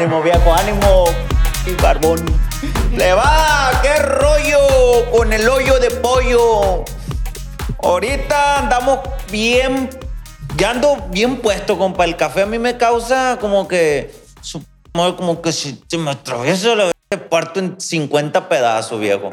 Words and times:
Ánimo, 0.00 0.22
viejo, 0.22 0.54
ánimo. 0.54 1.04
Y 1.66 1.72
barbón. 1.72 2.24
Le 2.96 3.12
va, 3.12 3.70
qué 3.82 3.96
rollo 3.96 5.10
con 5.12 5.30
el 5.30 5.46
hoyo 5.46 5.78
de 5.78 5.90
pollo. 5.90 6.86
Ahorita 7.82 8.60
andamos 8.60 9.00
bien, 9.30 9.90
ya 10.56 10.70
ando 10.70 11.06
bien 11.10 11.36
puesto, 11.42 11.76
compa. 11.76 12.06
El 12.06 12.16
café 12.16 12.44
a 12.44 12.46
mí 12.46 12.58
me 12.58 12.78
causa 12.78 13.36
como 13.42 13.68
que, 13.68 14.10
como 14.94 15.42
que 15.42 15.52
si 15.52 15.78
me 15.98 16.12
atraviesa 16.12 16.74
la 16.74 16.92
te 17.10 17.18
parto 17.18 17.60
en 17.60 17.78
50 17.78 18.48
pedazos, 18.48 18.98
viejo. 18.98 19.28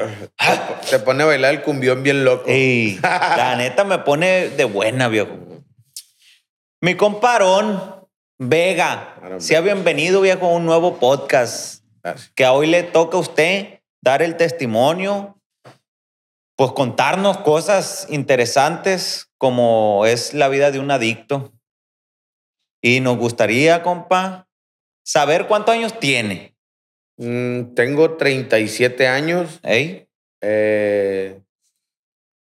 Te 0.90 0.98
pone 0.98 1.22
a 1.22 1.26
bailar 1.26 1.54
el 1.54 1.62
cumbión 1.62 2.02
bien 2.02 2.26
loco. 2.26 2.44
La 3.00 3.56
neta 3.56 3.84
me 3.84 4.00
pone 4.00 4.50
de 4.50 4.64
buena, 4.64 5.08
viejo. 5.08 5.30
Mi 6.82 6.94
comparón, 6.94 7.97
Vega, 8.40 9.16
Ahora, 9.20 9.40
sea 9.40 9.60
bienvenido, 9.60 10.20
viejo, 10.20 10.46
a 10.46 10.52
un 10.52 10.64
nuevo 10.64 10.98
podcast. 10.98 11.84
Gracias. 12.02 12.32
Que 12.36 12.46
hoy 12.46 12.68
le 12.68 12.84
toca 12.84 13.16
a 13.16 13.20
usted 13.20 13.80
dar 14.00 14.22
el 14.22 14.36
testimonio, 14.36 15.40
pues 16.54 16.70
contarnos 16.70 17.38
cosas 17.38 18.06
interesantes 18.10 19.28
como 19.38 20.06
es 20.06 20.34
la 20.34 20.48
vida 20.48 20.70
de 20.70 20.78
un 20.78 20.92
adicto. 20.92 21.52
Y 22.80 23.00
nos 23.00 23.18
gustaría, 23.18 23.82
compa, 23.82 24.48
saber 25.04 25.48
cuántos 25.48 25.74
años 25.74 25.98
tiene. 25.98 26.56
Mm, 27.16 27.74
tengo 27.74 28.16
37 28.16 29.08
años. 29.08 29.58
¿Ey? 29.64 30.08
eh, 30.40 31.40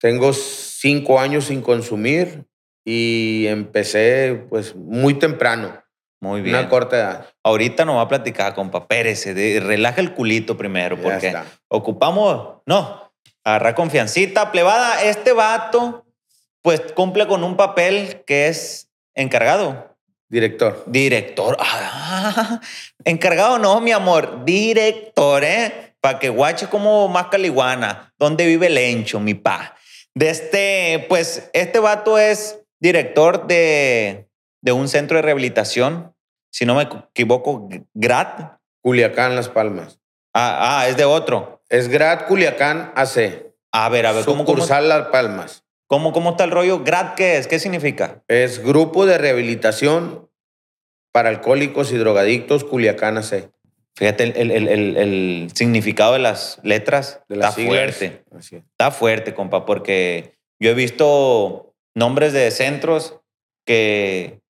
tengo 0.00 0.32
5 0.32 1.20
años 1.20 1.44
sin 1.44 1.62
consumir 1.62 2.46
y 2.84 3.46
empecé 3.46 4.46
pues 4.50 4.74
muy 4.74 5.14
temprano, 5.14 5.83
Muy 6.24 6.40
bien. 6.40 6.56
una 6.56 6.68
corta 6.70 6.96
edad. 6.96 7.26
Ahorita 7.42 7.84
nos 7.84 7.96
va 7.96 8.02
a 8.02 8.08
platicar, 8.08 8.54
compa. 8.54 8.86
Pérez, 8.88 9.26
relaja 9.62 10.00
el 10.00 10.14
culito 10.14 10.56
primero, 10.56 10.96
Ya 10.96 11.02
porque 11.02 11.26
está. 11.28 11.44
ocupamos, 11.68 12.62
no, 12.64 13.12
agarrar 13.44 13.74
confiancita, 13.74 14.50
plebada. 14.50 15.02
Este 15.02 15.32
vato, 15.34 16.06
pues 16.62 16.80
cumple 16.94 17.26
con 17.26 17.44
un 17.44 17.56
papel 17.58 18.22
que 18.26 18.48
es 18.48 18.88
encargado, 19.14 19.94
Director. 20.30 20.82
director. 20.86 21.56
Ah, 22.16 22.58
encargado 23.04 23.58
no, 23.58 23.80
mi 23.82 23.92
amor, 23.92 24.44
director, 24.46 25.44
¿eh? 25.44 25.94
Para 26.00 26.18
que 26.18 26.30
guache 26.30 26.68
como 26.68 27.06
más 27.08 27.26
caliguana, 27.26 28.14
donde 28.18 28.46
vive 28.46 28.68
el 28.68 28.78
encho, 28.78 29.20
mi 29.20 29.34
pa. 29.34 29.76
De 30.14 30.30
este, 30.30 31.04
pues, 31.08 31.50
este 31.52 31.78
vato 31.80 32.18
es 32.18 32.58
director 32.80 33.46
de, 33.46 34.26
de 34.62 34.72
un 34.72 34.88
centro 34.88 35.16
de 35.18 35.22
rehabilitación, 35.22 36.13
si 36.54 36.64
no 36.66 36.76
me 36.76 36.84
equivoco, 36.84 37.68
GRAT. 37.94 38.58
Culiacán, 38.80 39.34
Las 39.34 39.48
Palmas. 39.48 39.98
Ah, 40.32 40.78
ah, 40.82 40.88
es 40.88 40.96
de 40.96 41.04
otro. 41.04 41.62
Es 41.68 41.88
Grad 41.88 42.26
Culiacán 42.26 42.92
AC. 42.94 43.46
A 43.72 43.88
ver, 43.88 44.06
a 44.06 44.12
ver, 44.12 44.24
¿cómo, 44.24 44.44
cómo, 44.44 44.58
Sucursal 44.58 44.88
Las 44.88 45.08
Palmas. 45.08 45.64
cómo, 45.88 46.12
cómo 46.12 46.30
está 46.30 46.44
el 46.44 46.50
rollo? 46.52 46.84
¿GRAT 46.84 47.16
qué 47.16 47.38
es? 47.38 47.48
¿Qué 47.48 47.58
significa? 47.58 48.22
Es 48.28 48.62
Grupo 48.62 49.04
de 49.06 49.18
Rehabilitación 49.18 50.30
para 51.12 51.28
Alcohólicos 51.30 51.90
y 51.92 51.96
Drogadictos 51.96 52.62
Culiacán 52.64 53.18
AC. 53.18 53.50
Fíjate 53.96 54.24
el, 54.40 54.50
el- 54.52 54.68
el- 54.96 55.50
significado 55.54 56.12
de 56.12 56.18
las 56.20 56.60
letras. 56.62 57.22
De 57.28 57.36
las 57.36 57.50
está 57.50 57.60
siglas. 57.62 57.96
fuerte. 57.96 58.24
Es. 58.38 58.52
Está 58.52 58.90
fuerte, 58.90 59.34
compa, 59.34 59.64
porque 59.64 60.36
yo 60.60 60.70
he 60.70 60.74
visto 60.74 61.74
nombres 61.96 62.32
de 62.32 62.50
centros 62.50 63.20
que, 63.66 64.40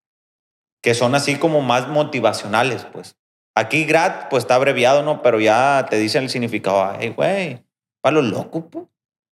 que 0.84 0.92
son 0.92 1.14
así 1.14 1.36
como 1.36 1.62
más 1.62 1.88
motivacionales, 1.88 2.84
pues. 2.92 3.16
Aquí 3.54 3.86
GRAT, 3.86 4.28
pues 4.28 4.44
está 4.44 4.56
abreviado, 4.56 5.02
¿no? 5.02 5.22
Pero 5.22 5.40
ya 5.40 5.86
te 5.88 5.96
dicen 5.96 6.24
el 6.24 6.28
significado. 6.28 6.84
Ay, 6.84 7.08
güey, 7.08 7.64
para 8.02 8.16
los 8.16 8.27
locos, 8.27 8.64
pues. 8.70 8.84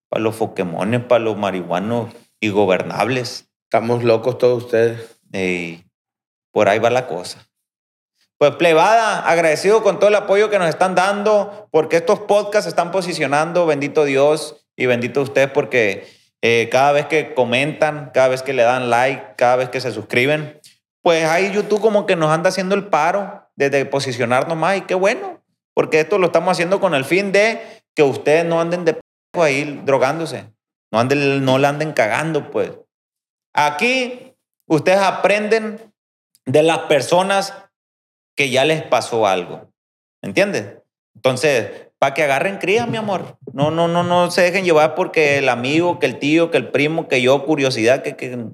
Para 0.09 0.23
los 0.23 0.35
foquemones, 0.35 1.05
para 1.05 1.23
los 1.23 1.37
marihuanos 1.37 2.11
y 2.41 2.49
gobernables. 2.49 3.51
Estamos 3.65 4.03
locos 4.03 4.39
todos 4.39 4.65
ustedes. 4.65 5.21
Ey, 5.31 5.85
por 6.53 6.71
ahí 6.71 6.79
va 6.79 6.89
la 6.89 7.07
cosa. 7.07 7.47
Pues 8.39 8.53
plebada, 8.57 9.21
agradecido 9.29 9.83
con 9.83 9.99
todo 9.99 10.09
el 10.09 10.15
apoyo 10.15 10.49
que 10.49 10.59
nos 10.59 10.71
están 10.71 10.95
dando, 10.95 11.69
porque 11.71 11.97
estos 11.97 12.21
podcasts 12.21 12.65
se 12.65 12.71
están 12.71 12.91
posicionando, 12.93 13.67
bendito 13.67 14.07
Dios 14.07 14.65
y 14.75 14.87
bendito 14.87 15.21
ustedes, 15.21 15.51
porque 15.51 16.07
eh, 16.41 16.71
cada 16.73 16.93
vez 16.93 17.07
que 17.07 17.35
comentan, 17.35 18.11
cada 18.15 18.29
vez 18.29 18.43
que 18.43 18.55
le 18.55 18.63
dan 18.63 18.89
like, 18.89 19.35
cada 19.37 19.57
vez 19.57 19.69
que 19.69 19.83
se 19.83 19.93
suscriben, 19.93 20.62
pues 21.03 21.25
ahí 21.25 21.53
YouTube 21.53 21.81
como 21.81 22.07
que 22.07 22.17
nos 22.17 22.31
anda 22.31 22.49
haciendo 22.49 22.75
el 22.75 22.87
paro 22.87 23.49
de, 23.57 23.71
de 23.71 23.85
posicionarnos 23.85 24.57
más 24.57 24.77
y 24.77 24.83
qué 24.83 24.95
bueno, 24.95 25.43
porque 25.75 26.01
esto 26.01 26.19
lo 26.19 26.27
estamos 26.27 26.53
haciendo 26.53 26.81
con 26.81 26.95
el 26.95 27.05
fin 27.05 27.33
de 27.33 27.61
que 27.95 28.03
ustedes 28.03 28.45
no 28.45 28.61
anden 28.61 28.85
de 28.85 28.95
p 28.95 29.03
ahí 29.41 29.83
drogándose, 29.85 30.47
no, 30.91 31.01
anden, 31.01 31.45
no 31.45 31.59
la 31.59 31.71
anden 31.71 31.93
cagando, 31.93 32.51
pues. 32.51 32.73
Aquí 33.55 34.35
ustedes 34.67 35.01
aprenden 35.01 35.93
de 36.47 36.63
las 36.63 36.79
personas 36.81 37.55
que 38.37 38.51
ya 38.51 38.65
les 38.65 38.83
pasó 38.83 39.27
algo. 39.27 39.71
¿Entiendes? 40.23 40.79
Entonces, 41.15 41.89
para 41.99 42.15
que 42.15 42.23
agarren 42.23 42.59
cría, 42.59 42.87
mi 42.87 42.97
amor. 42.97 43.39
No, 43.53 43.71
no, 43.71 43.89
no, 43.89 44.03
no 44.03 44.31
se 44.31 44.43
dejen 44.43 44.65
llevar 44.65 44.95
porque 44.95 45.39
el 45.39 45.49
amigo, 45.49 45.99
que 45.99 46.07
el 46.07 46.19
tío, 46.19 46.51
que 46.51 46.59
el 46.59 46.69
primo, 46.69 47.09
que 47.09 47.21
yo, 47.23 47.45
curiosidad, 47.45 48.03
que, 48.03 48.17
que... 48.17 48.47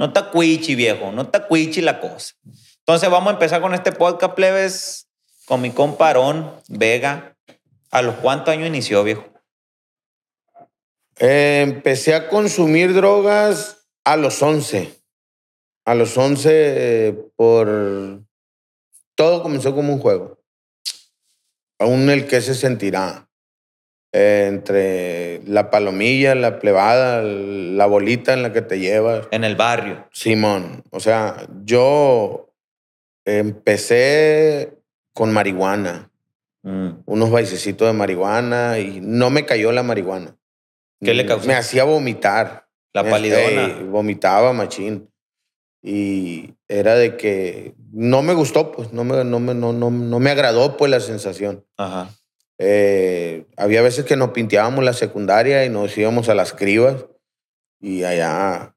no 0.00 0.06
está 0.06 0.30
cuichi, 0.30 0.74
viejo, 0.76 1.12
no 1.12 1.20
está 1.20 1.46
cuichi 1.46 1.82
la 1.82 2.00
cosa. 2.00 2.34
Entonces, 2.78 3.10
vamos 3.10 3.28
a 3.28 3.34
empezar 3.34 3.60
con 3.60 3.74
este 3.74 3.92
podcast, 3.92 4.32
plebes, 4.32 5.08
con 5.44 5.60
mi 5.60 5.72
comparón, 5.72 6.54
Vega. 6.68 7.36
¿A 7.90 8.00
los 8.00 8.14
cuántos 8.14 8.48
años 8.48 8.66
inició, 8.66 9.04
viejo? 9.04 9.26
Eh, 11.18 11.60
empecé 11.62 12.14
a 12.14 12.30
consumir 12.30 12.94
drogas 12.94 13.88
a 14.02 14.16
los 14.16 14.40
11. 14.40 14.90
A 15.84 15.94
los 15.94 16.16
11 16.16 16.48
eh, 16.50 17.12
por... 17.36 18.22
Todo 19.14 19.42
comenzó 19.42 19.74
como 19.74 19.92
un 19.92 19.98
juego. 19.98 20.38
Aún 21.78 22.08
el 22.08 22.26
que 22.26 22.40
se 22.40 22.54
sentirá. 22.54 23.28
Eh, 24.12 24.46
entre 24.48 25.40
la 25.46 25.70
palomilla, 25.70 26.34
la 26.34 26.58
plebada, 26.58 27.22
la 27.22 27.86
bolita 27.86 28.32
en 28.32 28.42
la 28.42 28.52
que 28.52 28.60
te 28.62 28.80
llevas. 28.80 29.28
En 29.30 29.44
el 29.44 29.54
barrio. 29.54 30.08
Simón, 30.12 30.82
o 30.90 30.98
sea, 30.98 31.46
yo 31.64 32.52
empecé 33.24 34.78
con 35.14 35.32
marihuana, 35.32 36.06
Mm. 36.62 37.02
unos 37.06 37.30
baisecitos 37.30 37.86
de 37.88 37.94
marihuana 37.94 38.78
y 38.78 39.00
no 39.00 39.30
me 39.30 39.46
cayó 39.46 39.72
la 39.72 39.82
marihuana. 39.82 40.36
¿Qué 41.02 41.14
le 41.14 41.24
causó? 41.24 41.46
Me 41.46 41.54
hacía 41.54 41.84
vomitar. 41.84 42.66
La 42.92 43.00
Este, 43.02 43.10
palidona. 43.12 43.78
vomitaba 43.90 44.52
machín. 44.52 45.08
Y 45.82 46.52
era 46.68 46.96
de 46.96 47.16
que 47.16 47.74
no 47.92 48.20
me 48.20 48.34
gustó, 48.34 48.72
pues, 48.72 48.92
no 48.92 49.04
me, 49.04 49.24
no 49.24 49.40
me, 49.40 49.54
no, 49.54 49.72
no, 49.72 49.90
no 49.90 50.18
me 50.20 50.30
agradó, 50.30 50.76
pues, 50.76 50.90
la 50.90 51.00
sensación. 51.00 51.64
Ajá. 51.78 52.10
Eh, 52.62 53.46
había 53.56 53.80
veces 53.80 54.04
que 54.04 54.16
nos 54.16 54.32
pinteábamos 54.32 54.84
la 54.84 54.92
secundaria 54.92 55.64
y 55.64 55.70
nos 55.70 55.96
íbamos 55.96 56.28
a 56.28 56.34
las 56.34 56.52
cribas 56.52 57.06
y 57.80 58.04
allá 58.04 58.76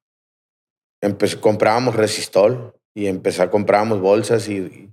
comprábamos 1.41 1.97
resistol 1.97 2.79
y 2.95 3.07
empezar 3.07 3.49
comprábamos 3.49 3.99
bolsas 3.99 4.47
y, 4.47 4.89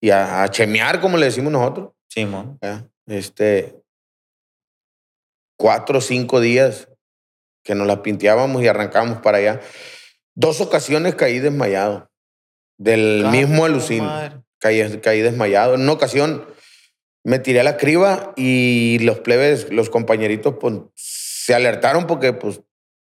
y 0.00 0.08
a, 0.08 0.42
a 0.42 0.50
chemear, 0.50 1.02
como 1.02 1.18
le 1.18 1.26
decimos 1.26 1.52
nosotros. 1.52 1.90
Simón. 2.08 2.58
¿ya? 2.62 2.88
Este, 3.06 3.78
cuatro 5.58 5.98
o 5.98 6.00
cinco 6.00 6.40
días 6.40 6.88
que 7.62 7.74
nos 7.74 7.86
las 7.86 7.98
pinteábamos 7.98 8.62
y 8.62 8.68
arrancábamos 8.68 9.20
para 9.20 9.36
allá. 9.36 9.60
Dos 10.34 10.62
ocasiones 10.62 11.14
caí 11.14 11.40
desmayado 11.40 12.10
del 12.78 13.26
mismo 13.26 13.66
alucín. 13.66 14.04
Madre. 14.04 14.40
Caí, 14.58 14.98
caí 15.00 15.20
desmayado. 15.20 15.74
En 15.74 15.82
una 15.82 15.92
ocasión 15.92 16.46
me 17.24 17.38
tiré 17.38 17.60
a 17.60 17.64
la 17.64 17.76
criba 17.76 18.32
y 18.36 18.98
los 19.00 19.20
plebes, 19.20 19.70
los 19.70 19.90
compañeritos, 19.90 20.54
pues, 20.60 20.74
se 20.94 21.54
alertaron 21.54 22.06
porque 22.06 22.32
pues 22.32 22.60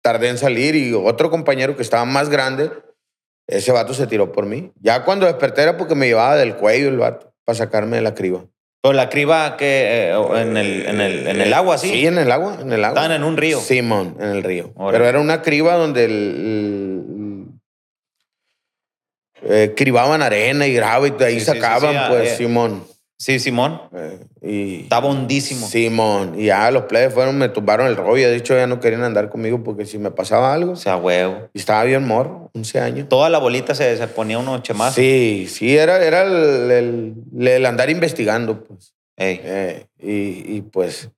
tardé 0.01 0.29
en 0.29 0.37
salir 0.37 0.75
y 0.75 0.93
otro 0.93 1.29
compañero 1.29 1.75
que 1.75 1.81
estaba 1.81 2.05
más 2.05 2.29
grande, 2.29 2.71
ese 3.47 3.71
vato 3.71 3.93
se 3.93 4.07
tiró 4.07 4.31
por 4.31 4.45
mí. 4.45 4.71
Ya 4.79 5.03
cuando 5.03 5.25
desperté 5.25 5.63
era 5.63 5.77
porque 5.77 5.95
me 5.95 6.07
llevaba 6.07 6.35
del 6.35 6.55
cuello 6.55 6.89
el 6.89 6.97
vato 6.97 7.33
para 7.45 7.57
sacarme 7.57 7.97
de 7.97 8.03
la 8.03 8.13
criba. 8.13 8.45
Pero 8.81 8.93
la 8.93 9.09
criba 9.09 9.57
que 9.57 10.11
eh, 10.11 10.41
en, 10.41 10.55
el, 10.55 10.85
en, 10.85 11.01
el, 11.01 11.27
en 11.27 11.41
el 11.41 11.53
agua, 11.53 11.77
sí. 11.77 11.89
Sí, 11.89 12.07
en 12.07 12.17
el 12.17 12.31
agua, 12.31 12.59
en 12.61 12.71
el 12.71 12.85
agua. 12.85 13.01
Estaban 13.01 13.11
en 13.11 13.23
un 13.25 13.35
río. 13.35 13.59
Simón, 13.59 14.15
en 14.19 14.29
el 14.29 14.43
río. 14.43 14.73
Pero 14.91 15.05
era 15.05 15.19
una 15.19 15.41
criba 15.41 15.75
donde 15.75 16.05
el, 16.05 17.45
eh, 19.41 19.73
cribaban 19.75 20.21
arena 20.21 20.65
y 20.65 20.73
grava 20.73 21.07
y 21.07 21.11
de 21.11 21.25
ahí 21.25 21.39
Sí, 21.39 21.45
sacaban, 21.45 21.91
sí, 21.91 21.97
ah, 21.99 22.07
pues, 22.09 22.31
eh. 22.31 22.35
Simón. 22.37 22.85
Sí, 23.21 23.37
Simón. 23.39 23.81
Eh, 23.93 24.19
y 24.41 24.81
Estaba 24.83 25.07
hondísimo. 25.09 25.67
Simón. 25.67 26.39
Y 26.39 26.45
ya 26.45 26.71
los 26.71 26.83
plebes 26.83 27.13
fueron, 27.13 27.37
me 27.37 27.49
tumbaron 27.49 27.87
el 27.87 27.97
rollo. 27.97 28.29
De 28.29 28.37
hecho, 28.37 28.55
ya 28.55 28.65
no 28.65 28.79
querían 28.79 29.03
andar 29.03 29.29
conmigo 29.29 29.61
porque 29.61 29.85
si 29.85 29.97
me 29.97 30.09
pasaba 30.09 30.53
algo. 30.53 30.71
O 30.71 30.75
sea, 30.77 30.95
huevo. 30.95 31.49
Y 31.53 31.59
estaba 31.59 31.83
bien 31.83 32.07
morro, 32.07 32.49
11 32.55 32.79
años. 32.79 33.09
Toda 33.09 33.29
la 33.29 33.37
bolita 33.39 33.75
se, 33.75 33.97
se 33.97 34.07
ponía 34.07 34.39
unos 34.39 34.63
chemazos. 34.63 34.95
Sí, 34.95 35.47
sí, 35.49 35.75
era, 35.77 36.01
era 36.03 36.21
el, 36.23 36.71
el- 36.71 37.47
el 37.47 37.65
andar 37.65 37.89
investigando, 37.89 38.63
pues. 38.63 38.93
Ey. 39.17 39.41
Eh, 39.43 39.85
y, 39.99 40.55
y, 40.57 40.61
pues, 40.61 41.09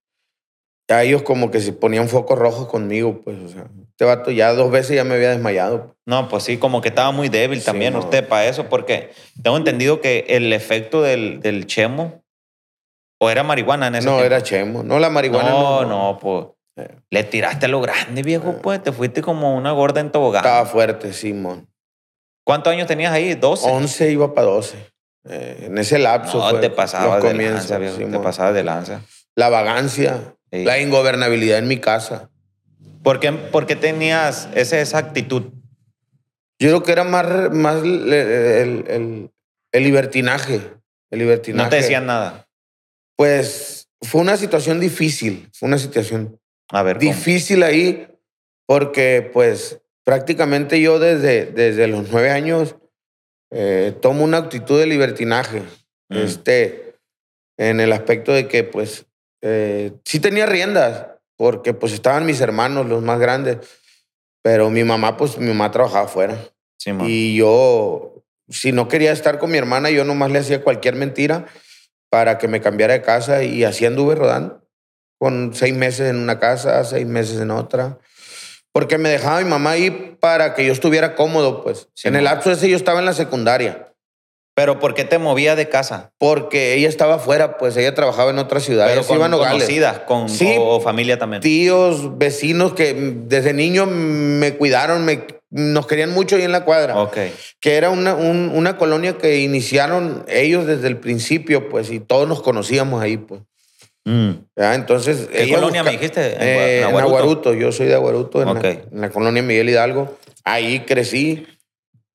a 0.89 1.03
ellos 1.03 1.21
como 1.21 1.51
que 1.51 1.59
se 1.59 1.71
ponían 1.71 2.09
focos 2.09 2.37
rojos 2.39 2.67
conmigo, 2.67 3.21
pues, 3.23 3.37
o 3.45 3.47
sea, 3.47 3.67
este 3.91 4.05
vato 4.05 4.31
ya 4.31 4.53
dos 4.53 4.71
veces 4.71 4.95
ya 4.95 5.03
me 5.03 5.15
había 5.15 5.29
desmayado. 5.29 5.95
No, 6.05 6.27
pues 6.27 6.43
sí, 6.43 6.57
como 6.57 6.81
que 6.81 6.89
estaba 6.89 7.11
muy 7.11 7.29
débil 7.29 7.59
Sí, 7.59 7.65
también 7.65 7.93
no. 7.93 7.99
usted 7.99 8.27
para 8.27 8.45
eso, 8.45 8.67
porque 8.67 9.11
tengo 9.43 9.55
entendido 9.57 10.01
que 10.01 10.25
el 10.29 10.51
efecto 10.53 11.01
del, 11.01 11.39
del 11.39 11.67
chemo, 11.67 12.23
o 13.19 13.29
era 13.29 13.43
marihuana 13.43 13.87
en 13.87 13.95
ese 13.95 14.05
No, 14.07 14.13
tiempo? 14.13 14.25
era 14.25 14.41
chemo. 14.43 14.83
No, 14.83 14.97
la 14.99 15.09
marihuana 15.11 15.49
No, 15.51 15.83
no. 15.83 15.89
no, 16.13 16.19
pues. 16.19 16.47
Eh. 16.77 16.95
Le 17.11 17.23
tiraste 17.23 17.67
a 17.67 17.69
lo 17.69 17.79
grande, 17.81 18.23
viejo, 18.23 18.59
pues. 18.61 18.81
Te 18.81 18.91
fuiste 18.91 19.21
como 19.21 19.55
una 19.55 19.71
gorda 19.73 20.01
en 20.01 20.11
tobogán. 20.11 20.43
Estaba 20.43 20.65
fuerte, 20.65 21.13
Simón. 21.13 21.67
¿Cuántos 22.43 22.73
años 22.73 22.87
tenías 22.87 23.13
ahí? 23.13 23.35
¿12? 23.35 23.59
11 23.63 24.11
iba 24.11 24.33
para 24.33 24.47
12. 24.47 24.75
Eh, 25.29 25.65
en 25.67 25.77
ese 25.77 25.99
lapso 25.99 26.39
No, 26.39 26.49
fue 26.49 26.59
te 26.59 26.71
pasabas 26.71 27.21
de 27.21 27.33
lanza, 27.35 27.77
viejo. 27.77 27.97
Te 27.97 28.19
pasabas 28.19 28.55
de 28.55 28.63
lanza. 28.63 29.01
La 29.35 29.49
vagancia, 29.49 30.33
Sí. 30.51 30.63
la 30.63 30.79
ingobernabilidad 30.79 31.59
en 31.59 31.67
mi 31.67 31.77
casa. 31.77 32.30
¿Por 33.03 33.19
qué, 33.19 33.31
por 33.31 33.65
qué 33.65 33.75
tenías 33.75 34.49
esa, 34.55 34.79
esa 34.79 34.97
actitud? 34.99 35.43
Yo 36.59 36.69
creo 36.69 36.83
que 36.83 36.91
era 36.91 37.03
más, 37.03 37.51
más 37.51 37.83
el, 37.83 38.11
el- 38.13 38.85
el- 38.87 39.31
el 39.71 39.83
libertinaje. 39.83 40.61
El 41.09 41.19
libertinaje. 41.19 41.63
No 41.63 41.69
te 41.69 41.77
decían 41.77 42.05
nada. 42.05 42.47
Pues 43.17 43.89
fue 44.01 44.21
una 44.21 44.37
situación 44.37 44.79
difícil. 44.79 45.49
Fue 45.53 45.67
una 45.67 45.77
situación 45.77 46.39
A 46.69 46.83
ver, 46.83 46.97
¿cómo? 46.97 47.11
difícil 47.11 47.63
ahí 47.63 48.07
porque 48.67 49.29
pues 49.33 49.79
prácticamente 50.03 50.79
yo 50.81 50.99
desde, 50.99 51.45
desde 51.47 51.87
los 51.87 52.09
nueve 52.11 52.29
años 52.31 52.75
eh, 53.51 53.93
tomo 54.01 54.23
una 54.23 54.37
actitud 54.37 54.79
de 54.79 54.85
libertinaje. 54.87 55.61
Mm. 56.09 56.17
Este, 56.17 56.95
en 57.57 57.79
el 57.79 57.91
aspecto 57.93 58.31
de 58.33 58.47
que 58.47 58.63
pues 58.63 59.05
eh, 59.41 59.93
sí 60.05 60.19
tenía 60.19 60.45
riendas 60.45 61.07
porque 61.41 61.73
pues 61.73 61.91
estaban 61.91 62.27
mis 62.27 62.39
hermanos, 62.39 62.85
los 62.85 63.01
más 63.01 63.19
grandes, 63.19 63.57
pero 64.43 64.69
mi 64.69 64.83
mamá 64.83 65.17
pues 65.17 65.39
mi 65.39 65.47
mamá 65.47 65.71
trabajaba 65.71 66.05
afuera. 66.05 66.37
Y 67.03 67.35
yo, 67.35 68.23
si 68.47 68.71
no 68.71 68.87
quería 68.87 69.11
estar 69.11 69.39
con 69.39 69.49
mi 69.49 69.57
hermana, 69.57 69.89
yo 69.89 70.05
nomás 70.05 70.29
le 70.29 70.37
hacía 70.37 70.63
cualquier 70.63 70.93
mentira 70.93 71.47
para 72.11 72.37
que 72.37 72.47
me 72.47 72.61
cambiara 72.61 72.93
de 72.93 73.01
casa 73.01 73.41
y 73.41 73.63
así 73.63 73.87
anduve 73.87 74.13
rodando. 74.13 74.61
Con 75.17 75.55
seis 75.55 75.73
meses 75.73 76.11
en 76.11 76.17
una 76.17 76.37
casa, 76.37 76.83
seis 76.83 77.07
meses 77.07 77.41
en 77.41 77.49
otra. 77.49 77.97
Porque 78.71 78.99
me 78.99 79.09
dejaba 79.09 79.41
mi 79.41 79.49
mamá 79.49 79.71
ahí 79.71 80.15
para 80.19 80.53
que 80.53 80.63
yo 80.63 80.71
estuviera 80.71 81.15
cómodo, 81.15 81.63
pues. 81.63 81.87
Sí, 81.95 82.07
en 82.07 82.17
el 82.17 82.25
lapso 82.25 82.51
ese 82.51 82.69
yo 82.69 82.77
estaba 82.77 82.99
en 82.99 83.05
la 83.05 83.13
secundaria. 83.13 83.90
¿Pero 84.61 84.77
por 84.79 84.93
qué 84.93 85.05
te 85.05 85.17
movía 85.17 85.55
de 85.55 85.69
casa? 85.69 86.11
Porque 86.19 86.75
ella 86.75 86.87
estaba 86.87 87.15
afuera, 87.15 87.57
pues 87.57 87.75
ella 87.77 87.95
trabajaba 87.95 88.29
en 88.29 88.37
otra 88.37 88.59
ciudad. 88.59 88.85
Pero 88.87 89.03
con 89.03 89.17
conocidas, 89.31 89.99
con, 90.01 90.29
Sí. 90.29 90.55
o, 90.59 90.79
familia 90.79 91.17
también. 91.17 91.41
Tíos, 91.41 92.19
vecinos 92.19 92.73
que 92.73 92.93
desde 93.25 93.53
niño 93.53 93.87
me 93.87 94.53
cuidaron, 94.57 95.03
me, 95.03 95.25
nos 95.49 95.87
querían 95.87 96.11
mucho 96.11 96.35
ahí 96.35 96.43
en 96.43 96.51
la 96.51 96.63
cuadra. 96.63 96.95
Ok. 97.01 97.17
que 97.59 97.75
era 97.75 97.89
una, 97.89 98.13
un- 98.13 98.51
una 98.53 98.77
colonia 98.77 99.17
que 99.17 99.39
iniciaron 99.39 100.25
ellos 100.27 100.67
desde 100.67 100.87
el 100.87 100.97
principio, 100.97 101.67
pues, 101.67 101.89
y 101.91 101.99
todos 101.99 102.27
nos 102.27 102.43
conocíamos 102.43 103.01
ahí, 103.01 103.17
pues. 103.17 103.41
Mm. 104.05 104.31
Entonces, 104.55 105.27
¿Qué 105.31 105.49
colonia 105.51 105.81
busca- 105.81 105.83
me 105.83 105.91
dijiste? 105.91 106.33
En 106.35 106.41
Eh, 106.41 106.77
en 106.79 106.83
Aguaruto. 106.85 107.07
Aguaruto. 107.17 107.53
Yo 107.55 107.71
soy 107.71 107.87
de 107.87 107.95
Aguaruto, 107.95 108.41
en, 108.43 108.47
Ok. 108.49 108.63
la, 108.63 108.69
en 108.69 109.01
la 109.01 109.09
colonia 109.09 109.41
Miguel 109.43 109.69
Hidalgo. 109.69 110.17
Ahí 110.43 110.81
crecí. 110.81 111.47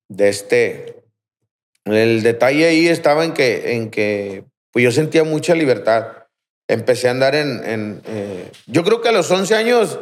De 0.09 0.29
este... 0.29 0.96
El 1.91 2.23
detalle 2.23 2.65
ahí 2.67 2.87
estaba 2.87 3.23
en 3.25 3.33
que, 3.33 3.73
en 3.75 3.89
que 3.89 4.43
pues 4.71 4.83
yo 4.83 4.91
sentía 4.91 5.23
mucha 5.23 5.55
libertad. 5.55 6.07
Empecé 6.67 7.07
a 7.07 7.11
andar 7.11 7.35
en... 7.35 7.63
en, 7.63 8.01
eh, 8.05 8.51
yo 8.65 8.83
creo 8.83 9.01
que 9.01 9.09
a 9.09 9.13
los 9.13 9.29
11 9.31 9.55
años 9.55 9.99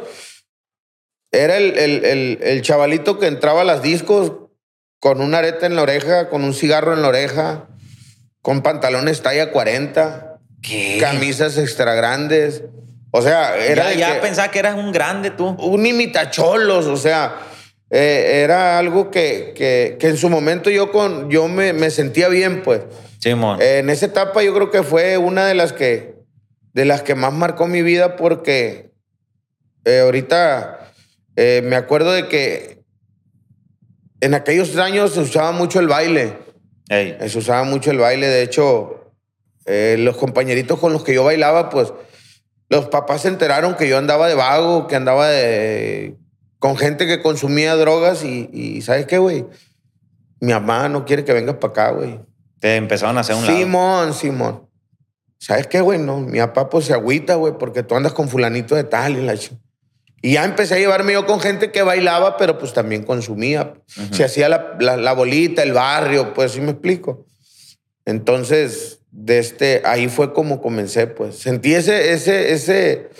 era 1.32 1.56
el, 1.58 1.76
el, 1.78 2.04
el, 2.04 2.38
el 2.42 2.62
chavalito 2.62 3.18
que 3.18 3.26
entraba 3.26 3.60
a 3.62 3.64
las 3.64 3.82
discos 3.82 4.32
con 5.00 5.20
una 5.20 5.38
areta 5.38 5.66
en 5.66 5.76
la 5.76 5.82
oreja, 5.82 6.28
con 6.28 6.42
un 6.44 6.54
cigarro 6.54 6.94
en 6.94 7.02
la 7.02 7.08
oreja, 7.08 7.68
con 8.42 8.62
pantalones 8.62 9.22
talla 9.22 9.52
40, 9.52 10.38
¿Qué? 10.62 10.98
camisas 11.00 11.58
extra 11.58 11.94
grandes. 11.94 12.62
O 13.10 13.22
sea, 13.22 13.56
era 13.58 13.92
ya 13.92 13.98
ya 13.98 14.14
que- 14.14 14.20
pensaba 14.20 14.50
que 14.50 14.58
eras 14.58 14.76
un 14.76 14.92
grande 14.92 15.30
tú. 15.30 15.48
un 15.60 15.86
imitacholos, 15.86 16.86
o 16.86 16.96
sea, 16.96 17.36
eh, 17.90 18.42
era 18.42 18.78
algo 18.78 19.10
que, 19.10 19.52
que, 19.54 19.96
que 19.98 20.08
en 20.08 20.16
su 20.16 20.28
momento 20.28 20.70
yo, 20.70 20.90
con, 20.90 21.30
yo 21.30 21.46
me, 21.48 21.72
me 21.72 21.90
sentía 21.90 22.28
bien, 22.28 22.62
pues. 22.62 22.82
Simón. 23.18 23.60
En 23.62 23.90
esa 23.90 24.06
etapa 24.06 24.42
yo 24.42 24.54
creo 24.54 24.70
que 24.70 24.82
fue 24.82 25.16
una 25.18 25.46
de 25.46 25.54
las 25.54 25.72
que, 25.72 26.16
de 26.72 26.84
las 26.84 27.02
que 27.02 27.14
más 27.14 27.32
marcó 27.32 27.66
mi 27.66 27.82
vida 27.82 28.16
porque 28.16 28.90
eh, 29.84 30.00
ahorita 30.00 30.92
eh, 31.36 31.62
me 31.64 31.76
acuerdo 31.76 32.12
de 32.12 32.28
que 32.28 32.82
en 34.20 34.34
aquellos 34.34 34.76
años 34.76 35.12
se 35.12 35.20
usaba 35.20 35.52
mucho 35.52 35.78
el 35.78 35.88
baile. 35.88 36.38
Ey. 36.88 37.16
Se 37.28 37.38
usaba 37.38 37.64
mucho 37.64 37.90
el 37.90 37.98
baile. 37.98 38.26
De 38.26 38.42
hecho, 38.42 39.12
los 39.66 40.16
compañeritos 40.16 40.78
con 40.78 40.92
los 40.92 41.04
que 41.04 41.14
yo 41.14 41.24
bailaba, 41.24 41.68
pues 41.70 41.92
los 42.68 42.86
papás 42.86 43.22
se 43.22 43.28
enteraron 43.28 43.76
que 43.76 43.88
yo 43.88 43.98
andaba 43.98 44.28
de 44.28 44.34
vago, 44.34 44.86
que 44.86 44.96
andaba 44.96 45.28
de, 45.28 46.16
con 46.58 46.76
gente 46.76 47.06
que 47.06 47.20
consumía 47.22 47.74
drogas 47.76 48.24
y, 48.24 48.48
y 48.52 48.82
¿sabes 48.82 49.06
qué, 49.06 49.18
güey? 49.18 49.44
Mi 50.40 50.52
mamá 50.52 50.88
no 50.88 51.04
quiere 51.04 51.24
que 51.24 51.32
vengas 51.32 51.56
para 51.56 51.70
acá, 51.70 51.90
güey. 51.90 52.20
Te 52.60 52.76
empezaron 52.76 53.16
a 53.18 53.20
hacer 53.20 53.36
un 53.36 53.46
lado. 53.46 53.56
Simón, 53.58 54.14
Simón. 54.14 54.68
¿Sabes 55.38 55.66
qué, 55.66 55.80
güey? 55.80 55.98
No, 55.98 56.20
mi 56.20 56.38
papá 56.38 56.68
pues 56.70 56.86
se 56.86 56.94
agüita, 56.94 57.34
güey, 57.34 57.54
porque 57.58 57.82
tú 57.82 57.94
andas 57.94 58.12
con 58.12 58.28
fulanito 58.28 58.74
de 58.74 58.84
tal 58.84 59.16
y 59.18 59.22
la 59.22 59.34
Y 60.22 60.32
ya 60.32 60.44
empecé 60.44 60.74
a 60.74 60.78
llevarme 60.78 61.12
yo 61.12 61.26
con 61.26 61.40
gente 61.40 61.70
que 61.70 61.82
bailaba, 61.82 62.36
pero 62.38 62.58
pues 62.58 62.72
también 62.72 63.04
consumía. 63.04 63.74
Se 64.12 64.24
hacía 64.24 64.48
la, 64.48 64.76
la- 64.80 64.96
la 64.96 65.12
bolita, 65.12 65.62
el 65.62 65.72
barrio, 65.72 66.32
pues, 66.32 66.52
¿sí 66.52 66.60
me 66.62 66.70
explico? 66.72 67.26
Entonces, 68.06 69.00
de 69.10 69.38
este, 69.38 69.82
ahí 69.84 70.08
fue 70.08 70.32
como 70.32 70.62
comencé, 70.62 71.06
pues. 71.06 71.36
Sentí 71.38 71.74
ese, 71.74 72.12
ese, 72.12 72.52
ese, 72.52 73.10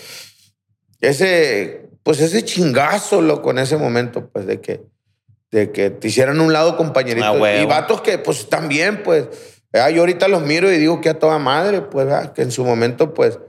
ese, 1.00 1.88
pues 2.06 2.20
ese 2.20 2.44
chingazo, 2.44 3.20
loco, 3.20 3.50
en 3.50 3.58
ese 3.58 3.76
momento, 3.76 4.29
pues, 4.32 4.47
de 4.47 4.61
que, 4.61 4.81
de 5.50 5.73
que 5.73 5.91
te 5.91 6.06
hicieran 6.06 6.41
un 6.41 6.53
lado 6.53 6.76
compañeritos. 6.76 7.37
Ah, 7.43 7.55
y 7.56 7.67
vatos 7.67 8.00
que, 8.00 8.17
pues, 8.19 8.49
también, 8.49 9.03
pues, 9.03 9.26
¿verdad? 9.73 9.88
yo 9.88 10.03
ahorita 10.03 10.29
los 10.29 10.43
miro 10.43 10.73
y 10.73 10.79
digo 10.79 11.00
que 11.00 11.08
a 11.08 11.19
toda 11.19 11.41
madre, 11.41 11.81
pues, 11.81 12.06
¿verdad? 12.06 12.32
que 12.32 12.43
en 12.43 12.53
su 12.53 12.64
momento, 12.64 13.13
pues, 13.13 13.41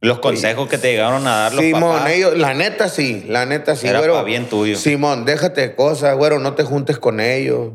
Los 0.00 0.18
consejos 0.18 0.68
que 0.68 0.76
te 0.76 0.90
llegaron 0.90 1.24
a 1.28 1.36
dar 1.36 1.54
los 1.54 1.62
Simón, 1.64 1.98
papás. 1.98 2.10
ellos, 2.10 2.36
la 2.36 2.52
neta 2.52 2.88
sí, 2.88 3.24
la 3.28 3.46
neta 3.46 3.76
sí, 3.76 3.86
Era 3.86 4.00
güero. 4.00 4.14
pa' 4.14 4.24
bien 4.24 4.48
tuyo. 4.48 4.76
Simón, 4.76 5.24
déjate 5.24 5.60
de 5.60 5.74
cosas, 5.76 6.16
güero, 6.16 6.40
no 6.40 6.54
te 6.54 6.64
juntes 6.64 6.98
con 6.98 7.20
ellos. 7.20 7.74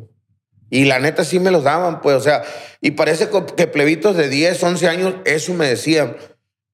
Y 0.70 0.84
la 0.84 1.00
neta 1.00 1.24
sí 1.24 1.40
me 1.40 1.50
los 1.50 1.64
daban, 1.64 2.02
pues, 2.02 2.18
o 2.18 2.20
sea, 2.20 2.44
y 2.82 2.92
parece 2.92 3.30
que 3.56 3.68
plebitos 3.68 4.18
de 4.18 4.28
10, 4.28 4.62
11 4.62 4.90
años, 4.90 5.16
eso 5.24 5.54
me 5.54 5.66
decían, 5.66 6.18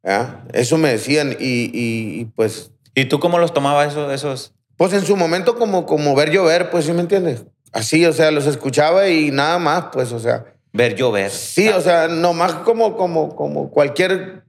¿verdad? 0.01 0.39
Eso 0.53 0.79
me 0.79 0.89
decían, 0.89 1.38
y, 1.39 1.65
y- 1.65 2.22
y, 2.22 2.25
pues, 2.36 2.72
¿Y 2.95 3.05
tú 3.05 3.19
cómo 3.19 3.39
los 3.39 3.53
tomabas 3.53 3.91
esos? 3.91 4.12
esos? 4.12 4.53
pues 4.77 4.93
en 4.93 5.05
su 5.05 5.15
momento 5.15 5.55
como, 5.55 5.85
como 5.85 6.15
ver 6.15 6.31
llover, 6.31 6.69
pues, 6.69 6.85
¿sí 6.85 6.93
me 6.93 7.01
entiendes? 7.01 7.45
Así, 7.71 8.05
o 8.05 8.13
sea, 8.13 8.31
los 8.31 8.47
escuchaba 8.47 9.07
y 9.07 9.31
nada 9.31 9.59
más, 9.59 9.85
pues, 9.91 10.12
o 10.12 10.19
sea. 10.19 10.45
Ver 10.73 10.95
llover. 10.95 11.29
Sí, 11.29 11.69
o 11.69 11.81
sea, 11.81 12.07
nomás 12.07 12.53
como, 12.53 12.97
como, 12.97 13.35
como 13.35 13.69
cualquier 13.69 14.43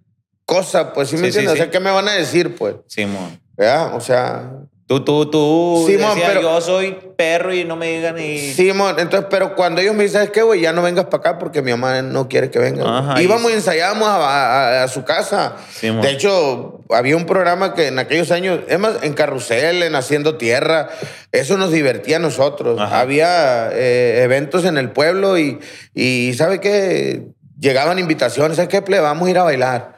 cosa, 0.47 0.93
pues, 0.93 1.09
¿sí 1.09 1.17
me 1.17 1.27
Sí, 1.27 1.33
sí, 1.33 1.39
entiendes? 1.39 1.53
O 1.53 1.57
sea, 1.57 1.65
sí. 1.67 1.71
¿qué 1.71 1.81
me 1.81 1.91
van 1.91 2.09
a 2.09 2.13
decir, 2.13 2.57
pues? 2.57 2.77
Simón. 2.87 3.41
¿Verdad? 3.57 3.95
O 3.95 4.01
sea, 4.01 4.51
Tú, 4.87 5.03
tú, 5.03 5.31
tú. 5.31 5.85
Simón, 5.87 6.11
decías, 6.11 6.29
pero- 6.29 6.43
yo 6.43 6.61
soy 6.61 6.95
perro 7.17 7.55
y 7.55 7.65
no 7.65 7.75
me 7.75 7.89
digan 7.91 8.17
ni. 8.17 8.39
Simón, 8.39 8.97
entonces, 8.99 9.29
pero 9.31 9.55
cuando 9.57 9.81
ellos 9.81 9.95
me 9.95 10.03
dicen, 10.03 10.19
¿sabes 10.19 10.31
qué, 10.31 10.43
güey? 10.43 10.61
Ya 10.61 10.75
no 10.75 10.83
vengas 10.83 11.07
para 11.07 11.17
acá 11.19 11.39
porque 11.39 11.63
mi 11.63 11.71
mamá 11.71 12.03
no 12.03 12.29
quiere 12.29 12.51
que 12.51 12.59
venga. 12.59 12.99
Ajá, 12.99 13.23
Íbamos 13.23 13.51
y- 13.51 13.55
ensayábamos 13.55 14.07
a, 14.07 14.17
a- 14.81 14.83
a 14.85 14.89
su 14.89 15.03
casa. 15.05 15.57
Simón. 15.73 16.03
de 16.03 16.11
hecho, 16.11 16.81
había 16.91 17.17
un 17.17 17.25
programa 17.25 17.73
que 17.73 17.87
en 17.87 17.99
aquellos 17.99 18.31
años, 18.31 18.61
es 18.69 18.79
más, 18.79 18.97
en 19.03 19.15
Carrusel, 19.15 19.83
en 19.83 19.95
Haciendo 19.95 20.37
Tierra, 20.37 20.91
eso 21.33 21.57
nos 21.57 21.73
divertía 21.73 22.17
a 22.17 22.21
nosotros. 22.21 22.79
Ajá. 22.79 23.01
Había 23.01 23.71
eh, 23.73 24.21
eventos 24.23 24.67
en 24.67 24.77
el 24.77 24.91
pueblo 24.91 25.39
y, 25.39 25.61
y 25.95 26.35
¿sabe 26.35 26.61
qué? 26.61 27.23
Llegaban 27.59 27.99
invitaciones, 27.99 28.57
¿sabes 28.57 28.69
qué, 28.69 28.83
ple? 28.83 29.01
Vamos 29.01 29.29
a 29.29 29.31
ir 29.31 29.39
a 29.39 29.45
bailar. 29.45 29.95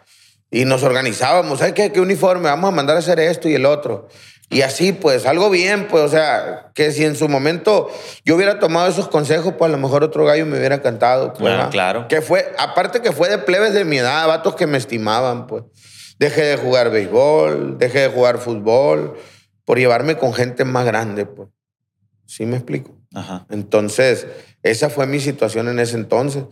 Y 0.49 0.65
nos 0.65 0.85
organizábamos, 0.85 1.59
¿sabes 1.59 1.75
qué? 1.75 1.91
¿Qué 1.91 2.01
uniforme? 2.01 2.45
Vamos 2.45 2.69
a 2.69 2.71
mandar 2.71 2.95
a 2.95 3.01
hacer 3.01 3.19
esto 3.19 3.49
y 3.49 3.55
el 3.57 3.67
otro. 3.67 4.07
Y 4.49 4.63
así, 4.63 4.93
pues, 4.93 5.27
algo 5.27 5.51
bien, 5.51 5.89
pues, 5.89 6.05
o 6.05 6.09
sea, 6.09 6.71
que 6.73 6.93
si 6.93 7.05
en 7.05 7.17
su 7.17 7.29
momento 7.29 7.91
yo 8.25 8.37
hubiera 8.37 8.61
tomado 8.61 8.89
esos 8.89 9.09
consejos, 9.09 9.55
pues 9.59 9.69
a 9.69 9.73
lo 9.73 9.79
mejor 9.79 10.05
otro 10.05 10.25
gallo 10.25 10.47
me 10.47 10.57
hubiera 10.57 10.81
cantado. 10.83 11.31
Pues, 11.33 11.41
Bueno, 11.41 11.69
claro. 11.71 12.07
Que 12.09 12.23
fue, 12.23 12.55
aparte 12.57 13.01
que 13.03 13.11
fue 13.11 13.29
de 13.29 13.39
plebes 13.39 13.75
de 13.75 13.85
mi 13.85 13.99
edad, 13.99 14.27
vatos 14.29 14.55
que 14.55 14.67
me 14.67 14.79
estimaban, 14.79 15.47
pues. 15.49 15.65
Dejé 16.19 16.43
de 16.43 16.57
jugar 16.57 16.91
béisbol, 16.91 17.77
dejé 17.79 18.01
de 18.01 18.09
jugar 18.09 18.39
fútbol, 18.39 19.19
por 19.65 19.79
llevarme 19.79 20.17
con 20.17 20.33
gente 20.33 20.65
más 20.65 20.87
grande, 20.87 21.27
pues. 21.27 21.49
¿Sí 22.25 22.47
me 22.47 22.57
explico? 22.57 22.97
Ajá. 23.15 23.47
Entonces, 23.51 24.27
esa 24.63 24.91
fue 24.91 25.07
mi 25.07 25.19
situación 25.21 25.69
en 25.69 25.81
ese 25.81 25.97
entonces. 25.97 26.45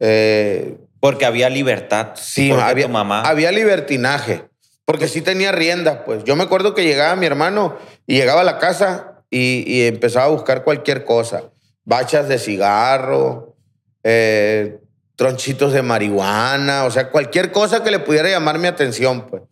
Eh, 0.00 0.76
Porque 1.00 1.24
había 1.24 1.48
libertad. 1.50 2.10
Sí, 2.14 2.50
había, 2.50 2.86
tu 2.86 2.92
mamá. 2.92 3.22
había 3.22 3.52
libertinaje, 3.52 4.44
porque 4.88 5.06
sí 5.06 5.20
tenía 5.20 5.52
riendas, 5.52 5.98
pues. 6.06 6.24
Yo 6.24 6.34
me 6.34 6.44
acuerdo 6.44 6.74
que 6.74 6.82
llegaba 6.82 7.14
mi 7.14 7.26
hermano 7.26 7.76
y 8.06 8.14
llegaba 8.14 8.40
a 8.40 8.44
la 8.44 8.56
casa 8.56 9.22
y, 9.28 9.62
y 9.70 9.86
empezaba 9.86 10.24
a 10.24 10.30
buscar 10.30 10.64
cualquier 10.64 11.04
cosa. 11.04 11.42
Bachas 11.84 12.26
de 12.26 12.38
cigarro, 12.38 13.54
eh, 14.02 14.78
tronchitos 15.14 15.74
de 15.74 15.82
marihuana, 15.82 16.84
o 16.86 16.90
sea, 16.90 17.10
cualquier 17.10 17.52
cosa 17.52 17.84
que 17.84 17.90
le 17.90 17.98
pudiera 17.98 18.30
llamar 18.30 18.58
mi 18.58 18.66
atención, 18.66 19.26
pues. 19.26 19.42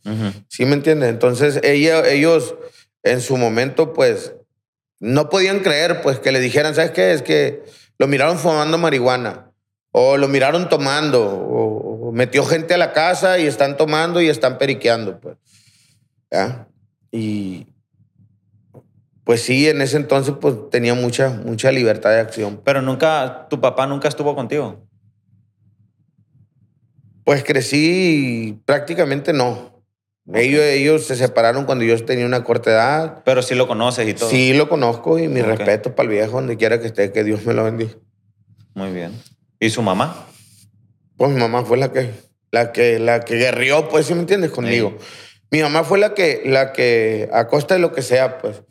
¿Sí 0.48 0.64
me 0.64 0.72
entiendes? 0.72 1.10
Entonces 1.10 1.60
ella- 1.62 2.08
ellos 2.08 2.54
en 3.02 3.20
su 3.20 3.36
momento, 3.36 3.92
pues, 3.92 4.32
no 5.00 5.28
podían 5.28 5.60
creer, 5.60 6.00
pues, 6.00 6.18
que 6.18 6.32
le 6.32 6.40
dijeran, 6.40 6.74
¿sabes 6.74 6.92
qué? 6.92 7.12
Es 7.12 7.20
que 7.20 7.62
lo 7.98 8.06
miraron 8.06 8.38
fumando 8.38 8.78
marihuana, 8.78 9.50
o 9.90 10.16
lo 10.16 10.28
miraron 10.28 10.70
tomando, 10.70 11.22
o 11.26 11.85
metió 12.12 12.44
gente 12.44 12.74
a 12.74 12.78
la 12.78 12.92
casa 12.92 13.38
y 13.38 13.46
están 13.46 13.76
tomando 13.76 14.20
y 14.20 14.28
están 14.28 14.58
periqueando, 14.58 15.20
pues. 15.20 15.36
¿Ya? 16.30 16.68
Y 17.12 17.66
pues 19.24 19.42
sí, 19.42 19.68
en 19.68 19.82
ese 19.82 19.96
entonces, 19.96 20.34
pues, 20.40 20.54
tenía 20.70 20.94
mucha, 20.94 21.30
mucha 21.30 21.72
libertad 21.72 22.10
de 22.10 22.20
acción. 22.20 22.60
Pero 22.64 22.80
nunca, 22.80 23.48
tu 23.50 23.60
papá 23.60 23.84
nunca 23.86 24.06
estuvo 24.06 24.36
contigo. 24.36 24.86
Pues 27.24 27.42
crecí 27.42 28.46
y 28.48 28.52
prácticamente 28.52 29.32
no. 29.32 29.82
Ellos, 30.32 30.62
ellos 30.62 31.06
se 31.06 31.16
separaron 31.16 31.64
cuando 31.64 31.84
yo 31.84 32.04
tenía 32.04 32.24
una 32.26 32.44
corta 32.44 32.70
edad. 32.70 33.22
Pero 33.24 33.42
sí 33.42 33.56
lo 33.56 33.66
conoces 33.66 34.08
y 34.08 34.14
todo. 34.14 34.28
Sí, 34.28 34.52
lo 34.54 34.68
conozco 34.68 35.18
y 35.18 35.26
mi 35.26 35.40
Ok. 35.40 35.46
respeto 35.48 35.94
para 35.96 36.08
el 36.08 36.14
viejo, 36.14 36.32
donde 36.36 36.56
quiera 36.56 36.80
que 36.80 36.86
esté, 36.86 37.12
que 37.12 37.24
Dios 37.24 37.44
me 37.44 37.54
lo 37.54 37.64
bendiga. 37.64 37.94
Muy 38.74 38.92
bien. 38.92 39.12
¿Y 39.58 39.70
su 39.70 39.82
mamá? 39.82 40.26
Pues 41.16 41.30
mi 41.30 41.40
mamá 41.40 41.64
fue 41.64 41.78
la 41.78 41.92
que, 41.92 42.10
la 42.50 42.72
que, 42.72 42.98
la 42.98 43.20
que 43.20 43.36
guerrió, 43.36 43.88
pues, 43.88 44.06
¿sí 44.06 44.14
me 44.14 44.20
entiendes? 44.20 44.50
Conmigo. 44.50 44.96
Mi 45.50 45.62
mamá 45.62 45.84
fue 45.84 45.98
la 45.98 46.14
que, 46.14 46.42
la 46.44 46.72
que, 46.72 47.28
a 47.32 47.46
costa 47.46 47.74
de 47.74 47.80
lo 47.80 47.92
que 47.92 48.02
sea, 48.02 48.38
pues. 48.38 48.62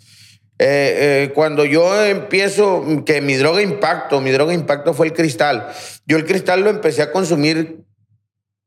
Eh, 0.58 1.25
eh, 1.28 1.32
cuando 1.34 1.66
yo 1.66 2.04
empiezo, 2.06 2.86
que 3.06 3.22
mi 3.22 3.36
droga 3.36 3.62
impacto, 3.62 4.22
mi 4.22 4.32
droga 4.32 4.54
impacto 4.54 4.94
fue 4.94 5.08
el 5.08 5.14
cristal. 5.14 5.68
Yo 6.06 6.18
el 6.18 6.25
cristal 6.25 6.62
lo 6.62 6.70
empecé 6.70 7.02
a 7.02 7.12
consumir 7.12 7.84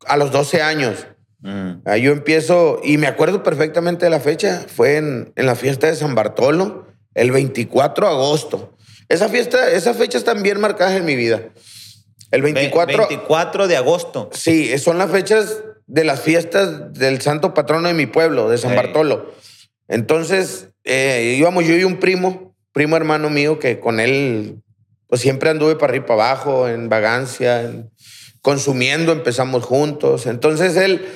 a 0.06 0.16
los 0.16 0.30
12 0.30 0.60
años. 0.60 1.06
Mm. 1.40 1.88
Yo 2.00 2.12
empiezo, 2.12 2.80
y 2.82 2.98
me 2.98 3.06
acuerdo 3.06 3.42
perfectamente 3.42 4.04
de 4.04 4.10
la 4.10 4.20
fecha, 4.20 4.64
fue 4.66 4.96
en, 4.96 5.32
en 5.36 5.46
la 5.46 5.54
fiesta 5.54 5.86
de 5.86 5.94
San 5.94 6.14
Bartolo, 6.14 6.88
el 7.14 7.30
24 7.30 8.06
de 8.06 8.12
agosto. 8.12 8.76
Esa 9.08 9.28
fiesta, 9.28 9.70
esas 9.70 9.96
fechas 9.96 10.20
están 10.20 10.42
bien 10.42 10.60
marcadas 10.60 10.94
en 10.94 11.04
mi 11.04 11.16
vida. 11.16 11.42
El 12.30 12.42
Ve- 12.42 12.52
24, 12.52 13.08
24 13.08 13.68
de 13.68 13.76
agosto. 13.76 14.30
sí, 14.32 14.76
son 14.78 14.98
las 14.98 15.10
fechas 15.10 15.62
de 15.86 16.04
las 16.04 16.20
fiestas 16.20 16.92
del 16.92 17.20
santo 17.22 17.54
patrono 17.54 17.88
de 17.88 17.94
mi 17.94 18.06
pueblo, 18.06 18.50
de 18.50 18.58
San. 18.58 18.76
Bartolo. 18.76 19.32
Entonces, 19.88 20.68
eh, 20.84 21.34
íbamos 21.38 21.64
yo 21.66 21.74
y 21.76 21.84
un 21.84 21.98
primo, 21.98 22.54
primo 22.72 22.96
hermano 22.96 23.30
mío, 23.30 23.58
que 23.58 23.80
con 23.80 23.98
él, 24.00 24.60
pues 25.06 25.22
siempre 25.22 25.48
anduve 25.48 25.76
para 25.76 25.90
arriba 25.92 26.04
y 26.04 26.08
para 26.08 26.30
abajo, 26.30 26.68
en 26.68 26.88
vagancia, 26.90 27.62
en- 27.62 27.90
consumiendo, 28.42 29.12
empezamos 29.12 29.64
juntos. 29.64 30.26
Entonces 30.26 30.76
él, 30.76 31.06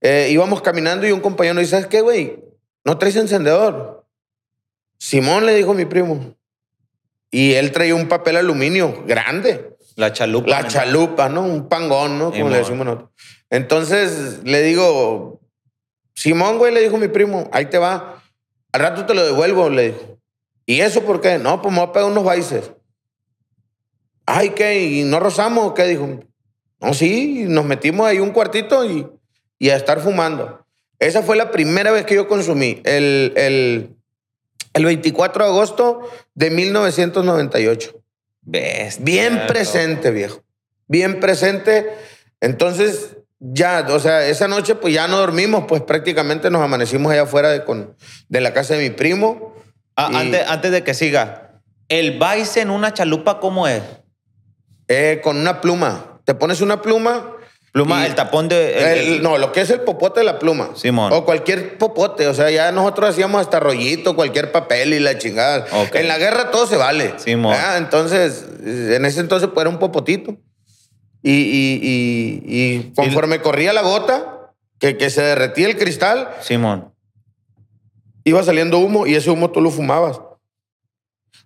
eh, 0.00 0.28
íbamos 0.32 0.62
caminando 0.62 1.06
y 1.06 1.12
un 1.12 1.20
compañero 1.20 1.60
dice, 1.60 1.70
¿sabes 1.72 1.86
qué, 1.86 2.00
güey? 2.00 2.40
¿No 2.84 2.98
traes 2.98 3.14
encendedor? 3.16 4.04
Simón 4.98 5.46
le 5.46 5.54
dijo 5.54 5.74
mi 5.74 5.84
primo. 5.84 6.34
Y 7.30 7.54
él 7.54 7.70
traía 7.72 7.94
un 7.94 8.08
papel 8.08 8.36
aluminio 8.36 9.04
grande. 9.06 9.76
La 9.98 10.12
chalupa. 10.12 10.48
La 10.48 10.68
chalupa, 10.68 11.28
¿no? 11.28 11.42
Un 11.42 11.68
pangón, 11.68 12.20
¿no? 12.20 12.26
Como 12.26 12.36
Simón. 12.36 12.52
le 12.52 12.58
decimos 12.58 12.86
nosotros. 12.86 13.10
Entonces 13.50 14.44
le 14.44 14.62
digo, 14.62 15.40
Simón, 16.14 16.58
güey, 16.58 16.72
le 16.72 16.82
dijo 16.82 16.98
mi 16.98 17.08
primo, 17.08 17.50
ahí 17.52 17.66
te 17.66 17.78
va. 17.78 18.22
Al 18.70 18.80
rato 18.80 19.06
te 19.06 19.14
lo 19.14 19.26
devuelvo, 19.26 19.68
le 19.68 19.88
dijo. 19.88 20.20
¿Y 20.66 20.82
eso 20.82 21.02
por 21.02 21.20
qué? 21.20 21.38
No, 21.38 21.60
pues 21.60 21.74
me 21.74 21.80
voy 21.80 21.88
a 21.88 21.92
pegar 21.92 22.08
unos 22.08 22.22
baices. 22.22 22.70
Ay, 24.24 24.50
¿qué? 24.50 24.84
¿Y 24.84 25.02
no 25.02 25.18
rozamos 25.18 25.72
qué? 25.74 25.82
Dijo. 25.88 26.20
No, 26.80 26.94
sí, 26.94 27.46
nos 27.48 27.64
metimos 27.64 28.06
ahí 28.06 28.20
un 28.20 28.30
cuartito 28.30 28.84
y, 28.84 29.04
y 29.58 29.70
a 29.70 29.76
estar 29.76 29.98
fumando. 29.98 30.64
Esa 31.00 31.22
fue 31.22 31.34
la 31.34 31.50
primera 31.50 31.90
vez 31.90 32.06
que 32.06 32.14
yo 32.14 32.28
consumí. 32.28 32.80
El, 32.84 33.32
el, 33.34 33.96
el 34.74 34.84
24 34.84 35.42
de 35.42 35.50
agosto 35.50 36.08
de 36.36 36.50
1998. 36.50 37.97
Bestia, 38.50 39.04
Bien 39.04 39.34
loco. 39.34 39.46
presente, 39.48 40.10
viejo. 40.10 40.42
Bien 40.86 41.20
presente. 41.20 41.86
Entonces, 42.40 43.16
ya, 43.40 43.86
o 43.90 43.98
sea, 44.00 44.26
esa 44.26 44.48
noche 44.48 44.74
pues 44.74 44.94
ya 44.94 45.06
no 45.06 45.18
dormimos, 45.18 45.64
pues 45.68 45.82
prácticamente 45.82 46.50
nos 46.50 46.62
amanecimos 46.62 47.12
allá 47.12 47.22
afuera 47.22 47.50
de, 47.50 47.64
con, 47.64 47.94
de 48.28 48.40
la 48.40 48.52
casa 48.54 48.74
de 48.74 48.88
mi 48.88 48.90
primo. 48.94 49.54
Ah, 49.96 50.08
Y- 50.12 50.16
antes, 50.16 50.48
antes 50.48 50.70
de 50.72 50.82
que 50.82 50.94
siga, 50.94 51.60
¿el 51.88 52.18
vice 52.18 52.60
en 52.62 52.70
una 52.70 52.94
chalupa 52.94 53.38
cómo 53.40 53.68
es? 53.68 53.82
eh, 54.88 55.20
con 55.22 55.36
una 55.36 55.60
pluma. 55.60 56.20
Te 56.24 56.34
pones 56.34 56.62
una 56.62 56.80
pluma. 56.80 57.34
Pluma, 57.84 58.02
y- 58.02 58.06
el 58.06 58.14
tapón 58.14 58.48
de... 58.48 58.78
el- 58.78 58.84
el- 58.98 59.12
el- 59.14 59.22
no, 59.22 59.38
lo 59.38 59.52
que 59.52 59.60
es 59.62 59.70
el 59.70 59.80
popote 59.80 60.20
de 60.20 60.24
la 60.24 60.38
pluma. 60.38 60.70
Simón. 60.74 61.12
O 61.12 61.24
cualquier 61.24 61.78
popote. 61.78 62.26
O 62.28 62.34
sea, 62.34 62.50
ya 62.50 62.70
nosotros 62.72 63.10
hacíamos 63.10 63.40
hasta 63.40 63.60
rollito, 63.60 64.14
cualquier 64.16 64.52
papel 64.52 64.92
y 64.94 64.98
la 65.00 65.16
chingada. 65.18 65.66
En 65.94 66.08
la 66.08 66.18
guerra 66.18 66.50
todo 66.50 66.66
se 66.66 66.76
vale. 66.76 67.14
Simón. 67.18 67.54
Ah, 67.58 67.76
Entonces, 67.78 68.44
en 68.64 69.04
ese 69.04 69.20
entonces 69.20 69.48
pues 69.52 69.62
era 69.62 69.70
un 69.70 69.78
popotito. 69.78 70.36
Y, 71.22 71.32
y- 71.32 71.80
y- 71.82 72.42
y 72.46 72.92
conforme 72.94 73.40
corría 73.40 73.72
la 73.72 73.82
gota, 73.82 74.52
que, 74.78 74.96
que 74.96 75.10
se 75.10 75.22
derretía 75.22 75.66
el 75.66 75.76
cristal, 75.76 76.28
Simón. 76.40 76.92
iba 78.24 78.42
saliendo 78.42 78.78
humo 78.78 79.06
y 79.06 79.14
ese 79.16 79.30
humo 79.30 79.50
tú 79.50 79.60
lo 79.60 79.70
fumabas. 79.70 80.20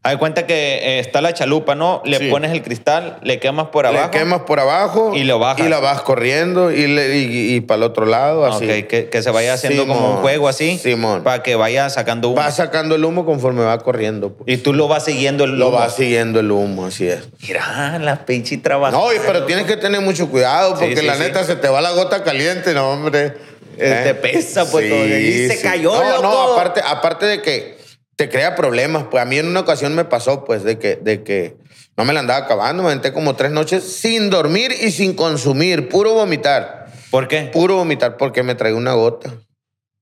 De 0.04 0.16
cuenta 0.16 0.46
que 0.46 0.54
eh, 0.54 0.98
está 0.98 1.20
la 1.20 1.32
chalupa, 1.32 1.76
¿no? 1.76 2.02
Le 2.04 2.18
Sí. 2.18 2.28
pones 2.28 2.50
el 2.50 2.62
cristal, 2.62 3.18
le 3.22 3.38
quemas 3.38 3.68
por 3.68 3.86
abajo. 3.86 4.10
Le 4.12 4.18
quemas 4.18 4.40
por 4.40 4.58
abajo. 4.58 5.12
Y 5.14 5.22
lo 5.22 5.38
bajas. 5.38 5.64
Y 5.64 5.68
la 5.70 5.78
vas 5.78 6.02
corriendo 6.02 6.72
y, 6.72 6.88
le- 6.88 7.18
y- 7.18 7.60
para 7.60 7.76
el 7.76 7.82
otro 7.84 8.04
lado, 8.04 8.44
así. 8.44 8.64
Ok, 8.64 8.88
que, 8.88 9.08
que 9.08 9.22
se 9.22 9.30
vaya 9.30 9.54
haciendo 9.54 9.86
como 9.86 10.00
un 10.00 10.06
Simón, 10.06 10.20
juego 10.22 10.48
así. 10.48 10.76
Simón. 10.78 11.22
Para 11.22 11.44
que 11.44 11.54
vaya 11.54 11.88
sacando 11.88 12.30
humo. 12.30 12.36
Va 12.38 12.50
sacando 12.50 12.96
el 12.96 13.04
humo 13.04 13.24
conforme 13.24 13.62
va 13.62 13.78
corriendo. 13.78 14.32
pues. 14.32 14.48
Y 14.58 14.60
tú 14.60 14.72
lo 14.74 14.88
vas 14.88 15.04
siguiendo 15.04 15.44
el 15.44 15.52
Lo 15.56 15.68
humo. 15.68 15.78
va 15.78 15.88
siguiendo 15.88 16.40
el 16.40 16.50
humo, 16.50 16.86
así 16.86 17.06
es. 17.06 17.20
Mira, 17.46 18.00
la 18.00 18.26
pinche 18.26 18.56
trabajo. 18.58 18.96
No, 18.98 19.12
y- 19.12 19.18
pero 19.24 19.44
tienes 19.44 19.66
que 19.66 19.76
tener 19.76 20.00
mucho 20.00 20.28
cuidado 20.28 20.70
porque 20.74 20.96
Sí, 20.96 21.06
la 21.06 21.14
sí. 21.14 21.20
neta 21.20 21.44
se 21.44 21.54
te 21.54 21.68
va 21.68 21.80
la 21.80 21.92
gota 21.92 22.24
caliente, 22.24 22.74
no, 22.74 22.90
hombre. 22.90 23.34
Eh, 23.78 24.00
te 24.04 24.14
pesa, 24.14 24.68
pues, 24.68 24.88
todo. 24.90 25.06
Y 25.06 25.48
se 25.48 25.60
cayó, 25.62 25.92
No, 25.94 26.10
loco. 26.10 26.22
no, 26.22 26.52
aparte, 26.54 26.80
aparte 26.84 27.24
de 27.26 27.40
que 27.40 27.78
te 28.16 28.28
crea 28.28 28.54
problemas, 28.54 29.04
pues 29.10 29.22
a 29.22 29.26
mí 29.26 29.38
en 29.38 29.46
una 29.48 29.60
ocasión 29.60 29.94
me 29.94 30.04
pasó, 30.04 30.44
pues, 30.44 30.62
de 30.64 30.78
que, 30.78 30.96
de 30.96 31.22
que 31.22 31.56
no 31.96 32.04
me 32.04 32.12
la 32.12 32.20
andaba 32.20 32.44
acabando, 32.44 32.82
me 32.82 32.90
aventé 32.90 33.12
como 33.12 33.34
tres 33.36 33.50
noches 33.52 33.82
sin 33.84 34.30
dormir 34.30 34.72
y 34.80 34.90
sin 34.90 35.14
consumir, 35.14 35.88
puro 35.88 36.14
vomitar. 36.14 36.86
¿Por 37.10 37.28
qué? 37.28 37.50
Puro 37.52 37.76
vomitar 37.76 38.16
porque 38.16 38.42
me 38.42 38.54
traía 38.54 38.76
una 38.76 38.92
gota. 38.94 39.32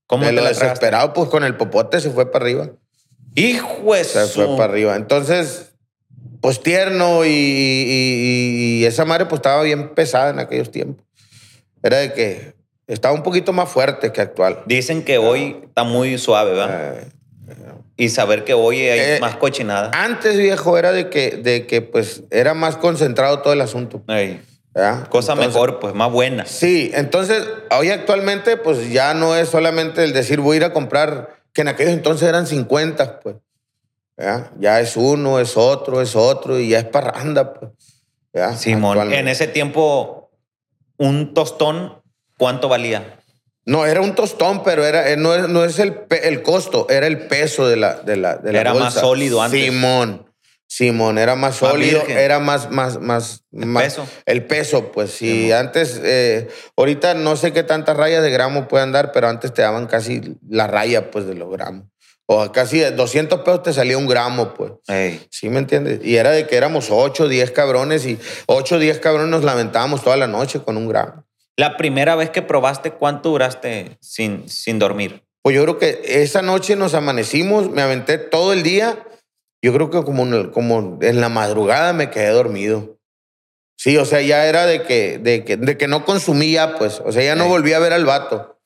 ¿Cómo 0.07 0.23
de 0.23 0.29
te 0.29 0.35
lo 0.35 0.41
la 0.43 0.49
desesperado, 0.49 1.13
pues 1.13 1.29
con 1.29 1.43
el 1.43 1.55
popote 1.55 1.99
se 1.99 2.09
fue 2.11 2.31
para 2.31 2.43
arriba. 2.45 2.69
Hijo 3.35 3.93
de 3.95 4.03
Se 4.03 4.25
fue 4.27 4.47
para 4.57 4.65
arriba. 4.65 4.95
Entonces, 4.95 5.71
pues 6.41 6.61
tierno 6.61 7.23
y, 7.25 7.29
y- 7.29 8.79
y 8.81 8.85
esa 8.85 9.05
madre 9.05 9.25
pues 9.25 9.39
estaba 9.39 9.63
bien 9.63 9.93
pesada 9.93 10.31
en 10.31 10.39
aquellos 10.39 10.69
tiempos. 10.71 11.05
Era 11.83 11.97
de 11.97 12.13
que 12.13 12.53
estaba 12.87 13.13
un 13.13 13.23
poquito 13.23 13.53
más 13.53 13.69
fuerte 13.69 14.11
que 14.11 14.21
actual. 14.21 14.63
Dicen 14.65 15.03
que 15.03 15.17
hoy 15.17 15.57
está 15.65 15.83
muy 15.83 16.17
suave, 16.17 16.51
¿verdad? 16.51 16.97
Eh, 16.97 17.05
y 17.97 18.09
saber 18.09 18.43
que 18.43 18.53
hoy 18.53 18.79
hay 18.81 18.99
Eh, 18.99 19.17
más 19.21 19.35
cochinada. 19.37 19.91
antes, 19.93 20.37
viejo, 20.37 20.77
era 20.77 20.91
de 20.91 21.09
que, 21.09 21.31
de 21.37 21.67
que 21.67 21.81
pues 21.81 22.23
era 22.31 22.53
más 22.53 22.77
concentrado 22.77 23.39
todo 23.41 23.53
el 23.53 23.61
asunto. 23.61 24.03
Ey, 24.07 24.41
¿verdad? 24.73 25.07
cosa 25.07 25.33
Entonces, 25.33 25.53
mejor, 25.53 25.79
pues 25.79 25.93
más 25.93 26.11
buena. 26.11 26.45
Sí, 26.45 26.91
entonces 26.93 27.43
hoy 27.77 27.89
actualmente 27.89 28.57
pues 28.57 28.91
ya 28.91 29.13
no 29.13 29.35
es 29.35 29.49
solamente 29.49 30.03
el 30.03 30.13
decir 30.13 30.39
voy 30.39 30.55
a 30.55 30.57
ir 30.57 30.63
a 30.65 30.73
comprar, 30.73 31.35
que 31.53 31.61
en 31.61 31.67
aquellos 31.67 31.93
entonces 31.93 32.27
eran 32.27 32.47
50, 32.47 33.19
pues. 33.19 33.35
¿verdad? 34.17 34.51
Ya 34.59 34.79
es 34.79 34.97
uno, 34.97 35.39
es 35.39 35.57
otro, 35.57 36.01
es 36.01 36.15
otro 36.15 36.59
y 36.59 36.69
ya 36.69 36.79
es 36.79 36.85
parranda, 36.85 37.53
pues. 37.53 37.71
¿verdad? 38.33 38.57
Simón, 38.57 39.11
en 39.13 39.27
ese 39.27 39.47
tiempo, 39.47 40.29
un 40.97 41.33
tostón, 41.33 42.01
¿cuánto 42.37 42.69
valía? 42.69 43.17
No, 43.65 43.85
era 43.85 44.01
un 44.01 44.15
tostón, 44.15 44.63
pero 44.63 44.85
era, 44.85 45.11
eh, 45.11 45.17
no, 45.17 45.35
es- 45.35 45.47
no 45.47 45.63
es 45.63 45.77
el, 45.79 46.01
el 46.23 46.41
costo, 46.41 46.87
era 46.89 47.05
el 47.07 47.27
peso 47.27 47.67
de 47.67 47.75
la, 47.77 47.95
de 47.95 48.15
la, 48.17 48.37
de 48.37 48.51
la 48.53 48.59
Era 48.61 48.73
más 48.73 48.93
sólido 48.95 49.41
antes. 49.41 49.63
Simón. 49.63 50.27
Simón, 50.67 51.17
era 51.17 51.35
más 51.35 51.57
sólido, 51.57 51.99
virgen. 51.99 52.17
era 52.17 52.39
más, 52.39 52.71
más, 52.71 52.99
más, 53.01 53.43
El 53.51 53.65
más- 53.65 53.83
peso. 53.83 54.07
El 54.25 54.45
peso, 54.47 54.91
pues 54.91 55.11
sí. 55.11 55.43
Simón. 55.43 55.57
Antes, 55.57 55.99
eh, 56.03 56.47
ahorita 56.77 57.13
no 57.13 57.35
sé 57.35 57.51
qué 57.51 57.61
tantas 57.63 57.97
rayas 57.97 58.23
de 58.23 58.31
gramo 58.31 58.67
pueden 58.69 58.91
dar, 58.93 59.11
pero 59.11 59.27
antes 59.27 59.53
te 59.53 59.61
daban 59.61 59.85
casi 59.87 60.21
la 60.49 60.67
raya, 60.67 61.11
pues, 61.11 61.25
de 61.27 61.35
los 61.35 61.51
gramos. 61.51 61.85
O 62.25 62.49
casi 62.53 62.79
de 62.79 62.91
200 62.91 63.41
pesos 63.41 63.61
te 63.63 63.73
salía 63.73 63.97
un 63.97 64.07
gramo, 64.07 64.53
pues. 64.53 64.71
Ey. 64.87 65.27
¿Sí 65.29 65.49
me 65.49 65.59
entiendes? 65.59 65.99
Y 66.03 66.15
era 66.15 66.31
de 66.31 66.47
que 66.47 66.55
éramos 66.55 66.87
8, 66.89 67.27
10 67.27 67.51
cabrones 67.51 68.05
y 68.05 68.17
8, 68.45 68.79
10 68.79 68.99
cabrones 68.99 69.29
nos 69.29 69.43
lamentábamos 69.43 70.01
toda 70.01 70.15
la 70.15 70.27
noche 70.27 70.61
con 70.61 70.77
un 70.77 70.87
gramo. 70.87 71.25
La 71.61 71.77
primera 71.77 72.15
vez 72.15 72.31
que 72.31 72.41
probaste, 72.41 72.89
¿cuánto 72.89 73.29
duraste 73.29 73.99
sin, 74.01 74.49
sin 74.49 74.79
dormir? 74.79 75.21
Pues 75.43 75.55
yo 75.55 75.61
creo 75.61 75.77
que 75.77 76.01
esa 76.23 76.41
noche 76.41 76.75
nos 76.75 76.95
amanecimos, 76.95 77.69
me 77.69 77.83
aventé 77.83 78.17
todo 78.17 78.51
el 78.51 78.63
día. 78.63 79.05
Yo 79.61 79.71
creo 79.71 79.91
que 79.91 80.01
como 80.03 80.23
en, 80.23 80.49
como 80.49 80.97
en 80.99 81.21
la 81.21 81.29
madrugada 81.29 81.93
me 81.93 82.09
quedé 82.09 82.29
dormido. 82.29 82.97
Sí, 83.77 83.95
o 83.97 84.05
sea, 84.05 84.23
ya 84.23 84.47
era 84.47 84.65
de 84.65 84.81
que, 84.81 85.19
de 85.19 85.45
que, 85.45 85.55
de 85.55 85.77
que 85.77 85.87
no 85.87 86.03
consumía, 86.03 86.79
pues. 86.79 86.99
O 87.05 87.11
sea, 87.11 87.21
ya 87.21 87.35
no 87.35 87.47
volví 87.47 87.73
a 87.73 87.79
ver 87.79 87.93
al 87.93 88.05
vato. 88.05 88.59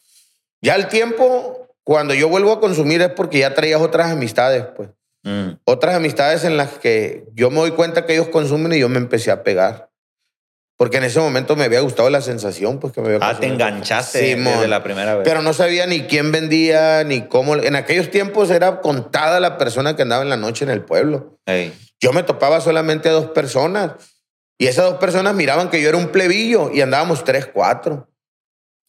Ya 0.62 0.76
el 0.76 0.88
tiempo, 0.88 1.68
cuando 1.84 2.14
yo 2.14 2.30
vuelvo 2.30 2.54
a 2.54 2.62
consumir 2.62 3.02
es 3.02 3.10
porque 3.10 3.40
ya 3.40 3.54
traías 3.54 3.82
otras 3.82 4.10
amistades, 4.10 4.68
pues. 4.74 4.88
Mm. 5.24 5.58
Otras 5.66 5.96
amistades 5.96 6.46
en 6.46 6.56
las 6.56 6.78
que 6.78 7.26
yo 7.34 7.50
me 7.50 7.58
doy 7.58 7.72
cuenta 7.72 8.06
que 8.06 8.14
ellos 8.14 8.30
consumen 8.30 8.72
y 8.72 8.80
yo 8.80 8.88
me 8.88 9.00
empecé 9.00 9.32
a 9.32 9.44
pegar. 9.44 9.90
Porque 10.78 10.98
en 10.98 11.06
ese 11.06 11.20
momento 11.20 11.56
me 11.56 11.64
había 11.64 11.80
gustado 11.80 12.10
la 12.10 12.20
sensación, 12.22 12.80
pues 12.80 12.92
que 12.92 13.02
me 13.02 13.08
había 13.08 13.20
Ah, 13.22 13.40
te 13.40 13.48
enganchaste 13.48 14.36
Simón. 14.36 14.54
desde 14.56 14.68
la 14.68 14.84
primera 14.84 15.16
vez. 15.16 15.24
Pero 15.24 15.42
no 15.42 15.54
sabía 15.54 15.86
ni 15.86 16.02
quién 16.02 16.34
vendía, 16.34 17.04
ni 17.06 17.22
cómo. 17.28 17.56
En 17.56 17.76
aquellos 17.78 18.12
tiempos 18.12 18.50
era 18.50 18.82
contada 18.82 19.40
la 19.40 19.58
persona 19.58 19.96
que 19.96 20.02
andaba 20.02 20.24
en 20.24 20.30
la 20.30 20.38
noche 20.38 20.66
en 20.66 20.72
el 20.72 20.84
pueblo. 20.84 21.40
Ey. 21.46 21.74
Yo 22.02 22.12
me 22.12 22.24
topaba 22.24 22.60
solamente 22.60 23.08
a 23.08 23.14
dos 23.14 23.28
personas. 23.32 23.92
Y 24.58 24.68
esas 24.68 24.86
dos 24.86 24.96
personas 25.00 25.34
miraban 25.34 25.70
que 25.70 25.82
yo 25.82 25.90
era 25.90 25.98
un 25.98 26.10
plebillo 26.10 26.72
y 26.74 26.82
andábamos 26.82 27.24
tres, 27.24 27.46
cuatro. 27.46 28.10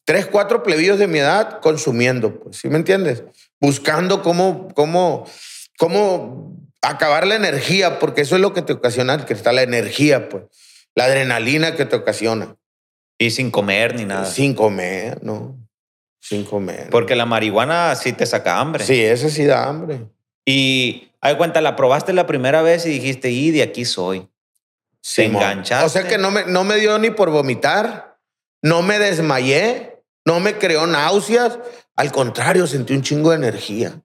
Tres, 0.05 0.25
cuatro 0.25 0.63
plebillos 0.63 0.99
de 0.99 1.07
mi 1.07 1.19
edad 1.19 1.59
consumiendo, 1.61 2.39
pues, 2.39 2.57
¿sí 2.57 2.69
me 2.69 2.77
entiendes? 2.77 3.23
Buscando 3.59 4.21
cómo, 4.23 4.69
cómo, 4.73 5.25
cómo 5.77 6.55
acabar 6.81 7.27
la 7.27 7.35
energía, 7.35 7.99
porque 7.99 8.21
eso 8.21 8.35
es 8.35 8.41
lo 8.41 8.53
que 8.53 8.61
te 8.61 8.71
ocasiona 8.71 9.13
el 9.15 9.25
cristal, 9.25 9.55
la 9.55 9.63
energía, 9.63 10.29
pues. 10.29 10.43
La 10.97 11.05
adrenalina 11.05 11.75
que 11.75 11.85
te 11.85 11.95
ocasiona. 11.95 12.55
Y 13.19 13.29
sin 13.29 13.51
comer 13.51 13.93
ni 13.93 14.05
nada. 14.05 14.25
Sin 14.25 14.55
comer, 14.55 15.23
¿no? 15.23 15.55
Sin 16.19 16.43
comer. 16.43 16.89
Porque 16.89 17.15
la 17.15 17.27
marihuana 17.27 17.93
sí 17.93 18.13
te 18.13 18.25
saca 18.25 18.59
hambre. 18.59 18.83
Sí, 18.83 19.03
ese 19.03 19.29
sí 19.29 19.45
da 19.45 19.67
hambre. 19.67 20.07
Y 20.43 21.11
hay 21.21 21.37
cuenta, 21.37 21.61
la 21.61 21.75
probaste 21.75 22.13
la 22.13 22.25
primera 22.25 22.63
vez 22.63 22.87
y 22.87 22.89
dijiste, 22.89 23.29
y 23.29 23.51
de 23.51 23.61
aquí 23.61 23.85
soy. 23.85 24.21
Te 24.21 24.27
Simón. 25.01 25.43
enganchaste. 25.43 25.85
O 25.85 25.89
sea 25.89 26.07
que 26.07 26.17
no 26.17 26.31
me, 26.31 26.45
no 26.45 26.63
me 26.63 26.77
dio 26.77 26.97
ni 26.97 27.11
por 27.11 27.29
vomitar, 27.29 28.17
no 28.63 28.81
me 28.81 28.97
desmayé, 28.97 30.01
no 30.25 30.39
me 30.39 30.57
creó 30.57 30.87
náuseas. 30.87 31.59
Al 31.95 32.11
contrario, 32.11 32.65
sentí 32.65 32.95
un 32.95 33.03
chingo 33.03 33.29
de 33.29 33.35
energía. 33.35 34.01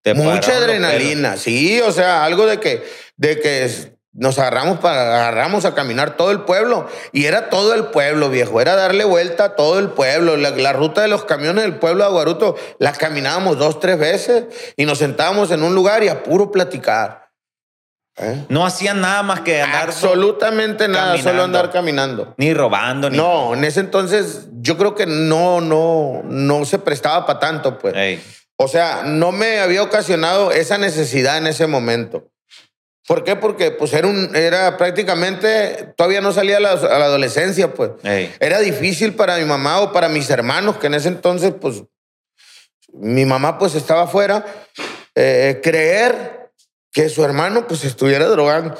Te 0.00 0.14
Mucha 0.14 0.56
adrenalina, 0.56 1.36
sí, 1.36 1.82
o 1.82 1.92
sea, 1.92 2.24
algo 2.24 2.46
de 2.46 2.60
que, 2.60 2.82
de 3.18 3.40
que 3.40 3.95
nos 4.16 4.38
agarramos 4.38 4.78
para 4.78 5.28
agarramos 5.28 5.64
a 5.64 5.74
caminar 5.74 6.16
todo 6.16 6.30
el 6.30 6.40
pueblo 6.40 6.88
y 7.12 7.26
era 7.26 7.50
todo 7.50 7.74
el 7.74 7.86
pueblo, 7.86 8.30
viejo, 8.30 8.60
era 8.60 8.74
darle 8.74 9.04
vuelta 9.04 9.44
a 9.44 9.56
todo 9.56 9.78
el 9.78 9.90
pueblo. 9.90 10.36
La, 10.36 10.50
la 10.50 10.72
ruta 10.72 11.02
de 11.02 11.08
los 11.08 11.24
camiones 11.24 11.64
del 11.64 11.76
pueblo 11.76 12.04
de 12.04 12.10
Aguaruto 12.10 12.56
la 12.78 12.92
caminábamos 12.92 13.58
dos, 13.58 13.78
tres 13.78 13.98
veces 13.98 14.46
y 14.76 14.86
nos 14.86 14.98
sentábamos 14.98 15.50
en 15.50 15.62
un 15.62 15.74
lugar 15.74 16.02
y 16.02 16.08
a 16.08 16.22
puro 16.22 16.50
platicar. 16.50 17.26
¿Eh? 18.18 18.46
No 18.48 18.64
hacían 18.64 19.02
nada 19.02 19.22
más 19.22 19.40
que 19.40 19.60
andar. 19.60 19.88
Absolutamente 19.88 20.88
nada, 20.88 21.18
solo 21.18 21.24
caminando. 21.24 21.44
andar 21.44 21.70
caminando. 21.70 22.34
Ni 22.38 22.54
robando, 22.54 23.10
ni. 23.10 23.18
No, 23.18 23.52
en 23.52 23.62
ese 23.64 23.80
entonces 23.80 24.46
yo 24.52 24.78
creo 24.78 24.94
que 24.94 25.04
no, 25.04 25.60
no, 25.60 26.22
no 26.24 26.64
se 26.64 26.78
prestaba 26.78 27.26
para 27.26 27.38
tanto, 27.38 27.78
pues. 27.78 27.94
Ey. 27.94 28.22
O 28.56 28.68
sea, 28.68 29.02
no 29.04 29.32
me 29.32 29.58
había 29.58 29.82
ocasionado 29.82 30.50
esa 30.50 30.78
necesidad 30.78 31.36
en 31.36 31.46
ese 31.46 31.66
momento. 31.66 32.30
¿Por 33.06 33.22
qué? 33.22 33.36
Porque 33.36 33.70
pues 33.70 33.92
era, 33.92 34.08
un, 34.08 34.34
era 34.34 34.76
prácticamente, 34.76 35.94
todavía 35.96 36.20
no 36.20 36.32
salía 36.32 36.56
a 36.56 36.60
la, 36.60 36.72
a 36.72 36.98
la 36.98 37.04
adolescencia, 37.04 37.72
pues. 37.72 37.92
Ey. 38.02 38.34
Era 38.40 38.58
difícil 38.58 39.14
para 39.14 39.36
mi 39.36 39.44
mamá 39.44 39.80
o 39.80 39.92
para 39.92 40.08
mis 40.08 40.28
hermanos, 40.28 40.78
que 40.78 40.88
en 40.88 40.94
ese 40.94 41.08
entonces, 41.08 41.54
pues, 41.60 41.84
mi 42.92 43.24
mamá 43.24 43.58
pues 43.58 43.74
estaba 43.74 44.02
afuera, 44.02 44.44
eh, 45.14 45.60
creer 45.62 46.50
que 46.90 47.08
su 47.08 47.24
hermano 47.24 47.66
pues 47.66 47.84
estuviera 47.84 48.26
drogando. 48.26 48.76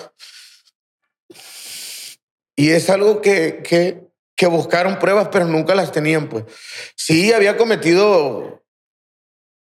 Y 2.56 2.70
es 2.70 2.88
algo 2.88 3.20
que, 3.20 3.62
que, 3.62 4.08
que 4.34 4.46
buscaron 4.46 4.98
pruebas, 4.98 5.28
pero 5.30 5.44
nunca 5.44 5.74
las 5.74 5.92
tenían, 5.92 6.28
pues. 6.28 6.44
Sí, 6.96 7.32
había 7.32 7.56
cometido 7.56 8.64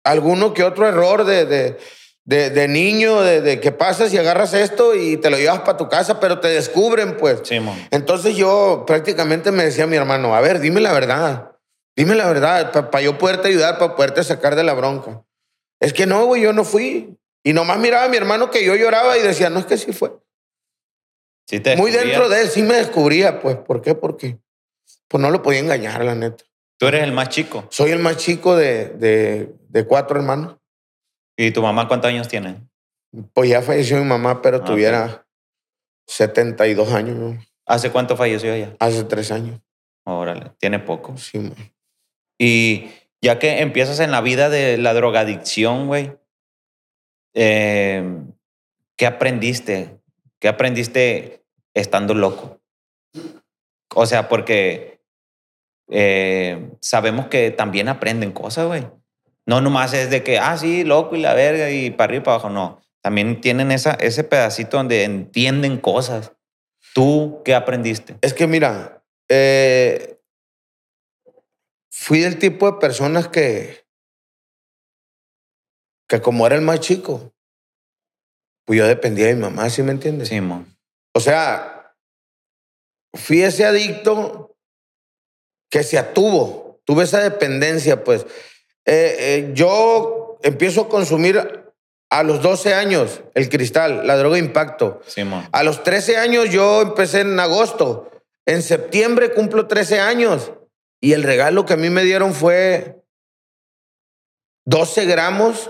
alguno 0.03 0.53
que 0.53 0.63
otro 0.63 0.88
error 0.88 1.23
de, 1.23 1.45
de, 1.45 1.77
de, 2.25 2.49
de 2.49 2.67
niño, 2.67 3.21
de, 3.21 3.41
de 3.41 3.60
que 3.60 3.71
pasas 3.71 4.13
y 4.13 4.17
agarras 4.17 4.53
esto 4.53 4.95
y 4.95 5.17
te 5.17 5.29
lo 5.29 5.38
llevas 5.38 5.62
para 5.62 5.77
tu 5.77 5.89
casa, 5.89 6.19
pero 6.19 6.39
te 6.39 6.47
descubren, 6.49 7.17
pues. 7.17 7.41
Simón. 7.43 7.77
Entonces 7.91 8.36
yo 8.36 8.84
prácticamente 8.86 9.51
me 9.51 9.63
decía 9.63 9.86
a 9.86 9.88
mi 9.88 9.97
hermano, 9.97 10.36
a 10.36 10.41
ver, 10.41 10.60
dime 10.60 10.81
la 10.81 10.93
verdad, 10.93 11.51
dime 11.95 12.15
la 12.15 12.27
verdad, 12.27 12.71
para 12.89 13.01
yo 13.01 13.17
poderte 13.17 13.47
ayudar, 13.47 13.77
para 13.79 13.95
poderte 13.95 14.23
sacar 14.23 14.55
de 14.55 14.63
la 14.63 14.73
bronca. 14.73 15.23
Es 15.79 15.93
que 15.93 16.05
no, 16.05 16.25
güey, 16.25 16.43
yo 16.43 16.53
no 16.53 16.63
fui. 16.63 17.17
Y 17.43 17.53
nomás 17.53 17.79
miraba 17.79 18.05
a 18.05 18.10
mi 18.10 18.17
hermano 18.17 18.51
que 18.51 18.63
yo 18.63 18.75
lloraba 18.75 19.17
y 19.17 19.21
decía, 19.21 19.49
no, 19.49 19.60
es 19.60 19.65
que 19.65 19.77
sí 19.77 19.91
fue. 19.93 20.13
Sí 21.47 21.60
te 21.60 21.75
Muy 21.75 21.91
dentro 21.91 22.29
de 22.29 22.41
él 22.41 22.49
sí 22.49 22.62
me 22.62 22.75
descubría, 22.75 23.41
pues, 23.41 23.57
¿por 23.57 23.81
qué? 23.81 23.95
Porque 23.95 24.38
pues 25.07 25.21
no 25.21 25.31
lo 25.31 25.41
podía 25.41 25.60
engañar, 25.60 26.05
la 26.05 26.15
neta. 26.15 26.45
Tú 26.77 26.88
eres 26.88 27.03
el 27.03 27.12
más 27.12 27.29
chico. 27.29 27.65
Soy 27.69 27.91
el 27.91 27.99
más 27.99 28.17
chico 28.17 28.55
de, 28.55 28.89
de, 28.89 29.53
de 29.69 29.86
cuatro 29.86 30.17
hermanos. 30.17 30.61
¿Y 31.41 31.49
tu 31.49 31.63
mamá 31.63 31.88
cuántos 31.88 32.10
años 32.10 32.27
tiene? 32.27 32.56
Pues 33.34 33.49
ya 33.49 33.63
falleció 33.63 33.97
mi 33.97 34.06
mamá, 34.06 34.43
pero 34.43 34.58
Ah, 34.58 34.63
tuviera 34.63 35.25
72 36.06 36.93
años, 36.93 37.15
¿no? 37.15 37.39
¿Hace 37.65 37.91
cuánto 37.91 38.15
falleció 38.15 38.54
ella? 38.54 38.75
hace 38.77 39.04
tres 39.06 39.32
años. 39.32 39.60
Órale, 40.06 40.51
tiene 40.60 40.77
poco. 40.77 41.17
Sí, 41.17 41.39
man. 41.39 41.56
Y 42.38 42.91
ya 43.23 43.39
que 43.39 43.62
empiezas 43.62 43.99
en 44.01 44.12
la 44.12 44.21
vida 44.21 44.49
de 44.49 44.77
la 44.77 44.93
drogadicción, 44.93 45.88
güey, 45.88 46.15
eh, 47.34 48.04
¿qué 48.95 49.08
aprendiste? 49.08 49.99
¿Qué 50.39 50.47
aprendiste 50.47 51.43
estando 51.73 52.13
loco? 52.13 52.62
O 53.95 54.06
sea, 54.06 54.30
porque 54.30 55.01
eh, 55.89 56.69
sabemos 56.82 57.30
que 57.30 57.49
también 57.49 57.89
aprenden 57.89 58.32
cosas, 58.32 58.67
güey. 58.67 58.86
No 59.51 59.59
nomás 59.59 59.93
es 59.93 60.09
de 60.09 60.23
que, 60.23 60.39
ah, 60.39 60.57
sí, 60.57 60.85
loco 60.85 61.13
y 61.17 61.19
la 61.19 61.33
verga 61.33 61.69
y 61.69 61.91
para 61.91 62.05
arriba 62.05 62.21
y 62.21 62.23
para 62.23 62.35
abajo. 62.35 62.49
No, 62.49 62.81
también 63.01 63.41
tienen 63.41 63.73
esa, 63.73 63.95
ese 63.95 64.23
pedacito 64.23 64.77
donde 64.77 65.03
entienden 65.03 65.77
cosas. 65.77 66.31
¿Tú 66.93 67.41
qué 67.43 67.53
aprendiste? 67.53 68.15
Es 68.21 68.33
que 68.33 68.47
mira, 68.47 69.03
eh, 69.27 70.21
fui 71.91 72.19
del 72.21 72.39
tipo 72.39 72.71
de 72.71 72.79
personas 72.79 73.27
que, 73.27 73.85
que 76.07 76.21
como 76.21 76.47
era 76.47 76.55
el 76.55 76.61
más 76.61 76.79
chico, 76.79 77.33
pues 78.63 78.79
yo 78.79 78.87
dependía 78.87 79.25
de 79.25 79.35
mi 79.35 79.41
mamá, 79.41 79.69
¿sí 79.69 79.83
me 79.83 79.91
entiendes? 79.91 80.29
Simón. 80.29 80.77
O 81.13 81.19
sea, 81.19 81.93
fui 83.15 83.41
ese 83.41 83.65
adicto 83.65 84.55
que 85.69 85.83
se 85.83 85.97
atuvo, 85.97 86.79
tuve 86.85 87.03
esa 87.03 87.19
dependencia, 87.19 88.05
pues. 88.05 88.25
Eh, 88.85 89.15
eh, 89.19 89.51
yo 89.53 90.37
empiezo 90.41 90.81
a 90.81 90.89
consumir 90.89 91.65
a 92.09 92.23
los 92.23 92.41
12 92.41 92.73
años 92.73 93.21
el 93.35 93.49
cristal, 93.49 94.05
la 94.05 94.17
droga 94.17 94.37
impacto. 94.37 95.01
A 95.51 95.63
los 95.63 95.83
13 95.83 96.17
años 96.17 96.49
yo 96.49 96.81
empecé 96.81 97.21
en 97.21 97.39
agosto. 97.39 98.11
En 98.45 98.61
septiembre 98.61 99.31
cumplo 99.31 99.67
13 99.67 99.99
años. 99.99 100.51
Y 100.99 101.13
el 101.13 101.23
regalo 101.23 101.65
que 101.65 101.73
a 101.73 101.77
mí 101.77 101.89
me 101.89 102.03
dieron 102.03 102.33
fue 102.33 103.01
12 104.65 105.05
gramos 105.05 105.69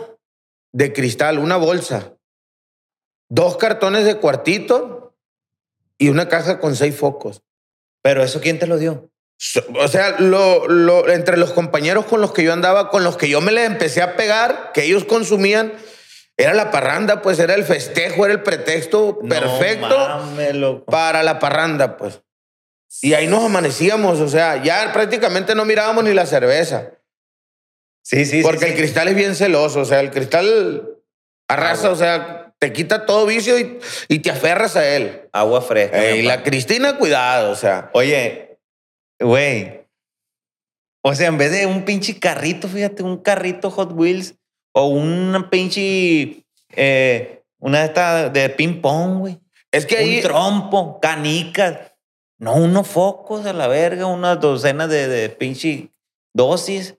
de 0.74 0.94
cristal, 0.94 1.38
una 1.38 1.58
bolsa, 1.58 2.18
dos 3.30 3.58
cartones 3.58 4.06
de 4.06 4.18
cuartito 4.18 5.16
y 5.98 6.10
una 6.10 6.28
caja 6.28 6.60
con 6.60 6.76
seis 6.76 6.96
focos. 6.96 7.44
Pero 8.02 8.24
eso, 8.24 8.42
¿quién 8.42 8.58
te 8.58 8.68
lo 8.68 8.78
dio? 8.78 9.11
O 9.80 9.88
sea, 9.88 10.16
lo, 10.20 10.68
lo- 10.68 11.10
entre 11.10 11.36
los 11.38 11.52
compañeros 11.52 12.06
con 12.06 12.22
los 12.22 12.32
que 12.32 12.44
yo 12.44 12.54
andaba, 12.54 12.90
con 12.90 13.04
los 13.04 13.18
que 13.18 13.28
yo 13.30 13.42
me 13.42 13.52
les 13.52 13.66
empecé 13.66 14.02
a 14.02 14.16
pegar, 14.16 14.72
que 14.74 14.84
ellos 14.84 15.04
consumían, 15.06 15.74
era 16.38 16.54
la 16.54 16.70
parranda, 16.72 17.22
pues 17.22 17.40
era 17.40 17.56
el 17.56 17.64
festejo, 17.64 18.26
era 18.26 18.34
el 18.34 18.44
pretexto 18.44 19.20
perfecto 19.28 19.90
No 19.90 20.18
mames, 20.26 20.56
loco. 20.56 20.86
para 20.86 21.24
la 21.24 21.40
parranda, 21.40 21.98
pues. 21.98 22.22
Y 23.02 23.14
ahí 23.14 23.26
nos 23.28 23.44
amanecíamos, 23.44 24.20
o 24.20 24.28
sea, 24.28 24.62
ya 24.62 24.92
prácticamente 24.94 25.56
no 25.56 25.66
mirábamos 25.66 26.04
ni 26.04 26.14
la 26.14 26.26
cerveza. 26.26 26.92
Sí, 28.04 28.26
sí, 28.26 28.42
Porque 28.44 28.60
sí. 28.60 28.66
el 28.66 28.72
sí. 28.72 28.78
cristal 28.78 29.08
es 29.08 29.16
bien 29.16 29.36
celoso, 29.36 29.80
o 29.82 29.86
sea, 29.86 30.00
el 30.02 30.12
cristal 30.12 30.88
arrasa, 31.48 31.88
Agua. 31.88 31.92
o 31.92 31.96
sea, 31.96 32.54
te 32.60 32.74
quita 32.74 33.06
todo 33.06 33.26
vicio 33.26 33.58
y, 33.58 33.80
y 34.08 34.20
te 34.20 34.30
aferras 34.30 34.76
a 34.76 34.88
él. 34.88 35.30
Agua 35.32 35.62
fresca. 35.62 36.04
Eh, 36.04 36.18
y 36.18 36.22
la 36.24 36.44
Cristina, 36.44 36.98
cuidado, 36.98 37.52
o 37.52 37.56
sea. 37.56 37.90
Oye, 37.94 38.51
güey. 39.22 39.82
O 41.04 41.16
sea, 41.16 41.28
en 41.28 41.38
vez 41.38 41.52
de 41.52 41.66
un 41.66 41.84
pinche 41.84 42.20
carrito, 42.20 42.68
fíjate, 42.68 43.02
un 43.04 43.18
carrito 43.18 43.72
Hot 43.72 43.92
Wheels 43.94 44.36
o 44.74 44.88
una 44.88 45.50
pinche. 45.50 46.44
eh, 46.76 47.38
una 47.60 47.80
de 47.80 47.86
estas 47.86 48.34
de 48.34 48.50
ping-pong, 48.50 49.20
güey. 49.20 49.40
Es 49.72 49.86
que 49.86 49.98
ahí. 49.98 50.16
Un 50.18 50.22
trompo, 50.24 51.00
canicas. 51.00 51.78
No, 52.40 52.56
unos 52.56 52.88
focos 52.88 53.46
a 53.46 53.54
la 53.54 53.68
verga, 53.68 54.08
unas 54.08 54.40
docenas 54.40 54.90
de, 54.90 55.08
de 55.08 55.30
pinche 55.30 55.92
dosis 56.34 56.96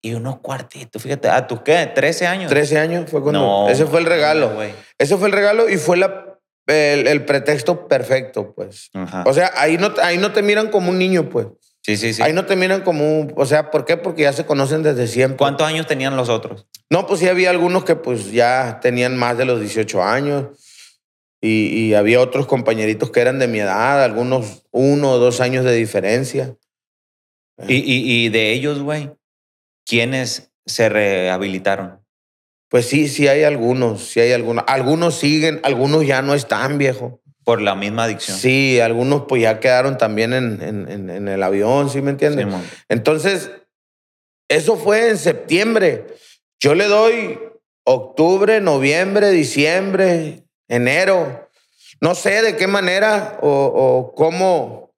y 0.00 0.14
unos 0.14 0.38
cuartitos. 0.38 1.02
Fíjate, 1.02 1.28
¿a 1.28 1.46
tus 1.48 1.62
qué? 1.62 1.92
¿13 1.92 2.26
años? 2.26 2.48
13 2.50 2.78
años 2.78 3.10
fue 3.10 3.20
cuando. 3.22 3.40
No, 3.40 3.68
ese 3.68 3.86
fue 3.86 3.98
el 4.00 4.06
regalo. 4.06 4.54
güey. 4.54 4.72
Ese 4.98 5.16
fue 5.16 5.26
el 5.28 5.32
regalo 5.32 5.68
y 5.68 5.76
fue 5.78 5.96
la, 5.96 6.27
el, 6.68 7.06
el 7.06 7.24
pretexto 7.24 7.88
perfecto, 7.88 8.52
pues. 8.54 8.90
Ajá. 8.92 9.24
O 9.26 9.32
sea, 9.32 9.52
ahí 9.56 9.78
no, 9.78 9.92
ahí 10.02 10.18
no 10.18 10.32
te 10.32 10.42
miran 10.42 10.68
como 10.68 10.90
un 10.90 10.98
niño, 10.98 11.28
pues. 11.28 11.46
sí, 11.82 11.96
sí, 11.96 12.12
sí. 12.12 12.22
Ahí 12.22 12.32
no 12.32 12.44
te 12.44 12.56
miran 12.56 12.82
como 12.82 13.20
un. 13.20 13.32
O 13.36 13.46
sea, 13.46 13.70
¿por 13.70 13.84
qué? 13.84 13.96
Porque 13.96 14.22
ya 14.22 14.32
se 14.32 14.46
conocen 14.46 14.82
desde 14.82 15.06
siempre. 15.06 15.38
¿Cuántos 15.38 15.66
años 15.66 15.86
tenían 15.86 16.16
los 16.16 16.28
otros? 16.28 16.66
No, 16.90 17.06
pues 17.06 17.20
sí 17.20 17.28
había 17.28 17.50
algunos 17.50 17.84
que 17.84 17.96
pues 17.96 18.30
ya 18.30 18.78
tenían 18.82 19.16
más 19.16 19.36
de 19.38 19.46
los 19.46 19.60
18 19.60 20.02
años 20.02 20.46
y, 21.40 21.66
y 21.68 21.94
había 21.94 22.20
otros 22.20 22.46
compañeritos 22.46 23.10
que 23.10 23.20
eran 23.20 23.38
de 23.38 23.48
mi 23.48 23.60
edad, 23.60 24.02
algunos 24.02 24.64
uno 24.70 25.12
o 25.12 25.18
dos 25.18 25.40
años 25.40 25.64
de 25.64 25.74
diferencia. 25.74 26.56
Y, 27.66 27.76
y, 27.76 28.26
y 28.26 28.28
de 28.28 28.52
ellos, 28.52 28.80
güey, 28.80 29.10
¿quiénes 29.84 30.52
se 30.64 30.88
rehabilitaron? 30.88 32.00
Pues 32.68 32.86
sí, 32.86 33.08
sí 33.08 33.28
hay 33.28 33.44
algunos, 33.44 34.08
sí 34.08 34.20
hay 34.20 34.32
algunos. 34.32 34.64
Algunos 34.66 35.14
siguen, 35.18 35.60
algunos 35.62 36.06
ya 36.06 36.20
no 36.22 36.34
están, 36.34 36.78
viejo. 36.78 37.20
Por 37.44 37.62
la 37.62 37.74
misma 37.74 38.04
adicción. 38.04 38.36
Sí, 38.36 38.78
algunos 38.78 39.24
pues 39.26 39.40
ya 39.42 39.58
quedaron 39.58 39.96
también 39.96 40.34
en, 40.34 40.60
en- 40.60 40.88
en- 40.90 41.08
en 41.10 41.28
el 41.28 41.42
avión, 41.42 41.88
¿sí 41.88 42.02
me 42.02 42.10
entiendes? 42.10 42.44
Simón. 42.44 42.62
Entonces, 42.90 43.50
eso 44.50 44.76
fue 44.76 45.08
en 45.08 45.16
septiembre. 45.16 46.06
Yo 46.60 46.74
le 46.74 46.84
doy 46.86 47.38
octubre, 47.84 48.60
noviembre, 48.60 49.30
diciembre, 49.30 50.42
enero. 50.68 51.48
No 52.02 52.14
sé 52.14 52.42
de 52.42 52.56
qué 52.56 52.66
manera 52.66 53.38
o, 53.40 53.48
o 53.48 54.14
cómo 54.14 54.94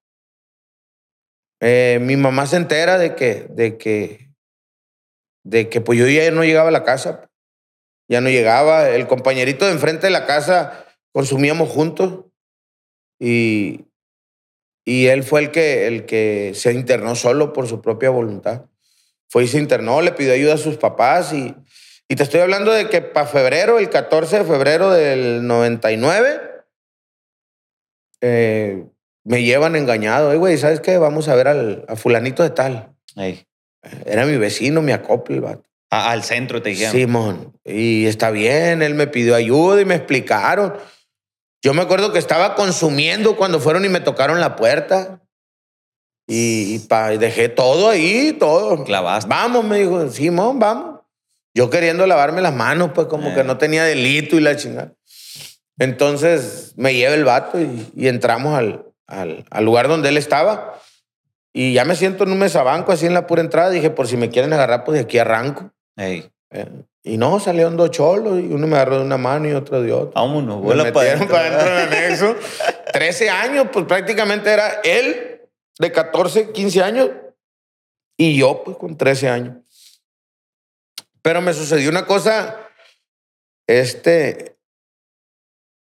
eh, 1.60 1.98
mi 2.02 2.16
mamá 2.16 2.46
se 2.46 2.56
entera 2.56 2.98
de 2.98 3.14
que, 3.14 3.46
de 3.50 3.78
que, 3.78 4.30
de 5.44 5.68
que 5.68 5.80
pues 5.80 5.98
yo 5.98 6.08
ya 6.08 6.30
no 6.30 6.42
llegaba 6.42 6.68
a 6.68 6.72
la 6.72 6.84
casa. 6.84 7.29
Ya 8.10 8.20
no 8.20 8.28
llegaba. 8.28 8.90
El 8.90 9.06
compañerito 9.06 9.64
de 9.64 9.72
enfrente 9.72 10.08
de 10.08 10.10
la 10.10 10.26
casa 10.26 10.84
consumíamos 11.12 11.68
juntos 11.68 12.24
y, 13.20 13.86
y 14.84 15.06
él 15.06 15.22
fue 15.22 15.40
el 15.40 15.52
que, 15.52 15.86
el 15.86 16.06
que 16.06 16.50
se 16.54 16.72
internó 16.72 17.14
solo 17.14 17.52
por 17.52 17.68
su 17.68 17.80
propia 17.80 18.10
voluntad. 18.10 18.66
Fue 19.28 19.44
y 19.44 19.46
se 19.46 19.58
internó, 19.58 20.02
le 20.02 20.10
pidió 20.10 20.32
ayuda 20.32 20.54
a 20.54 20.58
sus 20.58 20.76
papás 20.76 21.32
y, 21.32 21.54
y 22.08 22.16
te 22.16 22.24
estoy 22.24 22.40
hablando 22.40 22.72
de 22.72 22.88
que 22.88 23.00
para 23.00 23.28
febrero, 23.28 23.78
el 23.78 23.88
14 23.88 24.40
de 24.40 24.44
febrero 24.44 24.90
del 24.90 25.46
99, 25.46 26.40
eh, 28.22 28.84
me 29.22 29.44
llevan 29.44 29.76
engañado. 29.76 30.36
Güey, 30.36 30.58
¿sabes 30.58 30.80
qué? 30.80 30.98
Vamos 30.98 31.28
a 31.28 31.36
ver 31.36 31.46
al, 31.46 31.84
a 31.86 31.94
fulanito 31.94 32.42
de 32.42 32.50
tal. 32.50 32.92
Era 34.04 34.26
mi 34.26 34.36
vecino, 34.36 34.82
mi 34.82 34.90
acople, 34.90 35.36
el 35.36 35.42
vato. 35.42 35.69
A- 35.90 36.10
al 36.12 36.22
centro 36.22 36.62
te 36.62 36.70
dijeron. 36.70 36.92
Simón. 36.92 37.58
Y 37.64 38.06
está 38.06 38.30
bien, 38.30 38.80
él 38.82 38.94
me 38.94 39.06
pidió 39.08 39.34
ayuda 39.34 39.80
y 39.80 39.84
me 39.84 39.96
explicaron. 39.96 40.74
Yo 41.62 41.74
me 41.74 41.82
acuerdo 41.82 42.12
que 42.12 42.18
estaba 42.18 42.54
consumiendo 42.54 43.36
cuando 43.36 43.60
fueron 43.60 43.84
y 43.84 43.88
me 43.88 44.00
tocaron 44.00 44.40
la 44.40 44.56
puerta. 44.56 45.20
Y, 46.26 46.76
y 46.76 46.78
pa- 46.80 47.10
dejé 47.10 47.48
todo 47.48 47.90
ahí, 47.90 48.32
todo. 48.38 48.84
Clavaste. 48.84 49.28
Vamos, 49.28 49.64
me 49.64 49.78
dijo, 49.80 50.08
Simón, 50.10 50.58
vamos. 50.60 51.00
Yo 51.54 51.68
queriendo 51.68 52.06
lavarme 52.06 52.40
las 52.40 52.54
manos, 52.54 52.92
pues 52.94 53.08
como 53.08 53.30
Eh. 53.30 53.34
que 53.34 53.42
no 53.44 53.58
tenía 53.58 53.82
delito 53.84 54.36
y 54.36 54.40
la 54.40 54.54
chingada. 54.56 54.92
Entonces 55.78 56.74
me 56.76 56.94
lleva 56.94 57.14
el 57.14 57.24
vato 57.24 57.60
y, 57.60 57.90
y 57.96 58.06
entramos 58.08 58.56
al, 58.56 58.84
al, 59.06 59.44
al 59.50 59.64
lugar 59.64 59.88
donde 59.88 60.10
él 60.10 60.16
estaba. 60.16 60.78
Y 61.52 61.72
ya 61.72 61.84
me 61.84 61.96
siento 61.96 62.22
en 62.24 62.30
un 62.32 62.38
mesabanco 62.38 62.92
así 62.92 63.06
en 63.06 63.14
la 63.14 63.26
pura 63.26 63.40
entrada. 63.40 63.70
Dije, 63.70 63.90
por 63.90 64.06
si 64.06 64.16
me 64.16 64.30
quieren 64.30 64.52
agarrar, 64.52 64.84
pues 64.84 64.96
de 64.98 65.04
aquí 65.04 65.18
arranco. 65.18 65.72
Ey. 66.00 66.30
Eh, 66.50 66.66
Y 67.02 67.16
no, 67.16 67.40
salieron 67.40 67.76
dos 67.76 67.90
cholos 67.90 68.40
y 68.40 68.46
uno 68.52 68.66
me 68.66 68.76
agarró 68.76 68.98
de 68.98 69.04
una 69.04 69.16
mano 69.16 69.48
y 69.48 69.52
otro 69.52 69.80
de 69.80 69.92
otra. 69.92 70.20
Vámonos, 70.20 70.56
Me 70.56 70.62
vuela 70.62 70.92
para 70.92 71.10
metieron 71.10 71.28
para 71.28 71.46
adentro 71.46 71.74
del 71.74 71.88
anexo. 71.88 72.36
13 72.92 73.30
años, 73.30 73.66
pues 73.72 73.86
prácticamente 73.86 74.50
era 74.50 74.80
él 74.82 75.40
de 75.78 75.92
14, 75.92 76.52
15 76.52 76.82
años 76.82 77.10
y 78.16 78.36
yo 78.36 78.62
pues 78.64 78.76
con 78.76 78.96
13 78.96 79.28
años. 79.28 79.56
Pero 81.22 81.40
me 81.40 81.52
sucedió 81.52 81.90
una 81.90 82.06
cosa, 82.06 82.56
este, 83.66 84.56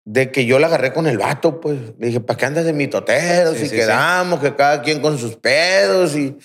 de 0.05 0.33
que 0.33 0.47
yo 0.47 0.59
la 0.59 0.67
agarré 0.67 0.93
con 0.93 1.07
el 1.07 1.19
vato, 1.19 1.61
pues. 1.61 1.79
Le 1.99 2.09
dije, 2.09 2.21
¿para 2.21 2.37
qué 2.37 2.47
andas 2.47 2.65
de 2.65 2.73
mitoteros? 2.73 3.57
Sí, 3.57 3.65
y 3.65 3.69
sí, 3.69 3.77
quedamos, 3.77 4.41
que 4.41 4.55
cada 4.57 4.83
quien 4.83 5.01
con 5.01 5.19
sus 5.19 5.37
pedos 5.37 6.17
y... 6.17 6.37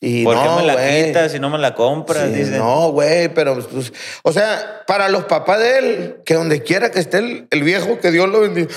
y 0.00 0.24
¿Por 0.24 0.36
qué 0.36 0.44
no, 0.44 0.56
me 0.56 0.62
la 0.66 0.74
güey. 0.74 1.06
quitas 1.06 1.32
si 1.32 1.38
no 1.40 1.48
me 1.50 1.58
la 1.58 1.74
compras? 1.74 2.24
Sí, 2.28 2.34
Dice. 2.40 2.58
no, 2.58 2.90
güey, 2.92 3.28
pero 3.32 3.54
pues, 3.66 3.92
o 4.22 4.32
sea, 4.32 4.82
para 4.86 5.08
los 5.08 5.24
papás 5.24 5.58
de 5.60 5.78
él, 5.78 6.16
que 6.24 6.34
donde 6.34 6.62
quiera 6.62 6.90
que 6.90 7.00
esté 7.00 7.18
el, 7.18 7.46
el 7.50 7.62
viejo, 7.62 7.98
que 7.98 8.10
Dios 8.10 8.28
lo 8.28 8.40
bendiga, 8.40 8.68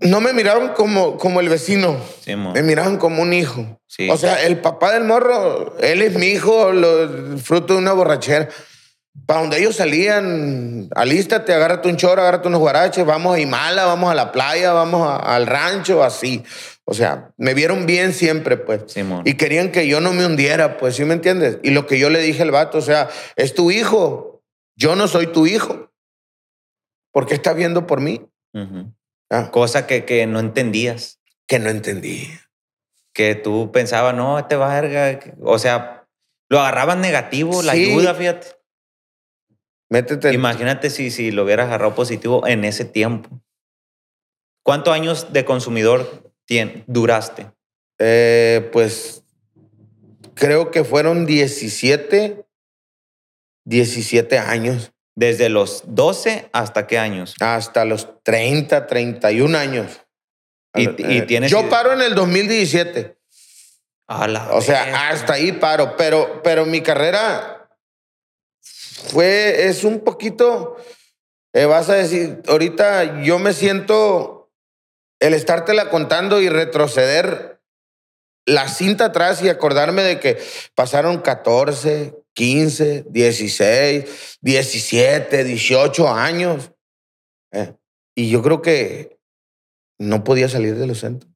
no 0.00 0.20
me 0.20 0.32
miraron 0.32 0.70
como, 0.70 1.16
como 1.16 1.40
el 1.40 1.48
vecino, 1.48 1.96
Simón. 2.24 2.52
me 2.54 2.62
miraban 2.62 2.96
como 2.96 3.22
un 3.22 3.32
hijo. 3.32 3.80
Sí. 3.86 4.08
O 4.10 4.16
sea, 4.16 4.42
el 4.42 4.58
papá 4.58 4.92
del 4.94 5.04
morro, 5.04 5.76
él 5.80 6.02
es 6.02 6.14
mi 6.14 6.26
hijo, 6.26 6.72
lo- 6.72 7.38
fruto 7.38 7.74
de 7.74 7.78
una 7.78 7.92
borrachera. 7.92 8.48
Para 9.26 9.40
donde 9.42 9.58
ellos 9.58 9.76
salían, 9.76 10.88
alístate, 10.96 11.52
agárrate 11.52 11.88
un 11.88 11.98
choro, 11.98 12.22
agárrate 12.22 12.48
unos 12.48 12.60
guaraches, 12.60 13.04
vamos 13.04 13.36
a 13.36 13.38
Imala, 13.40 13.84
vamos 13.84 14.10
a 14.10 14.14
la 14.14 14.32
playa, 14.32 14.72
vamos 14.72 15.06
a- 15.06 15.16
al 15.36 15.46
rancho, 15.46 16.02
así. 16.02 16.42
O 16.84 16.94
sea, 16.94 17.32
me 17.36 17.54
vieron 17.54 17.86
bien 17.86 18.12
siempre, 18.12 18.56
pues. 18.56 18.82
Simón. 18.92 19.22
Y 19.24 19.34
querían 19.34 19.70
que 19.70 19.86
yo 19.86 20.00
no 20.00 20.12
me 20.12 20.26
hundiera, 20.26 20.78
pues, 20.78 20.96
¿sí 20.96 21.04
me 21.04 21.14
entiendes? 21.14 21.58
Y 21.62 21.70
lo 21.70 21.86
que 21.86 21.98
yo 21.98 22.10
le 22.10 22.20
dije 22.20 22.42
al 22.42 22.50
vato, 22.50 22.78
o 22.78 22.82
sea, 22.82 23.08
es 23.36 23.54
tu 23.54 23.70
hijo, 23.70 24.42
yo 24.76 24.96
no 24.96 25.06
soy 25.06 25.28
tu 25.28 25.46
hijo. 25.46 25.92
¿Por 27.12 27.26
qué 27.26 27.34
estás 27.34 27.54
viendo 27.54 27.86
por 27.86 28.00
mí? 28.00 28.26
Ah, 29.30 29.50
Cosa 29.50 29.86
que, 29.86 30.04
que 30.04 30.26
no 30.26 30.40
entendías. 30.40 31.20
que 31.46 31.58
no 31.58 31.68
entendí. 31.70 32.28
Que 33.14 33.34
tú 33.34 33.70
pensabas, 33.72 34.14
no, 34.14 34.38
este 34.38 34.56
verga. 34.56 35.20
O 35.42 35.58
sea, 35.58 36.08
lo 36.48 36.58
agarraban 36.60 37.00
negativo, 37.00 37.62
la 37.62 37.72
ayuda, 37.72 38.14
fíjate. 38.14 38.48
Métete. 39.90 40.32
Imagínate 40.32 40.88
si, 40.88 41.10
si 41.10 41.30
lo 41.30 41.44
hubieras 41.44 41.66
agarrado 41.66 41.94
positivo 41.94 42.46
en 42.46 42.64
ese 42.64 42.86
tiempo. 42.86 43.28
¿Cuántos 44.64 44.94
años 44.94 45.32
de 45.34 45.44
consumidor 45.44 46.31
tien- 46.46 46.84
duraste? 46.86 47.50
Eh, 47.98 48.68
pues 48.72 49.22
creo 50.34 50.70
que 50.70 50.84
fueron 50.84 51.26
17, 51.26 52.44
17 53.64 54.38
años, 54.38 54.92
¿Desde 55.14 55.50
los 55.50 55.82
12 55.86 56.48
hasta 56.52 56.86
qué 56.86 56.98
años? 56.98 57.34
hasta 57.40 57.84
los 57.84 58.08
30, 58.22 58.86
31 58.86 59.54
años. 59.58 60.00
Y- 60.74 60.86
Eh, 60.88 60.96
y 60.98 61.22
tienes- 61.26 61.50
Yo 61.50 61.68
paro 61.68 61.92
en 61.92 62.00
el 62.00 62.14
2017. 62.14 63.18
A 64.08 64.26
la 64.26 64.52
O 64.54 64.60
sea, 64.62 65.10
hasta 65.10 65.34
ahí 65.34 65.52
paro, 65.52 65.96
pero, 65.96 66.42
pero 66.42 66.64
mi 66.66 66.80
carrera 66.80 67.68
fue, 68.62 69.66
es 69.68 69.84
un 69.84 70.00
poquito, 70.00 70.76
eh, 71.52 71.66
vas 71.66 71.88
a 71.90 71.94
decir, 71.94 72.40
ahorita 72.48 73.22
yo 73.22 73.38
me 73.38 73.52
siento 73.52 74.41
el 75.22 75.34
estártela 75.34 75.88
contando 75.88 76.42
y 76.42 76.48
retroceder 76.48 77.62
la 78.44 78.66
cinta 78.66 79.06
atrás 79.06 79.40
y 79.40 79.48
acordarme 79.48 80.02
de 80.02 80.18
que 80.18 80.42
pasaron 80.74 81.20
14, 81.20 82.12
15, 82.34 83.04
16, 83.08 84.38
17, 84.40 85.44
18 85.44 86.08
años. 86.08 86.72
Eh, 87.52 87.72
y 88.16 88.30
yo 88.30 88.42
creo 88.42 88.62
que 88.62 89.20
no 90.00 90.24
podía 90.24 90.48
salir 90.48 90.76
de 90.76 90.88
los 90.88 90.98
centros. 90.98 91.32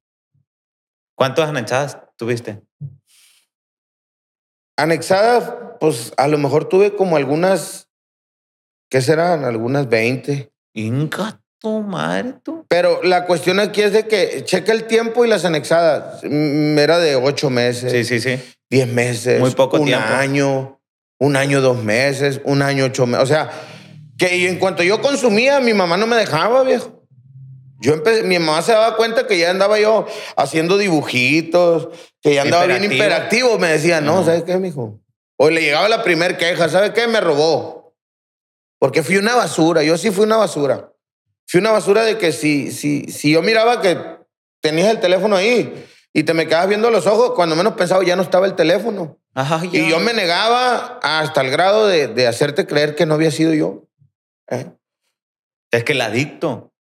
¿Cuántas 1.16 1.48
anexadas 1.48 1.98
tuviste? 2.16 2.60
Anexadas, 4.76 5.78
pues 5.78 6.12
a 6.16 6.26
lo 6.26 6.38
mejor 6.38 6.68
tuve 6.68 6.96
como 6.96 7.16
algunas, 7.16 7.88
¿qué 8.90 9.00
serán? 9.00 9.44
Algunas 9.44 9.88
20. 9.88 10.52
Inca. 10.74 11.40
Tu 11.66 11.82
madre, 11.82 12.34
tú. 12.42 12.64
Pero 12.68 13.02
la 13.02 13.26
cuestión 13.26 13.58
aquí 13.60 13.82
es 13.82 13.92
de 13.92 14.06
que 14.06 14.44
checa 14.44 14.72
el 14.72 14.84
tiempo 14.84 15.24
y 15.24 15.28
las 15.28 15.44
anexadas. 15.44 16.22
Mm, 16.22 16.78
Era 16.78 16.98
de 16.98 17.16
ocho 17.16 17.50
meses, 17.50 17.90
Sí, 17.92 18.04
sí, 18.04 18.20
sí. 18.20 18.40
diez 18.70 18.86
meses, 18.88 19.40
Muy 19.40 19.50
poco 19.52 19.78
un 19.78 19.86
tiempo. 19.86 20.06
año, 20.14 20.80
un 21.18 21.36
año, 21.36 21.60
dos 21.60 21.82
meses, 21.82 22.40
un 22.44 22.62
año, 22.62 22.84
ocho 22.84 23.06
meses. 23.06 23.24
O 23.24 23.26
sea, 23.26 23.50
que 24.18 24.48
en 24.48 24.58
cuanto 24.58 24.82
yo 24.82 25.00
consumía, 25.00 25.60
mi 25.60 25.74
mamá 25.74 25.96
no 25.96 26.06
me 26.06 26.16
dejaba, 26.16 26.62
viejo. 26.62 26.92
Yo 27.80 27.92
empecé, 27.94 28.22
mi 28.22 28.38
mamá 28.38 28.62
se 28.62 28.72
daba 28.72 28.96
cuenta 28.96 29.26
que 29.26 29.38
ya 29.38 29.50
andaba 29.50 29.78
yo 29.78 30.06
haciendo 30.36 30.78
dibujitos, 30.78 31.88
que 32.22 32.34
ya 32.34 32.42
andaba 32.42 32.64
bien 32.66 32.84
Hiperactivo. 32.84 33.04
imperativo. 33.52 33.58
Me 33.58 33.68
decía, 33.68 34.00
no, 34.00 34.24
¿sabes 34.24 34.44
qué, 34.44 34.56
mijo? 34.58 34.98
O 35.38 35.50
le 35.50 35.60
llegaba 35.60 35.88
la 35.88 36.02
primer 36.02 36.36
queja, 36.38 36.68
¿sabes 36.68 36.92
qué? 36.92 37.06
Me 37.06 37.20
robó. 37.20 37.94
Porque 38.78 39.02
fui 39.02 39.16
una 39.16 39.34
basura, 39.34 39.82
yo 39.82 39.96
sí 39.98 40.10
fui 40.10 40.24
una 40.24 40.36
basura. 40.36 40.90
Fui 41.46 41.60
una 41.60 41.70
basura 41.70 42.02
de 42.02 42.18
que 42.18 42.32
si, 42.32 42.72
si, 42.72 43.04
si 43.04 43.32
yo 43.32 43.42
miraba 43.42 43.80
que 43.80 43.98
tenías 44.60 44.88
el 44.88 45.00
teléfono 45.00 45.36
ahí 45.36 45.86
y 46.12 46.24
te 46.24 46.34
me 46.34 46.46
quedabas 46.46 46.68
viendo 46.68 46.90
los 46.90 47.06
ojos, 47.06 47.32
cuando 47.36 47.54
menos 47.54 47.74
pensaba 47.74 48.04
ya 48.04 48.16
no 48.16 48.22
estaba 48.22 48.46
el 48.46 48.56
teléfono. 48.56 49.18
Ajá, 49.34 49.62
ya. 49.64 49.80
Y 49.80 49.90
yo 49.90 50.00
me 50.00 50.12
negaba 50.12 50.98
hasta 51.02 51.42
el 51.42 51.50
grado 51.50 51.86
de, 51.86 52.08
de 52.08 52.26
hacerte 52.26 52.66
creer 52.66 52.96
que 52.96 53.06
no 53.06 53.14
había 53.14 53.30
sido 53.30 53.54
yo. 53.54 53.86
¿Eh? 54.48 54.66
Es 55.70 55.84
que 55.84 55.92
el 55.92 56.00
adicto 56.00 56.72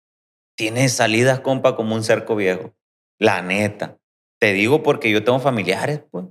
tiene 0.57 0.89
salidas, 0.89 1.41
compa, 1.41 1.77
como 1.77 1.95
un 1.95 2.05
cerco 2.05 2.37
viejo. 2.37 2.75
La 3.19 3.43
neta. 3.43 3.99
Te 4.39 4.53
digo 4.53 4.83
porque 4.83 5.11
yo 5.11 5.25
tengo 5.25 5.41
familiares, 5.41 6.01
pues. 6.11 6.27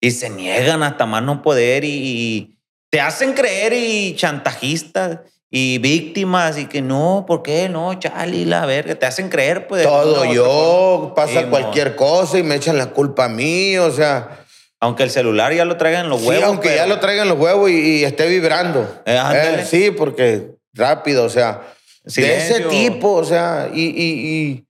Y 0.00 0.10
se 0.10 0.28
niegan 0.28 0.82
hasta 0.82 1.06
más 1.06 1.22
no 1.22 1.42
poder 1.42 1.84
y, 1.84 1.88
y 1.88 2.58
te 2.90 3.00
hacen 3.00 3.32
creer 3.32 3.72
y 3.72 4.14
chantajistas 4.16 5.20
y 5.56 5.78
víctimas 5.78 6.58
y 6.58 6.66
que 6.66 6.82
no, 6.82 7.24
¿por 7.28 7.42
qué? 7.44 7.68
No, 7.68 7.94
chale, 7.94 8.44
la 8.44 8.66
verga. 8.66 8.96
Te 8.96 9.06
hacen 9.06 9.28
creer, 9.28 9.68
pues. 9.68 9.84
Todo 9.84 10.24
yo, 10.32 11.12
pasa 11.14 11.42
Sí, 11.42 11.46
cualquier 11.48 11.94
cosa 11.94 12.38
y 12.38 12.42
me 12.42 12.56
echan 12.56 12.76
la 12.76 12.86
culpa 12.86 13.26
a 13.26 13.28
mí, 13.28 13.76
o 13.78 13.92
sea, 13.92 14.40
Aunque 14.80 15.04
el 15.04 15.10
celular 15.10 15.54
ya 15.54 15.64
lo 15.64 15.76
traigan 15.76 16.08
los 16.08 16.22
sí, 16.22 16.26
huevos. 16.26 16.44
aunque 16.46 16.74
ya 16.74 16.86
lo 16.88 16.98
traigan 16.98 17.28
los 17.28 17.38
huevos 17.38 17.70
y, 17.70 18.00
y 18.00 18.04
esté 18.04 18.26
vibrando. 18.26 18.80
Eh. 19.06 19.16
Eh, 19.32 19.64
sí, 19.64 19.92
porque 19.92 20.56
rápido, 20.72 21.22
o 21.24 21.28
sea, 21.30 21.62
de 22.04 22.36
ese 22.36 22.60
tipo, 22.62 23.12
o 23.12 23.24
sea, 23.24 23.70
y, 23.72 23.80
y- 23.82 24.26
y 24.50 24.64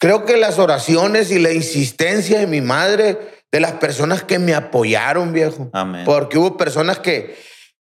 creo 0.00 0.24
que 0.24 0.38
las 0.38 0.58
oraciones 0.58 1.30
y 1.30 1.38
la 1.38 1.52
insistencia 1.52 2.38
de 2.38 2.46
mi 2.46 2.62
madre, 2.62 3.18
de 3.52 3.60
las 3.60 3.72
personas 3.72 4.22
que 4.22 4.38
me 4.38 4.54
apoyaron, 4.54 5.34
viejo. 5.34 5.68
Amén. 5.74 6.04
Porque 6.06 6.38
hubo 6.38 6.56
personas 6.56 6.98
que, 6.98 7.36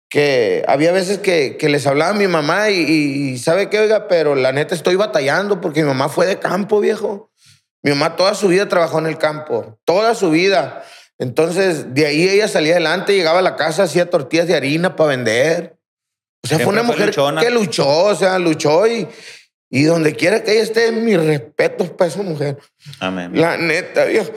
que 0.10 0.64
había 0.68 0.92
veces 0.92 1.18
que, 1.20 1.58
que 1.58 1.68
les 1.70 1.86
hablaba 1.88 2.12
a 2.12 2.14
mi 2.18 2.28
mamá 2.28 2.70
y, 2.70 2.80
y- 3.34 3.38
sabe 3.38 3.70
qué, 3.70 3.80
oiga, 3.80 4.08
pero 4.08 4.36
la 4.36 4.52
neta 4.52 4.76
estoy 4.76 4.96
batallando 4.96 5.60
porque 5.62 5.82
mi 5.82 5.88
mamá 5.88 6.10
fue 6.10 6.26
de 6.26 6.40
campo, 6.40 6.80
viejo. 6.80 7.32
Mi 7.84 7.92
mamá 7.92 8.16
toda 8.16 8.34
su 8.36 8.48
vida 8.48 8.68
trabajó 8.68 9.00
en 9.00 9.08
el 9.08 9.18
campo, 9.18 9.78
toda 9.86 10.16
su 10.16 10.32
vida. 10.32 10.84
Entonces, 11.18 11.94
de 11.94 12.06
ahí 12.08 12.28
ella 12.28 12.48
salía 12.48 12.74
adelante, 12.74 13.14
llegaba 13.16 13.40
a 13.40 13.44
la 13.44 13.56
casa, 13.56 13.84
hacía 13.84 14.10
tortillas 14.10 14.48
de 14.48 14.56
harina 14.56 14.96
para 14.96 15.10
vender. 15.10 15.78
O 16.44 16.48
sea, 16.48 16.60
fue 16.60 16.74
una 16.74 16.84
mujer 16.84 17.08
luchona. 17.08 17.42
que 17.42 17.50
luchó, 17.50 17.88
o 18.06 18.16
sea, 18.16 18.38
luchó 18.40 18.86
y, 18.88 19.08
y 19.70 19.84
donde 19.84 20.16
quiera 20.16 20.44
que 20.44 20.52
ella 20.54 20.64
esté, 20.64 20.92
mis 20.92 21.18
respetos 21.24 21.90
para 21.90 22.10
esa 22.10 22.22
mujer. 22.22 22.58
Amén. 23.00 23.32
La 23.34 23.58
neta, 23.58 24.06
viejo. 24.06 24.32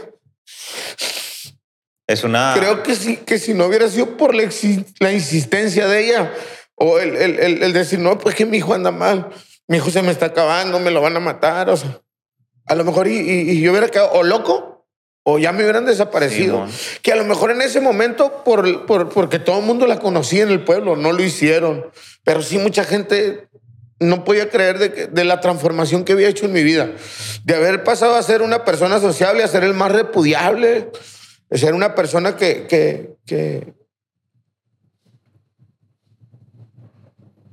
Es 2.09 2.25
una. 2.25 2.55
Creo 2.59 2.83
que 2.83 2.97
sí, 2.97 3.19
que 3.19 3.39
si 3.39 3.55
no 3.55 3.67
hubiera 3.67 3.87
sido 3.89 4.17
por 4.17 4.35
la, 4.35 4.49
la 4.99 5.13
insistencia 5.13 5.87
de 5.87 6.07
ella 6.07 6.33
o 6.75 6.99
el, 6.99 7.15
el- 7.17 7.39
el- 7.39 7.63
el 7.63 7.73
decir, 7.73 7.99
no, 8.01 8.19
pues 8.19 8.35
que 8.35 8.47
mi 8.47 8.57
hijo 8.57 8.75
anda 8.75 8.91
mal, 8.91 9.29
mi 9.69 9.77
hijo 9.77 9.91
se 9.91 10.03
me 10.03 10.11
está 10.11 10.27
acabando, 10.27 10.81
me 10.81 10.91
lo 10.91 11.01
van 11.03 11.17
a 11.17 11.21
matar, 11.21 11.69
o 11.71 11.77
sea, 11.77 12.01
a 12.67 12.75
lo 12.75 12.85
mejor 12.85 13.07
y, 13.09 13.17
y- 13.19 13.51
y 13.51 13.61
yo 13.61 13.71
hubiera 13.73 13.89
quedado 13.89 14.11
o 14.13 14.23
loco 14.23 14.87
o 15.23 15.39
ya 15.39 15.53
me 15.53 15.63
hubieran 15.63 15.85
desaparecido. 15.85 16.67
Simón. 16.67 16.71
que 17.03 17.13
a 17.13 17.17
lo 17.17 17.25
mejor 17.25 17.51
en 17.51 17.61
ese 17.61 17.83
momento, 17.83 18.43
por, 18.43 18.87
por- 18.87 19.11
porque 19.11 19.39
todo 19.39 19.59
el 19.59 19.67
mundo 19.67 19.87
la 19.87 19.99
conocía 19.99 20.43
en 20.45 20.49
el 20.49 20.65
pueblo, 20.65 20.97
no 20.97 21.13
lo 21.13 21.23
hicieron, 21.23 21.85
pero 22.25 22.41
sí 22.43 22.57
mucha 22.57 22.85
gente 22.85 23.49
no 24.01 24.25
podía 24.25 24.49
creer 24.49 24.79
de, 24.79 24.89
de 25.09 25.25
la 25.25 25.41
transformación 25.41 26.05
que 26.05 26.13
había 26.13 26.29
hecho 26.29 26.47
en 26.47 26.53
mi 26.53 26.63
vida, 26.63 26.89
de 27.45 27.55
haber 27.55 27.85
pasado 27.85 28.15
a 28.15 28.23
ser 28.23 28.41
una 28.41 28.65
persona 28.65 28.99
sociable, 29.01 29.43
a 29.45 29.49
ser 29.49 29.65
el 29.65 29.75
más 29.75 29.93
repudiable, 29.93 30.89
de 31.51 31.59
ser 31.59 31.75
una 31.75 31.95
persona 31.95 32.37
que, 32.37 32.67
que, 32.67 33.17
que, 33.27 33.75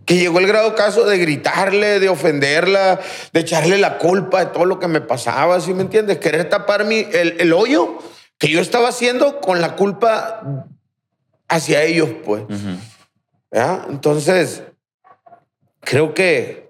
que 0.05 0.17
llegó 0.17 0.39
el 0.39 0.47
grado 0.47 0.75
caso 0.75 1.05
de 1.05 1.17
gritarle, 1.17 1.99
de 1.99 2.09
ofenderla, 2.09 2.99
de 3.33 3.39
echarle 3.39 3.77
la 3.77 3.97
culpa 3.97 4.45
de 4.45 4.51
todo 4.51 4.65
lo 4.65 4.79
que 4.79 4.87
me 4.87 5.01
pasaba, 5.01 5.59
¿sí 5.61 5.73
me 5.73 5.81
entiendes? 5.81 6.19
Querer 6.19 6.49
tapar 6.49 6.85
mi, 6.85 7.07
el, 7.11 7.39
el 7.39 7.53
hoyo 7.53 7.97
que 8.37 8.49
yo 8.49 8.59
estaba 8.59 8.89
haciendo 8.89 9.39
con 9.39 9.61
la 9.61 9.75
culpa 9.75 10.41
hacia 11.47 11.83
ellos, 11.83 12.09
pues. 12.23 12.43
Entonces, 13.51 14.63
creo 15.79 16.13
que, 16.13 16.64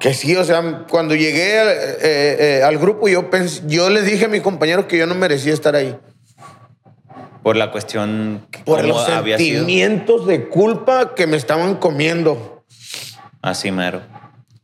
que 0.00 0.14
sí, 0.14 0.34
o 0.36 0.44
sea, 0.44 0.84
cuando 0.90 1.14
llegué 1.14 1.56
eh, 1.62 1.96
eh, 2.58 2.62
al 2.64 2.78
grupo, 2.78 3.06
yo, 3.08 3.30
pens- 3.30 3.62
yo 3.66 3.88
les 3.90 4.04
dije 4.06 4.24
a 4.24 4.28
mis 4.28 4.40
compañeros 4.42 4.86
que 4.86 4.98
yo 4.98 5.06
no 5.06 5.14
merecía 5.14 5.52
estar 5.52 5.76
ahí. 5.76 5.96
Por 7.42 7.56
la 7.56 7.70
cuestión. 7.70 8.46
Por 8.64 8.84
los 8.84 9.08
había 9.08 9.38
sido. 9.38 9.58
sentimientos 9.60 10.26
de 10.26 10.48
culpa 10.48 11.14
que 11.14 11.26
me 11.26 11.36
estaban 11.36 11.76
comiendo. 11.76 12.64
Así 13.42 13.70
mero. 13.70 14.02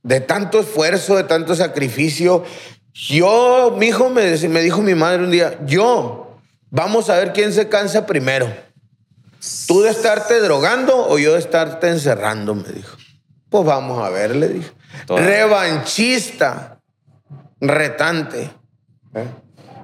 de 0.03 0.20
tanto 0.20 0.61
esfuerzo, 0.61 1.16
de 1.16 1.25
tanto 1.25 1.55
sacrificio. 1.55 2.44
Yo, 2.92 3.75
mi 3.79 3.87
hijo 3.88 4.09
me, 4.11 4.37
me 4.49 4.61
dijo 4.62 4.81
mi 4.83 4.94
madre 4.94 5.25
un 5.25 5.31
día, 5.31 5.59
yo, 5.66 6.38
vamos 6.70 7.11
a 7.11 7.16
ver 7.16 7.33
quién 7.33 7.53
se 7.53 7.68
cansa 7.68 8.07
primero. 8.07 8.46
¿Tú 9.66 9.83
de 9.83 9.90
estarte 9.90 10.40
drogando 10.40 11.09
o 11.09 11.18
yo 11.18 11.33
de 11.35 11.38
estarte 11.40 11.88
encerrando? 11.88 12.55
Me 12.55 12.68
dijo. 12.68 12.96
Pues 13.49 13.64
vamos 13.64 14.03
a 14.05 14.09
ver, 14.11 14.35
le 14.37 14.49
dije. 14.49 14.70
Revanchista, 15.09 16.81
retante. 17.61 18.51
¿eh? 19.15 19.29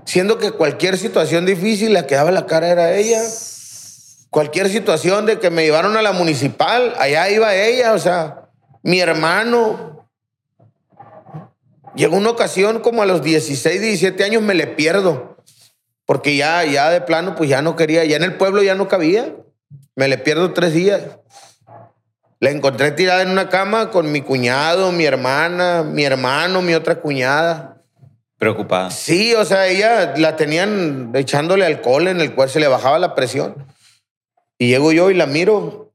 Siendo 0.04 0.38
que 0.38 0.52
cualquier 0.52 0.98
situación 0.98 1.46
difícil 1.46 1.92
la 1.92 2.06
que 2.06 2.16
daba 2.16 2.30
la 2.30 2.46
cara 2.46 2.68
era 2.68 2.92
ella. 2.92 3.20
Cualquier 4.30 4.68
situación 4.68 5.26
de 5.26 5.38
que 5.38 5.50
me 5.50 5.62
llevaron 5.62 5.96
a 5.96 6.02
la 6.02 6.12
municipal, 6.12 6.94
allá 6.98 7.28
iba 7.30 7.54
ella, 7.54 7.92
o 7.92 7.98
sea, 7.98 8.48
mi 8.82 9.00
hermano. 9.00 10.08
Llegó 11.94 12.16
una 12.16 12.30
ocasión 12.30 12.80
como 12.80 13.02
a 13.02 13.06
los 13.06 13.22
16, 13.22 13.80
17 13.80 14.24
años 14.24 14.42
me 14.42 14.54
le 14.54 14.66
pierdo. 14.66 15.36
Porque 16.06 16.36
ya, 16.36 16.64
ya 16.64 16.90
de 16.90 17.00
plano, 17.00 17.34
pues 17.34 17.48
ya 17.50 17.62
no 17.62 17.76
quería, 17.76 18.04
ya 18.04 18.16
en 18.16 18.22
el 18.22 18.36
pueblo 18.36 18.62
ya 18.62 18.74
no 18.74 18.88
cabía. 18.88 19.36
Me 19.94 20.08
le 20.08 20.18
pierdo 20.18 20.52
tres 20.52 20.72
días. 20.72 21.02
La 22.42 22.50
encontré 22.50 22.90
tirada 22.90 23.22
en 23.22 23.30
una 23.30 23.48
cama 23.48 23.92
con 23.92 24.10
mi 24.10 24.20
cuñado, 24.20 24.90
mi 24.90 25.04
hermana, 25.04 25.84
mi 25.84 26.02
hermano, 26.02 26.60
mi 26.60 26.74
otra 26.74 26.96
cuñada. 26.96 27.84
Preocupada. 28.36 28.90
Sí, 28.90 29.32
o 29.34 29.44
sea, 29.44 29.68
ella 29.68 30.14
la 30.16 30.34
tenían 30.34 31.12
echándole 31.14 31.64
alcohol 31.64 32.08
en 32.08 32.20
el 32.20 32.34
cual 32.34 32.50
se 32.50 32.58
le 32.58 32.66
bajaba 32.66 32.98
la 32.98 33.14
presión. 33.14 33.64
Y 34.58 34.66
llego 34.66 34.90
yo 34.90 35.08
y 35.12 35.14
la 35.14 35.26
miro 35.26 35.94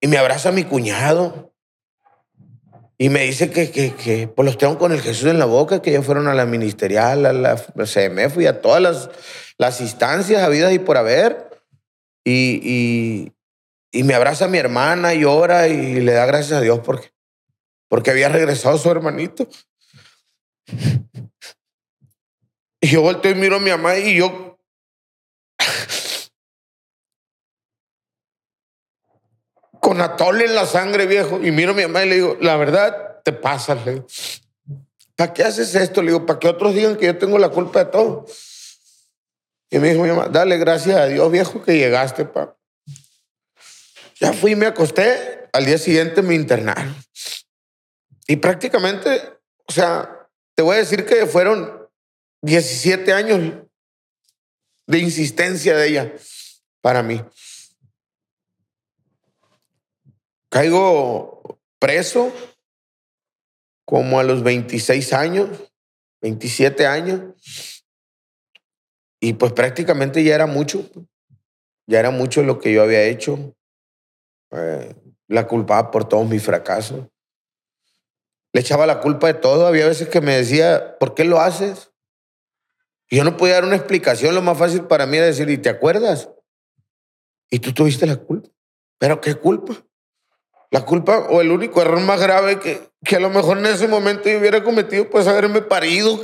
y 0.00 0.08
me 0.08 0.18
abraza 0.18 0.50
mi 0.50 0.64
cuñado. 0.64 1.52
Y 2.98 3.08
me 3.08 3.20
dice 3.20 3.48
que, 3.48 3.70
que, 3.70 3.94
que 3.94 4.26
pues 4.26 4.44
los 4.44 4.58
tengo 4.58 4.76
con 4.76 4.90
el 4.90 5.00
Jesús 5.00 5.30
en 5.30 5.38
la 5.38 5.44
boca, 5.44 5.80
que 5.80 5.92
ya 5.92 6.02
fueron 6.02 6.26
a 6.26 6.34
la 6.34 6.46
ministerial, 6.46 7.24
a 7.26 7.32
la 7.32 7.54
CMF 7.54 8.38
y 8.40 8.46
a 8.46 8.60
todas 8.60 8.82
las, 8.82 9.08
las 9.56 9.80
instancias 9.80 10.42
habidas 10.42 10.72
y 10.72 10.80
por 10.80 10.96
haber. 10.96 11.48
Y, 12.24 12.60
y, 12.60 13.37
y 13.90 14.02
me 14.02 14.14
abraza 14.14 14.48
mi 14.48 14.58
hermana, 14.58 15.14
llora 15.14 15.68
y 15.68 16.00
le 16.00 16.12
da 16.12 16.26
gracias 16.26 16.58
a 16.58 16.60
Dios 16.60 16.80
porque, 16.84 17.12
porque 17.88 18.10
había 18.10 18.28
regresado 18.28 18.76
su 18.78 18.90
hermanito. 18.90 19.48
Y 22.80 22.88
yo 22.88 23.02
volteo 23.02 23.32
y 23.32 23.34
miro 23.34 23.56
a 23.56 23.60
mi 23.60 23.70
mamá 23.70 23.96
y 23.96 24.16
yo. 24.18 24.58
Con 29.80 30.00
atole 30.00 30.44
en 30.44 30.54
la 30.54 30.66
sangre, 30.66 31.06
viejo. 31.06 31.42
Y 31.42 31.50
miro 31.50 31.72
a 31.72 31.74
mi 31.74 31.82
mamá 31.82 32.04
y 32.04 32.08
le 32.08 32.14
digo, 32.16 32.36
la 32.40 32.56
verdad, 32.56 33.22
te 33.24 33.32
pasas, 33.32 33.84
le 33.84 33.94
digo. 33.94 34.06
¿Para 35.16 35.32
qué 35.32 35.42
haces 35.42 35.74
esto? 35.74 36.02
Le 36.02 36.12
digo, 36.12 36.26
para 36.26 36.38
que 36.38 36.46
otros 36.46 36.74
digan 36.74 36.96
que 36.96 37.06
yo 37.06 37.18
tengo 37.18 37.38
la 37.38 37.48
culpa 37.48 37.84
de 37.84 37.90
todo. 37.90 38.26
Y 39.70 39.78
me 39.78 39.90
dijo 39.90 40.02
mi 40.02 40.10
mamá, 40.10 40.28
dale 40.28 40.58
gracias 40.58 40.96
a 40.96 41.06
Dios, 41.06 41.30
viejo, 41.30 41.62
que 41.62 41.76
llegaste, 41.76 42.24
pa. 42.24 42.57
Ya 44.20 44.32
fui 44.32 44.56
me 44.56 44.66
acosté. 44.66 45.48
Al 45.52 45.64
día 45.64 45.78
siguiente 45.78 46.22
me 46.22 46.34
internaron. 46.34 46.94
Y 48.26 48.36
prácticamente, 48.36 49.22
o 49.66 49.72
sea, 49.72 50.28
te 50.54 50.62
voy 50.62 50.76
a 50.76 50.78
decir 50.80 51.06
que 51.06 51.26
fueron 51.26 51.88
17 52.42 53.12
años 53.12 53.64
de 54.86 54.98
insistencia 54.98 55.76
de 55.76 55.88
ella 55.88 56.14
para 56.80 57.02
mí. 57.02 57.22
Caigo 60.50 61.60
preso 61.78 62.32
como 63.84 64.18
a 64.20 64.24
los 64.24 64.42
26 64.42 65.12
años, 65.12 65.48
27 66.20 66.86
años. 66.86 67.34
Y 69.20 69.34
pues 69.34 69.52
prácticamente 69.52 70.22
ya 70.22 70.34
era 70.34 70.46
mucho. 70.46 70.88
Ya 71.86 72.00
era 72.00 72.10
mucho 72.10 72.42
lo 72.42 72.58
que 72.58 72.72
yo 72.72 72.82
había 72.82 73.04
hecho. 73.04 73.56
Eh, 74.50 74.94
la 75.26 75.46
culpaba 75.46 75.90
por 75.90 76.08
todos 76.08 76.28
mis 76.28 76.42
fracasos. 76.42 77.06
Le 78.52 78.60
echaba 78.60 78.86
la 78.86 79.00
culpa 79.00 79.26
de 79.26 79.34
todo. 79.34 79.66
Había 79.66 79.86
veces 79.86 80.08
que 80.08 80.20
me 80.20 80.36
decía, 80.36 80.96
¿por 80.98 81.14
qué 81.14 81.24
lo 81.24 81.40
haces? 81.40 81.90
Y 83.10 83.16
yo 83.16 83.24
no 83.24 83.36
podía 83.36 83.54
dar 83.54 83.64
una 83.64 83.76
explicación. 83.76 84.34
Lo 84.34 84.42
más 84.42 84.58
fácil 84.58 84.84
para 84.84 85.06
mí 85.06 85.16
era 85.16 85.26
decir, 85.26 85.48
¿y 85.50 85.58
te 85.58 85.68
acuerdas? 85.68 86.30
Y 87.50 87.58
tú 87.60 87.72
tuviste 87.72 88.06
la 88.06 88.16
culpa. 88.16 88.48
¿Pero 88.98 89.20
qué 89.20 89.34
culpa? 89.34 89.74
La 90.70 90.84
culpa 90.84 91.26
o 91.30 91.40
el 91.40 91.50
único 91.50 91.80
error 91.80 92.00
más 92.00 92.20
grave 92.20 92.58
que, 92.58 92.90
que 93.04 93.16
a 93.16 93.20
lo 93.20 93.30
mejor 93.30 93.58
en 93.58 93.66
ese 93.66 93.88
momento 93.88 94.28
yo 94.28 94.38
hubiera 94.38 94.62
cometido, 94.62 95.08
pues 95.08 95.26
haberme 95.26 95.62
parido, 95.62 96.20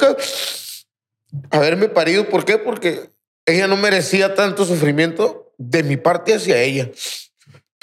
haberme 1.50 1.88
parido. 1.88 2.28
¿Por 2.28 2.44
qué? 2.44 2.58
Porque 2.58 3.10
ella 3.46 3.66
no 3.66 3.76
merecía 3.76 4.34
tanto 4.34 4.64
sufrimiento 4.64 5.52
de 5.56 5.82
mi 5.82 5.96
parte 5.96 6.34
hacia 6.34 6.60
ella. 6.60 6.90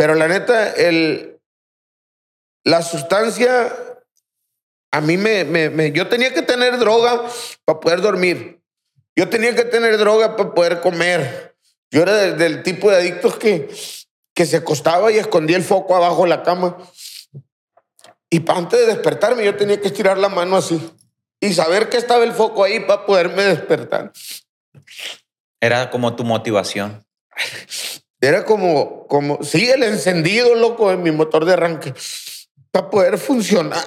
Pero 0.02 0.16
la 0.16 0.28
neta, 0.28 0.74
el, 0.74 1.40
la 2.64 2.82
sustancia, 2.82 3.72
a 4.92 5.00
mí 5.00 5.16
me, 5.16 5.44
me, 5.44 5.92
yo 5.92 6.08
tenía 6.08 6.34
que 6.34 6.42
tener 6.42 6.80
droga 6.80 7.30
para 7.66 7.80
poder 7.80 8.02
dormir. 8.02 8.64
Yo 9.16 9.30
tenía 9.30 9.54
que 9.54 9.64
tener 9.64 10.00
droga 10.00 10.36
para 10.36 10.56
poder 10.56 10.82
comer. 10.82 11.56
Yo 11.92 12.02
era 12.02 12.16
del, 12.16 12.64
tipo 12.64 12.90
de 12.90 12.98
adictos 12.98 13.36
que, 13.36 13.70
que 14.34 14.48
se 14.48 14.58
acostaba 14.58 15.12
y 15.12 15.20
escondía 15.20 15.58
el 15.58 15.64
foco 15.64 15.96
abajo 15.96 16.24
de 16.24 16.30
la 16.30 16.42
cama. 16.42 16.80
Y 18.28 18.40
para 18.40 18.58
antes 18.58 18.80
de 18.80 18.88
despertarme, 18.88 19.46
yo 19.46 19.56
tenía 19.56 19.80
que 19.80 19.90
estirar 19.90 20.18
la 20.18 20.30
mano 20.30 20.58
así 20.58 20.82
y 21.40 21.54
saber 21.54 21.90
que 21.90 21.98
estaba 21.98 22.24
el 22.24 22.32
foco 22.32 22.64
ahí 22.64 22.80
para 22.80 23.06
poderme 23.06 23.44
despertar. 23.44 24.12
Era 25.60 25.92
como 25.92 26.16
tu 26.16 26.24
motivación. 26.24 27.06
Era 28.22 28.46
como, 28.46 29.08
como, 29.08 29.44
sí, 29.44 29.68
el 29.70 29.82
encendido, 29.82 30.54
loco, 30.54 30.92
en 30.92 31.02
mi 31.02 31.12
motor 31.12 31.44
de 31.44 31.54
arranque, 31.54 31.94
para 32.70 32.90
poder 32.92 33.18
funcionar, 33.18 33.84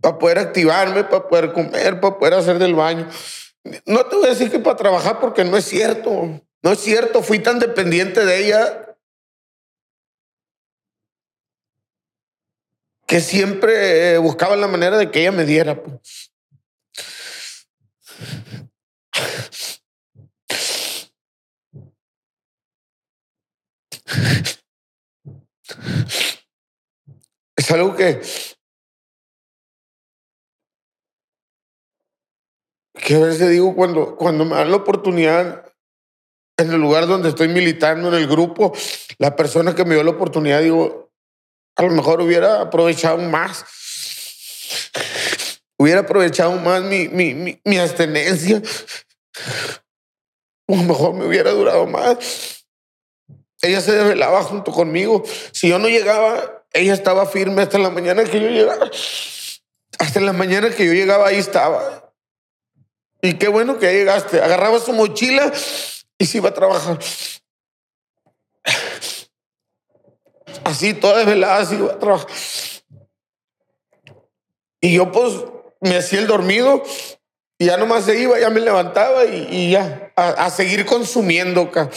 para 0.00 0.18
poder 0.18 0.40
activarme, 0.40 1.04
para 1.04 1.28
poder 1.28 1.52
comer, 1.52 2.00
para 2.00 2.18
poder 2.18 2.34
hacer 2.34 2.58
del 2.58 2.74
baño. 2.74 3.08
No 3.86 4.04
te 4.06 4.16
voy 4.16 4.26
a 4.26 4.30
decir 4.30 4.50
que 4.50 4.58
para 4.58 4.76
trabajar 4.76 5.20
porque 5.20 5.44
no 5.44 5.56
es 5.56 5.64
cierto. 5.64 6.40
No 6.62 6.72
es 6.72 6.80
cierto, 6.80 7.22
fui 7.22 7.38
tan 7.38 7.60
dependiente 7.60 8.24
de 8.24 8.44
ella 8.44 8.96
que 13.06 13.20
siempre 13.20 14.18
buscaba 14.18 14.56
la 14.56 14.66
manera 14.66 14.98
de 14.98 15.10
que 15.10 15.20
ella 15.20 15.32
me 15.32 15.44
diera. 15.44 15.80
Pues. 15.80 16.32
Es 27.56 27.70
algo 27.70 27.94
que, 27.94 28.20
que 32.94 33.14
a 33.14 33.20
veces 33.20 33.50
digo 33.50 33.74
cuando, 33.74 34.16
cuando 34.16 34.44
me 34.44 34.56
dan 34.56 34.70
la 34.70 34.76
oportunidad 34.78 35.70
en 36.56 36.72
el 36.72 36.80
lugar 36.80 37.06
donde 37.06 37.28
estoy 37.28 37.48
militando, 37.48 38.08
en 38.08 38.14
el 38.14 38.26
grupo, 38.26 38.72
la 39.18 39.36
persona 39.36 39.74
que 39.74 39.84
me 39.84 39.94
dio 39.94 40.04
la 40.04 40.10
oportunidad, 40.10 40.62
digo, 40.62 41.10
a 41.76 41.82
lo 41.82 41.90
mejor 41.90 42.20
hubiera 42.20 42.60
aprovechado 42.60 43.18
más. 43.18 43.64
Hubiera 45.78 46.00
aprovechado 46.00 46.52
más 46.52 46.82
mi, 46.82 47.08
mi, 47.08 47.32
mi, 47.34 47.60
mi 47.64 47.78
abstenencia. 47.78 48.60
O 50.66 50.74
a 50.74 50.76
lo 50.76 50.82
mejor 50.82 51.14
me 51.14 51.24
hubiera 51.24 51.50
durado 51.52 51.86
más. 51.86 52.59
Ella 53.62 53.80
se 53.80 53.92
desvelaba 53.92 54.42
junto 54.42 54.72
conmigo. 54.72 55.22
Si 55.52 55.68
yo 55.68 55.78
no 55.78 55.88
llegaba, 55.88 56.64
ella 56.72 56.94
estaba 56.94 57.26
firme 57.26 57.62
hasta 57.62 57.78
la 57.78 57.90
mañana 57.90 58.24
que 58.24 58.40
yo 58.40 58.48
llegaba. 58.48 58.90
Hasta 59.98 60.20
la 60.20 60.32
mañana 60.32 60.70
que 60.70 60.86
yo 60.86 60.92
llegaba, 60.92 61.28
ahí 61.28 61.38
estaba. 61.38 62.12
Y 63.22 63.34
qué 63.34 63.48
bueno 63.48 63.78
que 63.78 63.92
llegaste. 63.92 64.40
Agarraba 64.40 64.78
su 64.78 64.92
mochila 64.92 65.52
y 66.18 66.26
se 66.26 66.38
iba 66.38 66.48
a 66.48 66.54
trabajar. 66.54 66.98
Así, 70.64 70.94
toda 70.94 71.18
desvelada, 71.18 71.64
se 71.66 71.74
iba 71.74 71.92
a 71.92 71.98
trabajar. 71.98 72.28
Y 74.80 74.94
yo, 74.94 75.12
pues, 75.12 75.34
me 75.80 75.96
hacía 75.96 76.20
el 76.20 76.26
dormido 76.26 76.82
y 77.58 77.66
ya 77.66 77.76
nomás 77.76 78.04
se 78.04 78.18
iba, 78.18 78.38
ya 78.40 78.48
me 78.48 78.60
levantaba 78.60 79.26
y, 79.26 79.70
ya, 79.72 80.12
a, 80.16 80.28
a, 80.30 80.50
seguir 80.50 80.86
consumiendo. 80.86 81.62
Acá. 81.62 81.90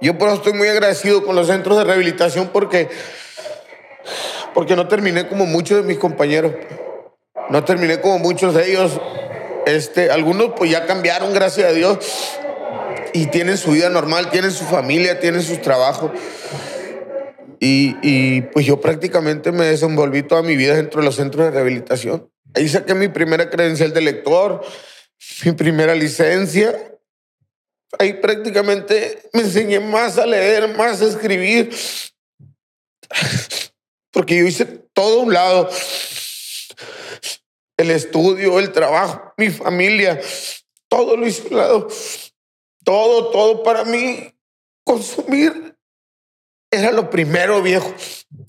Yo 0.00 0.16
por 0.16 0.28
eso 0.28 0.36
estoy 0.36 0.52
muy 0.52 0.68
agradecido 0.68 1.24
con 1.24 1.34
los 1.34 1.48
centros 1.48 1.76
de 1.76 1.84
rehabilitación 1.84 2.50
porque, 2.52 2.88
porque 4.54 4.76
no 4.76 4.86
terminé 4.86 5.26
como 5.26 5.44
muchos 5.44 5.78
de 5.78 5.82
mis 5.82 5.98
compañeros. 5.98 6.52
No 7.50 7.64
terminé 7.64 8.00
como 8.00 8.18
muchos 8.18 8.54
de 8.54 8.70
ellos. 8.70 9.00
Este, 9.66 10.10
algunos 10.10 10.52
pues 10.56 10.70
ya 10.70 10.86
cambiaron, 10.86 11.34
gracias 11.34 11.70
a 11.70 11.72
Dios. 11.72 11.98
Y 13.12 13.26
tienen 13.26 13.56
su 13.56 13.72
vida 13.72 13.88
normal, 13.88 14.30
tienen 14.30 14.52
su 14.52 14.64
familia, 14.64 15.18
tienen 15.18 15.42
sus 15.42 15.60
trabajos. 15.60 16.12
Y, 17.58 17.96
y 18.02 18.42
pues 18.42 18.66
yo 18.66 18.80
prácticamente 18.80 19.50
me 19.50 19.66
desenvolví 19.66 20.22
toda 20.22 20.42
mi 20.42 20.54
vida 20.54 20.76
dentro 20.76 21.00
de 21.00 21.06
los 21.06 21.16
centros 21.16 21.46
de 21.46 21.50
rehabilitación. 21.50 22.30
Ahí 22.54 22.68
saqué 22.68 22.94
mi 22.94 23.08
primera 23.08 23.50
credencial 23.50 23.92
de 23.92 24.00
lector, 24.00 24.62
mi 25.44 25.52
primera 25.52 25.96
licencia 25.96 26.76
ahí 27.98 28.14
prácticamente 28.14 29.30
me 29.32 29.42
enseñé 29.42 29.80
más 29.80 30.18
a 30.18 30.26
leer, 30.26 30.76
más 30.76 31.00
a 31.00 31.06
escribir, 31.06 31.74
porque 34.10 34.38
yo 34.38 34.46
hice 34.46 34.64
todo 34.92 35.20
un 35.20 35.32
lado. 35.32 35.70
El 37.76 37.92
estudio, 37.92 38.58
el 38.58 38.72
trabajo, 38.72 39.32
mi 39.36 39.50
familia, 39.50 40.20
todo 40.88 41.16
lo 41.16 41.26
hice 41.26 41.46
un 41.48 41.56
lado. 41.56 41.88
Todo, 42.84 43.30
todo 43.30 43.62
para 43.62 43.84
mí. 43.84 44.34
Consumir 44.82 45.76
era 46.70 46.90
lo 46.92 47.10
primero, 47.10 47.62
viejo. 47.62 47.94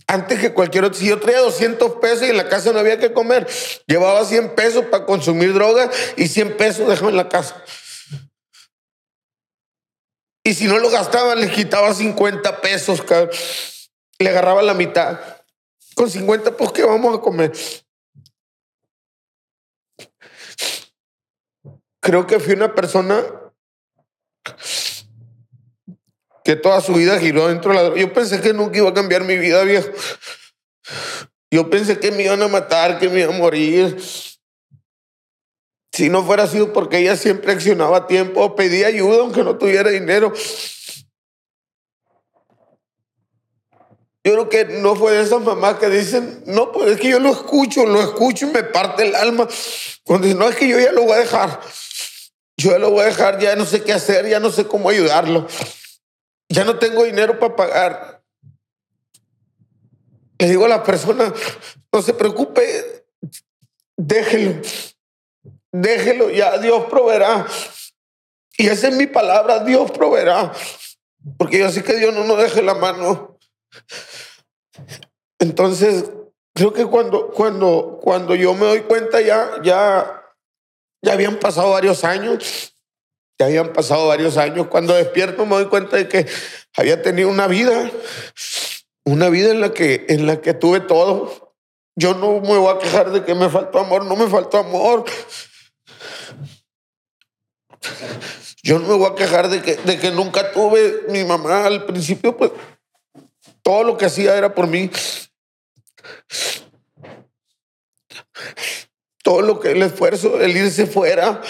Antes 0.07 0.39
que 0.39 0.53
cualquier 0.53 0.85
otro, 0.85 0.99
si 0.99 1.07
yo 1.07 1.19
traía 1.19 1.39
200 1.39 1.95
pesos 1.95 2.23
y 2.23 2.31
en 2.31 2.37
la 2.37 2.49
casa 2.49 2.71
no 2.71 2.79
había 2.79 2.97
que 2.97 3.13
comer, 3.13 3.47
llevaba 3.85 4.25
100 4.25 4.55
pesos 4.55 4.85
para 4.85 5.05
consumir 5.05 5.53
drogas 5.53 5.89
y 6.17 6.27
100 6.27 6.57
pesos 6.57 6.87
dejaba 6.87 7.09
en 7.09 7.17
la 7.17 7.29
casa. 7.29 7.63
Y 10.49 10.55
si 10.55 10.65
no 10.65 10.79
lo 10.79 10.89
gastaba, 10.89 11.35
le 11.35 11.51
quitaba 11.51 11.93
50 11.93 12.59
pesos, 12.61 13.03
Le 14.17 14.29
agarraba 14.29 14.63
la 14.63 14.73
mitad. 14.73 15.19
Con 15.93 16.09
50, 16.09 16.57
pues, 16.57 16.71
¿qué 16.71 16.83
vamos 16.83 17.15
a 17.15 17.21
comer? 17.21 17.51
Creo 21.99 22.25
que 22.25 22.39
fui 22.39 22.53
una 22.53 22.73
persona 22.73 23.23
que 26.43 26.55
toda 26.55 26.81
su 26.81 26.95
vida 26.95 27.19
giró 27.19 27.47
dentro 27.47 27.71
de 27.71 27.83
la 27.83 27.95
Yo 27.95 28.11
pensé 28.11 28.41
que 28.41 28.51
nunca 28.51 28.79
iba 28.79 28.89
a 28.89 28.93
cambiar 28.95 29.25
mi 29.25 29.37
vida, 29.37 29.61
viejo. 29.61 29.89
Yo 31.51 31.69
pensé 31.69 31.99
que 31.99 32.09
me 32.09 32.23
iban 32.23 32.41
a 32.41 32.47
matar, 32.47 32.97
que 32.97 33.07
me 33.07 33.19
iba 33.19 33.35
a 33.35 33.37
morir. 33.37 34.01
Si 35.91 36.09
no 36.09 36.23
fuera 36.23 36.47
sido 36.47 36.71
porque 36.71 36.99
ella 36.99 37.15
siempre 37.17 37.51
accionaba 37.51 37.97
a 37.97 38.07
tiempo, 38.07 38.55
pedía 38.55 38.87
ayuda 38.87 39.21
aunque 39.21 39.43
no 39.43 39.57
tuviera 39.57 39.89
dinero. 39.89 40.33
Yo 44.23 44.33
creo 44.33 44.49
que 44.49 44.65
no 44.65 44.95
fue 44.95 45.13
de 45.13 45.23
esas 45.23 45.41
mamás 45.41 45.79
que 45.79 45.89
dicen, 45.89 46.43
no, 46.45 46.71
pues 46.71 46.91
es 46.91 46.99
que 46.99 47.09
yo 47.09 47.19
lo 47.19 47.29
escucho, 47.29 47.85
lo 47.85 48.01
escucho 48.01 48.47
y 48.47 48.51
me 48.51 48.63
parte 48.63 49.07
el 49.07 49.15
alma. 49.15 49.47
Cuando 50.03 50.25
dicen, 50.25 50.39
no, 50.39 50.49
es 50.49 50.55
que 50.55 50.67
yo 50.67 50.79
ya 50.79 50.91
lo 50.91 51.03
voy 51.03 51.13
a 51.13 51.19
dejar. 51.19 51.59
Yo 52.57 52.71
ya 52.71 52.77
lo 52.77 52.91
voy 52.91 53.01
a 53.01 53.05
dejar, 53.05 53.39
ya 53.39 53.55
no 53.55 53.65
sé 53.65 53.83
qué 53.83 53.93
hacer, 53.93 54.27
ya 54.27 54.39
no 54.39 54.51
sé 54.51 54.67
cómo 54.67 54.89
ayudarlo. 54.89 55.47
Ya 56.49 56.65
no 56.65 56.77
tengo 56.77 57.05
dinero 57.05 57.39
para 57.39 57.55
pagar. 57.55 58.23
Le 60.37 60.49
digo 60.49 60.65
a 60.65 60.69
la 60.69 60.83
persona, 60.83 61.33
no 61.91 62.01
se 62.01 62.13
preocupe, 62.13 63.05
déjelo. 63.97 64.61
Déjelo 65.71 66.29
ya, 66.29 66.57
Dios 66.57 66.85
proveerá. 66.85 67.45
Y 68.57 68.67
esa 68.67 68.89
es 68.89 68.95
mi 68.95 69.07
palabra, 69.07 69.63
Dios 69.63 69.91
proveerá. 69.91 70.51
Porque 71.37 71.59
yo 71.59 71.69
sé 71.69 71.83
que 71.83 71.95
Dios 71.95 72.13
no 72.13 72.23
nos 72.23 72.37
deje 72.37 72.61
la 72.61 72.73
mano. 72.73 73.37
Entonces, 75.39 76.11
creo 76.53 76.73
que 76.73 76.85
cuando, 76.85 77.29
cuando, 77.29 77.99
cuando 78.01 78.35
yo 78.35 78.53
me 78.53 78.65
doy 78.65 78.81
cuenta 78.81 79.21
ya, 79.21 79.61
ya, 79.63 80.25
ya 81.01 81.13
habían 81.13 81.37
pasado 81.37 81.71
varios 81.71 82.03
años. 82.03 82.75
Ya 83.39 83.45
habían 83.45 83.71
pasado 83.71 84.07
varios 84.07 84.35
años. 84.37 84.67
Cuando 84.67 84.93
despierto 84.93 85.45
me 85.45 85.55
doy 85.55 85.67
cuenta 85.67 85.95
de 85.95 86.09
que 86.09 86.25
había 86.75 87.01
tenido 87.01 87.29
una 87.29 87.47
vida, 87.47 87.89
una 89.05 89.29
vida 89.29 89.51
en 89.51 89.61
la 89.61 89.73
que, 89.73 90.05
en 90.09 90.27
la 90.27 90.41
que 90.41 90.53
tuve 90.53 90.81
todo 90.81 91.55
Yo 91.95 92.13
no 92.13 92.41
me 92.41 92.57
voy 92.57 92.75
a 92.75 92.79
quejar 92.79 93.11
de 93.11 93.23
que 93.23 93.33
me 93.35 93.49
faltó 93.49 93.79
amor, 93.79 94.05
no 94.05 94.17
me 94.17 94.27
faltó 94.27 94.57
amor. 94.57 95.05
Yo 98.61 98.79
no 98.79 98.87
me 98.87 98.93
voy 98.95 99.11
a 99.11 99.15
quejar 99.15 99.49
de 99.49 99.61
que, 99.61 99.75
de 99.75 99.99
que 99.99 100.11
nunca 100.11 100.51
tuve 100.51 101.05
mi 101.09 101.23
mamá 101.23 101.65
al 101.65 101.85
principio, 101.85 102.35
pues 102.35 102.51
todo 103.61 103.83
lo 103.83 103.97
que 103.97 104.05
hacía 104.05 104.35
era 104.37 104.53
por 104.53 104.67
mí. 104.67 104.89
Todo 109.23 109.41
lo 109.41 109.59
que 109.59 109.71
el 109.71 109.83
esfuerzo, 109.83 110.39
el 110.41 110.55
irse 110.55 110.87
fuera, 110.87 111.41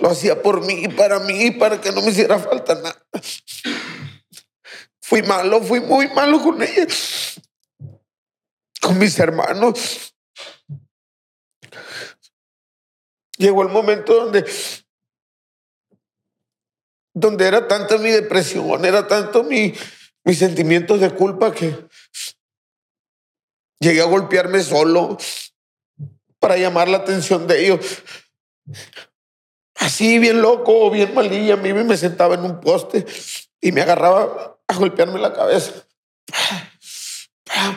lo 0.00 0.10
hacía 0.10 0.42
por 0.42 0.64
mí, 0.64 0.88
para 0.88 1.18
mí, 1.20 1.50
para 1.50 1.80
que 1.80 1.92
no 1.92 2.02
me 2.02 2.10
hiciera 2.10 2.38
falta 2.38 2.74
nada. 2.74 3.06
Fui 5.00 5.22
malo, 5.22 5.60
fui 5.62 5.80
muy 5.80 6.06
malo 6.08 6.40
con 6.40 6.62
ella, 6.62 6.86
con 8.80 8.98
mis 8.98 9.18
hermanos. 9.18 10.14
Llegó 13.36 13.62
el 13.62 13.70
momento 13.70 14.14
donde, 14.14 14.44
donde 17.20 17.46
era 17.46 17.68
tanta 17.68 17.98
mi 17.98 18.10
depresión, 18.10 18.84
era 18.84 19.06
tanto 19.06 19.44
mi, 19.44 19.74
mis 20.24 20.38
sentimientos 20.38 21.00
de 21.00 21.10
culpa 21.10 21.52
que 21.52 21.76
llegué 23.78 24.00
a 24.00 24.06
golpearme 24.06 24.62
solo 24.62 25.18
para 26.38 26.56
llamar 26.56 26.88
la 26.88 26.98
atención 26.98 27.46
de 27.46 27.66
ellos. 27.66 28.02
Así, 29.76 30.18
bien 30.18 30.42
loco, 30.42 30.90
bien 30.90 31.14
malilla, 31.14 31.54
a 31.54 31.56
mí 31.56 31.72
me 31.72 31.96
sentaba 31.96 32.34
en 32.34 32.44
un 32.44 32.60
poste 32.60 33.06
y 33.60 33.72
me 33.72 33.82
agarraba 33.82 34.58
a 34.66 34.74
golpearme 34.74 35.18
la 35.18 35.32
cabeza 35.32 35.86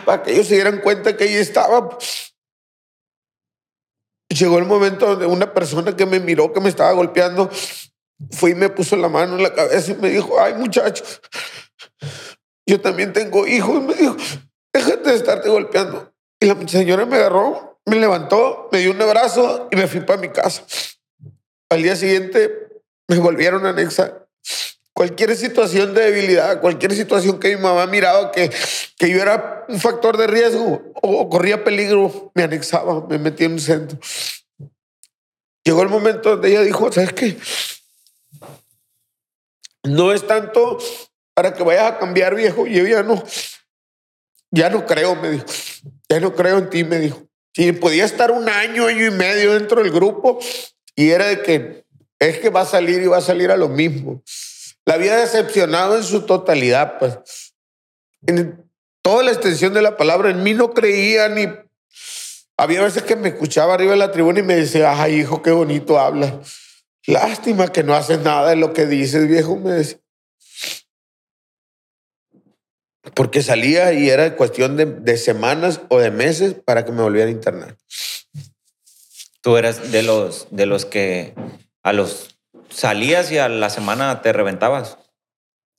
para 0.06 0.24
que 0.24 0.32
ellos 0.34 0.48
se 0.48 0.56
dieran 0.56 0.80
cuenta 0.82 1.16
que 1.16 1.26
ahí 1.26 1.36
estaba. 1.36 1.98
Llegó 4.30 4.58
el 4.58 4.66
momento 4.66 5.08
donde 5.08 5.26
una 5.26 5.54
persona 5.54 5.96
que 5.96 6.06
me 6.06 6.20
miró, 6.20 6.52
que 6.54 6.60
me 6.60 6.70
estaba 6.70 6.92
golpeando, 6.94 7.50
fue 8.32 8.52
y 8.52 8.56
me 8.56 8.70
puso 8.70 8.96
la 8.96 9.10
mano 9.10 9.38
en 9.38 9.44
la 9.44 9.54
cabeza 9.54 9.92
y 9.92 9.96
me 9.96 10.10
dijo, 10.10 10.40
ay 10.40 10.54
muchacho, 10.56 11.04
yo 12.66 12.80
también 12.80 13.14
tengo 13.14 13.48
hijos. 13.48 13.82
Me 13.84 13.94
dijo, 13.94 14.16
déjate 14.74 15.10
de 15.10 15.16
estarte 15.16 15.50
golpeando. 15.50 16.14
Y 16.40 16.46
la 16.46 16.68
señora 16.68 17.06
me 17.06 17.18
agarró, 17.18 17.80
me 17.86 17.96
levantó, 17.98 18.70
me 18.72 18.80
dio 18.80 18.92
un 18.92 19.02
abrazo 19.02 19.68
y 19.72 19.76
me 19.76 19.88
fui 19.88 20.02
para 20.02 20.20
mi 20.20 20.30
casa. 20.30 20.64
Al 21.70 21.84
día 21.84 21.96
siguiente 21.96 22.70
me 23.08 23.18
volvieron 23.20 23.66
a 23.66 23.70
anexar. 23.70 24.28
Cualquier 24.94 25.36
situación 25.36 25.94
de 25.94 26.12
debilidad, 26.12 26.62
cualquier 26.62 26.94
situación 26.94 27.40
que 27.40 27.56
mi 27.56 27.62
mamá 27.62 27.88
miraba 27.88 28.32
que, 28.32 28.52
que 28.98 29.10
yo 29.10 29.22
era 29.22 29.66
un 29.68 29.80
factor 29.80 30.18
de 30.18 30.28
riesgo 30.28 30.84
o 31.02 31.30
corría 31.30 31.64
peligro, 31.64 32.32
me 32.36 32.44
anexaba, 32.44 33.06
me 33.08 33.18
metía 33.18 33.48
en 33.48 33.54
un 33.54 33.60
centro. 33.60 33.98
Llegó 35.66 35.82
el 35.82 35.90
momento 35.90 36.32
donde 36.32 36.50
ella 36.50 36.62
dijo, 36.62 36.92
¿sabes 36.92 37.14
qué? 37.14 37.38
No 39.84 40.14
es 40.14 40.26
tanto 40.26 40.78
para 41.34 41.54
que 41.54 41.64
vayas 41.64 41.92
a 41.92 42.00
cambiar, 42.00 42.36
viejo. 42.36 42.66
Yo 42.68 42.86
ya 42.86 43.04
no, 43.04 43.24
ya 44.52 44.70
no 44.70 44.86
creo, 44.86 45.16
me 45.16 45.32
dijo. 45.32 45.46
Ya 46.10 46.20
no 46.20 46.34
creo 46.34 46.58
en 46.58 46.70
ti, 46.70 46.84
me 46.84 47.00
dijo. 47.00 47.24
Si 47.54 47.72
podía 47.72 48.06
estar 48.06 48.32
un 48.32 48.50
año, 48.50 48.88
año 48.88 49.06
y 49.06 49.12
medio 49.12 49.54
dentro 49.54 49.82
del 49.84 49.92
grupo 49.92 50.40
y 50.96 51.10
era 51.10 51.28
de 51.28 51.42
que 51.42 51.86
es 52.20 52.40
que 52.40 52.50
va 52.50 52.62
a 52.62 52.66
salir 52.66 53.02
y 53.02 53.08
va 53.08 53.18
a 53.18 53.22
salir 53.22 53.52
a 53.52 53.58
lo 53.58 53.70
mismo. 53.70 54.24
La 54.86 54.96
había 54.96 55.18
decepcionado 55.18 55.98
en 55.98 56.04
su 56.04 56.22
totalidad, 56.22 56.98
pues. 57.00 57.54
En 58.26 58.70
toda 59.02 59.24
la 59.24 59.32
extensión 59.32 59.74
de 59.74 59.82
la 59.82 59.98
palabra, 59.98 60.30
en 60.30 60.44
mí 60.44 60.54
no 60.54 60.74
creía 60.74 61.30
ni... 61.30 61.48
Había 62.56 62.84
veces 62.84 63.04
que 63.04 63.16
me 63.16 63.30
escuchaba 63.30 63.74
arriba 63.74 63.92
de 63.92 63.98
la 63.98 64.12
tribuna 64.12 64.40
y 64.40 64.44
me 64.44 64.56
decía, 64.56 65.02
ay, 65.02 65.22
hijo, 65.22 65.42
qué 65.42 65.52
bonito 65.52 66.00
habla. 66.00 66.40
Lástima 67.06 67.72
que 67.72 67.84
no 67.84 67.96
haces 67.96 68.20
nada 68.20 68.50
de 68.50 68.56
lo 68.56 68.74
que 68.74 68.86
dices, 68.86 69.28
viejo, 69.28 69.58
me 69.58 69.72
decía. 69.72 70.00
Porque 73.14 73.44
salía 73.44 73.92
y 73.94 74.10
era 74.10 74.36
cuestión 74.36 74.78
de, 74.78 74.86
de 74.86 75.18
semanas 75.18 75.82
o 75.90 76.00
de 76.00 76.12
meses 76.12 76.54
para 76.54 76.86
que 76.86 76.92
me 76.92 77.02
volviera 77.02 77.28
a 77.28 77.32
internar. 77.32 77.78
Tú 79.42 79.58
eras 79.58 79.92
de 79.92 80.04
los, 80.04 80.48
de 80.52 80.66
los 80.66 80.86
que 80.86 81.34
a 81.84 81.92
los 81.92 82.40
salías 82.70 83.30
y 83.32 83.38
a 83.38 83.50
la 83.50 83.70
semana 83.70 84.22
te 84.22 84.32
reventabas. 84.32 84.98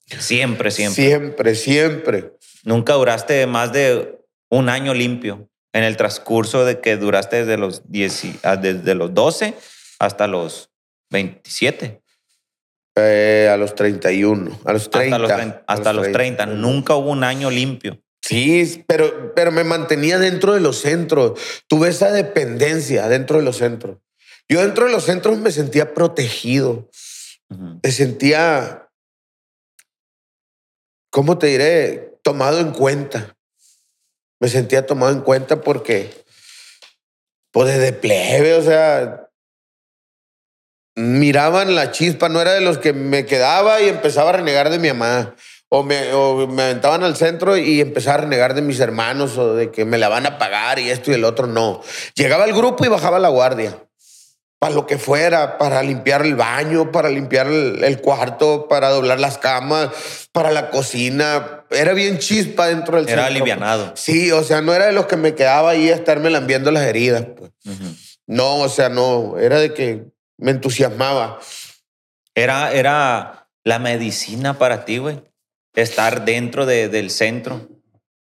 Siempre, 0.07 0.71
siempre. 0.71 1.03
Siempre, 1.03 1.55
siempre. 1.55 2.35
Nunca 2.63 2.93
duraste 2.93 3.47
más 3.47 3.73
de 3.73 4.21
un 4.51 4.69
año 4.69 4.93
limpio 4.93 5.49
en 5.73 5.83
el 5.83 5.97
transcurso 5.97 6.65
de 6.67 6.81
que 6.81 6.97
duraste 6.97 7.45
desde 7.45 7.57
los, 7.57 7.91
10, 7.91 8.25
ah, 8.43 8.57
desde 8.57 8.95
los 8.95 9.15
12 9.15 9.55
hasta 9.99 10.27
los 10.27 10.71
27. 11.15 12.03
Eh, 12.97 13.49
a 13.51 13.57
los 13.57 13.75
31, 13.75 14.61
a 14.65 14.73
los 14.73 14.91
30. 14.91 15.17
Hasta 15.17 15.19
los, 15.19 15.31
trein- 15.31 15.65
hasta 15.67 15.93
los 15.93 16.13
30. 16.13 16.47
Nunca 16.47 16.95
hubo 16.95 17.11
un 17.11 17.25
año 17.25 17.51
limpio. 17.51 18.01
Sí, 18.23 18.85
pero, 18.87 19.35
pero 19.35 19.51
me 19.53 19.65
mantenía 19.65 20.19
dentro 20.19 20.55
de 20.55 20.61
los 20.61 20.81
centros. 20.81 21.39
Tuve 21.69 21.89
esa 21.89 22.11
dependencia 22.13 23.09
dentro 23.09 23.39
de 23.39 23.45
los 23.45 23.57
centros. 23.59 23.99
Yo 24.49 24.61
dentro 24.61 24.87
de 24.87 24.93
los 24.93 25.05
centros 25.05 25.39
me 25.39 25.51
sentía 25.51 25.93
protegido. 25.95 26.89
Me 27.83 27.91
sentía, 27.93 28.89
¿cómo 31.11 31.39
te 31.39 31.49
diré? 31.49 32.19
Tomado 32.23 32.61
en 32.61 32.73
cuenta. 32.73 33.37
Me 34.41 34.49
sentía 34.49 34.87
tomado 34.87 35.13
en 35.13 35.21
cuenta 35.21 35.61
porque, 35.61 36.11
pues 37.53 37.69
desde 37.69 37.93
plebe, 37.93 38.55
o 38.55 38.63
sea, 38.63 39.24
miraban 40.97 41.75
la 41.75 41.91
chispa, 41.91 42.29
no 42.29 42.41
era 42.41 42.53
de 42.53 42.61
los 42.61 42.79
que 42.79 42.93
me 42.93 43.27
quedaba 43.27 43.81
y 43.81 43.89
empezaba 43.89 44.31
a 44.31 44.35
renegar 44.35 44.71
de 44.71 44.79
mi 44.79 44.89
mamá. 44.89 45.35
O 45.71 45.83
me, 45.83 46.13
o 46.13 46.47
me 46.47 46.63
aventaban 46.63 47.03
al 47.03 47.17
centro 47.17 47.57
y 47.57 47.81
empezaba 47.81 48.15
a 48.19 48.21
renegar 48.23 48.55
de 48.55 48.63
mis 48.63 48.79
hermanos 48.79 49.37
o 49.39 49.55
de 49.55 49.73
que 49.73 49.85
me 49.85 49.99
la 49.99 50.09
van 50.09 50.25
a 50.27 50.39
pagar 50.39 50.79
y 50.79 50.89
esto 50.91 51.11
y 51.11 51.15
el 51.15 51.25
otro. 51.25 51.49
No. 51.49 51.81
Llegaba 52.15 52.45
al 52.45 52.53
grupo 52.53 52.85
y 52.85 52.89
bajaba 52.89 53.19
la 53.19 53.29
guardia. 53.29 53.79
Para 54.61 54.73
lo 54.75 54.87
que 54.87 54.99
fuera, 54.99 55.59
para 55.59 55.83
limpiar 55.83 56.23
el 56.25 56.37
baño, 56.37 56.93
para 56.93 57.09
limpiar 57.09 57.49
el, 57.49 57.83
el 57.83 58.01
cuarto, 58.01 58.69
para 58.69 58.89
doblar 58.91 59.19
las 59.19 59.37
camas, 59.37 59.91
para 60.33 60.53
la 60.53 60.71
cocina. 60.71 61.65
Era 61.71 61.93
bien 61.93 62.19
chispa 62.19 62.69
dentro 62.69 62.97
del 62.97 63.09
Era 63.09 63.25
centro. 63.25 63.43
alivianado. 63.43 63.93
Sí, 63.97 64.31
o 64.31 64.45
sea, 64.45 64.61
no 64.63 64.73
era 64.75 64.87
de 64.87 64.93
los 64.93 65.07
que 65.07 65.17
me 65.17 65.35
quedaba 65.35 65.71
ahí 65.71 65.91
a 65.91 65.95
estarme 65.97 66.31
lambiendo 66.31 66.71
las 66.71 66.85
heridas. 66.85 67.27
pues. 67.37 67.51
No, 68.27 68.59
o 68.59 68.69
sea, 68.69 68.89
no. 68.89 69.39
Era 69.39 69.59
de 69.59 69.75
que 69.75 70.05
me 70.45 70.51
entusiasmaba. 70.51 71.41
Era, 72.35 72.71
era 72.75 73.49
la 73.65 73.79
medicina 73.79 74.59
para 74.59 74.85
ti, 74.85 74.99
güey. 74.99 75.23
Estar 75.75 76.27
dentro 76.27 76.67
de- 76.67 76.91
del 76.91 77.09
centro. 77.11 77.67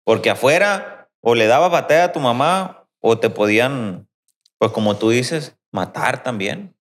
Porque 0.06 0.30
afuera 0.30 1.10
o 1.20 1.36
le 1.36 1.46
dabas 1.48 1.72
batalla 1.72 2.06
a 2.06 2.12
tu 2.14 2.22
mamá 2.22 2.88
o 3.02 3.20
te 3.20 3.30
podían, 3.30 4.08
pues 4.58 4.72
como 4.72 4.98
tú 4.98 5.10
dices, 5.10 5.58
matar 5.74 6.24
también. 6.24 6.74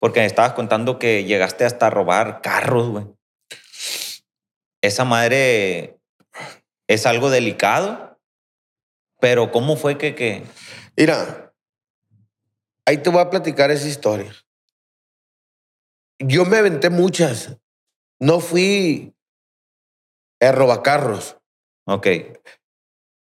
Porque 0.00 0.20
me 0.20 0.26
estabas 0.26 0.54
contando 0.54 0.98
que 0.98 1.24
llegaste 1.24 1.66
hasta 1.66 1.88
a 1.88 1.90
robar 1.90 2.40
carros, 2.40 2.88
güey. 2.88 3.04
Esa 4.80 5.04
madre 5.04 5.98
es 6.86 7.04
algo 7.04 7.28
delicado. 7.28 8.18
Pero 9.20 9.52
¿cómo 9.52 9.76
fue 9.76 9.98
que, 9.98 10.14
que 10.14 10.44
Mira, 10.96 11.47
ahí 12.88 12.96
te 12.98 13.10
voy 13.10 13.20
a 13.20 13.28
platicar 13.28 13.70
esa 13.70 13.86
historia. 13.86 14.34
Yo 16.18 16.46
me 16.46 16.56
aventé 16.56 16.88
muchas. 16.88 17.58
No 18.18 18.40
fui 18.40 19.14
a 20.40 20.52
robacarros. 20.52 21.36
Ok. 21.86 22.06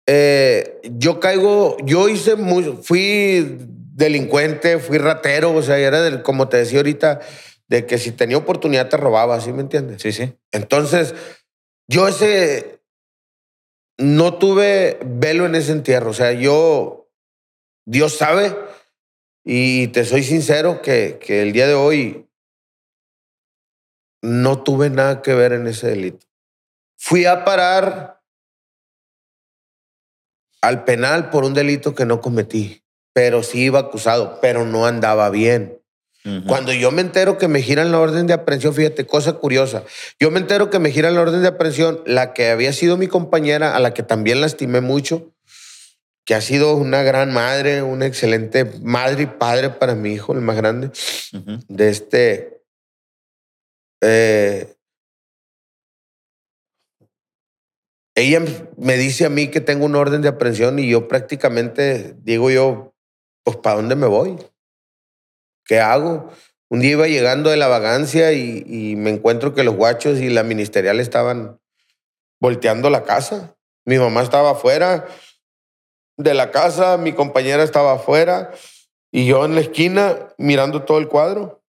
Eh, 0.08 0.82
yo 0.84 1.20
caigo, 1.22 1.78
yo 1.84 2.10
hice 2.10 2.36
muy, 2.36 2.80
fui 2.84 3.58
delincuente, 3.60 4.78
fui 4.78 4.98
ratero, 4.98 5.54
o 5.54 5.62
sea, 5.64 5.80
era 5.80 6.02
del, 6.02 6.22
como 6.22 6.50
te 6.50 6.58
decía 6.58 6.80
ahorita, 6.80 7.22
de 7.68 7.86
que 7.88 7.98
si 7.98 8.12
tenía 8.12 8.38
oportunidad 8.38 8.90
te 8.90 8.98
robaba, 8.98 9.40
¿sí 9.40 9.54
me 9.54 9.62
entiendes? 9.62 10.02
Sí, 10.02 10.12
sí. 10.12 10.36
Entonces, 10.52 11.16
yo 11.88 12.08
ese, 12.08 12.82
no 13.98 14.38
tuve 14.38 15.00
velo 15.04 15.46
en 15.46 15.56
ese 15.56 15.72
entierro, 15.72 16.12
o 16.12 16.14
sea, 16.14 16.34
yo, 16.34 17.10
Dios 17.88 18.18
sabe, 18.18 18.56
y 19.46 19.90
te 19.90 20.04
soy 20.04 20.24
sincero 20.24 20.82
que, 20.82 21.20
que 21.22 21.44
el 21.44 21.54
día 21.54 21.68
de 21.68 21.76
hoy 21.76 22.28
no 24.24 24.64
tuve 24.64 24.90
nada 24.90 25.22
que 25.22 25.36
ver 25.36 25.54
en 25.54 25.68
ese 25.68 25.88
delito. 25.88 26.26
Fui 26.98 27.26
a 27.26 27.46
parar 27.46 28.22
al 30.62 30.84
penal 30.84 31.30
por 31.30 31.44
un 31.44 31.54
delito 31.54 31.94
que 31.94 32.06
no 32.06 32.22
cometí, 32.22 32.84
pero 33.14 33.44
sí 33.44 33.66
iba 33.66 33.80
acusado, 33.80 34.40
pero 34.42 34.66
no 34.66 34.88
andaba 34.88 35.30
bien. 35.30 35.80
Cuando 36.48 36.74
yo 36.74 36.90
me 36.90 37.04
entero 37.04 37.38
que 37.38 37.48
me 37.48 37.62
giran 37.62 37.92
la 37.92 38.00
orden 38.00 38.26
de 38.26 38.34
aprehensión, 38.34 38.74
fíjate, 38.74 39.06
cosa 39.06 39.34
curiosa, 39.34 39.84
yo 40.20 40.32
me 40.32 40.40
entero 40.40 40.72
que 40.72 40.80
me 40.80 40.90
giran 40.90 41.14
la 41.14 41.22
orden 41.22 41.44
de 41.44 41.50
aprehensión, 41.50 42.02
la 42.08 42.34
que 42.34 42.50
había 42.50 42.74
sido 42.74 42.98
mi 42.98 43.06
compañera, 43.06 43.76
a 43.76 43.80
la 43.80 43.94
que 43.94 44.02
también 44.02 44.42
lastimé 44.42 44.82
mucho, 44.82 45.35
que 46.26 46.34
ha 46.34 46.42
sido 46.42 46.76
una 46.76 47.04
gran 47.04 47.32
madre, 47.32 47.84
una 47.84 48.08
excelente 48.08 48.66
madre 48.82 49.24
y 49.24 49.28
padre 49.28 49.70
para 49.70 49.94
mi 49.94 50.12
hijo, 50.12 50.34
el 50.34 50.42
más 50.42 50.58
grande, 50.58 50.90
de 51.68 51.90
este... 51.90 52.64
eh, 54.02 54.76
ella 58.16 58.42
me 58.78 58.98
dice 58.98 59.26
a 59.26 59.30
mí 59.30 59.50
que 59.50 59.62
tengo 59.62 59.86
un 59.86 59.96
orden 59.96 60.22
de 60.22 60.30
aprehensión 60.30 60.80
y 60.80 60.90
yo 60.90 61.08
prácticamente 61.08 62.16
digo 62.20 62.50
yo, 62.50 62.96
pues 63.44 63.58
¿para 63.58 63.76
dónde 63.76 63.96
me 63.96 64.08
voy? 64.08 64.38
¿Qué 65.66 65.80
hago? 65.80 66.32
Un 66.70 66.80
día 66.80 66.92
iba 66.92 67.08
llegando 67.08 67.52
de 67.52 67.58
la 67.58 67.68
vagancia 67.68 68.32
y, 68.32 68.64
y 68.66 68.96
me 68.96 69.12
encuentro 69.12 69.54
que 69.54 69.64
los 69.64 69.76
guachos 69.76 70.20
y 70.20 70.30
la 70.30 70.44
ministerial 70.44 71.00
estaban 71.00 71.60
volteando 72.40 72.90
la 72.90 73.04
casa. 73.04 73.56
Mi 73.86 74.00
mamá 74.00 74.24
estaba 74.24 74.52
afuera 74.52 75.06
de 76.18 76.34
la 76.34 76.52
casa, 76.52 76.98
mi 76.98 77.14
compañera 77.14 77.64
estaba 77.64 77.94
afuera 77.94 78.52
y 79.12 79.26
yo 79.26 79.46
en 79.46 79.56
la 79.56 79.62
esquina 79.62 80.30
mirando 80.38 80.84
todo 80.84 80.98
el 80.98 81.08
cuadro. 81.08 81.62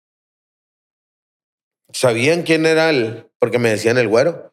Sabían 1.91 2.43
quién 2.43 2.65
era 2.65 2.89
el, 2.89 3.29
porque 3.39 3.59
me 3.59 3.69
decían 3.69 3.97
el 3.97 4.07
güero. 4.07 4.51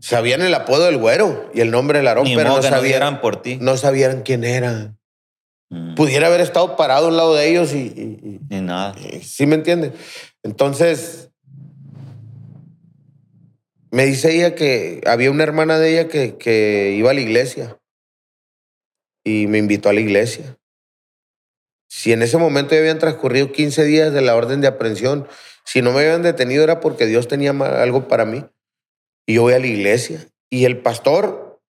Sabían 0.00 0.42
el 0.42 0.54
apodo 0.54 0.84
del 0.84 0.98
güero 0.98 1.50
y 1.54 1.60
el 1.60 1.70
nombre 1.70 1.98
del 1.98 2.08
arón, 2.08 2.24
Ni 2.24 2.36
pero 2.36 2.50
no 2.50 2.56
no 2.56 2.62
sabían, 2.62 2.82
dieran 2.84 3.20
por 3.20 3.40
ti. 3.42 3.58
no 3.60 3.76
sabían 3.76 4.22
quién 4.22 4.44
era. 4.44 4.94
Mm. 5.70 5.94
Pudiera 5.94 6.26
haber 6.28 6.40
estado 6.40 6.76
parado 6.76 7.06
a 7.06 7.08
un 7.08 7.16
lado 7.16 7.34
de 7.34 7.48
ellos 7.48 7.72
y- 7.74 7.78
y- 7.96 8.40
Ni 8.50 8.60
nada. 8.60 8.94
y 9.00 9.20
¿Sí 9.22 9.46
me 9.46 9.54
entiende? 9.56 9.92
Entonces, 10.42 11.30
me 13.90 14.04
dice 14.04 14.34
ella 14.34 14.54
que 14.54 15.00
había 15.06 15.30
una 15.30 15.42
hermana 15.42 15.78
de 15.78 15.92
ella 15.98 16.08
que, 16.08 16.36
que 16.36 16.94
iba 16.96 17.10
a 17.10 17.14
la 17.14 17.20
iglesia 17.20 17.78
y 19.24 19.46
me 19.46 19.58
invitó 19.58 19.88
a 19.88 19.92
la 19.92 20.00
iglesia. 20.00 20.58
Si 21.88 22.12
en 22.12 22.22
ese 22.22 22.38
momento 22.38 22.74
ya 22.74 22.80
habían 22.80 22.98
transcurrido 22.98 23.52
15 23.52 23.84
días 23.84 24.12
de 24.12 24.22
la 24.22 24.34
orden 24.34 24.60
de 24.60 24.66
aprehensión, 24.66 25.28
si 25.64 25.82
no 25.82 25.92
me 25.92 26.00
habían 26.00 26.22
detenido 26.22 26.64
era 26.64 26.80
porque 26.80 27.06
Dios 27.06 27.28
tenía 27.28 27.50
algo 27.50 28.08
para 28.08 28.24
mí. 28.24 28.44
Y 29.26 29.34
yo 29.34 29.42
voy 29.42 29.54
a 29.54 29.58
la 29.58 29.66
iglesia. 29.66 30.26
Y 30.50 30.64
el 30.64 30.80
pastor, 30.80 31.60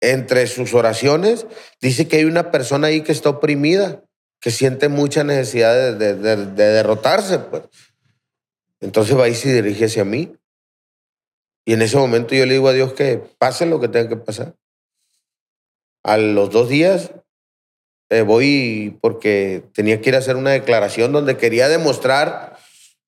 entre 0.00 0.46
sus 0.46 0.72
oraciones, 0.74 1.46
dice 1.80 2.08
que 2.08 2.18
hay 2.18 2.24
una 2.24 2.50
persona 2.50 2.88
ahí 2.88 3.02
que 3.02 3.12
está 3.12 3.28
oprimida, 3.28 4.04
que 4.40 4.50
siente 4.50 4.88
mucha 4.88 5.24
necesidad 5.24 5.94
de 5.94 6.14
derrotarse. 6.54 7.38
Pues. 7.40 7.64
Entonces 8.80 9.18
va 9.18 9.28
y 9.28 9.34
se 9.34 9.52
dirige 9.52 9.86
hacia 9.86 10.04
mí. 10.04 10.36
Y 11.66 11.72
en 11.72 11.82
ese 11.82 11.96
momento 11.96 12.34
yo 12.34 12.46
le 12.46 12.54
digo 12.54 12.68
a 12.68 12.72
Dios 12.72 12.92
que 12.92 13.22
pase 13.38 13.66
lo 13.66 13.80
que 13.80 13.88
tenga 13.88 14.08
que 14.08 14.16
pasar. 14.16 14.54
A 16.04 16.16
los 16.18 16.50
dos 16.50 16.68
días 16.68 17.10
eh, 18.10 18.20
voy 18.22 18.98
porque 19.00 19.64
tenía 19.72 20.00
que 20.00 20.10
ir 20.10 20.14
a 20.14 20.18
hacer 20.18 20.36
una 20.36 20.50
declaración 20.50 21.12
donde 21.12 21.36
quería 21.36 21.68
demostrar 21.68 22.56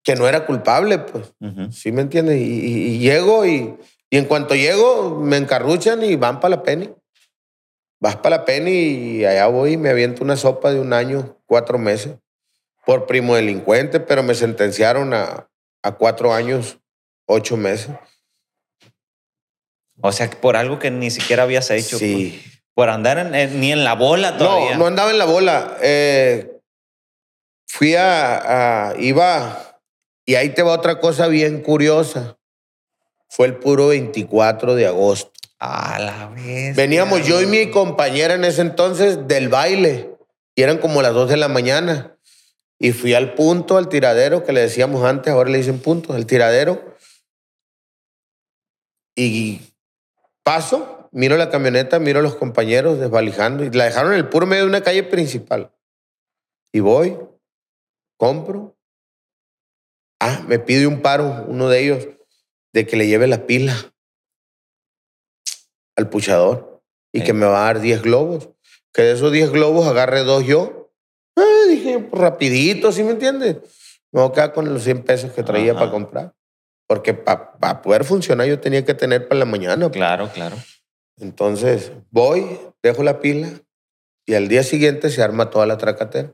que 0.03 0.15
no 0.15 0.27
era 0.27 0.45
culpable, 0.45 0.99
pues. 0.99 1.33
Ujú. 1.41 1.71
¿Sí 1.71 1.91
me 1.91 2.01
entiendes? 2.01 2.37
Y, 2.39 2.43
y- 2.43 2.87
y 2.95 2.99
llego 2.99 3.45
y, 3.45 3.75
y 4.09 4.17
en 4.17 4.25
cuanto 4.25 4.55
llego 4.55 5.19
me 5.19 5.37
encarruchan 5.37 6.03
y 6.03 6.15
van 6.15 6.39
para 6.39 6.55
la 6.57 6.63
penny. 6.63 6.93
Vas 7.99 8.15
para 8.17 8.37
la 8.37 8.45
penny 8.45 8.71
y 8.71 9.25
allá 9.25 9.47
voy 9.47 9.73
y 9.73 9.77
me 9.77 9.89
aviento 9.89 10.23
una 10.23 10.37
sopa 10.37 10.71
de 10.71 10.79
un 10.79 10.93
año, 10.93 11.37
cuatro 11.45 11.77
meses, 11.77 12.15
por 12.85 13.07
primo 13.07 13.35
delincuente, 13.35 13.99
pero 13.99 14.21
me 14.23 14.35
sentenciaron 14.35 15.13
a, 15.13 15.49
a 15.83 15.91
cuatro 15.95 16.33
años, 16.33 16.77
ocho 17.25 17.57
meses. 17.57 17.89
O 20.01 20.11
sea, 20.11 20.29
por 20.29 20.55
algo 20.55 20.77
que 20.79 20.91
ni 20.91 21.09
siquiera 21.09 21.43
habías 21.43 21.69
hecho. 21.71 21.97
Sí. 21.97 22.41
pues. 22.43 22.54
Por 22.75 22.89
andar 22.89 23.17
en- 23.17 23.59
ni 23.59 23.71
en 23.71 23.83
la 23.83 23.93
bola 23.95 24.37
todavía. 24.37 24.73
No, 24.73 24.79
no 24.79 24.85
andaba 24.87 25.09
en 25.11 25.17
la 25.17 25.25
bola. 25.25 25.77
Eh, 25.81 26.59
fui 27.67 27.95
a, 27.95 28.89
a- 28.89 28.99
Iba. 28.99 29.79
Y 30.25 30.35
ahí 30.35 30.49
te 30.49 30.61
va 30.61 30.73
otra 30.73 30.99
cosa 30.99 31.27
bien 31.27 31.61
curiosa. 31.61 32.37
Fue 33.29 33.47
el 33.47 33.55
puro 33.57 33.87
24 33.87 34.75
de 34.75 34.87
agosto. 34.87 35.31
A 35.59 35.97
la 35.99 36.27
vez. 36.27 36.75
Veníamos 36.75 37.25
yo 37.25 37.41
y 37.41 37.45
mi 37.45 37.71
compañera 37.71 38.33
en 38.35 38.43
ese 38.43 38.61
entonces 38.61 39.27
del 39.27 39.47
baile. 39.49 40.11
Y 40.53 40.61
eran 40.63 40.77
como 40.79 41.01
las 41.01 41.13
2 41.13 41.29
de 41.29 41.37
la 41.37 41.47
mañana. 41.47 42.17
Y 42.77 42.91
fui 42.91 43.13
al 43.13 43.35
punto, 43.35 43.77
al 43.77 43.87
tiradero, 43.87 44.43
que 44.43 44.51
le 44.51 44.59
decíamos 44.61 45.05
antes, 45.05 45.31
ahora 45.31 45.49
le 45.49 45.59
dicen 45.59 45.79
punto, 45.79 46.11
al 46.13 46.25
tiradero. 46.25 46.93
Y 49.15 49.61
paso, 50.43 50.94
miro 51.15 51.37
la 51.37 51.49
camioneta, 51.49 51.97
miro 51.97 52.19
a 52.19 52.23
los 52.23 52.35
compañeros 52.35 52.99
desvalijando. 52.99 53.63
Y 53.63 53.71
la 53.71 53.85
dejaron 53.85 54.11
en 54.11 54.19
el 54.19 54.27
puro 54.29 54.45
medio 54.45 54.63
de 54.63 54.69
una 54.69 54.81
calle 54.81 55.03
principal. 55.03 55.71
Y 56.73 56.81
voy, 56.81 57.17
compro. 58.17 58.77
Ah, 60.19 60.43
me 60.47 60.59
pide 60.59 60.87
un 60.87 61.01
paro, 61.01 61.45
uno 61.47 61.69
de 61.69 61.83
ellos, 61.83 62.07
de 62.73 62.85
que 62.85 62.97
le 62.97 63.07
lleve 63.07 63.27
la 63.27 63.45
pila 63.45 63.73
al 65.95 66.09
puchador 66.09 66.83
y 67.13 67.19
Sí. 67.19 67.25
que 67.25 67.33
me 67.33 67.45
va 67.45 67.61
a 67.61 67.65
dar 67.65 67.79
10 67.79 68.01
globos. 68.01 68.49
Que 68.93 69.03
de 69.03 69.13
esos 69.13 69.31
10 69.31 69.51
globos 69.51 69.87
agarre 69.87 70.21
dos 70.23 70.45
yo. 70.45 70.91
Ah, 71.37 71.67
dije, 71.69 71.99
pues, 71.99 72.21
rapidito, 72.21 72.91
¿sí 72.91 73.03
me 73.03 73.11
entiendes? 73.11 73.57
Me 74.11 74.21
voy 74.21 74.29
a 74.29 74.33
quedar 74.33 74.53
con 74.53 74.73
los 74.73 74.83
100 74.83 75.03
pesos 75.03 75.31
que 75.31 75.43
traía 75.43 75.71
Ajá. 75.71 75.79
para 75.79 75.91
comprar. 75.91 76.33
Porque 76.87 77.13
para 77.13 77.81
poder 77.81 78.03
funcionar 78.03 78.47
yo 78.47 78.59
tenía 78.59 78.83
que 78.85 78.93
tener 78.93 79.27
para 79.27 79.39
la 79.39 79.45
mañana. 79.45 79.89
Claro, 79.89 80.29
claro. 80.33 80.55
Entonces 81.17 81.91
voy, 82.11 82.59
dejo 82.83 83.03
la 83.03 83.19
pila 83.19 83.49
y 84.25 84.33
al 84.33 84.47
día 84.47 84.63
siguiente 84.63 85.09
se 85.09 85.21
arma 85.21 85.49
toda 85.49 85.65
la 85.65 85.77
tracatera. 85.77 86.33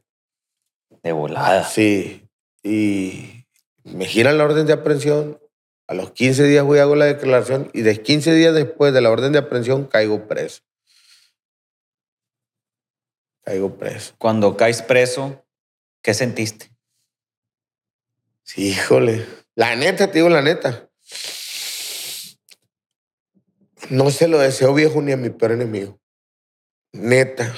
De 1.04 1.12
volada. 1.12 1.64
Sí. 1.64 2.28
Y 2.64 3.46
me 3.84 4.06
giran 4.06 4.38
la 4.38 4.46
orden 4.46 4.66
de 4.66 4.74
aprehensión. 4.74 5.40
A 5.88 5.94
los 5.94 6.12
15 6.12 6.44
días 6.46 6.64
voy 6.64 6.80
a 6.80 6.84
hago 6.84 6.96
la 6.96 7.06
declaración 7.06 7.70
y 7.74 7.82
de 7.82 8.02
15 8.02 8.34
días 8.34 8.54
después 8.54 8.94
de 8.94 9.02
la 9.02 9.10
orden 9.10 9.34
de 9.34 9.40
aprehensión 9.40 9.86
caigo 9.86 10.28
preso. 10.28 10.62
Caigo 13.44 13.76
preso. 13.78 14.14
Cuando 14.18 14.56
caes 14.56 14.82
preso, 14.82 15.44
¿qué 16.02 16.14
sentiste? 16.14 16.72
Sí, 18.44 18.70
híjole. 18.70 19.26
La 19.56 19.76
neta, 19.76 20.08
te 20.08 20.20
digo 20.20 20.30
la 20.30 20.42
neta. 20.42 20.90
No 23.90 24.10
se 24.12 24.28
lo 24.28 24.40
deseo 24.40 24.74
viejo 24.74 25.02
ni 25.02 25.12
a 25.12 25.18
mi 25.18 25.30
peor 25.30 25.54
enemigo. 25.54 26.00
Neta, 26.94 27.54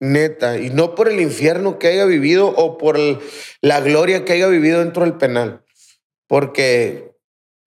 neta. 0.00 0.58
Y 0.58 0.70
no 0.70 0.94
por 0.94 1.08
el 1.08 1.20
infierno 1.20 1.78
que 1.78 1.88
haya 1.88 2.04
vivido 2.04 2.48
o 2.48 2.78
por 2.78 2.96
el- 2.96 3.18
la 3.60 3.80
gloria 3.80 4.24
que 4.24 4.32
haya 4.34 4.48
vivido 4.48 4.80
dentro 4.80 5.04
del 5.04 5.14
penal. 5.14 5.64
Porque 6.26 7.14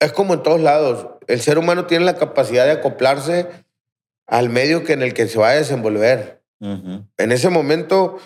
es 0.00 0.12
como 0.12 0.34
en 0.34 0.42
todos 0.42 0.60
lados. 0.60 1.08
El 1.26 1.40
ser 1.40 1.58
humano 1.58 1.86
tiene 1.86 2.04
la 2.04 2.16
capacidad 2.16 2.64
de 2.64 2.72
acoplarse 2.72 3.48
al 4.26 4.48
medio 4.50 4.84
que 4.84 4.92
en 4.92 5.02
el 5.02 5.14
que 5.14 5.28
se 5.28 5.38
va 5.38 5.50
a 5.50 5.54
desenvolver. 5.54 6.42
En 6.60 7.32
ese 7.32 7.48
momento, 7.48 8.18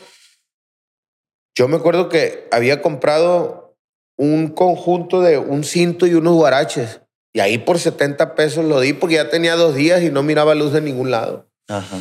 yo 1.57 1.69
me 1.69 1.77
acuerdo 1.77 2.09
que 2.09 2.47
había 2.51 2.83
comprado 2.83 3.77
un 4.19 4.49
conjunto 4.49 5.23
de 5.23 5.39
un 5.39 5.65
cinto 5.65 6.07
y 6.07 6.15
unos 6.15 6.35
guaraches. 6.35 7.01
Y 7.37 7.41
ahí 7.41 7.59
por 7.59 7.79
70 7.79 8.35
pesos 8.35 8.65
lo 8.65 8.81
di 8.81 8.95
porque 8.95 9.17
ya 9.17 9.29
tenía 9.29 9.57
dos 9.57 9.75
días 9.75 10.03
y 10.03 10.11
no 10.11 10.23
miraba 10.23 10.55
luz 10.55 10.73
de 10.73 10.81
ningún 10.81 11.11
lado. 11.11 11.47
Ajá. 11.69 11.99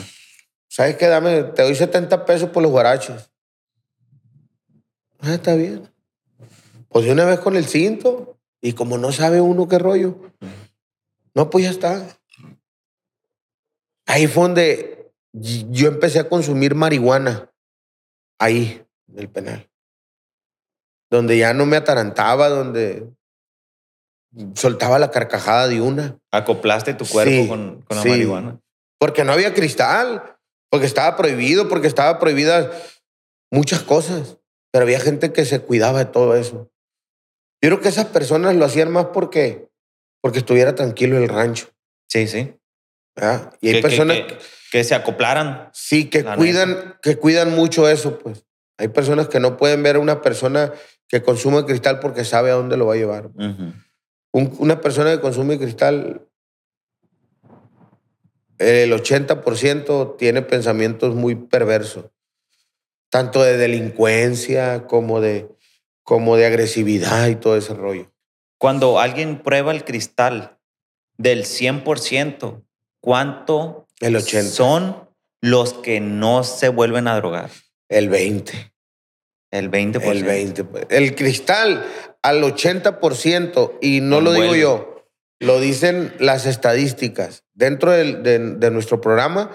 ¿Sabes 0.69 0.95
qué? 0.95 1.07
Dame, 1.07 1.43
te 1.43 1.61
doy 1.61 1.75
70 1.75 2.23
pesos 2.23 2.51
por 2.51 2.63
los 2.63 2.71
guaraches. 2.71 3.29
Ah, 5.19 5.33
está 5.33 5.55
bien. 5.55 5.91
Pues 6.87 7.03
de 7.03 7.11
una 7.11 7.25
vez 7.25 7.41
con 7.41 7.57
el 7.57 7.65
cinto. 7.65 8.39
Y 8.61 8.71
como 8.71 8.97
no 8.97 9.11
sabe 9.11 9.41
uno 9.41 9.67
qué 9.67 9.77
rollo. 9.77 10.21
No, 11.33 11.49
pues 11.49 11.65
ya 11.65 11.71
está. 11.71 12.17
Ahí 14.05 14.27
fue 14.27 14.43
donde 14.43 15.11
yo 15.33 15.89
empecé 15.89 16.19
a 16.19 16.29
consumir 16.29 16.75
marihuana. 16.75 17.51
Ahí, 18.39 18.85
en 19.09 19.19
el 19.19 19.27
penal. 19.27 19.69
Donde 21.09 21.37
ya 21.37 21.53
no 21.53 21.65
me 21.65 21.75
atarantaba, 21.75 22.47
donde 22.47 23.05
soltaba 24.55 24.99
la 24.99 25.11
carcajada 25.11 25.67
de 25.67 25.81
una. 25.81 26.17
Acoplaste 26.31 26.93
tu 26.93 27.05
cuerpo 27.05 27.31
Sí, 27.31 27.47
con, 27.47 27.81
con 27.83 27.97
la 27.97 28.03
sí. 28.03 28.09
marihuana. 28.09 28.59
Porque 28.99 29.23
no 29.23 29.31
había 29.33 29.53
cristal, 29.53 30.37
porque 30.69 30.85
estaba 30.87 31.15
prohibido, 31.17 31.67
porque 31.69 31.87
estaba 31.87 32.19
prohibidas 32.19 32.69
muchas 33.51 33.81
cosas. 33.81 34.37
Pero 34.71 34.83
había 34.83 34.99
gente 34.99 35.31
que 35.31 35.45
se 35.45 35.59
cuidaba 35.61 35.99
de 35.99 36.05
todo 36.05 36.35
eso. 36.35 36.69
Yo 37.61 37.69
creo 37.69 37.79
que 37.81 37.89
esas 37.89 38.05
personas 38.05 38.55
lo 38.55 38.65
hacían 38.65 38.91
más 38.91 39.05
porque, 39.13 39.69
porque 40.21 40.39
estuviera 40.39 40.75
tranquilo 40.75 41.17
el 41.17 41.29
rancho. 41.29 41.69
Sí, 42.09 42.27
sí. 42.27 42.53
¿verdad? 43.15 43.53
Y 43.61 43.67
hay 43.69 43.73
Que- 43.75 43.81
que- 43.81 43.87
personas 43.87 44.17
que, 44.17 44.37
que 44.71 44.83
se 44.83 44.93
acoplaran. 44.95 45.69
sí 45.73 46.09
que 46.09 46.23
cuidan, 46.25 46.97
que 47.01 47.15
cuidan 47.15 47.55
mucho 47.55 47.87
eso, 47.87 48.19
pues. 48.19 48.43
Hay 48.77 48.89
personas 48.89 49.29
que 49.29 49.39
no 49.39 49.55
pueden 49.55 49.81
ver 49.83 49.95
a 49.95 49.99
una 49.99 50.21
persona 50.21 50.73
que 51.07 51.21
consume 51.23 51.63
cristal 51.63 52.01
porque 52.01 52.25
sabe 52.25 52.51
a 52.51 52.55
dónde 52.55 52.75
lo 52.75 52.85
va 52.87 52.95
a 52.95 52.97
llevar. 52.97 53.27
Ujú. 53.27 53.71
Un- 54.35 54.53
una 54.59 54.81
persona 54.81 55.11
que 55.11 55.21
consume 55.21 55.57
cristal 55.57 56.27
el 58.57 58.91
80% 58.91 60.17
tiene 60.17 60.41
pensamientos 60.41 61.15
muy 61.15 61.35
perversos, 61.35 62.07
tanto 63.09 63.41
de 63.41 63.55
delincuencia 63.55 64.87
como 64.87 65.21
de, 65.21 65.47
como 66.03 66.35
de 66.35 66.47
agresividad 66.47 67.27
y 67.29 67.35
todo 67.35 67.55
ese 67.55 67.73
rollo. 67.75 68.11
Cuando 68.57 68.99
alguien 68.99 69.41
prueba 69.41 69.71
el 69.71 69.85
cristal 69.85 70.57
del 71.17 71.45
100%, 71.45 72.61
¿cuánto 73.01 73.87
El 74.01 74.17
80. 74.17 74.49
son 74.51 75.09
los 75.41 75.75
que 75.75 76.01
no 76.01 76.43
se 76.43 76.67
vuelven 76.67 77.07
a 77.07 77.15
drogar? 77.15 77.51
El 77.87 78.09
20. 78.09 78.73
El 79.51 79.71
20%. 79.71 80.01
El 80.11 80.23
20. 80.25 80.63
pues. 80.65 80.85
El 80.89 81.15
cristal 81.15 81.85
al 82.27 82.41
80%, 82.43 83.73
y 83.81 84.01
no 84.01 84.21
lo 84.21 84.31
digo 84.33 84.55
yo, 84.61 85.05
lo 85.39 85.59
dicen 85.59 86.13
las 86.19 86.45
estadísticas. 86.45 87.43
Dentro 87.53 87.91
del- 87.91 88.23
de, 88.23 88.39
de 88.39 88.71
nuestro 88.71 89.01
programa 89.01 89.51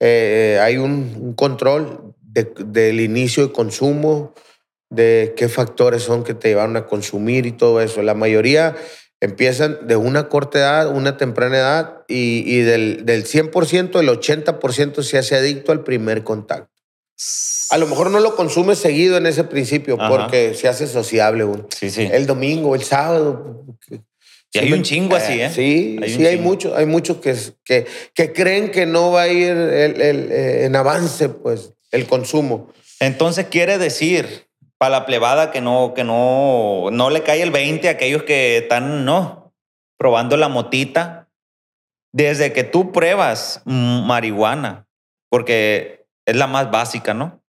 eh, 0.00 0.58
hay 0.62 0.76
un, 0.78 1.16
un 1.20 1.34
control 1.34 2.14
de- 2.22 2.52
del 2.64 3.00
inicio 3.00 3.46
de 3.46 3.52
consumo, 3.52 4.34
de 4.90 5.34
qué 5.36 5.48
factores 5.48 6.02
son 6.02 6.22
que 6.24 6.34
te 6.34 6.48
llevaron 6.48 6.76
a 6.76 6.86
consumir 6.86 7.44
y 7.46 7.52
todo 7.52 7.80
eso. 7.80 8.02
La 8.02 8.14
mayoría 8.14 8.76
empiezan 9.20 9.86
de 9.88 9.96
una 9.96 10.28
corta 10.28 10.58
edad, 10.58 10.88
una 10.94 11.16
temprana 11.16 11.56
edad, 11.56 12.04
y, 12.08 12.44
y 12.46 12.60
del, 12.60 13.04
del 13.04 13.24
100%, 13.24 13.98
el 14.00 14.08
80% 14.08 15.02
se 15.02 15.18
hace 15.18 15.34
adicto 15.34 15.72
al 15.72 15.82
primer 15.82 16.22
contacto. 16.22 16.75
A 17.70 17.78
lo 17.78 17.86
mejor 17.86 18.10
no 18.10 18.20
lo 18.20 18.36
consume 18.36 18.74
seguido 18.76 19.16
en 19.16 19.26
ese 19.26 19.44
principio 19.44 19.96
Ajá. 19.98 20.08
porque 20.10 20.54
se 20.54 20.68
hace 20.68 20.86
sociable 20.86 21.44
uno. 21.44 21.66
Sí, 21.74 21.90
sí. 21.90 22.08
El 22.12 22.26
domingo, 22.26 22.74
el 22.74 22.82
sábado. 22.84 23.64
Y 24.52 24.58
hay 24.58 24.72
un 24.72 24.82
chingo 24.82 25.16
así, 25.16 25.40
¿eh? 25.40 25.50
Sí, 25.50 25.98
Hay 26.02 26.10
sí, 26.14 26.26
hay 26.26 26.38
muchos, 26.38 26.74
hay 26.76 26.86
muchos 26.86 27.18
que, 27.18 27.34
que, 27.64 27.86
que 28.14 28.32
creen 28.32 28.70
que 28.70 28.86
no 28.86 29.10
va 29.12 29.22
a 29.22 29.28
ir 29.28 29.50
el- 29.50 30.00
el, 30.00 30.32
eh, 30.32 30.64
en 30.64 30.76
avance, 30.76 31.28
pues, 31.28 31.72
el 31.90 32.06
consumo. 32.06 32.70
Entonces 33.00 33.46
quiere 33.50 33.76
decir 33.78 34.46
para 34.78 34.90
la 35.00 35.06
plebada 35.06 35.50
que 35.50 35.60
no, 35.60 35.92
que 35.94 36.04
no, 36.04 36.90
no 36.90 37.10
le 37.10 37.22
cae 37.22 37.42
el 37.42 37.50
20 37.50 37.88
a 37.88 37.92
aquellos 37.92 38.22
que 38.24 38.58
están, 38.58 39.04
no, 39.04 39.54
probando 39.98 40.36
la 40.36 40.48
motita. 40.48 41.28
Desde 42.12 42.52
que 42.54 42.64
tú 42.64 42.92
pruebas 42.92 43.60
marihuana, 43.66 44.86
porque 45.28 45.95
es 46.26 46.36
la 46.36 46.46
más 46.46 46.70
básica, 46.70 47.14
¿no? 47.14 47.42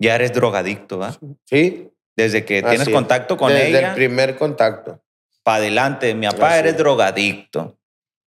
Ya 0.00 0.14
eres 0.16 0.32
drogadicto, 0.32 0.98
¿verdad? 0.98 1.18
Sí. 1.46 1.90
Desde 2.16 2.44
que 2.44 2.58
Así 2.58 2.68
tienes 2.68 2.88
es. 2.88 2.94
contacto 2.94 3.36
con 3.36 3.52
Desde 3.52 3.68
ella, 3.68 3.88
el 3.90 3.94
primer 3.94 4.36
contacto. 4.36 5.02
para 5.42 5.58
adelante. 5.58 6.14
Mi 6.14 6.26
papá 6.26 6.50
Así 6.50 6.58
eres 6.60 6.72
es. 6.72 6.78
drogadicto. 6.78 7.78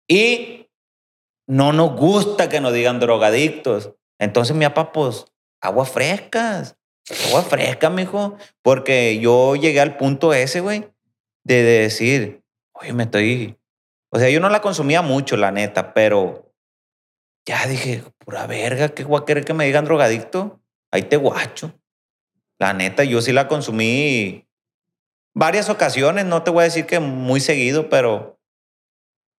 Y 0.07 0.67
no 1.47 1.73
nos 1.73 1.95
gusta 1.95 2.47
que 2.49 2.61
nos 2.61 2.73
digan 2.73 2.99
drogadictos. 2.99 3.93
Entonces 4.19 4.55
mi 4.55 4.65
papá, 4.65 4.91
pues, 4.91 5.25
aguas 5.61 5.89
frescas. 5.89 6.77
Agua 7.27 7.41
fresca, 7.43 7.89
mijo. 7.89 8.37
Porque 8.61 9.19
yo 9.19 9.55
llegué 9.55 9.79
al 9.79 9.97
punto 9.97 10.33
ese, 10.33 10.59
güey, 10.59 10.87
de 11.45 11.63
decir, 11.63 12.43
oye, 12.73 12.93
me 12.93 13.03
estoy... 13.03 13.57
O 14.09 14.19
sea, 14.19 14.29
yo 14.29 14.39
no 14.39 14.49
la 14.49 14.61
consumía 14.61 15.01
mucho, 15.01 15.35
la 15.37 15.51
neta, 15.51 15.93
pero 15.93 16.46
ya 17.47 17.65
dije, 17.65 18.03
pura 18.19 18.45
verga, 18.45 18.89
¿qué 18.89 19.05
voy 19.05 19.23
que 19.23 19.53
me 19.53 19.65
digan 19.65 19.85
drogadicto? 19.85 20.59
Ahí 20.91 21.03
te 21.03 21.15
guacho. 21.15 21.73
La 22.59 22.73
neta, 22.73 23.05
yo 23.05 23.21
sí 23.21 23.31
la 23.31 23.47
consumí 23.47 24.45
varias 25.33 25.69
ocasiones, 25.69 26.25
no 26.25 26.43
te 26.43 26.51
voy 26.51 26.61
a 26.61 26.63
decir 26.65 26.85
que 26.85 26.99
muy 26.99 27.39
seguido, 27.39 27.89
pero 27.89 28.37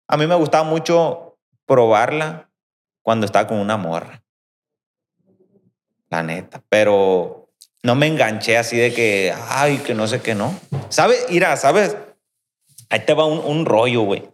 a 0.09 0.17
mí 0.17 0.27
me 0.27 0.37
gustaba 0.37 0.65
mucho 0.65 1.37
probarla 1.67 2.51
cuando 3.03 3.27
estaba 3.27 3.47
con 3.47 3.59
una 3.59 3.77
morra. 3.77 4.25
La 6.09 6.23
neta, 6.23 6.63
pero 6.71 7.51
no 7.83 7.95
me 7.95 8.07
enganché 8.07 8.57
así 8.57 8.79
de 8.79 8.95
que, 8.95 9.35
ay, 9.49 9.79
que 9.79 9.93
no 9.93 10.07
sé 10.07 10.23
qué, 10.23 10.35
no. 10.35 10.59
¿Sabes? 10.89 11.27
Mira, 11.29 11.55
¿sabes? 11.59 11.95
Ahí 12.89 13.01
te 13.01 13.13
va 13.13 13.27
un, 13.27 13.41
un 13.41 13.67
rollo, 13.67 14.01
güey. 14.01 14.31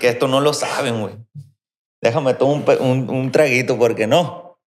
que 0.00 0.08
esto 0.08 0.28
no 0.28 0.40
lo 0.40 0.54
saben, 0.54 1.02
güey. 1.02 1.14
Déjame 2.02 2.34
tomar 2.34 2.80
un, 2.80 3.08
un, 3.08 3.30
traguito 3.30 3.78
porque 3.78 4.08
no. 4.08 4.58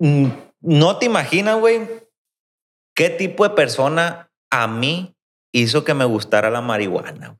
Mm, 0.00 0.30
No 0.60 0.98
te 0.98 1.06
imaginas, 1.06 1.60
güey, 1.60 1.88
qué 2.94 3.08
tipo 3.08 3.48
de 3.48 3.54
persona 3.54 4.32
a 4.50 4.66
mí 4.66 5.14
hizo 5.52 5.84
que 5.84 5.94
me 5.94 6.04
gustara 6.04 6.50
la 6.50 6.60
marihuana. 6.60 7.38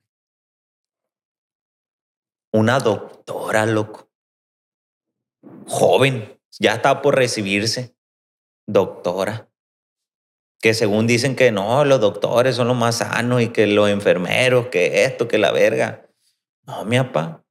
Una 2.52 2.78
doctora, 2.78 3.66
loco. 3.66 4.08
Joven, 5.66 6.40
ya 6.60 6.74
estaba 6.74 7.02
por 7.02 7.16
recibirse. 7.16 7.96
Doctora. 8.68 9.48
Que 10.60 10.74
según 10.74 11.08
dicen 11.08 11.34
que 11.34 11.50
no, 11.50 11.84
los 11.84 12.00
doctores 12.00 12.54
son 12.54 12.68
los 12.68 12.76
más 12.76 12.98
sanos 12.98 13.42
y 13.42 13.48
que 13.48 13.66
los 13.66 13.88
enfermeros, 13.88 14.68
que 14.68 15.04
esto, 15.04 15.26
que 15.26 15.38
la 15.38 15.50
verga. 15.50 16.06
No, 16.64 16.84
mi 16.84 16.98
papá. 16.98 17.41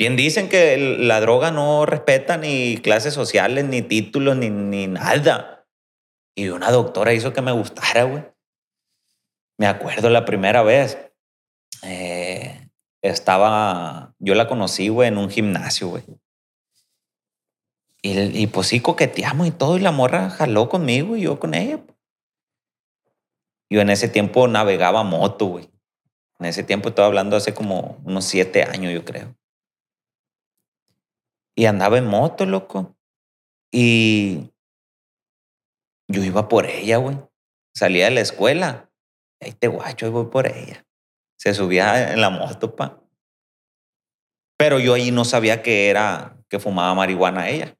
Bien 0.00 0.16
dicen 0.16 0.48
que 0.48 0.78
la 0.78 1.20
droga 1.20 1.50
no 1.50 1.84
respeta 1.84 2.38
ni 2.38 2.78
clases 2.78 3.12
sociales, 3.12 3.66
ni 3.66 3.82
títulos, 3.82 4.34
ni, 4.34 4.48
ni 4.48 4.86
nada. 4.86 5.68
Y 6.34 6.48
una 6.48 6.70
doctora 6.70 7.12
hizo 7.12 7.34
que 7.34 7.42
me 7.42 7.52
gustara, 7.52 8.04
güey. 8.04 8.24
Me 9.58 9.66
acuerdo 9.66 10.08
la 10.08 10.24
primera 10.24 10.62
vez. 10.62 10.96
eh, 11.82 12.70
estaba, 13.02 14.14
yo 14.18 14.34
la 14.34 14.48
conocí, 14.48 14.88
güey, 14.88 15.08
en 15.08 15.18
un 15.18 15.28
gimnasio, 15.28 15.88
güey. 15.88 16.02
Y, 18.00 18.18
y 18.42 18.46
pues 18.46 18.68
sí, 18.68 18.80
coqueteamos 18.80 19.48
y 19.48 19.50
todo, 19.50 19.76
y 19.76 19.80
la 19.80 19.92
morra 19.92 20.30
jaló 20.30 20.70
conmigo 20.70 21.14
y 21.14 21.24
yo 21.24 21.38
con 21.38 21.52
ella. 21.52 21.78
Yo 23.68 23.82
en 23.82 23.90
ese 23.90 24.08
tiempo 24.08 24.48
navegaba 24.48 25.02
moto, 25.02 25.44
güey. 25.44 25.70
En 26.38 26.46
ese 26.46 26.62
tiempo 26.62 26.88
estoy 26.88 27.04
hablando 27.04 27.36
hace 27.36 27.52
como 27.52 28.00
unos 28.02 28.24
siete 28.24 28.62
años, 28.62 28.94
yo 28.94 29.04
creo. 29.04 29.36
Y 31.60 31.66
andaba 31.66 31.98
en 31.98 32.06
moto, 32.06 32.46
loco. 32.46 32.96
Y 33.70 34.50
yo 36.08 36.24
iba 36.24 36.48
por 36.48 36.64
ella, 36.64 36.96
güey. 36.96 37.18
Salía 37.74 38.06
de 38.06 38.12
la 38.12 38.22
escuela. 38.22 38.90
Ahí 39.42 39.52
te 39.52 39.68
guacho, 39.68 40.06
ahí 40.06 40.10
voy 40.10 40.24
por 40.28 40.46
ella. 40.46 40.86
Se 41.38 41.52
subía 41.52 42.14
en 42.14 42.22
la 42.22 42.30
moto, 42.30 42.74
pa. 42.74 43.02
Pero 44.56 44.78
yo 44.78 44.94
ahí 44.94 45.10
no 45.10 45.26
sabía 45.26 45.60
que 45.60 45.90
era, 45.90 46.38
que 46.48 46.58
fumaba 46.58 46.94
marihuana 46.94 47.50
ella. 47.50 47.76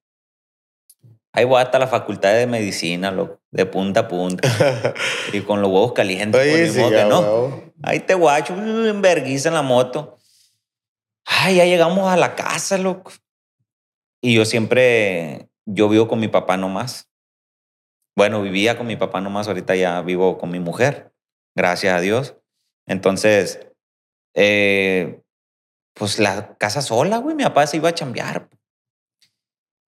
Ahí 1.32 1.46
voy 1.46 1.62
hasta 1.62 1.78
la 1.78 1.86
facultad 1.86 2.34
de 2.34 2.46
medicina, 2.46 3.10
loco, 3.10 3.40
de 3.50 3.64
punta 3.64 4.00
a 4.00 4.08
punta. 4.08 4.94
y 5.32 5.40
con 5.40 5.62
los 5.62 5.70
huevos 5.70 5.94
calientes. 5.94 6.38
Oye, 6.38 6.68
sí, 6.68 6.80
modo 6.80 6.90
ya, 6.90 7.06
no. 7.06 7.20
huevo. 7.20 7.72
Ahí 7.82 8.00
te 8.00 8.12
guacho, 8.12 8.52
en 8.52 9.00
vergüenza 9.00 9.48
en 9.48 9.54
la 9.54 9.62
moto. 9.62 10.18
Ay, 11.24 11.56
ya 11.56 11.64
llegamos 11.64 12.12
a 12.12 12.18
la 12.18 12.34
casa, 12.34 12.76
loco. 12.76 13.12
Y 14.22 14.34
yo 14.34 14.44
siempre, 14.44 15.48
yo 15.66 15.88
vivo 15.88 16.08
con 16.08 16.20
mi 16.20 16.28
papá 16.28 16.56
nomás. 16.56 17.10
Bueno, 18.16 18.42
vivía 18.42 18.76
con 18.76 18.86
mi 18.86 18.96
papá 18.96 19.20
nomás, 19.20 19.48
ahorita 19.48 19.74
ya 19.76 20.02
vivo 20.02 20.36
con 20.36 20.50
mi 20.50 20.58
mujer, 20.58 21.14
gracias 21.54 21.94
a 21.94 22.00
Dios. 22.00 22.36
Entonces, 22.86 23.66
eh, 24.34 25.22
pues 25.94 26.18
la 26.18 26.56
casa 26.58 26.82
sola, 26.82 27.18
güey, 27.18 27.34
mi 27.34 27.44
papá 27.44 27.66
se 27.66 27.78
iba 27.78 27.88
a 27.88 27.94
chambear. 27.94 28.50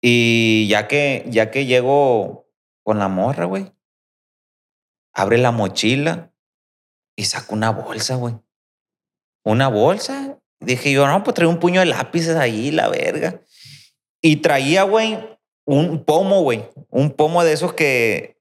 Y 0.01 0.67
ya 0.67 0.87
que, 0.87 1.25
ya 1.27 1.51
que 1.51 1.65
llego 1.65 2.47
con 2.83 2.99
la 2.99 3.07
morra, 3.07 3.45
güey, 3.45 3.71
abre 5.13 5.37
la 5.37 5.51
mochila 5.51 6.33
y 7.15 7.25
saca 7.25 7.53
una 7.53 7.71
bolsa, 7.71 8.15
güey. 8.15 8.35
Una 9.43 9.67
bolsa. 9.67 10.39
Dije 10.59 10.91
yo, 10.91 11.07
no, 11.07 11.23
pues 11.23 11.33
trae 11.35 11.47
un 11.47 11.59
puño 11.59 11.79
de 11.79 11.87
lápices 11.87 12.35
ahí, 12.35 12.71
la 12.71 12.87
verga. 12.89 13.41
Y 14.21 14.37
traía, 14.37 14.83
güey, 14.83 15.19
un 15.65 16.03
pomo, 16.03 16.41
güey. 16.41 16.69
Un 16.89 17.11
pomo 17.11 17.43
de 17.43 17.53
esos 17.53 17.73
que 17.73 18.37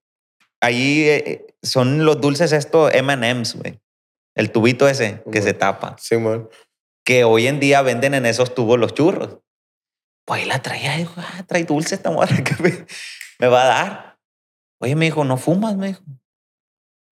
ahí 0.61 1.03
eh, 1.09 1.47
son 1.63 2.05
los 2.05 2.21
dulces 2.21 2.53
estos 2.53 2.93
M&M's, 2.95 3.57
güey. 3.57 3.81
El 4.35 4.53
tubito 4.53 4.89
ese 4.89 5.23
que 5.33 5.43
se 5.43 5.55
tapa. 5.55 5.97
Simón. 5.99 6.49
Que 7.05 7.25
hoy 7.25 7.47
en 7.47 7.61
día 7.61 7.83
venden 7.83 8.15
en 8.15 8.27
esos 8.27 8.55
tubos 8.55 8.79
los 8.79 8.95
churros. 8.95 9.39
Pues 10.25 10.43
ahí 10.43 10.49
la 10.49 10.63
traía, 10.63 10.97
dijo, 10.97 11.15
ah, 11.17 11.45
trae 11.47 11.65
dulce 11.65 11.95
esta 11.95 12.11
morra 12.11 12.37
que 12.45 12.63
me, 12.63 12.87
me 13.39 13.49
va 13.49 13.63
a 13.63 13.67
dar. 13.67 14.19
Oye, 14.79 14.95
me 14.95 15.07
dijo, 15.07 15.25
¿no 15.25 15.37
fumas? 15.37 15.77
Me 15.77 15.89
dijo. 15.89 16.03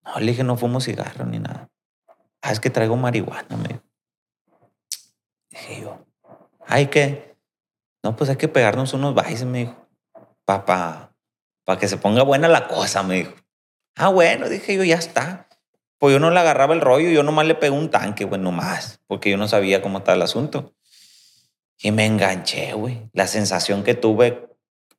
No, 0.04 0.20
le 0.20 0.26
dije, 0.26 0.44
no 0.44 0.56
fumo 0.56 0.80
cigarro 0.80 1.26
ni 1.26 1.38
nada. 1.38 1.68
Ah, 2.40 2.52
es 2.52 2.60
que 2.60 2.70
traigo 2.70 2.96
marihuana, 2.96 3.56
me 3.56 3.68
dijo. 3.68 3.82
Dije 5.50 5.80
yo, 5.82 6.06
ay, 6.66 6.86
¿qué? 6.86 7.36
No, 8.02 8.16
pues 8.16 8.30
hay 8.30 8.36
que 8.36 8.48
pegarnos 8.48 8.92
unos 8.92 9.14
bailes, 9.14 9.44
me 9.44 9.58
dijo. 9.60 9.88
Para 10.44 10.64
pa, 11.64 11.78
que 11.78 11.88
se 11.88 11.96
ponga 11.98 12.22
buena 12.22 12.48
la 12.48 12.68
cosa, 12.68 13.02
me 13.02 13.16
dijo. 13.16 13.34
Ah, 13.96 14.08
bueno, 14.08 14.48
dije 14.48 14.74
yo, 14.76 14.84
ya 14.84 14.96
está. 14.96 15.48
Pues 15.98 16.12
yo 16.12 16.20
no 16.20 16.30
le 16.30 16.38
agarraba 16.38 16.74
el 16.74 16.80
rollo, 16.80 17.10
yo 17.10 17.22
nomás 17.22 17.46
le 17.46 17.54
pegué 17.56 17.72
un 17.72 17.90
tanque, 17.90 18.24
güey, 18.24 18.40
nomás, 18.40 19.00
porque 19.08 19.30
yo 19.30 19.36
no 19.36 19.48
sabía 19.48 19.82
cómo 19.82 19.98
estaba 19.98 20.14
el 20.16 20.22
asunto. 20.22 20.74
Y 21.80 21.90
me 21.90 22.06
enganché, 22.06 22.72
güey. 22.72 23.08
La 23.12 23.26
sensación 23.26 23.82
que 23.82 23.94
tuve 23.94 24.48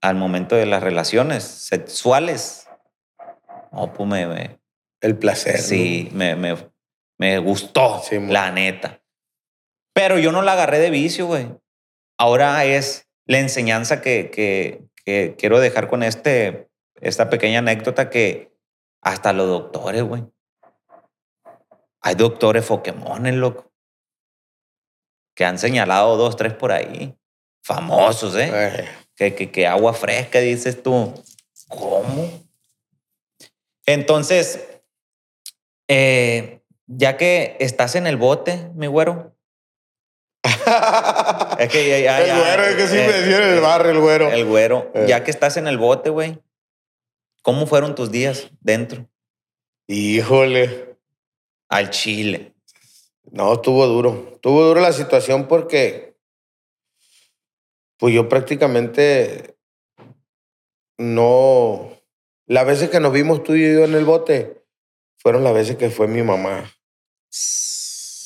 al 0.01 0.15
momento 0.15 0.55
de 0.55 0.65
las 0.65 0.83
relaciones 0.83 1.43
sexuales. 1.43 2.67
Oh, 3.71 3.91
pues 3.93 4.07
me, 4.09 4.27
me- 4.27 4.59
El 5.01 5.17
placer. 5.17 5.55
¿no? 5.55 5.61
sí, 5.61 6.09
me, 6.13 6.35
me, 6.35 6.55
me 7.17 7.39
gustó, 7.39 8.01
Sí, 8.03 8.19
la 8.19 8.51
neta. 8.51 9.01
Pero 9.93 10.19
yo 10.19 10.31
no 10.31 10.41
la 10.41 10.53
agarré 10.53 10.79
de 10.79 10.89
vicio, 10.89 11.27
güey. 11.27 11.47
Ahora 12.19 12.65
es 12.65 13.07
la 13.25 13.39
enseñanza 13.39 14.01
que, 14.01 14.29
que, 14.29 14.83
que 15.05 15.35
quiero 15.37 15.61
dejar 15.61 15.87
con 15.87 16.03
este, 16.03 16.69
esta 16.99 17.29
pequeña 17.29 17.59
anécdota 17.59 18.09
que 18.09 18.51
hasta 19.01 19.31
los 19.31 19.47
doctores, 19.47 20.03
güey. 20.03 20.25
Hay 22.01 22.15
doctores 22.15 22.65
Pokémones, 22.65 23.35
loco. 23.35 23.71
Que 25.33 25.45
han 25.45 25.57
señalado 25.57 26.17
dos, 26.17 26.35
tres 26.35 26.53
por 26.53 26.73
ahí. 26.73 27.17
Famosos, 27.63 28.35
¿eh? 28.35 28.51
Eh, 28.53 28.89
Que, 29.15 29.35
que, 29.35 29.49
que 29.49 29.65
agua 29.65 29.93
fresca, 29.93 30.39
dices 30.39 30.83
tú. 30.83 31.13
¿Cómo? 31.69 32.29
Entonces, 33.85 34.81
eh, 35.87 36.61
ya 36.85 37.15
que 37.15 37.55
estás 37.61 37.95
en 37.95 38.07
el 38.07 38.17
bote, 38.17 38.69
mi 38.75 38.87
güero. 38.87 39.35
Es 41.59 41.69
que 41.69 41.89
ya, 41.89 41.99
ya, 41.99 42.19
el 42.19 42.41
güero, 42.41 42.63
es 42.63 42.75
que 42.75 42.87
sí 42.87 42.97
eh, 42.97 43.07
me 43.07 43.13
decían 43.13 43.43
en 43.43 43.49
el 43.55 43.59
barrio, 43.59 43.91
el 43.91 43.99
güero. 43.99 44.31
El 44.31 44.45
güero. 44.45 44.91
Eh. 44.93 45.05
Ya 45.09 45.23
que 45.23 45.31
estás 45.31 45.57
en 45.57 45.67
el 45.67 45.77
bote, 45.77 46.09
güey. 46.09 46.39
¿Cómo 47.41 47.67
fueron 47.67 47.95
tus 47.95 48.11
días 48.11 48.49
dentro? 48.61 49.09
Híjole. 49.87 50.97
Al 51.67 51.89
Chile. 51.89 52.53
No, 53.31 53.53
estuvo 53.53 53.85
duro. 53.87 54.31
Estuvo 54.35 54.63
duro 54.63 54.79
la 54.79 54.93
situación 54.93 55.47
porque, 55.47 56.15
pues 57.97 58.13
yo 58.13 58.29
prácticamente 58.29 59.57
no. 60.97 61.91
Las 62.45 62.65
veces 62.65 62.89
que 62.89 62.99
nos 62.99 63.13
vimos 63.13 63.43
tú 63.43 63.55
y 63.55 63.61
yo 63.61 63.83
en 63.83 63.93
el 63.93 64.05
bote 64.05 64.63
fueron 65.17 65.43
las 65.43 65.53
veces 65.53 65.75
que 65.77 65.89
fue 65.89 66.07
mi 66.07 66.23
mamá. 66.23 66.71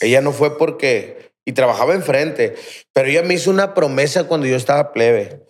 Ella 0.01 0.21
no 0.21 0.31
fue 0.31 0.57
porque. 0.57 1.32
Y 1.45 1.53
trabajaba 1.53 1.93
enfrente, 1.93 2.55
pero 2.93 3.09
ella 3.09 3.21
me 3.23 3.33
hizo 3.33 3.49
una 3.49 3.73
promesa 3.73 4.25
cuando 4.25 4.47
yo 4.47 4.55
estaba 4.55 4.93
plebe: 4.93 5.41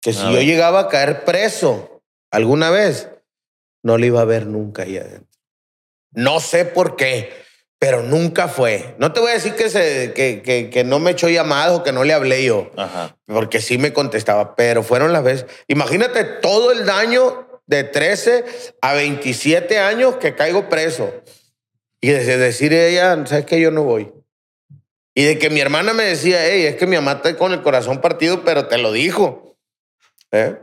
que 0.00 0.12
si 0.12 0.22
yo 0.32 0.40
llegaba 0.40 0.80
a 0.80 0.88
caer 0.88 1.24
preso 1.24 2.02
alguna 2.30 2.70
vez, 2.70 3.08
no 3.82 3.98
le 3.98 4.06
iba 4.06 4.20
a 4.20 4.24
ver 4.24 4.46
nunca 4.46 4.82
ahí 4.82 4.96
adentro. 4.96 5.28
No 6.12 6.40
sé 6.40 6.64
por 6.64 6.96
qué, 6.96 7.32
pero 7.78 8.02
nunca 8.02 8.48
fue. 8.48 8.94
No 8.98 9.12
te 9.12 9.20
voy 9.20 9.30
a 9.30 9.34
decir 9.34 9.54
que, 9.54 9.68
se, 9.68 10.12
que, 10.14 10.42
que, 10.42 10.70
que 10.70 10.84
no 10.84 10.98
me 10.98 11.10
echó 11.10 11.28
llamadas 11.28 11.72
o 11.72 11.82
que 11.82 11.92
no 11.92 12.04
le 12.04 12.12
hablé 12.12 12.44
yo, 12.44 12.70
Ajá. 12.76 13.16
porque 13.26 13.60
sí 13.60 13.76
me 13.78 13.92
contestaba, 13.92 14.54
pero 14.56 14.82
fueron 14.82 15.12
las 15.12 15.24
veces. 15.24 15.46
Imagínate 15.68 16.24
todo 16.24 16.70
el 16.72 16.86
daño 16.86 17.60
de 17.66 17.84
13 17.84 18.44
a 18.82 18.94
27 18.94 19.78
años 19.78 20.16
que 20.16 20.34
caigo 20.34 20.68
preso. 20.68 21.12
Y 22.00 22.10
de 22.10 22.36
decir 22.36 22.72
ella, 22.72 23.24
¿sabes 23.26 23.46
qué? 23.46 23.60
Yo 23.60 23.70
no 23.70 23.84
voy. 23.84 24.12
Y 25.14 25.24
de 25.24 25.38
que 25.38 25.50
mi 25.50 25.60
hermana 25.60 25.92
me 25.92 26.04
decía, 26.04 26.38
hey, 26.46 26.64
es 26.64 26.76
que 26.76 26.86
mi 26.86 26.96
mamá 26.96 27.12
está 27.12 27.36
con 27.36 27.52
el 27.52 27.62
corazón 27.62 28.00
partido, 28.00 28.44
pero 28.44 28.66
te 28.66 28.78
lo 28.78 28.92
dijo. 28.92 29.56
¿Eh? 30.30 30.58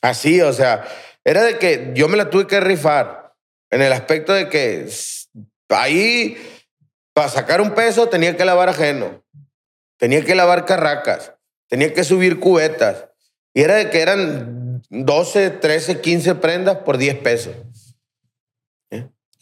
Así, 0.00 0.40
o 0.40 0.52
sea, 0.52 0.84
era 1.24 1.42
de 1.42 1.58
que 1.58 1.90
yo 1.94 2.08
me 2.08 2.16
la 2.16 2.30
tuve 2.30 2.46
que 2.46 2.60
rifar 2.60 3.32
en 3.70 3.82
el 3.82 3.92
aspecto 3.92 4.32
de 4.32 4.48
que 4.48 4.88
ahí, 5.68 6.36
para 7.12 7.28
sacar 7.28 7.60
un 7.60 7.74
peso, 7.74 8.08
tenía 8.08 8.36
que 8.36 8.44
lavar 8.44 8.68
ajeno, 8.68 9.24
tenía 9.96 10.24
que 10.24 10.34
lavar 10.34 10.64
carracas, 10.64 11.32
tenía 11.68 11.92
que 11.92 12.04
subir 12.04 12.38
cubetas. 12.38 13.06
Y 13.54 13.62
era 13.62 13.76
de 13.76 13.90
que 13.90 14.00
eran 14.00 14.82
12, 14.90 15.50
13, 15.50 16.00
15 16.00 16.34
prendas 16.36 16.78
por 16.78 16.98
10 16.98 17.18
pesos. 17.18 17.54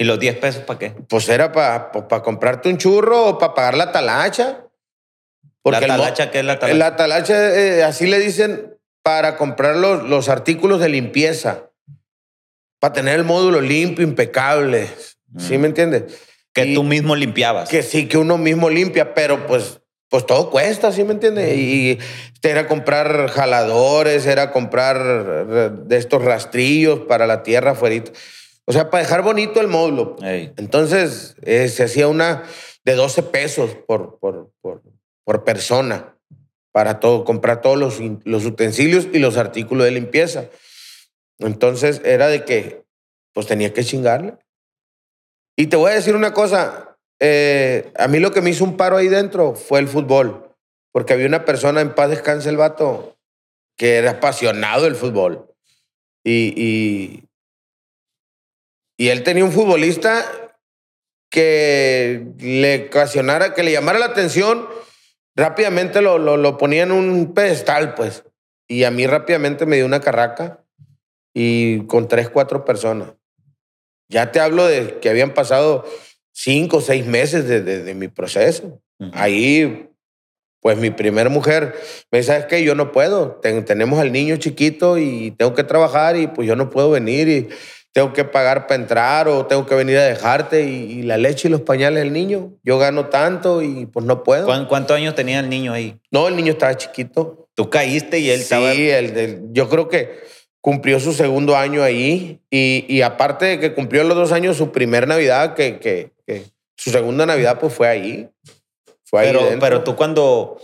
¿Y 0.01 0.05
los 0.05 0.19
10 0.19 0.39
pesos 0.39 0.63
para 0.63 0.79
qué? 0.79 0.91
Pues 1.11 1.29
era 1.29 1.53
para 1.53 1.93
comprarte 2.23 2.71
un 2.71 2.79
churro 2.79 3.27
o 3.27 3.39
para 3.39 3.53
pagar 3.53 3.77
la 3.77 3.93
talacha. 3.93 4.65
¿La 5.63 5.77
el 5.79 5.89
mo- 5.89 5.97
talacha 5.99 6.31
qué 6.31 6.39
es 6.39 6.45
la 6.47 6.59
talacha? 6.59 6.79
La 6.79 6.97
talacha, 6.97 7.55
eh, 7.55 7.83
así 7.85 8.07
le 8.07 8.19
dicen, 8.19 8.79
para 9.03 9.37
comprar 9.37 9.77
los, 9.77 10.03
los 10.05 10.31
artículos 10.31 10.81
de 10.81 10.89
limpieza. 10.89 11.71
Para 12.81 12.95
tener 12.95 13.17
el 13.17 13.25
módulo 13.27 13.61
limpio, 13.61 14.03
impecable. 14.03 14.89
¿Sí 15.37 15.59
Mm. 15.59 15.61
me 15.61 15.67
entiendes? 15.69 16.19
Que 16.55 16.65
y- 16.65 16.75
tú 16.75 16.83
mismo 16.83 17.15
limpiabas. 17.15 17.69
Que 17.69 17.83
sí, 17.83 18.09
que 18.09 18.17
uno 18.17 18.39
mismo 18.39 18.71
limpia, 18.71 19.13
pero 19.13 19.47
pues, 19.47 19.81
pues 20.09 20.25
todo 20.25 20.49
cuesta, 20.49 20.93
¿sí 20.93 21.05
me 21.05 21.13
entiendes? 21.13 21.55
Y 21.59 21.99
era 22.43 22.67
comprar 22.67 23.29
jaladores, 23.29 24.25
era 24.25 24.51
comprar 24.51 24.97
eh, 24.99 25.71
de 25.85 25.97
estos 25.99 26.25
rastrillos 26.25 27.01
para 27.01 27.27
la 27.27 27.43
tierra 27.43 27.73
afuera. 27.73 28.03
O 28.71 28.73
sea, 28.73 28.89
para 28.89 29.03
dejar 29.03 29.23
bonito 29.23 29.61
el 29.61 29.67
módulo. 29.67 30.15
Ey. 30.23 30.53
Entonces, 30.57 31.35
eh, 31.43 31.69
se 31.69 31.83
hacía 31.83 32.07
una 32.07 32.45
de 32.85 32.95
12 32.95 33.25
pesos 33.25 33.75
por, 33.75 34.21
por, 34.21 34.53
por, 34.61 34.81
por 35.25 35.43
persona 35.43 36.17
para 36.71 37.01
todo, 37.01 37.25
comprar 37.25 37.63
todos 37.63 37.77
los, 37.77 37.99
los 38.23 38.45
utensilios 38.45 39.09
y 39.13 39.19
los 39.19 39.37
artículos 39.39 39.87
de 39.87 39.91
limpieza. 39.91 40.45
Entonces, 41.41 42.01
era 42.05 42.29
de 42.29 42.45
que, 42.45 42.85
pues 43.35 43.49
tenía 43.49 43.73
que 43.73 43.83
chingarle. 43.83 44.37
Y 45.57 45.67
te 45.67 45.75
voy 45.75 45.91
a 45.91 45.97
decir 45.97 46.15
una 46.15 46.33
cosa, 46.33 46.97
eh, 47.19 47.91
a 47.99 48.07
mí 48.07 48.21
lo 48.21 48.31
que 48.31 48.41
me 48.41 48.51
hizo 48.51 48.63
un 48.63 48.77
paro 48.77 48.99
ahí 48.99 49.09
dentro 49.09 49.57
fue 49.57 49.81
el 49.81 49.89
fútbol, 49.89 50.55
porque 50.93 51.15
había 51.15 51.27
una 51.27 51.45
persona, 51.45 51.81
en 51.81 51.97
paz 51.97 52.11
descanse 52.11 52.49
el 52.49 52.57
vato, 52.57 53.19
que 53.77 53.97
era 53.97 54.13
apasionado 54.13 54.85
del 54.85 54.95
fútbol. 54.95 55.53
Y, 56.23 56.55
y, 56.57 57.30
y 59.01 59.09
él 59.09 59.23
tenía 59.23 59.45
un 59.45 59.53
futbolista 59.53 60.25
que 61.31 62.27
le 62.39 62.87
ocasionara, 62.89 63.55
que 63.55 63.63
le 63.63 63.73
llamara 63.73 63.99
la 63.99 64.07
atención, 64.07 64.67
rápidamente 65.37 66.03
lo, 66.03 66.19
lo, 66.19 66.37
lo 66.37 66.59
ponía 66.59 66.83
en 66.83 66.93
un 66.93 67.33
pedestal, 67.33 67.95
pues. 67.95 68.25
Y 68.69 68.85
a 68.85 68.91
mí 68.91 69.07
rápidamente 69.07 69.67
me 69.67 69.77
dio 69.77 69.87
una 69.87 70.01
carraca 70.01 70.65
y 71.35 71.87
con 71.87 72.09
tres, 72.09 72.29
cuatro 72.29 72.65
personas. 72.65 73.13
Ya 74.09 74.33
te 74.33 74.41
hablo 74.41 74.67
de 74.67 74.99
que 74.99 75.09
habían 75.09 75.33
pasado 75.35 75.85
cinco 76.33 76.79
o 76.79 76.81
seis 76.81 77.07
meses 77.07 77.47
de, 77.49 77.63
de- 77.63 77.83
de 77.85 77.95
mi 77.95 78.09
proceso. 78.09 78.81
Ujú. 78.99 79.11
Ahí, 79.15 79.89
pues 80.61 80.77
mi 80.79 80.91
primer 80.91 81.31
mujer 81.31 81.75
me 82.11 82.19
dice, 82.19 82.33
¿sabes 82.33 82.47
qué? 82.47 82.63
Yo 82.65 82.75
no 82.75 82.91
puedo. 82.93 83.37
Ten- 83.41 83.65
tenemos 83.65 84.01
al 84.01 84.11
niño 84.13 84.37
chiquito 84.37 84.99
y 84.99 85.31
tengo 85.39 85.55
que 85.55 85.65
trabajar 85.65 86.17
y 86.17 86.27
pues 86.27 86.47
yo 86.49 86.57
no 86.57 86.71
puedo 86.71 86.91
venir 86.91 87.29
y 87.29 87.49
tengo 88.01 88.15
que 88.15 88.25
pagar 88.25 88.67
para 88.67 88.81
entrar 88.81 89.29
o 89.29 89.45
tengo 89.45 89.67
que 89.67 89.75
venir 89.75 89.99
a 89.99 90.05
dejarte 90.05 90.63
y, 90.65 91.01
y 91.01 91.03
la 91.03 91.19
leche 91.19 91.49
y 91.49 91.51
los 91.51 91.61
pañales 91.61 92.03
del 92.03 92.15
niño. 92.15 92.53
Yo 92.63 92.79
gano 92.79 93.07
tanto 93.11 93.61
y 93.61 93.85
pues 93.85 94.07
no 94.07 94.25
puedo. 94.25 94.47
¿Cuán- 94.47 94.65
¿Cuántos 94.65 94.97
años 94.97 95.15
tenía 95.15 95.41
el 95.41 95.51
niño 95.51 95.75
ahí? 95.75 95.99
No, 96.11 96.27
el 96.27 96.35
niño 96.35 96.53
estaba 96.53 96.75
chiquito. 96.79 97.47
Tú 97.55 97.69
caíste 97.69 98.19
y 98.19 98.31
él 98.31 98.39
sí, 98.39 98.43
estaba... 98.45 98.73
el 98.73 99.13
del- 99.13 99.41
yo 99.53 99.69
creo 99.69 99.91
que 99.91 100.19
cumplió 100.63 100.99
su 100.99 101.13
segundo 101.13 101.57
año 101.59 101.83
ahí 101.83 102.41
y, 102.51 102.87
y 102.89 103.03
aparte 103.03 103.45
de 103.45 103.61
que 103.61 103.75
cumplió 103.75 104.03
los 104.05 104.17
dos 104.17 104.33
años, 104.33 104.57
su 104.57 104.73
primer 104.73 105.07
Navidad, 105.07 105.53
que, 105.55 105.79
que, 105.79 106.13
que 106.27 106.45
su 106.77 106.91
segunda 106.91 107.27
Navidad 107.27 107.59
pues 107.61 107.75
fue 107.75 107.87
ahí. 107.87 108.31
Fue 109.05 109.21
ahí 109.21 109.27
Pero, 109.27 109.41
dentro. 109.41 109.61
pero 109.61 109.85
tú 109.85 109.95
cuando 109.95 110.59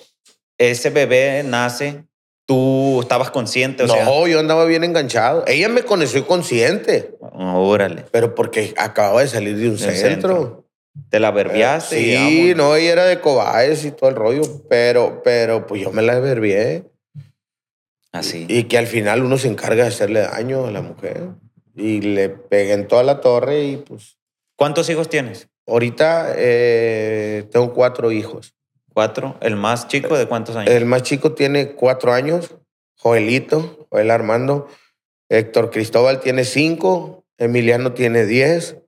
ese 0.57 0.89
bebé 0.89 1.43
nace, 1.45 2.05
tú 2.47 3.01
estabas 3.03 3.31
consciente, 3.31 3.83
o 3.83 3.87
no, 3.87 3.95
sea... 3.95 4.27
yo 4.29 4.39
andaba 4.41 4.65
bien 4.65 4.85
enganchado. 4.85 5.45
Ella 5.47 5.69
me 5.69 5.83
conoció 5.83 6.27
consciente, 6.27 7.17
Órale. 7.21 8.05
pero 8.13 8.35
porque 8.35 8.73
acababa 8.77 9.21
de 9.21 9.29
salir 9.29 9.57
de 9.57 9.69
un 9.69 9.79
centro. 9.79 10.09
centro. 10.09 10.63
Te 11.11 11.21
la 11.21 11.31
verbiaste 11.31 11.97
Sí, 11.97 12.55
no, 12.57 12.75
ella 12.75 12.93
era 12.93 13.05
de 13.05 13.21
cobayes 13.21 13.85
y 13.85 13.91
todo 13.91 14.09
el 14.09 14.17
rollo, 14.17 14.43
pero, 14.69 15.21
pero 15.23 15.67
pues 15.67 15.83
yo 15.83 15.93
me 15.93 16.01
la 16.03 16.19
verbié. 16.21 16.85
Así. 18.13 18.47
Y 18.49 18.65
que 18.65 18.79
al 18.79 18.87
final 18.87 19.23
uno 19.23 19.37
se 19.37 19.49
encarga 19.49 19.83
de 19.83 19.91
hacerle 19.91 20.21
daño 20.21 20.67
a 20.67 20.71
la 20.71 20.81
mujer. 20.81 21.29
Y 21.75 22.01
le 22.01 22.31
pegué 22.31 22.73
en 22.73 22.89
toda 22.89 23.03
la 23.03 23.21
torre 23.21 23.65
y 23.65 23.77
pues 23.77 24.17
¿Cuántos 24.57 24.89
hijos 24.89 25.11
tienes? 25.11 25.49
ahorita 25.67 26.33
eh, 26.37 27.45
tengo 27.51 27.75
cuatro 27.75 28.11
hijos. 28.11 28.56
Cuatro. 28.97 29.37
¿El 29.43 29.57
más 29.57 29.89
chico 29.89 30.17
de 30.17 30.27
cuántos 30.27 30.57
años? 30.57 30.73
El 30.73 30.87
más 30.87 31.03
chico 31.03 31.35
tiene 31.35 31.73
cuatro 31.73 32.15
años, 32.15 32.55
Joelito, 32.97 33.87
Joel 33.91 34.11
Armando. 34.11 34.69
Héctor 35.29 35.71
Cristóbal 35.71 36.19
tiene 36.21 36.45
cinco, 36.45 37.27
Emiliano 37.37 37.93
tiene 37.93 38.25
diez. 38.25 38.79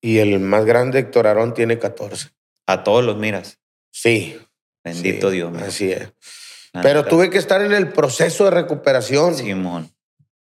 Y 0.00 0.20
el 0.20 0.38
más 0.38 0.66
grande, 0.66 1.00
Héctor 1.00 1.26
Aarón, 1.26 1.52
tiene 1.52 1.80
14. 1.80 2.28
A 2.68 2.84
todos 2.84 3.02
los 3.04 3.16
miras. 3.16 3.58
Sí. 3.90 4.40
Bendito 4.84 5.30
sí, 5.30 5.36
Dios. 5.36 5.50
mío. 5.50 5.64
Así 5.66 5.90
es. 5.90 6.12
La 6.72 6.82
Pero 6.82 7.00
neta. 7.00 7.10
tuve 7.10 7.30
que 7.30 7.38
estar 7.38 7.60
en 7.60 7.72
el 7.72 7.88
proceso 7.92 8.44
de 8.44 8.52
recuperación. 8.52 9.34
Simón. 9.34 9.92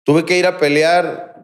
Tuve 0.02 0.24
que 0.24 0.36
ir 0.38 0.46
a 0.46 0.58
pelear. 0.58 1.40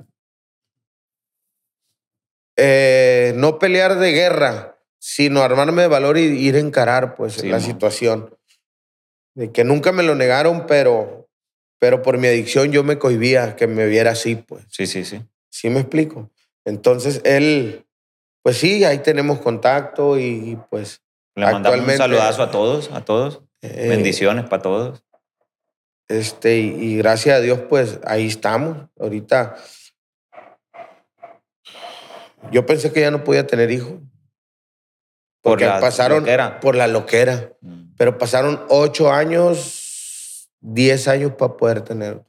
eh, 2.57 3.33
no 3.37 3.61
pelear 3.61 3.97
de 4.01 4.11
guerra, 4.11 4.78
sino 5.11 5.41
armarme 5.43 5.81
de 5.83 5.89
valor 5.89 6.19
y 6.19 6.25
ir 6.25 6.57
a 6.57 6.59
encarar 6.59 7.15
pues, 7.15 7.33
Sí, 7.35 7.49
la 7.49 7.61
situación. 7.61 8.37
de 9.35 9.51
que 9.53 9.65
nunca 9.65 9.91
me 9.91 10.03
lo 10.03 10.15
negaron, 10.15 10.67
pero, 10.67 11.29
pero 11.79 12.03
por 12.03 12.19
mi 12.19 12.27
adicción 12.29 12.73
yo 12.73 12.85
me 12.85 12.99
cohibía 12.99 13.57
que 13.57 13.67
me 13.67 13.87
viera 13.87 14.11
así, 14.11 14.35
pues. 14.35 14.65
Sí, 14.69 14.87
sí, 14.87 15.05
sí. 15.07 15.23
¿Sí 15.49 15.71
me 15.71 15.81
explico? 15.81 16.31
Entonces 16.67 17.23
él, 17.25 17.87
pues 18.43 18.59
sí, 18.59 18.85
ahí 18.85 18.99
tenemos 18.99 19.39
contacto 19.39 20.19
y 20.19 20.59
pues 20.69 21.01
Le 21.37 21.47
mandamos 21.47 21.81
un 21.81 21.97
saludazo 21.97 22.43
a 22.43 22.51
todos, 22.51 22.91
a 22.93 23.03
todos. 23.05 23.41
eh, 23.63 23.87
Bendiciones 23.89 24.45
para 24.45 24.61
todos. 24.61 25.03
Este, 26.09 26.59
y, 26.59 26.67
y 26.83 26.97
gracias 26.99 27.37
a 27.39 27.41
Dios, 27.41 27.61
pues 27.69 27.99
ahí 28.05 28.27
estamos. 28.27 28.77
Ahorita. 29.01 29.57
Yo 32.53 32.67
pensé 32.67 32.93
que 32.93 33.01
ya 33.01 33.11
no 33.11 33.25
podía 33.25 33.47
tener 33.47 33.71
hijos. 33.71 33.95
Por 35.49 35.59
Porque 35.59 35.67
la 35.67 35.81
pasaron 35.81 36.21
loquera. 36.21 36.61
por 36.61 36.75
la 36.75 36.87
loquera. 36.87 37.53
Mm. 37.63 37.95
Pero 37.97 38.19
pasaron 38.19 38.67
ocho 38.69 39.11
años, 39.11 40.51
diez 40.61 41.09
años 41.09 41.33
para 41.39 41.57
poder 41.57 41.81
tener. 41.81 42.23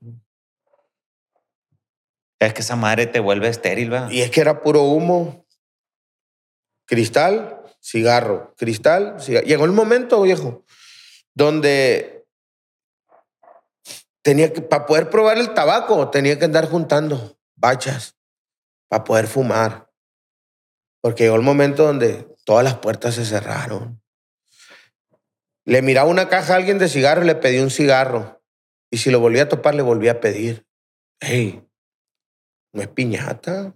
Es 2.39 2.53
que 2.53 2.61
esa 2.61 2.77
madre 2.77 3.07
te 3.07 3.19
vuelve 3.19 3.49
estéril, 3.49 3.89
¿verdad? 3.89 4.09
Y 4.09 4.21
es 4.21 4.31
que 4.31 4.39
era 4.39 4.61
puro 4.61 4.83
humo. 4.83 5.45
Cristal, 6.85 7.61
cigarro. 7.81 8.55
Cristal, 8.57 9.19
cigarro. 9.19 9.45
Llegó 9.45 9.65
el 9.65 9.73
momento, 9.73 10.21
viejo, 10.21 10.63
donde 11.33 12.25
tenía 14.21 14.53
que, 14.53 14.61
para 14.61 14.85
poder 14.85 15.09
probar 15.09 15.37
el 15.37 15.53
tabaco, 15.53 16.09
tenía 16.09 16.39
que 16.39 16.45
andar 16.45 16.69
juntando 16.69 17.37
bachas 17.55 18.15
para 18.87 19.03
poder 19.03 19.27
fumar. 19.27 19.91
Porque 21.01 21.23
llegó 21.23 21.35
el 21.35 21.41
momento 21.41 21.83
donde 21.83 22.27
todas 22.49 22.63
las 22.63 22.79
puertas 22.79 23.13
se 23.13 23.25
cerraron. 23.25 24.01
Le 25.65 25.83
miraba 25.83 26.09
una 26.09 26.29
caja 26.29 26.53
a 26.53 26.55
alguien 26.55 26.79
de 26.79 26.89
cigarro 26.89 27.21
y 27.21 27.27
le 27.27 27.35
pedí 27.35 27.59
un 27.59 27.69
cigarro. 27.69 28.41
Y 28.89 28.97
si 28.97 29.11
lo 29.11 29.19
volvía 29.19 29.43
a 29.43 29.49
topar, 29.49 29.75
le 29.75 29.83
volvía 29.83 30.13
a 30.13 30.19
pedir. 30.19 30.65
Hey, 31.19 31.63
no 32.73 32.81
es 32.81 32.87
piñata. 32.87 33.75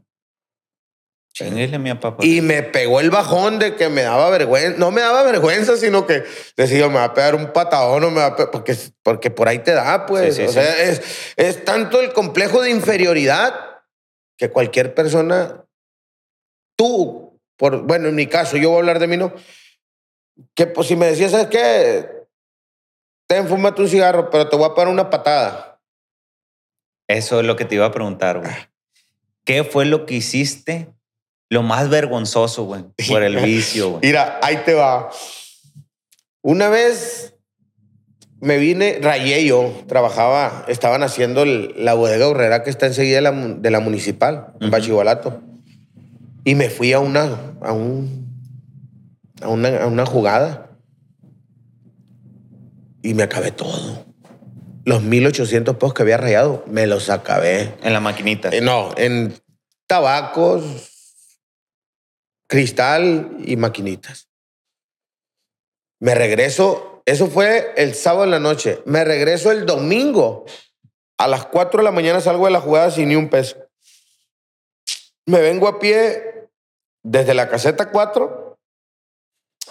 Chinguele, 1.34 1.78
mi 1.78 1.94
papá. 1.94 2.26
Y 2.26 2.42
me 2.42 2.64
pegó 2.64 3.00
el 3.00 3.12
bajón 3.12 3.60
de 3.60 3.76
que 3.76 3.90
me 3.90 4.02
daba 4.02 4.32
vergüenza. 4.32 4.80
No 4.80 4.90
me 4.90 5.02
daba 5.02 5.22
vergüenza, 5.22 5.78
sino 5.78 6.08
que 6.08 6.24
decía, 6.58 6.88
me 6.88 6.96
va 6.96 7.04
a 7.04 7.14
pegar 7.14 7.36
un 7.36 7.54
patadón 7.54 8.04
o 8.06 8.10
me 8.10 8.22
va 8.22 8.26
a 8.26 8.36
pe-", 8.36 8.48
porque, 8.48 8.76
porque 9.04 9.30
por 9.30 9.50
ahí 9.50 9.60
te 9.60 9.74
da, 9.74 10.08
pues. 10.08 10.34
Sí, 10.36 10.42
sí, 10.42 10.48
o 10.48 10.48
sí. 10.48 10.54
sea, 10.56 10.82
es, 10.82 11.34
es 11.36 11.64
tanto 11.64 12.02
el 12.02 12.12
complejo 12.12 12.60
de 12.64 12.72
inferioridad 12.72 13.54
que 14.36 14.50
cualquier 14.50 14.96
persona, 14.96 15.64
tú, 16.76 17.23
por, 17.64 17.82
bueno, 17.84 18.10
en 18.10 18.16
mi 18.16 18.28
caso, 18.28 18.58
yo 18.58 18.72
voy 18.72 18.76
a 18.76 18.80
hablar 18.80 19.00
de 19.00 19.08
mí, 19.08 19.16
¿no? 19.16 19.34
Que 20.54 20.68
pues 20.68 20.90
si 20.90 20.98
me 20.98 21.06
decías, 21.06 21.32
¿sabes 21.32 21.48
qué? 21.48 22.10
Ten, 23.26 23.48
fúmate 23.48 23.82
un 23.82 23.88
cigarro, 23.88 24.30
pero 24.30 24.50
te 24.50 24.58
voy 24.58 24.66
a 24.70 24.74
pegar 24.76 24.90
una 24.90 25.10
patada. 25.10 25.80
Eso 27.08 27.40
es 27.40 27.46
lo 27.46 27.56
que 27.56 27.64
te 27.64 27.76
iba 27.76 27.86
a 27.86 27.92
preguntar, 27.94 28.40
güey. 28.40 28.52
¿Qué 29.46 29.64
fue 29.64 29.86
lo 29.86 30.06
que 30.06 30.16
hiciste 30.16 30.90
lo 31.50 31.64
más 31.64 31.88
vergonzoso, 31.90 32.66
güey? 32.66 32.84
Por 33.08 33.24
el 33.24 33.38
vicio, 33.46 33.92
güey. 33.92 34.02
Mira, 34.04 34.42
ahí 34.44 34.58
te 34.66 34.74
va. 34.74 35.10
Una 36.42 36.68
vez 36.68 37.34
me 38.42 38.58
vine, 38.58 39.00
rayé 39.02 39.46
yo, 39.46 39.72
trabajaba, 39.88 40.66
estaban 40.68 41.02
haciendo 41.02 41.44
el- 41.44 41.74
la 41.78 41.94
bodega 41.94 42.28
horrera 42.28 42.62
que 42.62 42.70
está 42.70 42.88
enseguida 42.88 43.16
de 43.16 43.22
la, 43.22 43.32
mu- 43.32 43.62
de 43.62 43.72
la 43.72 43.80
municipal, 43.80 44.48
en 44.60 44.64
Ujú. 44.68 44.70
Bachivalato. 44.72 45.42
Y 46.44 46.56
me 46.56 46.70
fui 46.70 46.94
a 46.94 47.00
una, 47.00 47.56
a 47.62 47.72
un, 47.72 48.28
a 49.42 49.48
una, 49.48 49.84
a 49.84 49.88
una 49.88 50.06
jugada. 50.06 50.78
Y 53.02 53.14
me 53.14 53.24
acabé 53.24 53.52
todo. 53.52 54.06
Los 54.86 55.02
1800 55.04 55.76
pesos 55.78 55.94
que 55.94 56.02
había 56.02 56.18
rayado, 56.18 56.64
me 56.68 56.88
los 56.88 57.10
acabé. 57.10 57.76
En 57.84 57.94
la 57.94 58.00
maquinita. 58.02 58.50
Eh, 58.50 58.62
no, 58.62 58.92
en 58.98 59.34
tabacos, 59.88 60.64
cristal 62.48 63.38
y 63.46 63.56
maquinitas. 63.56 64.30
Me 66.00 66.16
regreso, 66.16 67.02
eso 67.06 67.28
fue 67.28 67.74
el 67.78 67.96
sábado 67.96 68.26
en 68.26 68.32
la 68.32 68.40
noche. 68.40 68.82
Me 68.86 69.06
regreso 69.06 69.52
el 69.52 69.66
domingo. 69.66 70.46
A 71.18 71.28
las 71.28 71.46
4 71.46 71.78
de 71.78 71.84
la 71.86 71.92
mañana 71.92 72.20
salgo 72.20 72.46
de 72.46 72.52
la 72.52 72.60
jugada 72.60 72.92
sin 72.92 73.08
ni 73.08 73.16
un 73.16 73.30
peso. 73.30 73.63
Me 75.26 75.40
vengo 75.40 75.68
a 75.68 75.80
pie 75.80 76.50
desde 77.04 77.34
la 77.34 77.50
caseta 77.50 77.92
4 77.92 78.58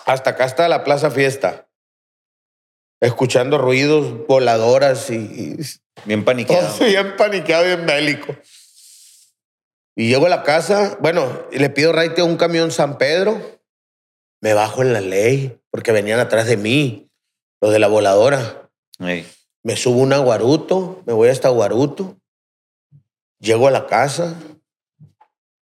hasta 0.07 0.31
acá 0.31 0.45
hasta 0.45 0.69
la 0.69 0.85
Plaza 0.85 1.11
Fiesta. 1.11 1.69
Escuchando 3.01 3.59
ruidos, 3.59 4.27
voladoras 4.27 5.11
y, 5.11 5.17
y 5.17 5.57
Bien 6.05 6.25
paniqueado. 6.25 6.79
bien 6.85 7.17
paniqueado, 7.17 7.65
bien 7.65 7.87
bélico. 7.87 8.35
Y 9.95 10.09
llego 10.09 10.27
a 10.27 10.31
la 10.31 10.43
casa, 10.43 10.97
bueno, 11.01 11.47
y 11.51 11.59
le 11.59 11.69
pido 11.69 11.93
raite 11.93 12.23
a 12.23 12.25
un 12.25 12.37
camión 12.37 12.71
San 12.71 12.99
Pedro. 12.99 13.61
Me 14.41 14.55
bajo 14.55 14.83
en 14.83 14.93
la 14.93 15.01
ley, 15.01 15.61
porque 15.71 15.93
venían 15.93 16.19
atrás 16.19 16.47
de 16.47 16.57
mí, 16.57 17.11
los 17.61 17.73
de 17.73 17.79
la 17.79 17.89
voladora. 17.89 18.71
Me 18.99 19.77
subo 19.77 20.01
una 20.01 20.19
Guaruto, 20.19 21.03
me 21.07 21.13
voy 21.13 21.29
hasta 21.29 21.49
Guaruto. 21.51 22.17
Llego 23.39 23.69
a 23.69 23.73
la 23.73 23.87
casa 23.87 24.37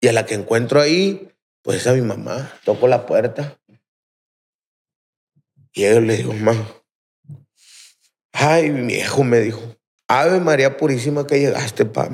y 0.07 0.09
a 0.09 0.13
la 0.13 0.25
que 0.25 0.35
encuentro 0.35 0.81
ahí, 0.81 1.33
pues 1.63 1.79
es 1.79 1.87
a 1.89 1.93
mi 1.93 2.01
mamá. 2.01 2.57
Toco 2.65 2.87
la 2.87 3.07
puerta. 3.07 3.59
Y 5.73 5.83
yo 5.83 6.01
le 6.01 6.19
digo, 6.19 6.33
mamá. 6.33 6.65
Ay, 8.31 8.71
mi 8.71 8.87
viejo 8.87 9.25
me 9.25 9.41
dijo, 9.41 9.61
Ave 10.07 10.39
María 10.39 10.77
Purísima 10.77 11.27
que 11.27 11.41
llegaste, 11.41 11.87
pa. 11.87 12.09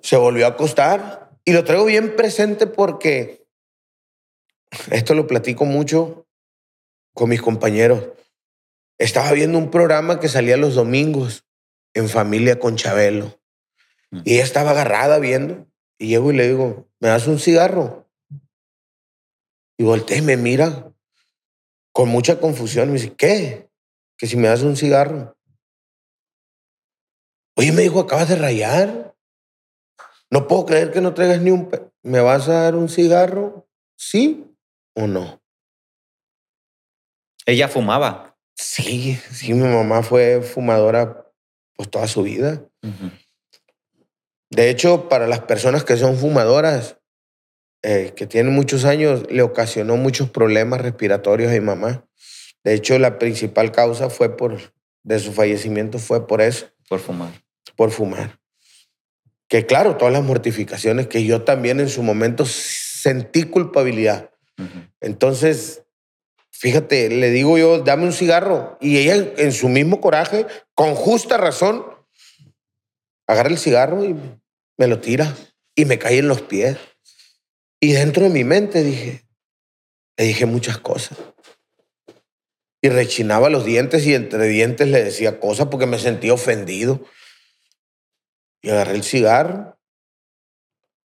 Se 0.00 0.16
volvió 0.16 0.46
a 0.46 0.50
acostar 0.50 1.36
y 1.44 1.52
lo 1.52 1.62
traigo 1.62 1.84
bien 1.84 2.16
presente 2.16 2.66
porque 2.66 3.46
esto 4.90 5.14
lo 5.14 5.26
platico 5.26 5.66
mucho 5.66 6.26
con 7.12 7.28
mis 7.28 7.42
compañeros. 7.42 8.02
Estaba 8.96 9.32
viendo 9.32 9.58
un 9.58 9.70
programa 9.70 10.20
que 10.20 10.30
salía 10.30 10.56
los 10.56 10.74
domingos 10.74 11.44
en 11.92 12.08
familia 12.08 12.58
con 12.58 12.76
Chabelo. 12.76 13.38
Y 14.24 14.34
ella 14.34 14.44
estaba 14.44 14.70
agarrada 14.70 15.18
viendo. 15.18 15.66
Y 15.98 16.08
llego 16.08 16.32
y 16.32 16.36
le 16.36 16.48
digo, 16.48 16.88
¿me 17.00 17.08
das 17.08 17.26
un 17.26 17.38
cigarro? 17.38 18.08
Y 19.76 19.84
voltea 19.84 20.18
y 20.18 20.22
me 20.22 20.36
mira 20.36 20.92
con 21.92 22.08
mucha 22.08 22.38
confusión. 22.38 22.88
Me 22.88 22.94
dice, 22.94 23.14
¿qué? 23.14 23.70
Que 24.16 24.26
si 24.26 24.36
me 24.36 24.48
das 24.48 24.62
un 24.62 24.76
cigarro. 24.76 25.36
Oye, 27.56 27.72
me 27.72 27.82
dijo, 27.82 28.00
acabas 28.00 28.28
de 28.28 28.36
rayar. 28.36 29.16
No 30.30 30.46
puedo 30.46 30.66
creer 30.66 30.92
que 30.92 31.00
no 31.00 31.14
traigas 31.14 31.40
ni 31.40 31.50
un... 31.50 31.70
¿Me 32.02 32.20
vas 32.20 32.48
a 32.48 32.62
dar 32.62 32.74
un 32.74 32.88
cigarro? 32.88 33.68
¿Sí 33.96 34.44
o 34.94 35.06
no? 35.06 35.40
Ella 37.46 37.68
fumaba. 37.68 38.36
Sí, 38.56 39.16
sí, 39.30 39.52
mi 39.54 39.68
mamá 39.68 40.02
fue 40.02 40.42
fumadora 40.42 41.30
pues 41.76 41.90
toda 41.90 42.06
su 42.06 42.22
vida. 42.22 42.64
De 44.54 44.70
hecho, 44.70 45.08
para 45.08 45.26
las 45.26 45.40
personas 45.40 45.82
que 45.82 45.96
son 45.96 46.16
fumadoras, 46.16 46.96
eh, 47.82 48.12
que 48.14 48.26
tienen 48.26 48.54
muchos 48.54 48.84
años, 48.84 49.24
le 49.28 49.42
ocasionó 49.42 49.96
muchos 49.96 50.30
problemas 50.30 50.80
respiratorios 50.80 51.50
a 51.50 51.54
mi 51.54 51.60
mamá. 51.60 52.06
De 52.62 52.72
hecho, 52.72 52.96
la 53.00 53.18
principal 53.18 53.72
causa 53.72 54.10
fue 54.10 54.36
por, 54.36 54.72
de 55.02 55.18
su 55.18 55.32
fallecimiento 55.32 55.98
fue 55.98 56.26
por 56.26 56.40
eso, 56.40 56.66
Por 56.88 57.00
fumar. 57.00 57.30
por 57.76 57.90
fumar. 57.90 58.38
Que 59.48 59.66
claro, 59.66 59.96
todas 59.96 60.14
las 60.14 60.22
mortificaciones 60.22 61.08
que 61.08 61.24
yo 61.24 61.42
también 61.42 61.80
en 61.80 61.88
su 61.88 62.02
momento 62.02 62.46
sentí 62.46 63.42
culpabilidad. 63.42 64.30
Entonces, 65.00 65.82
fíjate, 66.52 67.08
le 67.10 67.30
digo 67.30 67.58
yo, 67.58 67.80
dame 67.80 68.04
un 68.04 68.12
cigarro. 68.12 68.78
Y 68.80 68.98
ella, 68.98 69.32
en 69.36 69.50
su 69.52 69.68
mismo 69.68 70.00
coraje, 70.00 70.46
con 70.74 70.94
justa 70.94 71.38
razón, 71.38 71.84
agarra 73.26 73.48
el 73.50 73.58
cigarro 73.58 74.04
y 74.04 74.16
me 74.76 74.86
lo 74.86 75.00
tira. 75.00 75.34
Y 75.76 75.86
me 75.86 75.98
cae 75.98 76.18
en 76.18 76.28
los 76.28 76.42
pies. 76.42 76.78
Y 77.80 77.92
dentro 77.92 78.24
de 78.24 78.30
mi 78.30 78.44
mente 78.44 78.82
dije, 78.82 79.26
le 80.16 80.24
dije 80.24 80.46
muchas 80.46 80.78
cosas. 80.78 81.18
Y 82.80 82.88
rechinaba 82.88 83.50
los 83.50 83.64
dientes 83.64 84.06
y 84.06 84.14
entre 84.14 84.46
dientes 84.46 84.88
le 84.88 85.02
decía 85.02 85.40
cosas 85.40 85.68
porque 85.68 85.86
me 85.86 85.98
sentía 85.98 86.32
ofendido. 86.32 87.04
Y 88.62 88.70
agarré 88.70 88.94
el 88.94 89.02
cigarro. 89.02 89.78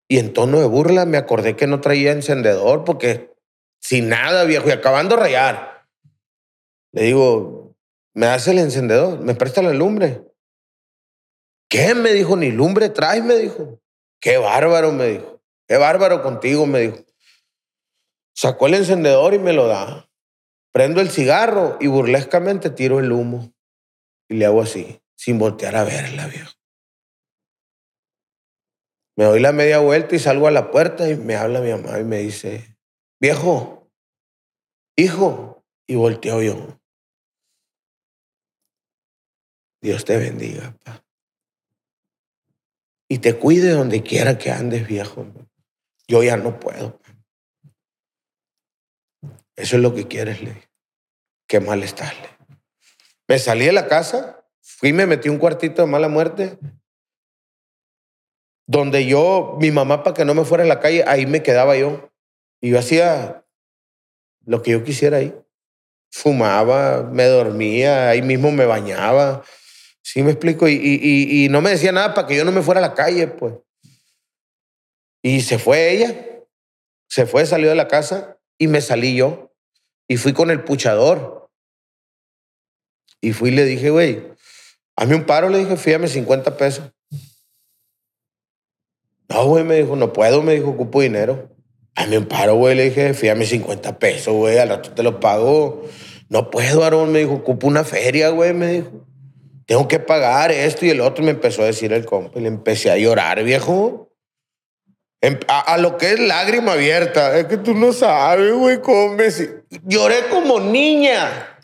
Y 0.09 0.19
en 0.19 0.33
tono 0.33 0.61
de 0.61 0.67
burla 0.67 1.05
me 1.05 1.19
acordé 1.19 1.57
que 1.57 1.67
no 1.67 1.81
traía 1.81 2.12
encendedor 2.12 2.85
porque 2.85 3.37
sin 3.81 4.09
nada, 4.09 4.45
viejo, 4.45 4.69
y 4.69 4.73
acabando 4.73 5.17
de 5.17 5.23
rayar. 5.23 5.87
Le 6.93 7.03
digo, 7.03 7.77
¿me 8.14 8.27
das 8.27 8.49
el 8.49 8.59
encendedor? 8.59 9.21
¿Me 9.21 9.35
presta 9.35 9.62
la 9.62 9.73
lumbre? 9.73 10.23
¿Qué? 11.69 11.95
Me 11.95 12.12
dijo, 12.12 12.37
ni 12.37 12.51
lumbre 12.51 12.89
traes, 12.89 13.25
me 13.25 13.35
dijo. 13.35 13.81
Qué 14.21 14.39
bárbaro, 14.39 14.93
me 14.93 15.07
dijo. 15.07 15.43
Qué 15.67 15.77
bárbaro 15.77 16.23
contigo, 16.23 16.67
me 16.67 16.81
dijo. 16.81 17.05
Sacó 18.35 18.67
el 18.67 18.75
encendedor 18.75 19.35
y 19.35 19.39
me 19.39 19.53
lo 19.53 19.67
da. 19.67 20.09
Prendo 20.73 21.01
el 21.01 21.11
cigarro 21.11 21.79
y 21.81 21.87
burlescamente 21.87 22.71
tiro 22.71 23.01
el 23.01 23.11
humo. 23.11 23.53
Y 24.29 24.35
le 24.37 24.47
hago 24.47 24.62
así, 24.62 25.01
sin 25.17 25.39
voltear 25.39 25.77
a 25.77 25.85
verla, 25.85 26.27
viejo. 26.27 26.53
Me 29.17 29.25
doy 29.25 29.41
la 29.41 29.53
media 29.53 29.79
vuelta 29.79 30.14
y 30.14 30.19
salgo 30.19 30.47
a 30.47 30.51
la 30.51 30.71
puerta 30.71 31.09
y 31.09 31.17
me 31.17 31.37
habla 31.37 31.61
mi 31.61 31.71
mamá 31.71 31.99
y 31.99 32.05
me 32.05 32.19
dice, 32.19 32.77
viejo, 33.19 33.91
hijo. 34.97 35.64
Y 35.89 35.95
volteo 35.95 36.43
yo. 36.43 36.81
Dios 39.81 40.05
te 40.05 40.17
bendiga, 40.17 40.77
pa. 40.85 41.06
Y 43.09 43.19
te 43.19 43.37
cuide 43.37 43.71
donde 43.71 44.03
quiera 44.03 44.39
que 44.39 44.51
andes, 44.51 44.87
viejo. 44.87 45.27
Yo 46.09 46.23
ya 46.23 46.37
no 46.37 46.59
puedo. 46.59 47.01
Eso 49.55 49.77
es 49.77 49.83
lo 49.83 49.95
que 49.95 50.07
quieres, 50.07 50.43
le. 50.43 50.69
Qué 51.49 51.61
mal 51.61 51.83
estás, 51.83 52.15
le. 52.21 52.29
Me 53.29 53.39
salí 53.39 53.67
de 53.67 53.73
la 53.73 53.89
casa, 53.89 54.45
fui 54.61 54.91
y 54.91 54.93
me 54.93 55.07
metí 55.07 55.29
un 55.29 55.39
cuartito 55.39 55.83
de 55.83 55.89
mala 55.89 56.09
muerte, 56.09 56.59
donde 58.67 59.07
yo, 59.07 59.57
mi 59.61 59.71
mamá, 59.71 60.03
para 60.03 60.15
que 60.15 60.25
no 60.25 60.35
me 60.35 60.45
fuera 60.45 60.65
a 60.65 60.67
la 60.67 60.81
calle, 60.81 61.05
ahí 61.07 61.27
me 61.27 61.43
quedaba 61.43 61.77
yo. 61.77 62.11
Y 62.61 62.71
yo 62.71 62.79
hacía 62.79 63.45
lo 64.45 64.63
que 64.63 64.73
yo 64.73 64.85
quisiera 64.85 65.19
ahí. 65.19 65.35
Fumaba, 66.11 67.03
me 67.03 67.25
dormía, 67.25 68.09
ahí 68.09 68.23
mismo 68.23 68.51
me 68.51 68.67
bañaba. 68.67 69.45
¿Sí 70.07 70.23
me 70.23 70.31
explico? 70.31 70.69
Y, 70.69 71.49
no 71.51 71.61
me 71.61 71.71
decía 71.71 71.91
nada 71.91 72.15
para 72.15 72.29
que 72.29 72.37
yo 72.37 72.45
no 72.45 72.53
me 72.53 72.63
fuera 72.63 72.79
a 72.79 72.89
la 72.89 72.95
calle, 72.95 73.27
pues. 73.27 73.55
Y 75.21 75.41
se 75.41 75.59
fue 75.59 75.91
ella. 75.91 76.15
Se 77.09 77.27
fue, 77.27 77.45
salió 77.45 77.69
de 77.69 77.75
la 77.75 77.89
casa 77.89 78.39
y 78.57 78.69
me 78.69 78.81
salí 78.81 79.17
yo. 79.17 79.53
Y 80.07 80.17
fui 80.17 80.33
con 80.33 80.53
el 80.53 80.63
puchador. 80.63 81.51
Y 83.21 83.33
fui 83.33 83.51
y 83.51 83.57
le 83.57 83.65
dije, 83.65 83.91
güey, 83.91 84.23
hazme 84.95 85.17
un 85.17 85.25
paro, 85.25 85.49
le 85.49 85.59
dije, 85.59 85.77
fíjame 85.77 86.07
50 86.07 86.57
pesos. 86.57 86.93
No, 89.29 89.45
güey, 89.47 89.65
me 89.65 89.75
dijo, 89.75 89.97
no 89.97 90.13
puedo, 90.13 90.41
me 90.41 90.55
dijo, 90.55 90.71
ocupo 90.71 91.01
dinero. 91.01 91.51
Hazme 91.97 92.19
un 92.19 92.27
paro, 92.27 92.55
güey, 92.55 92.77
le 92.77 92.85
dije, 92.91 93.13
fíjame 93.13 93.45
50 93.45 93.99
pesos, 93.99 94.33
güey, 94.33 94.57
al 94.59 94.69
rato 94.69 94.93
te 94.93 95.03
lo 95.03 95.19
pago. 95.19 95.83
No 96.29 96.49
puedo, 96.49 96.85
Aarón, 96.85 97.11
me 97.11 97.19
dijo, 97.19 97.33
ocupo 97.33 97.67
una 97.67 97.83
feria, 97.83 98.29
güey, 98.29 98.55
me 98.55 98.69
dijo. 98.69 99.07
Tengo 99.67 99.89
que 99.89 99.99
pagar 99.99 100.53
esto 100.53 100.87
y 100.87 100.91
el 100.91 101.01
otro, 101.01 101.25
me 101.25 101.33
empezó 101.33 101.62
a 101.62 101.67
decir 101.67 101.93
el 101.93 102.07
compa 102.07 102.39
y 102.39 102.43
le 102.43 102.49
empecé 102.49 102.91
a 102.91 102.97
llorar, 102.97 103.43
viejo. 103.43 104.12
Em- 105.21 105.41
A, 105.49 105.75
a 105.75 105.79
lo 105.79 105.97
que 105.97 106.12
es 106.12 106.21
lágrima 106.21 106.73
abierta. 106.73 107.37
Es 107.37 107.47
que 107.47 107.57
tú 107.57 107.75
no 107.75 107.93
sabes, 107.93 108.53
güey, 108.53 108.81
cómo 108.81 109.14
me... 109.14 109.29
Lloré 109.85 110.29
como 110.29 110.61
niña 110.61 111.59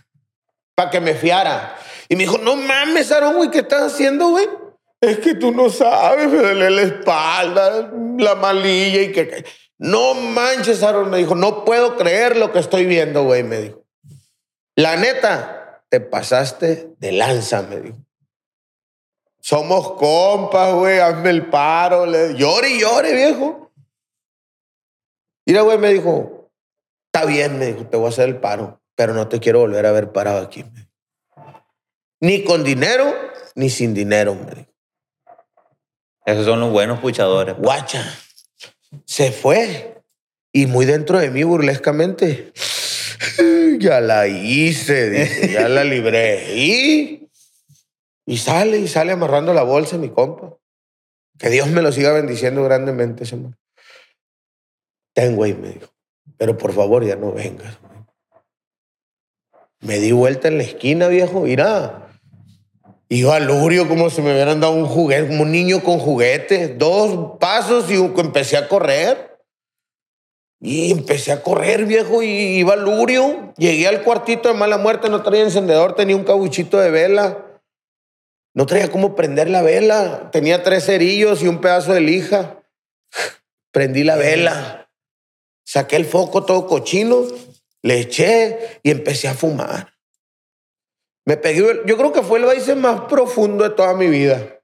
para 0.74 0.90
que 0.90 1.00
me 1.00 1.14
fiara. 1.14 1.76
Y 2.08 2.16
me 2.16 2.24
dijo, 2.24 2.38
no 2.38 2.56
mames, 2.56 3.12
Aarón, 3.12 3.36
güey, 3.36 3.50
¿qué 3.50 3.60
estás 3.60 3.92
haciendo, 3.92 4.30
güey? 4.30 4.48
Es 5.00 5.18
que 5.18 5.34
tú 5.34 5.52
no 5.52 5.70
sabes, 5.70 6.28
me 6.28 6.38
duele 6.38 6.70
la 6.70 6.82
espalda, 6.82 7.92
la 8.18 8.34
malilla 8.34 9.02
y 9.02 9.12
que... 9.12 9.44
No 9.78 10.14
manches, 10.14 10.82
Aarón, 10.82 11.10
me 11.10 11.18
dijo, 11.18 11.34
no 11.34 11.64
puedo 11.64 11.96
creer 11.96 12.36
lo 12.36 12.52
que 12.52 12.58
estoy 12.58 12.86
viendo, 12.86 13.24
güey, 13.24 13.42
me 13.42 13.58
dijo. 13.58 13.84
La 14.76 14.96
neta, 14.96 15.61
te 15.92 16.00
pasaste 16.00 16.94
de 17.00 17.12
lanza, 17.12 17.60
me 17.60 17.78
dijo. 17.78 17.98
Somos 19.42 19.92
compas, 19.92 20.72
güey, 20.72 20.98
hazme 21.00 21.28
el 21.28 21.50
paro. 21.50 22.06
Le... 22.06 22.34
Llore 22.34 22.70
y 22.70 22.80
llore, 22.80 23.14
viejo. 23.14 23.70
Mira, 25.44 25.60
güey, 25.60 25.76
me 25.76 25.92
dijo, 25.92 26.50
está 27.12 27.26
bien, 27.26 27.58
me 27.58 27.66
dijo, 27.66 27.86
te 27.88 27.98
voy 27.98 28.06
a 28.06 28.08
hacer 28.08 28.26
el 28.30 28.40
paro, 28.40 28.80
pero 28.94 29.12
no 29.12 29.28
te 29.28 29.38
quiero 29.38 29.58
volver 29.58 29.84
a 29.84 29.92
ver 29.92 30.12
parado 30.12 30.40
aquí. 30.40 30.64
me 30.64 30.70
dijo. 30.70 30.90
Ni 32.20 32.42
con 32.42 32.64
dinero, 32.64 33.12
ni 33.54 33.68
sin 33.68 33.92
dinero, 33.92 34.34
me 34.34 34.50
dijo. 34.50 34.72
Esos 36.24 36.46
son 36.46 36.60
los 36.60 36.70
buenos 36.70 37.00
puchadores. 37.00 37.54
Guacha, 37.58 38.02
se 39.04 39.30
fue. 39.30 40.02
Y 40.52 40.64
muy 40.64 40.86
dentro 40.86 41.18
de 41.18 41.28
mí, 41.30 41.44
burlescamente, 41.44 42.50
ya 43.78 44.00
la 44.00 44.26
hice, 44.28 45.10
dije, 45.10 45.52
ya 45.52 45.68
la 45.68 45.84
libré. 45.84 46.54
Y, 46.54 47.28
y 48.26 48.36
sale, 48.38 48.78
y 48.78 48.88
sale 48.88 49.12
amarrando 49.12 49.54
la 49.54 49.62
bolsa, 49.62 49.98
mi 49.98 50.10
compa. 50.10 50.56
Que 51.38 51.50
Dios 51.50 51.68
me 51.68 51.82
lo 51.82 51.92
siga 51.92 52.12
bendiciendo 52.12 52.62
grandemente, 52.64 53.24
man. 53.36 53.56
Ten, 55.14 55.36
güey, 55.36 55.54
me 55.54 55.70
dijo. 55.70 55.88
Pero 56.36 56.56
por 56.56 56.72
favor, 56.72 57.04
ya 57.04 57.16
no 57.16 57.32
vengas. 57.32 57.78
güey". 57.80 57.92
Me 59.80 59.98
di 59.98 60.12
vuelta 60.12 60.48
en 60.48 60.58
la 60.58 60.64
esquina, 60.64 61.08
viejo, 61.08 61.40
mira. 61.40 62.08
Iba 63.08 63.40
lurio 63.40 63.88
como 63.88 64.08
si 64.08 64.22
me 64.22 64.32
hubieran 64.32 64.60
dado 64.60 64.72
un 64.72 64.86
juguete, 64.86 65.28
como 65.28 65.42
un 65.42 65.52
niño 65.52 65.82
con 65.82 65.98
juguete. 65.98 66.68
Dos 66.68 67.38
pasos 67.38 67.90
y 67.90 67.96
empecé 67.96 68.56
a 68.56 68.68
correr. 68.68 69.31
Y 70.64 70.92
empecé 70.92 71.32
a 71.32 71.42
correr, 71.42 71.86
viejo, 71.86 72.22
y 72.22 72.28
iba 72.28 72.76
lurio. 72.76 73.52
Llegué 73.56 73.88
al 73.88 74.04
cuartito 74.04 74.48
de 74.48 74.54
mala 74.54 74.78
muerte, 74.78 75.10
no 75.10 75.24
traía 75.24 75.42
encendedor, 75.42 75.96
tenía 75.96 76.14
un 76.14 76.22
cabuchito 76.22 76.78
de 76.78 76.92
vela. 76.92 77.60
No 78.54 78.64
traía 78.64 78.88
cómo 78.88 79.16
prender 79.16 79.50
la 79.50 79.62
vela. 79.62 80.30
Tenía 80.30 80.62
tres 80.62 80.86
cerillos 80.86 81.42
y 81.42 81.48
un 81.48 81.60
pedazo 81.60 81.92
de 81.92 82.00
lija. 82.00 82.62
Prendí 83.72 84.04
la 84.04 84.14
vela. 84.14 84.88
Saqué 85.64 85.96
el 85.96 86.04
foco 86.04 86.44
todo 86.44 86.68
cochino, 86.68 87.24
le 87.82 87.98
eché 87.98 88.80
y 88.84 88.92
empecé 88.92 89.26
a 89.26 89.34
fumar. 89.34 89.94
Me 91.24 91.36
pegué, 91.36 91.80
yo 91.86 91.96
creo 91.96 92.12
que 92.12 92.22
fue 92.22 92.38
el 92.38 92.44
baile 92.44 92.74
más 92.76 93.02
profundo 93.02 93.64
de 93.64 93.70
toda 93.70 93.94
mi 93.94 94.06
vida. 94.06 94.60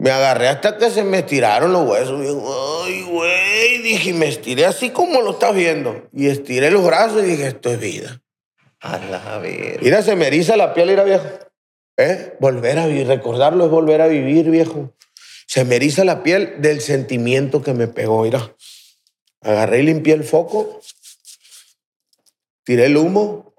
Me 0.00 0.10
agarré 0.10 0.48
hasta 0.48 0.78
que 0.78 0.90
se 0.90 1.04
me 1.04 1.18
estiraron 1.18 1.74
los 1.74 1.86
huesos. 1.86 2.18
Digo, 2.22 2.82
Ay, 2.86 3.02
güey, 3.02 3.82
dije, 3.82 4.10
y 4.10 4.12
me 4.14 4.28
estiré 4.28 4.64
así 4.64 4.88
como 4.88 5.20
lo 5.20 5.32
estás 5.32 5.54
viendo. 5.54 6.08
Y 6.10 6.28
estiré 6.28 6.70
los 6.70 6.82
brazos 6.86 7.22
y 7.22 7.26
dije, 7.26 7.48
esto 7.48 7.70
es 7.70 7.78
vida. 7.78 8.22
A 8.80 8.96
la. 8.96 9.42
Mira, 9.82 10.02
se 10.02 10.16
me 10.16 10.28
eriza 10.28 10.56
la 10.56 10.72
piel, 10.72 10.88
mira, 10.88 11.04
viejo. 11.04 11.26
¿Eh? 11.98 12.34
Volver 12.40 12.78
a 12.78 12.86
vivir, 12.86 13.08
recordarlo 13.08 13.66
es 13.66 13.70
volver 13.70 14.00
a 14.00 14.06
vivir, 14.06 14.48
viejo. 14.48 14.94
Se 15.46 15.66
me 15.66 15.76
eriza 15.76 16.02
la 16.02 16.22
piel 16.22 16.62
del 16.62 16.80
sentimiento 16.80 17.62
que 17.62 17.74
me 17.74 17.86
pegó, 17.86 18.22
mira. 18.22 18.56
Agarré 19.42 19.80
y 19.80 19.82
limpié 19.82 20.14
el 20.14 20.24
foco, 20.24 20.80
tiré 22.64 22.86
el 22.86 22.96
humo 22.96 23.54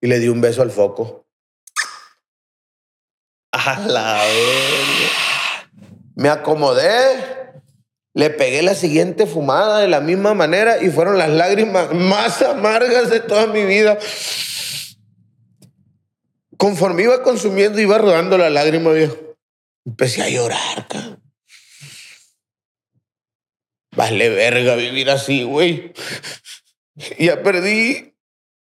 y 0.00 0.06
le 0.06 0.20
di 0.20 0.28
un 0.28 0.40
beso 0.40 0.62
al 0.62 0.70
foco. 0.70 1.23
A 3.56 3.78
la 3.86 4.14
ver. 4.14 5.10
Me 6.16 6.28
acomodé, 6.28 7.52
le 8.12 8.30
pegué 8.30 8.62
la 8.62 8.74
siguiente 8.74 9.26
fumada 9.26 9.78
de 9.78 9.86
la 9.86 10.00
misma 10.00 10.34
manera 10.34 10.82
y 10.82 10.90
fueron 10.90 11.18
las 11.18 11.28
lágrimas 11.30 11.92
más 11.92 12.42
amargas 12.42 13.10
de 13.10 13.20
toda 13.20 13.46
mi 13.46 13.64
vida. 13.64 13.96
Conforme 16.56 17.04
iba 17.04 17.22
consumiendo, 17.22 17.80
iba 17.80 17.96
rodando 17.96 18.36
la 18.38 18.50
lágrima, 18.50 18.90
viejo. 18.90 19.16
Empecé 19.86 20.22
a 20.22 20.28
llorar, 20.28 20.88
cabrón. 20.88 21.22
Vale 23.94 24.30
verga 24.30 24.74
vivir 24.74 25.10
así, 25.10 25.44
güey. 25.44 25.92
Ya 27.18 27.42
perdí 27.42 28.13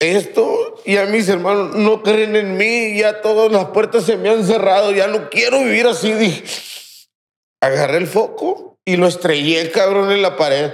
esto, 0.03 0.75
ya 0.85 1.05
mis 1.05 1.27
hermanos 1.29 1.75
no 1.75 2.03
creen 2.03 2.35
en 2.35 2.57
mí, 2.57 2.97
ya 2.97 3.21
todas 3.21 3.51
las 3.51 3.65
puertas 3.65 4.05
se 4.05 4.17
me 4.17 4.29
han 4.29 4.45
cerrado, 4.45 4.91
ya 4.91 5.07
no 5.07 5.29
quiero 5.29 5.63
vivir 5.63 5.87
así. 5.87 6.13
Dije, 6.13 6.43
agarré 7.61 7.97
el 7.97 8.07
foco 8.07 8.77
y 8.85 8.97
lo 8.97 9.07
estrellé, 9.07 9.71
cabrón, 9.71 10.11
en 10.11 10.21
la 10.21 10.35
pared. 10.35 10.71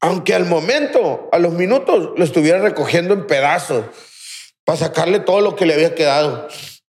Aunque 0.00 0.34
al 0.34 0.46
momento, 0.46 1.28
a 1.32 1.38
los 1.38 1.52
minutos, 1.52 2.10
lo 2.16 2.24
estuviera 2.24 2.58
recogiendo 2.58 3.14
en 3.14 3.26
pedazos 3.26 3.84
para 4.64 4.78
sacarle 4.78 5.20
todo 5.20 5.40
lo 5.40 5.56
que 5.56 5.66
le 5.66 5.74
había 5.74 5.94
quedado. 5.94 6.48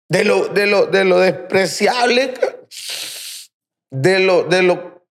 De 0.10 0.24
lo, 0.24 0.48
de 0.48 0.68
lo, 0.68 0.86
de 0.88 1.06
lo 1.06 1.20
despreciable, 1.20 2.34
de 3.92 4.20
lo, 4.20 4.44
de 4.44 4.64
lo 4.64 5.06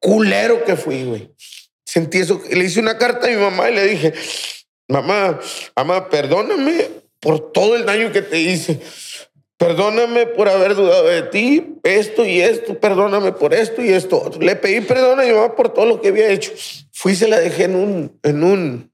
culero 0.00 0.64
que 0.64 0.76
fui, 0.76 1.04
güey. 1.04 1.30
Sentí 1.84 2.18
eso. 2.18 2.40
Le 2.50 2.64
hice 2.64 2.80
una 2.80 2.98
carta 2.98 3.26
a 3.26 3.30
mi 3.30 3.36
mamá 3.36 3.70
y 3.70 3.74
le 3.74 3.86
dije, 3.86 4.14
mamá, 4.88 5.38
mamá, 5.76 6.08
perdóname 6.08 6.88
por 7.20 7.52
todo 7.52 7.76
el 7.76 7.86
daño 7.86 8.12
que 8.12 8.22
te 8.22 8.38
hice. 8.38 8.80
Perdóname 9.58 10.26
por 10.26 10.48
haber 10.48 10.76
dudado 10.76 11.08
de 11.08 11.22
ti, 11.22 11.80
esto 11.82 12.24
y 12.24 12.40
esto, 12.40 12.78
perdóname 12.78 13.32
por 13.32 13.52
esto 13.54 13.82
y 13.82 13.92
esto. 13.92 14.30
Le 14.38 14.54
pedí 14.54 14.80
perdón 14.82 15.18
a 15.18 15.24
mi 15.24 15.32
mamá 15.32 15.56
por 15.56 15.74
todo 15.74 15.84
lo 15.84 16.00
que 16.00 16.08
había 16.08 16.30
hecho. 16.30 16.52
Fui 16.92 17.12
y 17.12 17.16
se 17.16 17.26
la 17.26 17.40
dejé 17.40 17.64
en 17.64 17.74
un, 17.74 18.20
en 18.22 18.44
un, 18.44 18.92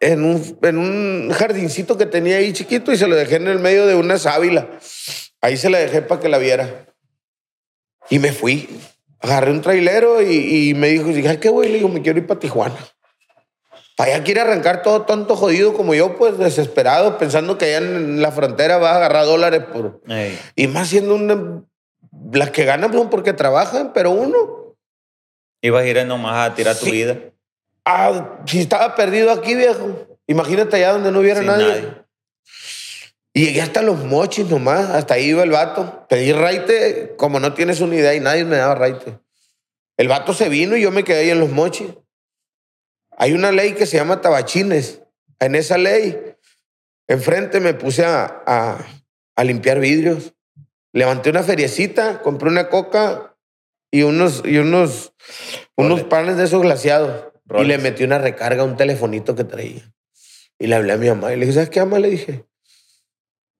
en 0.00 0.22
un, 0.22 0.58
en 0.62 0.78
un 0.78 1.30
jardincito 1.30 1.96
que 1.96 2.04
tenía 2.04 2.36
ahí 2.36 2.52
chiquito 2.52 2.92
y 2.92 2.98
se 2.98 3.06
lo 3.06 3.16
dejé 3.16 3.36
en 3.36 3.48
el 3.48 3.58
medio 3.58 3.86
de 3.86 3.94
una 3.94 4.18
sábila. 4.18 4.68
Ahí 5.40 5.56
se 5.56 5.70
la 5.70 5.78
dejé 5.78 6.02
para 6.02 6.20
que 6.20 6.28
la 6.28 6.36
viera. 6.36 6.86
Y 8.10 8.18
me 8.18 8.32
fui. 8.32 8.68
agarré 9.20 9.50
un 9.50 9.62
trailero 9.62 10.20
y, 10.20 10.74
me 10.74 10.88
dijo, 10.88 11.08
dije, 11.08 11.40
¿qué 11.40 11.48
güey? 11.48 11.70
Le 11.70 11.76
digo, 11.76 11.88
me 11.88 12.02
quiero 12.02 12.18
ir 12.18 12.26
para 12.26 12.40
Tijuana. 12.40 12.76
Para 13.98 14.14
allá 14.14 14.22
quiere 14.22 14.42
arrancar 14.42 14.82
todo 14.82 15.02
tonto, 15.02 15.34
jodido 15.34 15.74
como 15.74 15.92
yo, 15.92 16.16
pues 16.16 16.38
desesperado, 16.38 17.18
pensando 17.18 17.58
que 17.58 17.64
allá 17.64 17.78
en 17.78 18.22
la 18.22 18.30
frontera 18.30 18.78
vas 18.78 18.92
a 18.92 18.96
agarrar 18.98 19.26
dólares 19.26 19.64
por... 19.72 20.00
Ey. 20.06 20.38
Y 20.54 20.68
más 20.68 20.86
siendo 20.86 21.16
una... 21.16 21.64
Las 22.30 22.52
que 22.52 22.64
ganan 22.64 22.92
son 22.92 23.10
porque 23.10 23.32
trabajan, 23.32 23.92
pero 23.92 24.12
uno... 24.12 24.76
Ibas 25.62 25.82
a 25.82 25.86
ir 25.88 26.06
nomás 26.06 26.48
a 26.48 26.54
tirar 26.54 26.76
tu 26.76 26.86
vida. 26.86 27.16
Ah, 27.84 28.38
si 28.46 28.60
estaba 28.60 28.94
perdido 28.94 29.32
aquí, 29.32 29.56
viejo. 29.56 30.06
Imagínate 30.28 30.76
allá 30.76 30.92
donde 30.92 31.10
no 31.10 31.18
hubiera 31.18 31.42
nadie. 31.42 31.66
nadie. 31.66 31.94
Y 33.34 33.46
llegué 33.46 33.62
hasta 33.62 33.82
los 33.82 34.04
mochis 34.04 34.48
nomás, 34.48 34.90
hasta 34.90 35.14
ahí 35.14 35.30
iba 35.30 35.42
el 35.42 35.50
vato. 35.50 36.06
Pedí 36.08 36.32
raite, 36.32 37.16
como 37.16 37.40
no 37.40 37.52
tienes 37.52 37.80
una 37.80 37.96
idea, 37.96 38.14
y 38.14 38.20
nadie 38.20 38.44
me 38.44 38.58
daba 38.58 38.76
raite. 38.76 39.18
El 39.96 40.06
vato 40.06 40.34
se 40.34 40.48
vino 40.48 40.76
y 40.76 40.82
yo 40.82 40.92
me 40.92 41.02
quedé 41.02 41.22
ahí 41.22 41.30
en 41.30 41.40
los 41.40 41.50
mochis. 41.50 41.88
Hay 43.18 43.32
una 43.32 43.50
ley 43.52 43.72
que 43.74 43.84
se 43.86 43.96
llama 43.96 44.20
tabachines. 44.20 45.02
En 45.40 45.54
esa 45.54 45.76
ley, 45.76 46.36
enfrente 47.08 47.60
me 47.60 47.74
puse 47.74 48.04
a, 48.04 48.42
a- 48.46 48.86
a 49.36 49.44
limpiar 49.44 49.80
vidrios. 49.80 50.34
Levanté 50.92 51.30
una 51.30 51.42
feriecita, 51.42 52.22
compré 52.22 52.48
una 52.48 52.68
coca 52.68 53.36
y 53.90 54.02
unos, 54.02 54.42
y 54.44 54.58
unos, 54.58 55.12
unos 55.76 56.02
panes 56.04 56.36
de 56.36 56.44
esos 56.44 56.62
glaciados. 56.62 57.24
Y 57.60 57.64
le 57.64 57.78
metí 57.78 58.04
una 58.04 58.18
recarga 58.18 58.62
a 58.62 58.64
un 58.64 58.76
telefonito 58.76 59.34
que 59.34 59.44
traía. 59.44 59.92
Y 60.58 60.66
le 60.66 60.74
hablé 60.76 60.92
a 60.92 60.96
mi 60.96 61.08
mamá 61.08 61.32
y 61.32 61.36
le 61.36 61.42
dije, 61.46 61.54
¿sabes 61.54 61.70
qué, 61.70 61.80
mamá? 61.80 61.98
Le 61.98 62.10
dije, 62.10 62.44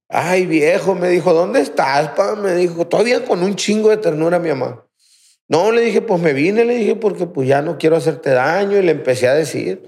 ay, 0.08 0.46
viejo, 0.46 0.94
me 0.94 1.08
dijo, 1.08 1.32
¿dónde 1.32 1.60
estás, 1.60 2.10
pa? 2.10 2.34
Me 2.34 2.54
dijo, 2.54 2.86
todavía 2.86 3.24
con 3.24 3.42
un 3.42 3.54
chingo 3.56 3.90
de 3.90 3.98
ternura 3.98 4.38
mi 4.38 4.48
mamá. 4.50 4.84
No, 5.48 5.72
le 5.72 5.80
dije, 5.80 6.02
pues 6.02 6.20
me 6.20 6.32
vine, 6.34 6.64
le 6.64 6.74
dije, 6.74 6.94
porque 6.94 7.26
pues 7.26 7.48
ya 7.48 7.62
no 7.62 7.78
quiero 7.78 7.96
hacerte 7.96 8.30
daño. 8.30 8.78
Y 8.78 8.82
le 8.82 8.92
empecé 8.92 9.28
a 9.28 9.34
decir. 9.34 9.82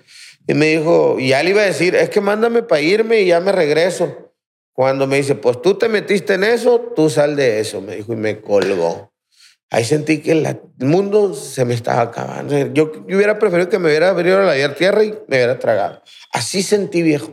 Y 0.47 0.55
me 0.55 0.67
dijo, 0.67 1.17
y 1.19 1.29
ya 1.29 1.43
le 1.43 1.51
iba 1.51 1.63
a 1.63 1.67
decir, 1.67 1.95
es 1.95 2.09
que 2.11 2.21
mándame 2.21 2.63
para 2.63 2.81
irme 2.81 3.21
y 3.21 3.27
ya 3.27 3.41
me 3.41 3.53
regreso. 3.53 4.33
Cuando 4.73 5.07
me 5.07 5.19
dice, 5.19 5.35
pues 5.35 5.61
tú 5.61 5.75
te 5.75 5.89
metiste 5.89 6.35
en 6.35 6.45
eso, 6.45 6.93
tú 6.97 7.11
sal 7.11 7.37
de 7.37 7.61
eso, 7.61 7.81
me 7.83 7.97
dijo, 7.97 8.15
y 8.15 8.17
me 8.17 8.41
colgó. 8.41 9.13
Ahí 9.71 9.85
sentí 9.85 10.19
que 10.19 10.33
el 10.33 10.59
mundo 10.79 11.35
se 11.35 11.65
me 11.65 11.75
estaba 11.75 12.03
acabando. 12.03 12.57
Yo, 12.73 12.91
yo 13.07 13.17
hubiera 13.17 13.39
preferido 13.39 13.69
que 13.69 13.79
me 13.79 13.89
hubiera 13.89 14.09
abrido 14.09 14.43
la 14.43 14.75
tierra 14.75 15.05
y 15.05 15.11
me 15.11 15.37
hubiera 15.37 15.59
tragado. 15.59 16.03
Así 16.33 16.63
sentí, 16.63 17.03
viejo. 17.03 17.33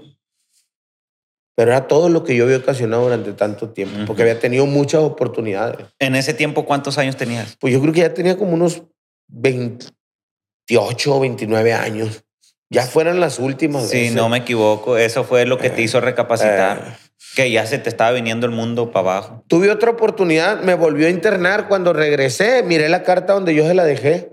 Pero 1.57 1.71
era 1.71 1.87
todo 1.87 2.07
lo 2.09 2.23
que 2.23 2.35
yo 2.35 2.43
había 2.43 2.57
ocasionado 2.57 3.01
durante 3.01 3.33
tanto 3.33 3.71
tiempo, 3.71 4.05
porque 4.05 4.21
había 4.21 4.39
tenido 4.39 4.67
muchas 4.67 5.01
oportunidades. 5.01 5.87
En 5.97 6.15
ese 6.15 6.35
tiempo, 6.35 6.65
¿cuántos 6.65 6.99
años 6.99 7.17
tenías? 7.17 7.57
Pues 7.59 7.73
yo 7.73 7.81
creo 7.81 7.91
que 7.93 8.01
ya 8.01 8.13
tenía 8.13 8.37
como 8.37 8.53
unos 8.53 8.83
28 9.29 11.15
o 11.15 11.19
29 11.19 11.73
años. 11.73 12.23
Ya 12.69 12.83
fueran 12.83 13.19
las 13.19 13.39
últimas. 13.39 13.89
Si 13.89 13.97
veces. 13.97 14.13
no 14.13 14.29
me 14.29 14.37
equivoco, 14.37 14.97
eso 14.97 15.23
fue 15.23 15.47
lo 15.47 15.57
que 15.57 15.71
te 15.71 15.81
hizo 15.81 15.99
recapacitar. 15.99 16.77
Eh. 16.77 17.07
Que 17.35 17.49
ya 17.49 17.65
se 17.65 17.79
te 17.79 17.89
estaba 17.89 18.11
viniendo 18.11 18.45
el 18.45 18.51
mundo 18.51 18.91
para 18.91 19.13
abajo. 19.13 19.43
Tuve 19.47 19.71
otra 19.71 19.89
oportunidad, 19.89 20.61
me 20.61 20.75
volvió 20.75 21.07
a 21.07 21.09
internar. 21.09 21.67
Cuando 21.67 21.91
regresé, 21.91 22.61
miré 22.61 22.87
la 22.87 23.01
carta 23.01 23.33
donde 23.33 23.55
yo 23.55 23.65
se 23.65 23.73
la 23.73 23.83
dejé. 23.83 24.31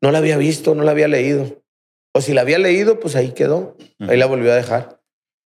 No 0.00 0.10
la 0.10 0.18
había 0.18 0.38
visto, 0.38 0.74
no 0.74 0.84
la 0.84 0.92
había 0.92 1.08
leído. 1.08 1.62
O 2.14 2.22
si 2.22 2.32
la 2.32 2.40
había 2.40 2.58
leído, 2.58 2.98
pues 2.98 3.14
ahí 3.14 3.32
quedó. 3.32 3.76
Ahí 4.00 4.16
la 4.16 4.24
volvió 4.24 4.52
a 4.52 4.56
dejar. 4.56 5.01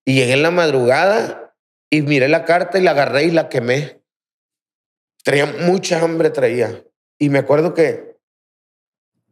Y 0.05 0.15
llegué 0.15 0.33
en 0.33 0.43
la 0.43 0.51
madrugada 0.51 1.55
y 1.89 2.01
miré 2.01 2.27
la 2.27 2.45
carta 2.45 2.79
y 2.79 2.81
la 2.81 2.91
agarré 2.91 3.25
y 3.25 3.31
la 3.31 3.49
quemé. 3.49 4.01
Traía 5.23 5.45
mucha 5.45 6.01
hambre, 6.01 6.29
traía. 6.29 6.83
Y 7.17 7.29
me 7.29 7.39
acuerdo 7.39 7.73
que, 7.73 8.17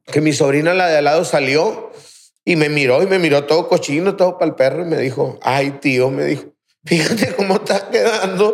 que 0.06 0.22
mi 0.22 0.32
sobrina, 0.32 0.74
la 0.74 0.88
de 0.88 0.98
al 0.98 1.06
lado, 1.06 1.26
salió 1.26 1.92
y 2.46 2.56
me 2.56 2.70
miró 2.70 3.04
y 3.04 3.08
me 3.08 3.20
miró 3.20 3.46
todo 3.46 3.68
cochino, 3.68 4.16
todo 4.16 4.38
para 4.38 4.50
el 4.50 4.56
perro 4.56 4.84
y 4.84 4.86
me 4.86 4.98
dijo, 4.98 5.40
ay 5.42 5.72
tío, 5.82 6.10
me 6.10 6.26
dijo, 6.26 6.54
fíjate 6.86 7.36
cómo 7.36 7.56
estás 7.56 7.84
quedando. 7.84 8.54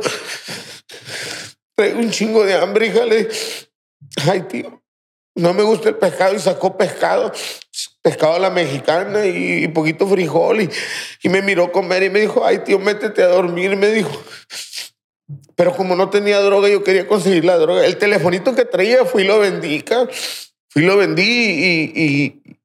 Traigo 1.76 1.99
un 1.99 2.09
chingo 2.09 2.43
de 2.43 2.55
hambre, 2.55 2.88
hija. 2.88 3.05
Le 3.05 3.30
ay 4.30 4.41
tío, 4.41 4.84
no 5.36 5.53
me 5.53 5.63
gusta 5.63 5.89
el 5.89 5.95
pescado 5.95 6.34
y 6.36 6.39
sacó 6.39 6.76
pescado, 6.78 7.32
pescado 8.08 8.36
a 8.36 8.39
la 8.39 8.49
mexicana 8.49 9.26
y, 9.26 9.66
y 9.66 9.68
poquito 9.68 10.08
frijol 10.08 10.62
y, 10.62 10.70
y 11.24 11.28
me 11.28 11.41
miró 11.41 11.74
comer 11.74 12.03
y 12.03 12.10
me 12.10 12.22
dijo, 12.22 12.45
ay 12.45 12.60
tío, 12.60 12.80
métete 12.80 13.22
a 13.22 13.28
dormir, 13.28 13.76
me 13.76 13.89
dijo. 13.89 14.24
Pero 15.58 15.76
como 15.76 15.93
no 15.93 16.10
tenía 16.10 16.39
droga, 16.39 16.70
yo 16.70 16.86
quería 16.86 17.05
conseguir 17.05 17.43
la 17.43 17.58
droga. 17.58 17.86
El 17.86 17.97
telefonito 17.97 18.55
que 18.55 18.64
traía 18.64 19.03
fui 19.03 19.24
y 19.24 19.28
lo 19.28 19.39
vendí, 19.39 19.84
fui 20.70 20.84
y 20.84 20.86
lo 20.86 20.95
vendí 20.95 21.22
y, 21.22 22.01
y, 22.01 22.60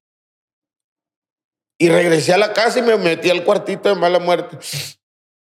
y 1.77 1.89
regresé 1.89 2.35
a 2.35 2.39
la 2.39 2.53
casa 2.53 2.79
y 2.79 2.83
me 2.83 2.97
metí 2.97 3.29
al 3.29 3.43
cuartito 3.43 3.89
de 3.89 3.97
mala 3.97 4.21
muerte. 4.21 4.57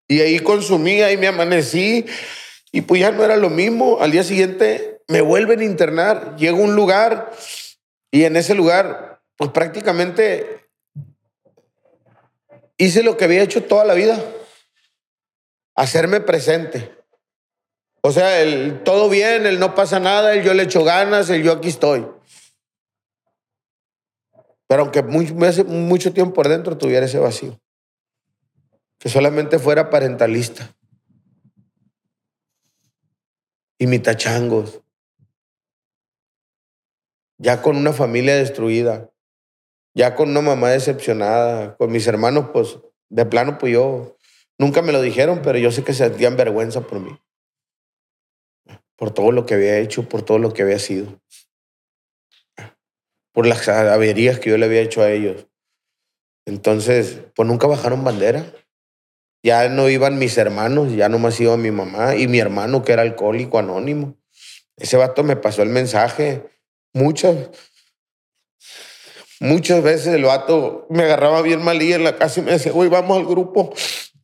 Y 0.09 0.21
ahí 0.21 0.41
consumí, 0.41 1.01
ahí 1.01 1.17
me 1.17 1.29
amanecí 1.29 2.07
y 2.73 2.81
pues 2.81 3.01
ya 3.01 3.13
no 3.13 3.23
era 3.23 3.37
lo 3.37 3.51
mismo. 3.51 3.99
Al 4.01 4.11
día 4.11 4.25
siguiente 4.25 5.01
me 5.07 5.21
vuelven 5.21 5.61
a 5.61 5.65
internar, 5.65 6.35
llego 6.37 6.59
a 6.59 6.63
un 6.63 6.75
lugar 6.75 7.31
y 8.11 8.25
en 8.25 8.37
ese 8.37 8.57
lugar 8.57 9.22
pues 9.37 9.51
prácticamente 9.51 10.69
hice 12.77 13.03
lo 13.03 13.17
que 13.17 13.25
había 13.25 13.43
hecho 13.43 13.65
toda 13.65 13.85
la 13.85 13.95
vida, 13.95 14.23
hacerme 15.75 16.21
presente. 16.21 16.97
O 18.03 18.11
sea, 18.11 18.41
el 18.41 18.83
todo 18.83 19.09
bien, 19.09 19.47
el 19.47 19.61
no 19.61 19.75
pasa 19.75 20.01
nada, 20.01 20.35
el 20.35 20.43
yo 20.43 20.55
le 20.55 20.65
echo 20.65 20.83
ganas, 20.83 21.31
el 21.31 21.43
yo 21.43 21.53
aquí 21.53 21.69
estoy. 21.69 22.07
Pero 24.67 24.83
aunque 24.83 25.03
mucho, 25.03 25.35
mucho 25.67 26.13
tiempo 26.13 26.35
por 26.35 26.49
dentro 26.49 26.77
tuviera 26.77 27.07
ese 27.07 27.19
vacío, 27.19 27.61
que 28.99 29.09
solamente 29.09 29.59
fuera 29.59 29.91
parentalista. 29.91 30.75
Y 33.79 33.87
mitachangos. 33.87 34.81
Ya 37.39 37.61
con 37.63 37.77
una 37.77 37.93
familia 37.93 38.37
destruida, 38.37 39.12
ya 39.95 40.15
con 40.15 40.31
una 40.31 40.41
mamá 40.41 40.71
decepcionada, 40.71 41.77
con 41.77 41.93
mis 41.93 42.07
hermanos, 42.07 42.47
pues 42.53 42.79
de 43.09 43.27
plano, 43.27 43.59
pues 43.59 43.73
yo, 43.73 44.17
nunca 44.59 44.83
me 44.83 44.93
lo 44.93 45.01
dijeron, 45.01 45.41
pero 45.43 45.59
yo 45.59 45.71
sé 45.71 45.85
que 45.85 45.93
sentían 45.93 46.37
vergüenza 46.37 46.81
por 46.83 47.01
mí 47.01 47.19
por 49.03 49.11
todo 49.13 49.33
lo 49.33 49.47
que 49.47 49.55
había 49.55 49.79
hecho, 49.79 50.09
por 50.09 50.23
todo 50.23 50.39
lo 50.39 50.55
que 50.55 50.63
había 50.63 50.79
sido, 50.79 51.21
por 53.33 53.49
las 53.49 53.69
averías 53.69 54.39
que 54.39 54.51
yo 54.51 54.57
le 54.57 54.67
había 54.67 54.81
hecho 54.81 55.03
a 55.03 55.11
ellos. 55.11 55.49
Entonces, 56.47 57.21
pues 57.35 57.49
nunca 57.49 57.67
bajaron 57.67 58.05
bandera. 58.05 58.55
Ya 59.43 59.69
no 59.69 59.89
iban 59.89 60.21
mis 60.21 60.39
hermanos, 60.39 60.93
ya 60.93 61.09
nomás 61.09 61.41
iba 61.41 61.57
mi 61.57 61.73
mamá 61.73 62.15
y 62.15 62.29
mi 62.29 62.39
hermano 62.39 62.85
que 62.85 62.93
era 62.93 63.03
alcohólico 63.03 63.59
anónimo. 63.59 64.17
Ese 64.77 64.97
vato 64.97 65.25
me 65.25 65.35
pasó 65.35 65.63
el 65.63 65.71
mensaje 65.71 66.45
muchas, 66.93 67.51
muchas 69.43 69.83
veces 69.83 70.15
el 70.15 70.25
vato 70.25 70.87
me 70.89 71.03
agarraba 71.03 71.43
bien 71.43 71.63
malía 71.63 71.97
en 71.97 72.05
la 72.05 72.17
casa 72.17 72.41
y 72.41 72.45
me 72.45 72.53
decía, 72.53 72.73
güey, 72.73 72.89
vamos 72.89 73.19
al 73.19 73.27
grupo. 73.27 73.75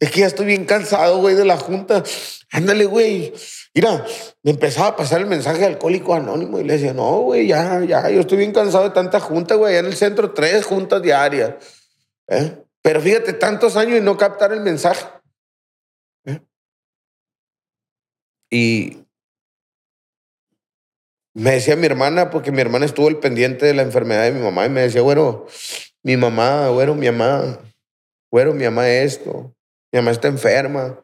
Es 0.00 0.10
que 0.10 0.20
ya 0.20 0.26
estoy 0.26 0.46
bien 0.46 0.64
cansado, 0.64 1.18
güey, 1.18 1.34
de 1.34 1.44
la 1.44 1.56
junta. 1.56 2.04
Ándale, 2.52 2.86
güey. 2.86 3.32
Mira, 3.74 4.06
me 4.42 4.52
empezaba 4.52 4.88
a 4.88 4.96
pasar 4.96 5.20
el 5.20 5.26
mensaje 5.26 5.64
alcohólico 5.64 6.14
anónimo 6.14 6.60
y 6.60 6.64
le 6.64 6.74
decía, 6.74 6.94
no, 6.94 7.20
güey, 7.20 7.48
ya, 7.48 7.84
ya, 7.84 8.08
yo 8.10 8.20
estoy 8.20 8.38
bien 8.38 8.52
cansado 8.52 8.84
de 8.84 8.90
tanta 8.90 9.18
junta, 9.18 9.56
güey. 9.56 9.72
Allá 9.72 9.80
en 9.80 9.86
el 9.86 9.96
centro, 9.96 10.32
tres 10.32 10.64
juntas 10.64 11.02
diarias. 11.02 11.54
¿eh? 12.28 12.64
Pero 12.80 13.00
fíjate, 13.00 13.32
tantos 13.32 13.76
años 13.76 13.98
y 13.98 14.00
no 14.00 14.16
captar 14.16 14.52
el 14.52 14.60
mensaje. 14.60 15.04
¿eh? 16.26 16.40
Y 18.50 18.97
me 21.38 21.52
decía 21.52 21.76
mi 21.76 21.86
hermana, 21.86 22.30
porque 22.30 22.52
mi 22.52 22.60
hermana 22.60 22.86
estuvo 22.86 23.08
al 23.08 23.18
pendiente 23.18 23.66
de 23.66 23.74
la 23.74 23.82
enfermedad 23.82 24.24
de 24.24 24.32
mi 24.32 24.40
mamá, 24.42 24.66
y 24.66 24.70
me 24.70 24.82
decía, 24.82 25.02
bueno, 25.02 25.46
mi 26.02 26.16
mamá, 26.16 26.68
bueno, 26.70 26.94
mi 26.94 27.06
mamá, 27.10 27.58
bueno, 28.30 28.52
mi 28.52 28.64
mamá 28.64 28.88
esto, 28.88 29.54
mi 29.92 29.98
mamá 29.98 30.10
está 30.10 30.28
enferma. 30.28 31.00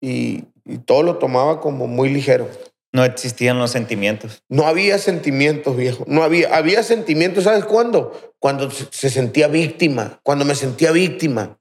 Y, 0.00 0.44
y 0.64 0.78
todo 0.78 1.02
lo 1.02 1.18
tomaba 1.18 1.60
como 1.60 1.86
muy 1.86 2.08
ligero. 2.08 2.48
No 2.92 3.04
existían 3.04 3.58
los 3.58 3.70
sentimientos. 3.70 4.42
No 4.48 4.66
había 4.66 4.98
sentimientos, 4.98 5.76
viejo. 5.76 6.04
No 6.06 6.22
había. 6.22 6.54
Había 6.54 6.82
sentimientos, 6.82 7.44
¿sabes 7.44 7.64
cuándo? 7.64 8.34
Cuando 8.38 8.70
se, 8.70 8.86
se 8.90 9.08
sentía 9.08 9.48
víctima. 9.48 10.20
Cuando 10.22 10.44
me 10.44 10.54
sentía 10.54 10.90
víctima. 10.90 11.58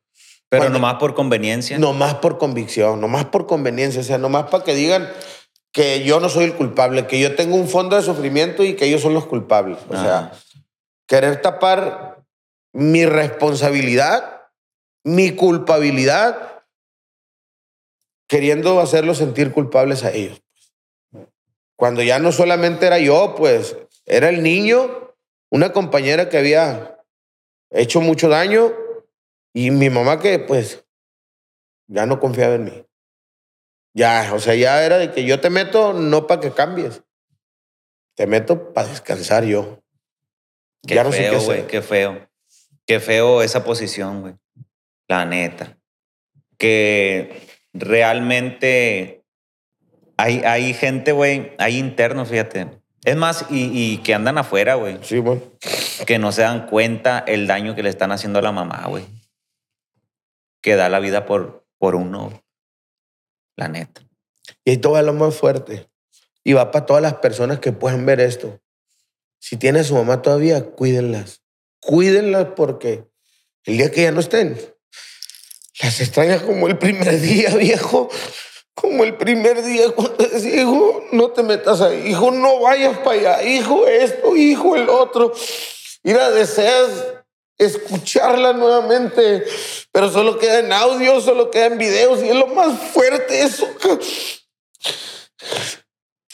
Pero 0.50 0.64
Cuando- 0.64 0.80
nomás 0.80 0.96
por 0.96 1.14
conveniencia. 1.14 1.80
Nomás 1.80 2.16
por 2.16 2.38
convicción, 2.38 3.00
nomás 3.00 3.26
por 3.26 3.48
conveniencia. 3.48 4.02
O 4.02 4.04
sea, 4.04 4.18
nomás 4.18 4.50
para 4.50 4.64
que 4.66 4.76
digan 4.76 5.08
que 5.72 6.04
yo 6.04 6.20
no 6.20 6.28
soy 6.30 6.46
el 6.46 6.56
culpable, 6.56 7.08
que 7.08 7.20
yo 7.20 7.36
tengo 7.36 7.56
un 7.56 7.68
fondo 7.70 7.96
de 7.96 8.02
sufrimiento 8.02 8.64
y 8.64 8.76
que 8.76 8.86
ellos 8.86 9.02
son 9.02 9.14
los 9.14 9.26
culpables. 9.26 9.78
O 9.90 9.94
Ah. 9.96 10.02
sea, 10.04 10.32
querer 11.08 11.42
tapar 11.42 12.22
mi 12.74 13.06
responsabilidad, 13.06 14.44
mi 15.04 15.32
culpabilidad, 15.36 16.64
queriendo 18.28 18.80
hacerlos 18.80 19.18
sentir 19.18 19.52
culpables 19.52 20.04
a 20.04 20.12
ellos. 20.12 20.42
Cuando 21.76 22.02
ya 22.04 22.20
no 22.20 22.32
solamente 22.32 22.86
era 22.86 23.00
yo, 23.00 23.36
pues 23.36 23.76
era 24.06 24.30
el 24.30 24.44
niño, 24.44 25.14
una 25.50 25.74
compañera 25.74 26.30
que 26.30 26.38
había 26.38 26.98
hecho 27.72 28.00
mucho 28.02 28.30
daño 28.30 28.72
y 29.54 29.72
mi 29.72 29.90
mamá 29.90 30.20
que 30.20 30.40
pues 30.40 30.86
ya 31.88 32.06
no 32.06 32.20
confiaba 32.20 32.56
en 32.56 32.64
mí. 32.66 32.86
Ya, 33.94 34.32
o 34.34 34.40
sea, 34.40 34.56
ya 34.56 34.84
era 34.86 34.98
de 34.98 35.12
que 35.12 35.26
yo 35.26 35.40
te 35.42 35.50
meto 35.50 35.94
no 35.94 36.28
para 36.28 36.40
que 36.42 36.52
cambies. 36.52 37.04
Te 38.16 38.28
meto 38.28 38.74
para 38.74 38.88
descansar 38.88 39.44
yo. 39.46 39.82
Qué 40.88 40.96
ya 40.96 41.04
no 41.04 41.12
sé 41.12 41.18
feo, 41.20 41.32
qué 41.32 41.38
güey, 41.46 41.58
hacer. 41.58 41.68
qué 41.70 41.82
feo. 41.82 42.28
Qué 42.86 43.00
feo 43.00 43.42
esa 43.42 43.64
posición, 43.64 44.22
güey. 44.22 44.34
La 45.08 45.26
neta. 45.26 45.78
Que 46.58 47.48
realmente 47.74 49.24
hay, 50.18 50.42
hay 50.46 50.74
gente, 50.74 51.12
güey, 51.12 51.54
hay 51.58 51.78
internos, 51.78 52.30
fíjate. 52.30 52.68
Es 53.04 53.16
más, 53.16 53.46
y, 53.50 53.72
y 53.74 53.98
que 54.00 54.14
andan 54.14 54.38
afuera, 54.38 54.76
güey, 54.76 55.00
Sí, 55.02 55.18
bueno. 55.20 55.42
que 56.06 56.20
no 56.20 56.32
se 56.32 56.44
dan 56.44 56.68
cuenta 56.68 57.20
el 57.20 57.48
daño 57.48 57.74
que 57.76 57.82
le 57.84 57.90
están 57.90 58.12
haciendo 58.12 58.40
a 58.40 58.44
la 58.44 58.52
mamá, 58.52 58.86
güey. 58.88 59.06
Que 60.62 60.76
da 60.76 60.88
la 60.90 61.00
vida 61.00 61.26
por, 61.26 61.66
por 61.80 61.96
uno. 61.96 62.44
La 63.56 63.68
neta. 63.68 64.02
Y 64.66 64.72
esto 64.72 64.92
va 64.92 65.02
lo 65.02 65.14
más 65.14 65.36
fuerte. 65.36 65.90
Y 66.44 66.54
va 66.54 66.72
para 66.72 66.86
todas 66.86 67.02
las 67.02 67.16
personas 67.16 67.60
que 67.60 67.72
pueden 67.72 68.06
ver 68.06 68.20
esto. 68.20 68.60
Si 69.40 69.58
tiene 69.58 69.80
a 69.80 69.84
su 69.84 69.96
mamá 69.96 70.22
todavía, 70.22 70.64
cuídenlas. 70.64 71.42
Cuídenlas 71.80 72.48
porque 72.56 73.06
el 73.66 73.78
día 73.78 73.92
que 73.92 74.04
ya 74.04 74.12
no 74.12 74.20
estén, 74.20 74.58
las 75.82 76.00
extrañas 76.00 76.44
como 76.44 76.68
el 76.68 76.78
primer 76.78 77.20
día, 77.20 77.56
viejo. 77.56 78.10
Como 78.74 79.04
el 79.04 79.16
primer 79.18 79.64
día 79.64 79.86
hijo, 79.86 81.04
no 81.12 81.32
te 81.32 81.44
metas 81.44 81.82
ahí, 81.82 82.08
hijo, 82.08 82.32
no 82.32 82.62
vayas 82.62 82.98
para 83.00 83.36
allá, 83.36 83.44
hijo, 83.44 83.86
esto, 83.86 84.36
hijo, 84.36 84.76
el 84.76 84.90
otro. 84.90 85.34
Mira, 86.04 86.32
deseas 86.32 86.90
escucharla 87.58 88.54
nuevamente, 88.54 89.46
pero 89.92 90.10
solo 90.10 90.38
queda 90.40 90.60
en 90.60 90.74
audio, 90.74 91.22
solo 91.22 91.52
queda 91.52 91.68
en 91.68 91.78
videos 91.78 92.24
y 92.24 92.30
es 92.30 92.36
lo 92.36 92.48
más 92.48 92.80
fuerte 92.92 93.42
eso. 93.42 93.68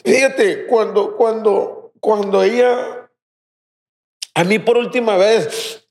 Fíjate, 0.03 0.67
cuando, 0.67 1.17
cuando, 1.17 1.91
cuando 1.99 2.43
ella, 2.43 3.09
a 4.35 4.43
mí 4.43 4.59
por 4.59 4.77
última 4.77 5.17
vez, 5.17 5.87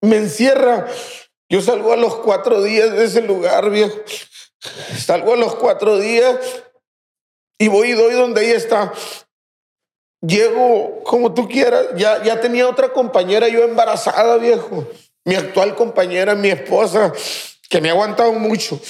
me 0.00 0.16
encierra, 0.16 0.86
yo 1.48 1.60
salgo 1.60 1.92
a 1.92 1.96
los 1.96 2.16
cuatro 2.16 2.62
días 2.62 2.92
de 2.92 3.04
ese 3.04 3.22
lugar, 3.22 3.70
viejo. 3.70 3.96
Salgo 4.98 5.34
a 5.34 5.36
los 5.36 5.54
cuatro 5.56 5.98
días 5.98 6.38
y 7.58 7.68
voy 7.68 7.90
y 7.90 7.92
doy 7.92 8.14
donde 8.14 8.46
ella 8.46 8.56
está. 8.56 8.92
Llego 10.26 11.02
como 11.04 11.34
tú 11.34 11.48
quieras. 11.48 11.86
Ya, 11.96 12.22
ya 12.22 12.40
tenía 12.40 12.68
otra 12.68 12.88
compañera 12.92 13.48
yo 13.48 13.62
embarazada, 13.64 14.36
viejo. 14.38 14.86
Mi 15.24 15.34
actual 15.34 15.74
compañera, 15.74 16.34
mi 16.34 16.48
esposa, 16.48 17.12
que 17.68 17.80
me 17.80 17.88
ha 17.88 17.92
aguantado 17.92 18.32
mucho. 18.32 18.80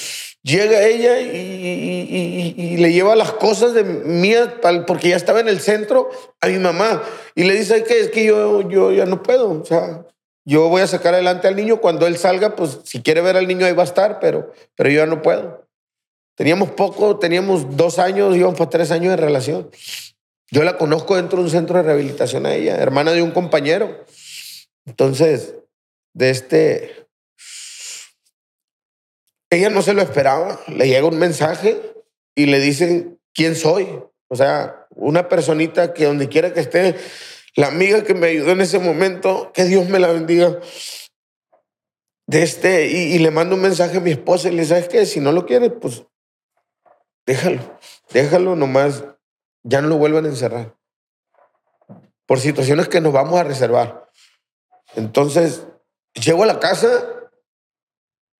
Llega 0.43 0.83
ella 0.85 1.19
y, 1.19 1.25
y- 1.35 2.53
y- 2.57 2.73
y 2.73 2.77
le 2.77 2.93
lleva 2.93 3.15
las 3.15 3.33
cosas 3.33 3.73
de 3.73 3.83
mías, 3.83 4.49
porque 4.85 5.09
ya 5.09 5.15
estaba 5.17 5.39
en 5.41 5.49
el 5.49 5.59
centro, 5.59 6.09
a 6.39 6.47
mi 6.47 6.57
mamá. 6.57 7.03
Y 7.35 7.43
le 7.43 7.53
dice 7.55 7.83
que 7.83 7.99
es 7.99 8.09
que 8.09 8.23
yo, 8.23 8.61
yo 8.69 8.91
ya 8.91 9.05
no 9.05 9.21
puedo. 9.23 9.61
O 9.61 9.65
sea, 9.65 10.05
yo 10.45 10.69
voy 10.69 10.81
a 10.83 10.87
sacar 10.87 11.13
adelante 11.15 11.47
al 11.47 11.55
niño. 11.57 11.81
Cuando 11.81 12.07
él 12.07 12.17
salga, 12.17 12.55
pues 12.55 12.79
si 12.85 13.01
quiere 13.01 13.19
ver 13.21 13.35
al 13.35 13.47
niño 13.47 13.65
ahí 13.65 13.73
va 13.73 13.83
a 13.83 13.85
estar, 13.87 14.19
pero, 14.19 14.53
pero 14.75 14.89
yo 14.89 14.99
ya 14.99 15.05
no 15.05 15.21
puedo. 15.21 15.65
Teníamos 16.35 16.69
poco, 16.69 17.17
teníamos 17.17 17.75
dos 17.75 17.99
años, 17.99 18.35
íbamos 18.37 18.57
para 18.57 18.69
tres 18.69 18.91
años 18.91 19.09
de 19.09 19.17
relación. 19.17 19.69
Yo 20.49 20.63
la 20.63 20.77
conozco 20.77 21.15
dentro 21.15 21.39
de 21.39 21.45
un 21.45 21.51
centro 21.51 21.77
de 21.77 21.83
rehabilitación 21.83 22.45
a 22.45 22.53
ella, 22.53 22.77
hermana 22.77 23.11
de 23.11 23.21
un 23.21 23.31
compañero. 23.31 24.05
Entonces, 24.85 25.55
de 26.13 26.29
este, 26.29 27.07
ella 29.49 29.69
no 29.69 29.81
se 29.81 29.93
lo 29.93 30.01
esperaba. 30.01 30.59
Le 30.67 30.87
llega 30.87 31.05
un 31.05 31.19
mensaje 31.19 31.81
y 32.35 32.45
le 32.45 32.59
dicen 32.59 33.19
quién 33.33 33.55
soy. 33.55 33.87
O 34.29 34.35
sea, 34.35 34.87
una 34.91 35.27
personita 35.27 35.93
que 35.93 36.05
donde 36.05 36.29
quiera 36.29 36.53
que 36.53 36.61
esté, 36.61 36.95
la 37.55 37.67
amiga 37.67 38.03
que 38.03 38.13
me 38.13 38.27
ayudó 38.27 38.51
en 38.51 38.61
ese 38.61 38.79
momento, 38.79 39.51
que 39.53 39.65
Dios 39.65 39.89
me 39.89 39.99
la 39.99 40.11
bendiga. 40.11 40.59
De 42.25 42.43
este, 42.43 42.87
y, 42.87 43.15
y 43.15 43.19
le 43.19 43.31
mando 43.31 43.55
un 43.55 43.61
mensaje 43.61 43.97
a 43.97 44.01
mi 44.01 44.11
esposa 44.11 44.47
y 44.47 44.51
le 44.51 44.61
dice, 44.61 44.75
¿sabes 44.75 44.89
qué? 44.89 45.05
Si 45.05 45.19
no 45.19 45.31
lo 45.31 45.45
quieres, 45.45 45.71
pues 45.79 46.03
déjalo, 47.25 47.79
déjalo 48.11 48.55
nomás, 48.55 49.03
ya 49.67 49.81
no 49.81 49.89
lo 49.89 49.97
vuelvan 49.97 50.25
a 50.25 50.29
encerrar. 50.29 50.75
Por 52.25 52.39
situaciones 52.39 52.87
que 52.87 53.01
nos 53.01 53.11
vamos 53.11 53.39
a 53.39 53.43
reservar. 53.43 54.09
Entonces, 54.95 55.65
llego 56.13 56.43
a 56.43 56.47
la 56.47 56.59
casa 56.59 56.87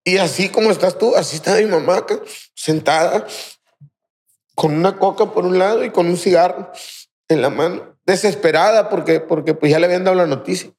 y 0.06 0.18
así 0.20 0.50
como 0.50 0.72
estás 0.72 0.98
tú, 0.98 1.16
así 1.16 1.36
está 1.36 1.56
mi 1.56 1.66
mamá 1.66 1.98
acá, 1.98 2.18
sentada, 2.56 3.28
con 4.56 4.74
una 4.74 4.98
coca 4.98 5.34
por 5.34 5.46
un 5.46 5.60
lado 5.60 5.84
y 5.84 5.92
con 5.92 6.08
un 6.08 6.18
cigarro 6.18 6.72
en 7.28 7.42
la 7.42 7.50
mano, 7.50 7.98
desesperada 8.06 8.90
porque, 8.90 9.20
porque 9.20 9.54
pues 9.54 9.70
ya 9.70 9.80
le 9.80 9.86
habían 9.86 10.06
dado 10.06 10.16
la 10.16 10.28
noticia. 10.28 10.72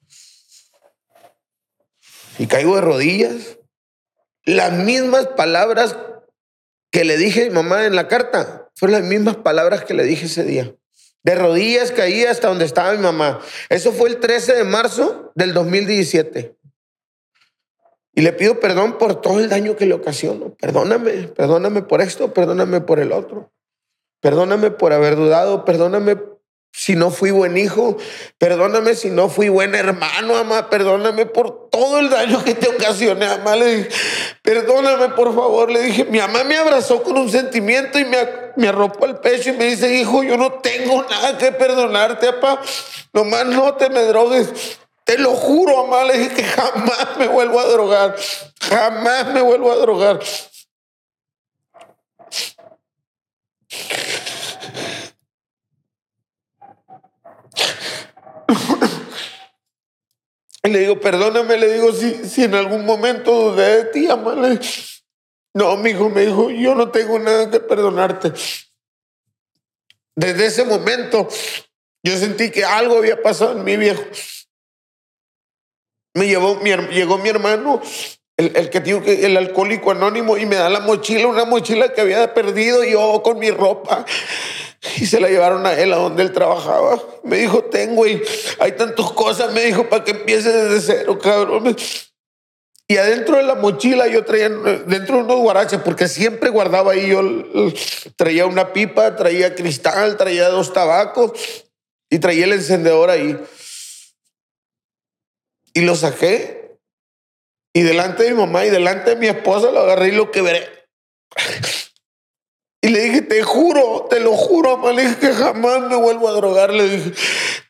Y 2.39 2.47
caigo 2.47 2.77
de 2.77 2.81
rodillas. 2.81 3.59
Las 4.45 4.73
mismas 4.73 5.27
palabras 5.27 5.95
que 6.91 7.05
le 7.05 7.19
dije 7.19 7.43
a 7.43 7.45
mi 7.49 7.51
mamá 7.51 7.85
en 7.85 7.97
la 7.97 8.09
carta 8.09 8.68
fueron 8.79 9.01
las 9.01 9.09
mismas 9.09 9.37
palabras 9.37 9.85
que 9.85 9.93
le 9.93 10.05
dije 10.05 10.27
ese 10.27 10.45
día. 10.45 10.73
De 11.25 11.35
rodillas 11.35 11.91
caí 11.91 12.25
hasta 12.25 12.47
donde 12.47 12.65
estaba 12.65 12.93
mi 12.93 12.99
mamá. 12.99 13.41
Eso 13.69 13.91
fue 13.93 14.09
el 14.09 14.19
13 14.19 14.55
de 14.55 14.65
marzo 14.65 15.33
del 15.35 15.53
2017. 15.53 16.57
Y 18.15 18.21
le 18.21 18.33
pido 18.33 18.61
perdón 18.61 18.99
por 18.99 19.21
todo 19.21 19.41
el 19.41 19.49
daño 19.49 19.77
que 19.77 19.87
le 19.87 19.95
ocasiono. 19.95 20.55
Perdóname, 20.55 21.29
perdóname 21.29 21.83
por 21.83 22.01
esto, 22.01 22.33
perdóname 22.33 22.81
por 22.81 23.01
el 23.01 23.11
otro. 23.11 23.53
Perdóname 24.21 24.71
por 24.71 24.93
haber 24.93 25.17
dudado, 25.17 25.65
perdóname 25.65 26.17
si 26.71 26.95
no 26.95 27.11
fui 27.11 27.31
buen 27.31 27.57
hijo, 27.57 27.97
perdóname 28.39 28.95
si 28.95 29.11
no 29.11 29.29
fui 29.29 29.49
buen 29.49 29.75
hermano, 29.75 30.35
mamá, 30.35 30.71
perdóname 30.71 31.27
por 31.27 31.71
todo 31.71 31.99
el 31.99 32.09
daño 32.09 32.45
que 32.45 32.55
te 32.55 32.69
ocasioné, 32.69 33.27
mamá. 33.27 33.57
Le 33.57 33.77
dije, 33.77 33.89
perdóname, 34.43 35.09
por 35.11 35.35
favor. 35.35 35.71
Le 35.71 35.83
dije, 35.83 36.05
mi 36.05 36.19
mamá 36.19 36.45
me 36.45 36.57
abrazó 36.57 37.03
con 37.03 37.17
un 37.17 37.31
sentimiento 37.31 37.99
y 37.99 38.05
me, 38.05 38.19
me 38.57 38.69
arropó 38.69 39.07
el 39.07 39.17
pecho 39.17 39.51
y 39.51 39.55
me 39.55 39.65
dice, 39.65 39.93
hijo, 39.95 40.23
yo 40.23 40.37
no 40.37 40.53
tengo 40.53 41.03
nada 41.03 41.37
que 41.37 41.53
perdonarte, 41.53 42.33
papá. 42.35 42.63
Nomás 43.13 43.47
no 43.47 43.75
te 43.75 43.91
me 43.91 44.03
drogues. 44.03 44.79
Te 45.05 45.19
lo 45.19 45.31
juro, 45.31 45.87
mamá. 45.87 46.05
Le 46.05 46.19
dije 46.19 46.35
que 46.35 46.45
jamás 46.45 47.17
me 47.19 47.29
vuelvo 47.29 47.61
a 47.61 47.67
drogar. 47.67 48.17
Jamás 48.61 49.27
me 49.33 49.41
vuelvo 49.41 49.73
a 49.73 49.77
drogar. 49.77 50.21
Y 60.65 60.71
le 60.71 60.81
digo, 60.81 61.01
perdóname, 61.01 61.57
le 61.57 61.73
digo, 61.73 61.93
si, 61.93 62.29
si 62.29 62.45
en 62.45 62.55
algún 62.55 62.85
momento 62.85 63.33
dudé 63.33 63.77
de 63.77 63.85
ti, 63.85 64.07
mamá. 64.09 64.35
Le 64.35 64.57
dije, 64.57 64.83
no, 65.55 65.77
mi 65.77 65.91
hijo 65.91 66.11
me 66.11 66.27
dijo, 66.27 66.51
yo 66.51 66.75
no 66.75 66.91
tengo 66.91 67.19
nada 67.19 67.51
que 67.51 67.61
perdonarte. 67.61 68.33
Desde 70.17 70.47
ese 70.47 70.65
momento, 70.65 71.29
yo 72.03 72.17
sentí 72.17 72.51
que 72.51 72.65
algo 72.65 72.99
había 72.99 73.23
pasado 73.23 73.53
en 73.53 73.65
mi 73.65 73.77
viejo. 73.77 74.03
Me 76.15 76.27
llevó, 76.27 76.57
mi, 76.57 76.71
llegó 76.71 77.19
mi 77.19 77.29
hermano, 77.29 77.81
el, 78.37 78.57
el 78.57 78.71
que 78.71 78.81
digo 78.81 79.01
que 79.01 79.25
el 79.27 79.37
alcohólico 79.37 79.93
anónimo, 79.93 80.37
y 80.37 80.45
me 80.45 80.57
da 80.57 80.69
la 80.69 80.81
mochila, 80.81 81.29
una 81.29 81.45
mochila 81.45 81.93
que 81.93 82.01
había 82.01 82.35
perdido 82.35 82.83
yo 82.83 83.23
con 83.23 83.39
mi 83.39 83.51
ropa. 83.51 84.05
Y 84.99 85.07
se 85.07 85.21
la 85.21 85.29
llevaron 85.29 85.67
a 85.67 85.75
él, 85.75 85.93
a 85.93 85.97
donde 85.97 86.23
él 86.23 86.33
trabajaba. 86.33 87.03
Me 87.25 87.39
dijo, 87.39 87.65
ten, 87.65 87.97
güey, 87.97 88.23
hay 88.61 88.73
tantas 88.73 89.11
cosas, 89.13 89.53
me 89.53 89.63
dijo, 89.63 89.89
para 89.89 90.05
que 90.05 90.13
empieces 90.13 90.53
desde 90.53 90.81
cero, 90.81 91.19
cabrón. 91.19 91.77
Y 92.91 92.97
adentro 92.97 93.37
de 93.37 93.43
la 93.43 93.55
mochila 93.55 94.07
yo 94.09 94.25
traía, 94.25 94.49
dentro 94.49 95.17
de 95.17 95.23
unos 95.23 95.37
guaraches, 95.39 95.81
porque 95.83 96.09
siempre 96.09 96.49
guardaba 96.49 96.93
ahí, 96.93 97.09
yo 97.09 97.21
traía 98.17 98.47
una 98.47 98.73
pipa, 98.73 99.15
traía 99.15 99.55
cristal, 99.55 100.17
traía 100.17 100.49
dos 100.49 100.73
tabacos 100.73 101.33
y 102.09 102.19
traía 102.19 102.45
el 102.45 102.55
encendedor 102.55 103.11
ahí. 103.11 103.39
Y 105.75 105.83
lo 105.83 105.95
saqué. 105.97 106.79
Y 107.75 107.83
delante 107.83 108.23
de 108.23 108.31
mi 108.31 108.39
mamá 108.39 108.65
y 108.65 108.71
delante 108.71 109.11
de 109.11 109.17
mi 109.17 109.27
esposa 109.27 109.71
lo 109.71 109.81
agarré 109.81 110.09
y 110.09 110.13
lo 110.13 110.31
quebré. 110.31 110.67
Y 112.81 112.91
le 112.91 113.01
dije, 113.01 113.23
te 113.23 113.43
juro, 113.43 114.07
te 114.09 114.21
lo 114.21 114.37
juro, 114.37 114.77
mamá. 114.77 114.93
Le 114.93 115.03
dije 115.03 115.17
que 115.17 115.33
jamás 115.33 115.81
me 115.83 115.97
vuelvo 115.97 116.29
a 116.29 116.33
drogar. 116.33 116.73
Le 116.73 116.89
dije, 116.89 117.13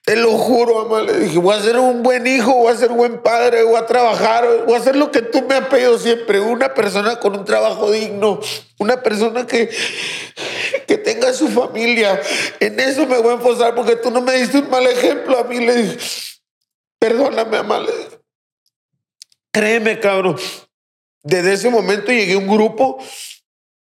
Te 0.05 0.17
lo 0.17 0.33
juro, 0.33 0.85
mamá. 0.85 1.01
Le 1.01 1.19
dije, 1.19 1.39
voy 1.39 1.57
a 1.57 1.63
ser 1.63 1.79
un 1.79 2.03
buen 2.03 2.27
hijo, 2.27 2.53
voy 2.53 2.73
a 2.73 2.77
ser 2.77 2.91
buen 2.91 3.23
padre, 3.23 3.63
voy 3.63 3.77
a 3.77 3.87
trabajar, 3.87 4.47
voy 4.67 4.75
a 4.75 4.79
hacer 4.79 4.97
lo 4.97 5.11
que 5.11 5.23
tú 5.23 5.43
me 5.43 5.55
has 5.55 5.67
pedido 5.69 5.99
siempre. 5.99 6.41
Una 6.41 6.75
persona 6.75 7.19
con 7.21 7.35
un 7.37 7.45
trabajo 7.47 7.91
digno, 7.91 8.39
una 8.79 9.03
persona 9.03 9.47
que, 9.47 9.71
que 10.87 10.99
tenga 10.99 11.33
su 11.33 11.49
familia. 11.49 12.21
En 12.61 12.79
eso 12.79 13.07
me 13.07 13.17
voy 13.19 13.31
a 13.31 13.37
enfocar 13.37 13.75
porque 13.75 13.97
tú 13.97 14.11
no 14.11 14.21
me 14.21 14.35
diste 14.35 14.59
un 14.59 14.69
mal 14.69 14.87
ejemplo 14.87 15.39
a 15.39 15.45
mí. 15.45 15.59
Le 15.59 15.75
dije, 15.75 15.99
perdóname, 16.99 17.57
mamá. 17.63 17.81
Le 17.81 17.93
dije, 17.97 18.19
créeme, 19.53 20.01
cabrón. 20.01 20.37
Desde 21.23 21.55
ese 21.55 21.71
momento 21.71 22.13
llegué 22.13 22.35
a 22.35 22.39
un 22.39 22.47
grupo, 22.47 22.99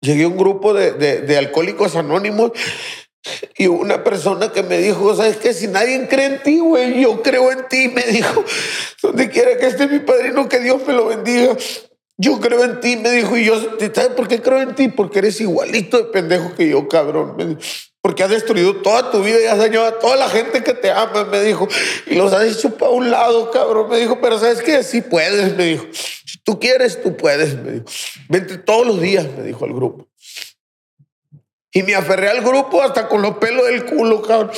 llegué 0.01 0.23
a 0.23 0.27
un 0.27 0.37
grupo 0.37 0.73
de, 0.73 0.93
de, 0.93 1.21
de 1.21 1.37
alcohólicos 1.37 1.95
anónimos 1.95 2.51
y 3.55 3.67
una 3.67 4.03
persona 4.03 4.51
que 4.51 4.63
me 4.63 4.79
dijo, 4.79 5.15
¿sabes 5.15 5.37
qué? 5.37 5.53
Si 5.53 5.67
nadie 5.67 6.07
cree 6.07 6.25
en 6.25 6.43
ti, 6.43 6.59
güey, 6.59 7.01
yo 7.01 7.21
creo 7.21 7.51
en 7.51 7.67
ti. 7.67 7.87
Me 7.93 8.03
dijo, 8.03 8.43
donde 9.01 9.29
quiera 9.29 9.57
que 9.57 9.67
esté 9.67 9.87
mi 9.87 9.99
padrino, 9.99 10.49
que 10.49 10.59
Dios 10.59 10.81
me 10.87 10.93
lo 10.93 11.07
bendiga. 11.07 11.55
Yo 12.17 12.39
creo 12.39 12.63
en 12.63 12.79
ti, 12.79 12.97
me 12.97 13.11
dijo, 13.11 13.37
y 13.37 13.45
yo, 13.45 13.59
¿sabes 13.93 14.11
por 14.15 14.27
qué 14.27 14.41
creo 14.41 14.61
en 14.61 14.75
ti? 14.75 14.87
Porque 14.87 15.19
eres 15.19 15.39
igualito 15.41 15.97
de 15.97 16.03
pendejo 16.05 16.55
que 16.55 16.69
yo, 16.69 16.87
cabrón. 16.87 17.59
Porque 18.01 18.23
has 18.23 18.31
destruido 18.31 18.77
toda 18.77 19.11
tu 19.11 19.23
vida 19.23 19.39
y 19.39 19.45
has 19.45 19.59
dañado 19.59 19.85
a 19.85 19.99
toda 19.99 20.15
la 20.15 20.27
gente 20.27 20.63
que 20.63 20.73
te 20.73 20.89
ama, 20.89 21.23
me 21.25 21.41
dijo. 21.43 21.67
Y 22.07 22.15
los 22.15 22.33
has 22.33 22.43
hecho 22.45 22.75
para 22.75 22.91
un 22.91 23.11
lado, 23.11 23.51
cabrón. 23.51 23.89
Me 23.89 23.97
dijo, 23.97 24.19
pero 24.19 24.39
¿sabes 24.39 24.61
qué? 24.61 24.83
Sí 24.83 25.01
puedes, 25.01 25.55
me 25.55 25.65
dijo. 25.65 25.85
Si 25.93 26.39
tú 26.39 26.59
quieres, 26.59 27.01
tú 27.01 27.15
puedes, 27.15 27.55
me 27.55 27.71
dijo. 27.73 27.85
Vente 28.27 28.57
todos 28.57 28.87
los 28.87 28.99
días, 28.99 29.27
me 29.37 29.43
dijo 29.43 29.65
al 29.65 29.73
grupo. 29.73 30.07
Y 31.73 31.83
me 31.83 31.95
aferré 31.95 32.29
al 32.29 32.41
grupo 32.41 32.81
hasta 32.81 33.07
con 33.07 33.21
los 33.21 33.37
pelos 33.37 33.65
del 33.67 33.85
culo, 33.85 34.21
cabrón. 34.21 34.51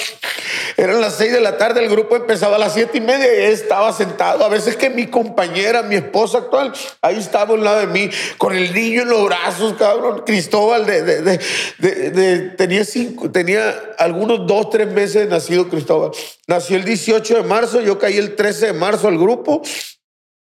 Eran 0.78 1.00
las 1.00 1.16
seis 1.16 1.32
de 1.32 1.42
la 1.42 1.58
tarde, 1.58 1.84
el 1.84 1.90
grupo 1.90 2.16
empezaba 2.16 2.56
a 2.56 2.60
las 2.60 2.74
siete 2.74 2.98
y 2.98 3.02
media 3.02 3.28
y 3.28 3.52
estaba 3.52 3.94
sentado. 3.94 4.44
A 4.44 4.50
veces 4.50 4.76
que 4.76 4.90
mi 4.90 5.06
compañera, 5.06 5.84
mi 5.84 5.96
esposa 5.96 6.40
actual, 6.40 6.74
ahí 7.02 7.20
estaba 7.20 7.52
a 7.52 7.54
un 7.54 7.64
lado 7.64 7.82
de 7.82 7.88
mí, 7.88 8.10
con 8.40 8.56
el 8.56 8.74
niño 8.74 9.04
en 9.04 9.10
los 9.10 9.26
brazos, 9.26 9.76
cabrón. 9.78 10.24
Cristóbal, 10.26 10.88
de, 10.88 11.04
de, 11.04 11.40
de, 11.78 12.40
tenía, 12.58 12.84
cinco, 12.84 13.30
tenía 13.30 13.70
algunos 14.00 14.48
dos, 14.48 14.72
tres 14.72 14.88
meses 14.88 15.24
de 15.24 15.26
nacido 15.28 15.70
Cristóbal. 15.70 16.12
Nació 16.48 16.78
el 16.78 16.86
18 16.86 17.36
de 17.36 17.44
marzo, 17.44 17.80
yo 17.80 18.00
caí 18.00 18.18
el 18.18 18.36
13 18.36 18.68
de 18.68 18.74
marzo 18.74 19.08
al 19.08 19.20
grupo 19.20 19.62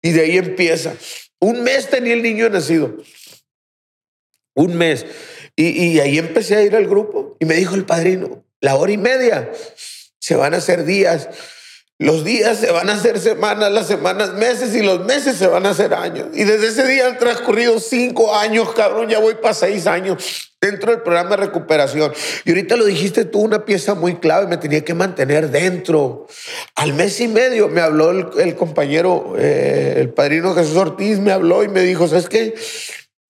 y 0.02 0.12
de 0.12 0.22
ahí 0.22 0.38
empieza. 0.38 0.94
Un 1.40 1.64
mes 1.64 1.90
tenía 1.90 2.14
el 2.14 2.24
niño 2.24 2.50
nacido. 2.50 2.94
Un 4.54 4.76
mes. 4.76 5.06
Y, 5.60 6.00
ahí 6.00 6.20
empecé 6.20 6.56
a 6.56 6.62
ir 6.62 6.76
al 6.76 6.86
grupo 6.86 7.36
y 7.40 7.46
me 7.46 7.56
dijo 7.56 7.74
el 7.74 7.84
padrino, 7.84 8.44
la 8.62 8.76
hora 8.76 8.92
y 8.92 8.98
media 8.98 9.52
se 10.20 10.36
van 10.36 10.54
a 10.54 10.58
hacer 10.58 10.86
días, 10.86 11.30
los 11.98 12.24
días 12.24 12.60
se 12.60 12.72
van 12.72 12.92
a 12.92 12.94
hacer 12.94 13.20
semanas, 13.20 13.72
las 13.72 13.88
semanas 13.88 14.34
meses 14.36 14.76
y 14.76 14.84
los 14.84 15.04
meses 15.06 15.36
se 15.36 15.48
van 15.48 15.66
a 15.66 15.72
hacer 15.72 15.96
años. 15.96 16.28
Y 16.34 16.44
desde 16.44 16.68
ese 16.68 16.88
día 16.88 17.08
han 17.08 17.18
transcurrido 17.18 17.80
cinco 17.80 18.36
años, 18.36 18.72
cabrón, 18.76 19.10
ya 19.10 19.18
voy 19.18 19.34
para 19.34 19.56
seis 19.56 19.88
años 19.88 20.48
dentro 20.62 20.92
del 20.92 21.02
programa 21.02 21.32
de 21.32 21.38
recuperación. 21.38 22.14
Y 22.46 22.50
ahorita 22.52 22.76
lo 22.76 22.86
dijiste 22.86 23.26
tú, 23.26 23.40
una 23.40 23.66
pieza 23.66 23.96
muy 23.96 24.18
clave, 24.18 24.46
me 24.46 24.58
tenía 24.58 24.86
que 24.86 24.94
mantener 24.94 25.50
dentro. 25.50 26.28
Al 26.76 26.94
mes 26.94 27.20
y 27.20 27.28
medio 27.28 27.68
me 27.68 27.82
habló 27.82 28.12
el, 28.12 28.56
compañero, 28.56 29.34
eh, 29.40 29.96
el 29.98 30.10
padrino 30.10 30.54
Jesús 30.54 30.78
Ortiz, 30.78 31.18
me 31.18 31.32
habló 31.32 31.64
y 31.64 31.68
me 31.68 31.82
dijo, 31.82 32.08
¿sabes 32.08 32.30
qué? 32.30 32.54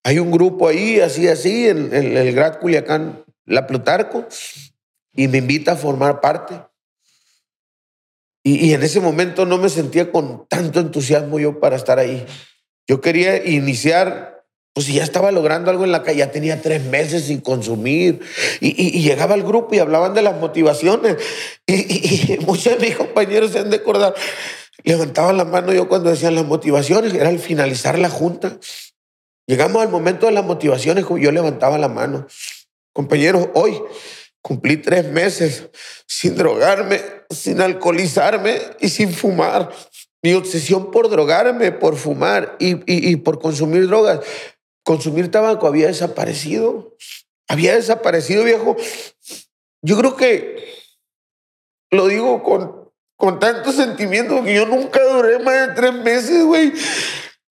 Hay 0.07 0.19
un 0.19 0.31
grupo 0.31 0.69
ahí, 0.69 1.01
así, 1.01 1.27
así, 1.27 1.67
en, 1.67 1.93
el 1.93 2.31
Grad 2.31 2.59
Culiacán, 2.59 3.25
La 3.43 3.67
Plutarco, 3.67 4.25
y 5.13 5.27
me 5.27 5.39
invita 5.39 5.73
a 5.73 5.75
formar 5.75 6.21
parte. 6.21 6.61
Y, 8.41 8.71
en 8.71 8.83
ese 8.83 9.01
momento 9.01 9.45
no 9.45 9.57
me 9.57 9.67
sentía 9.67 10.09
con 10.09 10.47
tanto 10.47 10.79
entusiasmo 10.79 11.41
yo 11.41 11.59
para 11.59 11.75
estar 11.75 11.99
ahí. 11.99 12.25
Yo 12.87 13.01
quería 13.01 13.45
iniciar, 13.45 14.45
pues 14.71 14.85
si 14.85 14.93
ya 14.93 15.03
estaba 15.03 15.29
logrando 15.33 15.71
algo 15.71 15.83
en 15.83 15.91
la 15.91 16.03
calle, 16.03 16.19
ya 16.19 16.31
tenía 16.31 16.61
tres 16.61 16.85
meses 16.85 17.25
sin 17.25 17.41
consumir. 17.41 18.21
Y, 18.61 19.01
llegaba 19.01 19.33
al 19.33 19.43
grupo 19.43 19.75
y 19.75 19.79
hablaban 19.79 20.13
de 20.13 20.21
las 20.21 20.39
motivaciones. 20.39 21.17
Y, 21.65 22.37
muchos 22.45 22.79
de 22.79 22.87
mis 22.87 22.95
compañeros 22.95 23.51
se 23.51 23.59
han 23.59 23.69
de 23.69 23.75
acordar, 23.75 24.15
levantaban 24.85 25.35
la 25.35 25.43
mano 25.43 25.73
yo 25.73 25.89
cuando 25.89 26.09
decían 26.09 26.33
las 26.33 26.45
motivaciones, 26.45 27.13
era 27.13 27.27
al 27.27 27.39
finalizar 27.39 27.99
la 27.99 28.09
junta. 28.09 28.57
Llegamos 29.47 29.81
al 29.81 29.89
momento 29.89 30.25
de 30.25 30.33
las 30.33 30.43
motivaciones, 30.43 31.05
yo 31.07 31.31
levantaba 31.31 31.77
la 31.77 31.87
mano. 31.87 32.27
Compañeros, 32.93 33.47
hoy 33.53 33.81
cumplí 34.41 34.77
tres 34.77 35.05
meses 35.09 35.69
sin 36.05 36.35
drogarme, 36.35 37.01
sin 37.29 37.61
alcoholizarme 37.61 38.59
y 38.81 38.89
sin 38.89 39.13
fumar. 39.13 39.71
Mi 40.21 40.33
obsesión 40.33 40.91
por 40.91 41.09
drogarme, 41.09 41.71
por 41.71 41.95
fumar 41.95 42.57
y, 42.59 42.81
y, 42.85 43.15
por 43.17 43.39
consumir 43.39 43.87
drogas, 43.87 44.19
consumir 44.83 45.31
tabaco 45.31 45.65
había 45.65 45.87
desaparecido. 45.87 46.95
Había 47.47 47.75
desaparecido, 47.75 48.43
viejo. 48.43 48.75
Yo 49.81 49.97
creo 49.97 50.17
que 50.17 50.73
lo 51.91 52.07
digo 52.07 52.43
con, 52.43 52.91
con 53.15 53.39
tanto 53.39 53.71
sentimiento 53.71 54.43
que 54.43 54.55
yo 54.55 54.65
nunca 54.65 55.01
duré 55.05 55.39
más 55.39 55.67
de 55.67 55.73
tres 55.73 55.93
meses, 55.93 56.43
güey. 56.43 56.73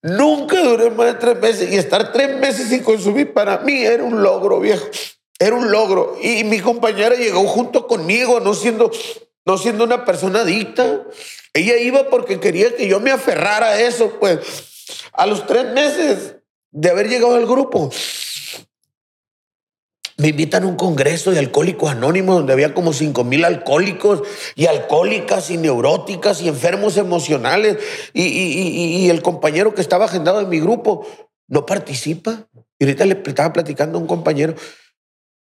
Nunca 0.06 0.62
duré 0.62 0.90
más 0.90 1.06
de 1.06 1.14
tres 1.14 1.40
meses 1.40 1.72
y 1.72 1.76
estar 1.76 2.12
tres 2.12 2.38
meses 2.38 2.68
sin 2.68 2.84
consumir 2.84 3.32
para 3.32 3.58
mí 3.58 3.82
era 3.82 4.04
un 4.04 4.22
logro, 4.22 4.60
viejo. 4.60 4.86
Era 5.36 5.56
un 5.56 5.72
logro. 5.72 6.16
Y 6.22 6.44
mi 6.44 6.60
compañera 6.60 7.16
llegó 7.16 7.44
junto 7.48 7.88
conmigo, 7.88 8.38
no 8.38 8.54
siendo, 8.54 8.92
no 9.44 9.58
siendo 9.58 9.82
una 9.82 10.04
persona 10.04 10.42
adicta. 10.42 11.02
Ella 11.52 11.76
iba 11.78 12.08
porque 12.08 12.38
quería 12.38 12.76
que 12.76 12.86
yo 12.86 13.00
me 13.00 13.10
aferrara 13.10 13.66
a 13.66 13.80
eso. 13.80 14.12
Pues 14.20 14.38
a 15.12 15.26
los 15.26 15.44
tres 15.44 15.72
meses 15.72 16.36
de 16.70 16.88
haber 16.88 17.08
llegado 17.08 17.34
al 17.34 17.46
grupo, 17.46 17.90
me 20.18 20.28
invitan 20.28 20.64
a 20.64 20.66
un 20.66 20.76
congreso 20.76 21.30
de 21.30 21.38
alcohólicos 21.38 21.90
anónimos 21.90 22.36
donde 22.36 22.54
había 22.54 22.72
como 22.72 22.92
cinco 22.94 23.22
mil 23.22 23.44
alcohólicos 23.44 24.22
y 24.54 24.66
alcohólicas 24.66 25.50
y 25.50 25.58
neuróticas 25.58 26.40
y 26.40 26.48
enfermos 26.48 26.96
emocionales. 26.96 27.76
Y, 28.14 29.08
el 29.10 29.22
compañero 29.22 29.74
que 29.74 29.82
estaba 29.82 30.06
agendado 30.06 30.40
en 30.40 30.48
mi 30.48 30.58
grupo 30.58 31.06
no 31.48 31.66
participa. 31.66 32.48
Y 32.78 32.84
ahorita 32.84 33.04
le 33.04 33.22
estaba 33.24 33.52
platicando 33.52 33.98
a 33.98 34.00
un 34.00 34.06
compañero, 34.06 34.54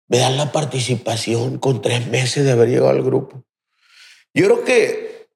me 0.08 0.18
dan 0.18 0.36
la 0.36 0.52
participación 0.52 1.58
con 1.58 1.82
tres 1.82 2.06
meses 2.06 2.44
de 2.44 2.52
haber 2.52 2.68
llegado 2.68 2.90
al 2.90 3.02
grupo. 3.02 3.44
Yo 4.34 4.46
creo 4.46 4.64
que 4.64 5.28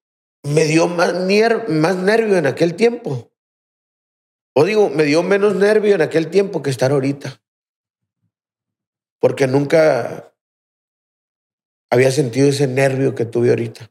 me 0.43 0.65
dio 0.65 0.87
más, 0.87 1.13
más 1.67 1.95
nervio 1.97 2.37
en 2.37 2.47
aquel 2.47 2.75
tiempo. 2.75 3.29
O 4.53 4.63
digo, 4.63 4.89
me 4.89 5.03
dio 5.03 5.21
menos 5.21 5.55
nervio 5.55 5.95
en 5.95 6.01
aquel 6.01 6.29
tiempo 6.29 6.61
que 6.61 6.69
estar 6.69 6.91
ahorita 6.91 7.41
porque 9.19 9.47
nunca 9.47 10.33
había 11.89 12.11
sentido 12.11 12.49
ese 12.49 12.67
nervio 12.67 13.15
que 13.15 13.25
tuve 13.25 13.49
ahorita. 13.49 13.89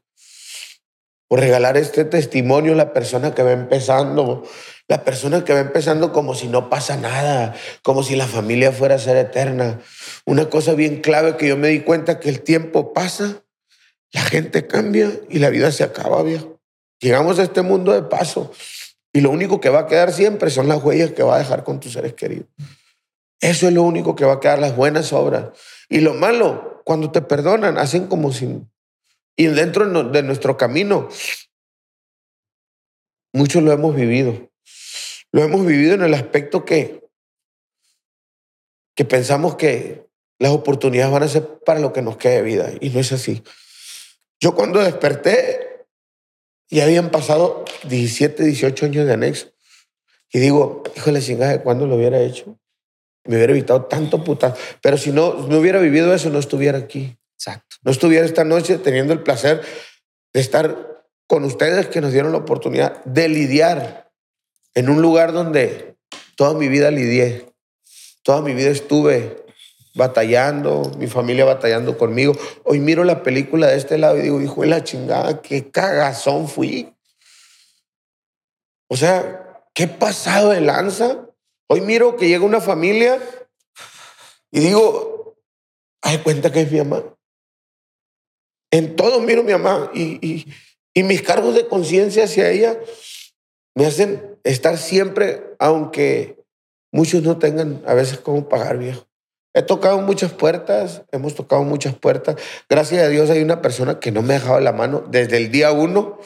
Por 1.27 1.39
regalar 1.39 1.75
este 1.75 2.05
testimonio 2.05 2.73
a 2.73 2.77
la 2.77 2.93
persona 2.93 3.35
que 3.35 3.43
va 3.43 3.51
empezando, 3.51 4.47
la 4.87 5.03
persona 5.03 5.43
que 5.43 5.53
va 5.53 5.59
empezando 5.59 6.13
como 6.13 6.35
si 6.35 6.47
no 6.47 6.69
pasa 6.69 6.95
nada, 6.95 7.55
como 7.83 8.03
si 8.03 8.15
la 8.15 8.27
familia 8.27 8.71
fuera 8.71 8.95
a 8.95 8.99
ser 8.99 9.17
eterna. 9.17 9.81
Una 10.25 10.49
cosa 10.49 10.73
bien 10.73 11.01
clave 11.01 11.35
que 11.35 11.49
yo 11.49 11.57
me 11.57 11.67
di 11.67 11.81
cuenta 11.81 12.19
que 12.19 12.29
el 12.29 12.41
tiempo 12.41 12.93
pasa, 12.93 13.43
la 14.13 14.21
gente 14.21 14.67
cambia 14.67 15.11
y 15.29 15.39
la 15.39 15.49
vida 15.49 15.71
se 15.71 15.83
acaba, 15.83 16.23
viejo. 16.23 16.61
Llegamos 17.01 17.39
a 17.39 17.43
este 17.43 17.61
mundo 17.61 17.91
de 17.91 18.03
paso 18.03 18.53
y 19.11 19.19
lo 19.19 19.29
único 19.29 19.59
que 19.59 19.69
va 19.69 19.81
a 19.81 19.87
quedar 19.87 20.13
siempre 20.13 20.49
son 20.49 20.69
las 20.69 20.81
huellas 20.81 21.11
que 21.11 21.23
va 21.23 21.35
a 21.35 21.39
dejar 21.39 21.65
con 21.65 21.79
tus 21.79 21.93
seres 21.93 22.13
queridos. 22.13 22.47
Eso 23.39 23.67
es 23.67 23.73
lo 23.73 23.83
único 23.83 24.15
que 24.15 24.25
va 24.25 24.33
a 24.33 24.39
quedar, 24.39 24.59
las 24.59 24.75
buenas 24.75 25.13
obras. 25.13 25.49
Y 25.89 25.99
lo 25.99 26.13
malo, 26.13 26.81
cuando 26.85 27.11
te 27.11 27.21
perdonan, 27.21 27.77
hacen 27.77 28.07
como 28.07 28.31
si... 28.31 28.61
Y 29.35 29.45
dentro 29.47 29.87
de 30.03 30.23
nuestro 30.23 30.57
camino, 30.57 31.09
muchos 33.33 33.61
lo 33.61 33.71
hemos 33.71 33.95
vivido. 33.95 34.49
Lo 35.31 35.43
hemos 35.43 35.65
vivido 35.65 35.93
en 35.93 36.01
el 36.01 36.15
aspecto 36.15 36.65
que, 36.65 37.07
que 38.95 39.05
pensamos 39.05 39.55
que 39.55 40.07
las 40.39 40.51
oportunidades 40.51 41.11
van 41.11 41.23
a 41.23 41.27
ser 41.27 41.59
para 41.59 41.79
lo 41.79 41.93
que 41.93 42.01
nos 42.01 42.17
quede 42.17 42.37
de 42.37 42.41
vida. 42.41 42.71
Y 42.81 42.89
no 42.89 42.99
es 42.99 43.11
así. 43.11 43.43
Yo 44.39 44.55
cuando 44.55 44.79
desperté, 44.79 45.85
ya 46.69 46.85
habían 46.85 47.11
pasado 47.11 47.63
17, 47.87 48.43
18 48.43 48.85
años 48.85 49.05
de 49.05 49.13
anexo. 49.13 49.51
Y 50.31 50.39
digo, 50.39 50.83
híjole, 50.95 51.21
de 51.21 51.61
¿cuándo 51.61 51.87
lo 51.87 51.95
hubiera 51.95 52.19
hecho? 52.19 52.59
Me 53.27 53.35
hubiera 53.35 53.53
evitado 53.53 53.85
tanto 53.85 54.23
puta. 54.23 54.55
Pero 54.81 54.97
si 54.97 55.11
no, 55.11 55.33
no 55.33 55.59
hubiera 55.59 55.79
vivido 55.79 56.13
eso, 56.13 56.29
no 56.29 56.39
estuviera 56.39 56.77
aquí. 56.77 57.17
Exacto. 57.35 57.75
No 57.83 57.91
estuviera 57.91 58.25
esta 58.25 58.43
noche 58.43 58.77
teniendo 58.77 59.13
el 59.13 59.21
placer 59.21 59.61
de 60.33 60.39
estar 60.39 61.05
con 61.27 61.43
ustedes 61.43 61.87
que 61.87 62.01
nos 62.01 62.11
dieron 62.11 62.31
la 62.31 62.39
oportunidad 62.39 63.03
de 63.03 63.27
lidiar 63.29 64.09
en 64.73 64.89
un 64.89 65.01
lugar 65.01 65.33
donde 65.33 65.95
toda 66.35 66.53
mi 66.53 66.67
vida 66.67 66.89
lidié, 66.91 67.51
toda 68.23 68.41
mi 68.41 68.53
vida 68.53 68.69
estuve 68.69 69.43
batallando, 69.95 70.91
mi 70.97 71.07
familia 71.07 71.43
batallando 71.43 71.97
conmigo. 71.97 72.33
Hoy 72.63 72.79
miro 72.79 73.03
la 73.03 73.23
película 73.23 73.67
de 73.67 73.77
este 73.77 73.97
lado 73.97 74.17
y 74.17 74.21
digo, 74.21 74.39
hijo 74.41 74.61
de 74.61 74.67
la 74.67 74.83
chingada, 74.83 75.41
qué 75.41 75.69
cagazón 75.71 76.47
fui. 76.47 76.93
O 78.87 78.95
sea, 78.95 79.63
qué 79.73 79.87
pasado 79.87 80.51
de 80.51 80.61
lanza. 80.61 81.26
Hoy 81.67 81.81
miro 81.81 82.15
que 82.15 82.27
llega 82.27 82.45
una 82.45 82.61
familia 82.61 83.19
y 84.51 84.59
digo, 84.59 85.37
ay, 86.01 86.19
cuenta 86.19 86.51
que 86.51 86.61
es 86.61 86.71
mi 86.71 86.79
mamá. 86.79 87.03
En 88.71 88.95
todo 88.95 89.19
miro 89.21 89.41
a 89.41 89.45
mi 89.45 89.51
mamá 89.51 89.91
y, 89.93 90.45
y 90.93 91.03
mis 91.03 91.21
cargos 91.21 91.55
de 91.55 91.67
conciencia 91.67 92.23
hacia 92.23 92.49
ella 92.49 92.79
me 93.75 93.85
hacen 93.85 94.39
estar 94.43 94.77
siempre, 94.79 95.55
aunque 95.59 96.43
muchos 96.91 97.21
no 97.21 97.37
tengan 97.37 97.83
a 97.85 97.93
veces 97.93 98.19
cómo 98.19 98.49
pagar, 98.49 98.79
viejo. 98.79 99.07
He 99.53 99.61
tocado 99.61 99.99
muchas 100.01 100.33
puertas, 100.33 101.03
hemos 101.11 101.35
tocado 101.35 101.63
muchas 101.63 101.95
puertas. 101.95 102.37
Gracias 102.69 103.03
a 103.03 103.09
Dios 103.09 103.29
hay 103.29 103.43
una 103.43 103.61
persona 103.61 103.99
que 103.99 104.11
no 104.11 104.23
me 104.23 104.33
ha 104.33 104.39
dejado 104.39 104.59
la 104.59 104.73
mano 104.73 105.03
desde 105.09 105.37
el 105.37 105.51
día 105.51 105.71
uno. 105.71 106.19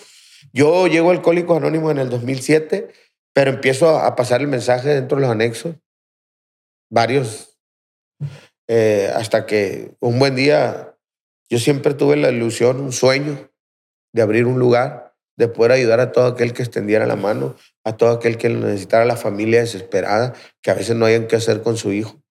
Yo 0.54 0.88
llego 0.88 1.10
a 1.10 1.14
Alcohólicos 1.14 1.58
Anónimos 1.58 1.92
en 1.92 2.00
el 2.00 2.10
2007, 2.10 2.90
pero 3.34 3.52
empiezo 3.52 3.98
a 4.00 4.16
pasar 4.16 4.42
el 4.42 4.48
mensaje 4.48 4.90
dentro 4.90 5.18
de 5.18 5.22
los 5.22 5.32
anexos. 5.32 5.76
Varios. 6.90 7.58
Eh, 8.68 9.12
hasta 9.16 9.46
que 9.46 9.96
un 10.00 10.20
buen 10.20 10.36
día 10.36 10.96
yo 11.50 11.60
siempre 11.60 11.94
tuve 11.94 12.16
la 12.16 12.32
ilusión, 12.32 12.80
un 12.80 12.94
sueño 12.94 13.52
de 14.14 14.22
abrir 14.22 14.46
un 14.46 14.60
lugar, 14.60 15.16
de 15.38 15.48
poder 15.48 15.74
ayudar 15.74 16.00
a 16.00 16.12
todo 16.12 16.28
aquel 16.28 16.54
que 16.54 16.64
extendiera 16.64 17.06
la 17.06 17.16
mano, 17.16 17.56
a 17.84 17.98
todo 17.98 18.12
aquel 18.12 18.38
que 18.38 18.48
necesitara, 18.48 19.04
la 19.06 19.18
familia 19.18 19.60
desesperada, 19.60 20.34
que 20.62 20.72
a 20.72 20.76
veces 20.76 20.96
no 20.96 21.06
hayan 21.06 21.28
qué 21.28 21.36
hacer 21.36 21.62
con 21.62 21.76
su 21.76 21.92
hijo. 21.92 22.22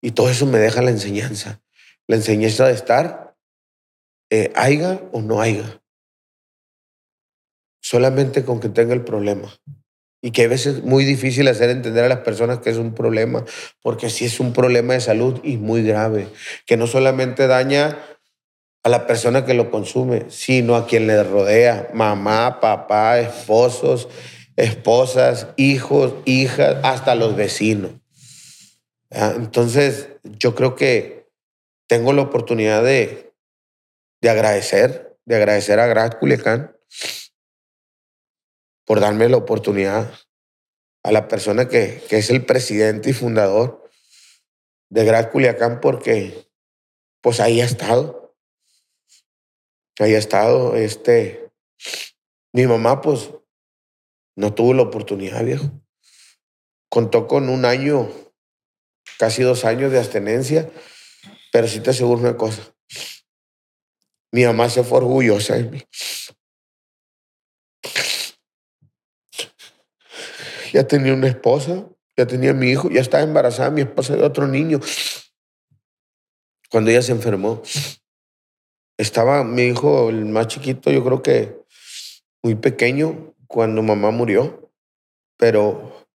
Y 0.00 0.12
todo 0.12 0.30
eso 0.30 0.46
me 0.46 0.58
deja 0.58 0.82
la 0.82 0.90
enseñanza. 0.90 1.60
La 2.06 2.16
enseñanza 2.16 2.66
de 2.66 2.74
estar, 2.74 3.36
eh, 4.30 4.52
haya 4.54 5.00
o 5.12 5.20
no 5.20 5.40
haya. 5.40 5.82
Solamente 7.82 8.44
con 8.44 8.60
que 8.60 8.68
tenga 8.68 8.94
el 8.94 9.04
problema. 9.04 9.52
Y 10.20 10.32
que 10.32 10.44
a 10.44 10.48
veces 10.48 10.76
es 10.76 10.82
muy 10.82 11.04
difícil 11.04 11.46
hacer 11.48 11.70
entender 11.70 12.04
a 12.04 12.08
las 12.08 12.20
personas 12.20 12.58
que 12.58 12.70
es 12.70 12.76
un 12.76 12.94
problema, 12.94 13.44
porque 13.82 14.10
sí 14.10 14.24
es 14.24 14.40
un 14.40 14.52
problema 14.52 14.94
de 14.94 15.00
salud 15.00 15.40
y 15.44 15.58
muy 15.58 15.82
grave, 15.82 16.28
que 16.66 16.76
no 16.76 16.86
solamente 16.86 17.46
daña 17.46 17.98
a 18.82 18.88
la 18.88 19.06
persona 19.06 19.44
que 19.44 19.54
lo 19.54 19.70
consume, 19.70 20.26
sino 20.28 20.74
a 20.74 20.86
quien 20.86 21.06
le 21.06 21.22
rodea, 21.22 21.90
mamá, 21.94 22.60
papá, 22.60 23.20
esposos, 23.20 24.08
esposas, 24.56 25.48
hijos, 25.56 26.14
hijas, 26.24 26.76
hasta 26.82 27.14
los 27.14 27.36
vecinos. 27.36 27.92
Ah, 29.10 29.34
entonces, 29.36 30.08
yo 30.24 30.54
creo 30.54 30.74
que 30.74 31.28
tengo 31.86 32.12
la 32.12 32.22
oportunidad 32.22 32.82
de, 32.82 33.32
de 34.20 34.30
agradecer, 34.30 35.16
de 35.24 35.36
agradecer 35.36 35.80
a 35.80 35.86
Grat 35.86 36.18
Culiacán 36.18 36.72
por 38.88 39.00
darme 39.00 39.28
la 39.28 39.36
oportunidad 39.36 40.10
a 41.04 41.12
la 41.12 41.28
persona 41.28 41.68
que, 41.68 42.02
que 42.08 42.16
es 42.16 42.30
el 42.30 42.46
presidente 42.46 43.10
y 43.10 43.12
fundador 43.12 43.86
de 44.88 45.04
Grat 45.04 45.30
Culiacán 45.30 45.82
porque 45.82 46.48
pues 47.20 47.38
ahí 47.38 47.60
ha 47.60 47.66
estado. 47.66 48.34
Ahí 49.98 50.14
ha 50.14 50.18
estado. 50.18 50.74
Este, 50.74 51.50
mi 52.54 52.66
mamá 52.66 53.02
pues 53.02 53.30
no 54.36 54.54
tuvo 54.54 54.72
la 54.72 54.84
oportunidad, 54.84 55.44
viejo. 55.44 55.70
Contó 56.88 57.26
con 57.26 57.50
un 57.50 57.66
año 57.66 58.10
casi 59.18 59.42
dos 59.42 59.66
años 59.66 59.92
de 59.92 59.98
abstenencia, 59.98 60.70
pero 61.52 61.68
sí 61.68 61.80
te 61.80 61.90
aseguro 61.90 62.22
una 62.22 62.38
cosa. 62.38 62.74
Mi 64.32 64.46
mamá 64.46 64.70
se 64.70 64.82
fue 64.82 64.96
orgullosa 64.96 65.56
de 65.56 65.64
mí. 65.64 65.82
Ya 70.78 70.86
tenía 70.86 71.12
una 71.12 71.26
esposa, 71.26 71.88
ya 72.16 72.24
tenía 72.24 72.54
mi 72.54 72.70
hijo, 72.70 72.88
ya 72.88 73.00
estaba 73.00 73.24
embarazada 73.24 73.68
mi 73.68 73.80
esposa 73.80 74.14
de 74.14 74.22
otro 74.22 74.46
niño. 74.46 74.78
Cuando 76.70 76.92
ella 76.92 77.02
se 77.02 77.10
enfermó, 77.10 77.60
estaba 78.96 79.42
mi 79.42 79.62
hijo, 79.62 80.08
el 80.08 80.24
más 80.26 80.46
chiquito, 80.46 80.92
yo 80.92 81.02
creo 81.04 81.20
que 81.20 81.58
muy 82.44 82.54
pequeño, 82.54 83.34
cuando 83.48 83.82
mamá 83.82 84.12
murió, 84.12 84.70
pero 85.36 86.06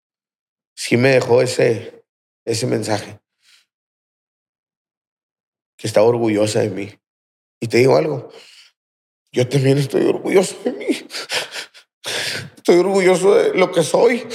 sí 0.73 0.95
me 0.95 1.09
dejó 1.09 1.41
ese, 1.41 2.05
ese 2.45 2.65
mensaje. 2.65 3.19
Que 5.75 5.87
estaba 5.87 6.07
orgullosa 6.07 6.61
de 6.61 6.69
mí. 6.69 6.89
Y 7.59 7.67
te 7.67 7.79
digo 7.79 7.97
algo, 7.97 8.31
yo 9.33 9.45
también 9.45 9.77
estoy 9.77 10.05
orgulloso 10.05 10.55
de 10.63 10.71
mí. 10.71 10.87
Estoy 12.63 12.77
orgulloso 12.77 13.35
de 13.35 13.53
lo 13.55 13.73
que 13.73 13.83
soy, 13.83 14.25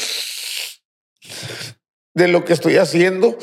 de 2.13 2.29
lo 2.29 2.45
que 2.45 2.53
estoy 2.53 2.77
haciendo. 2.77 3.39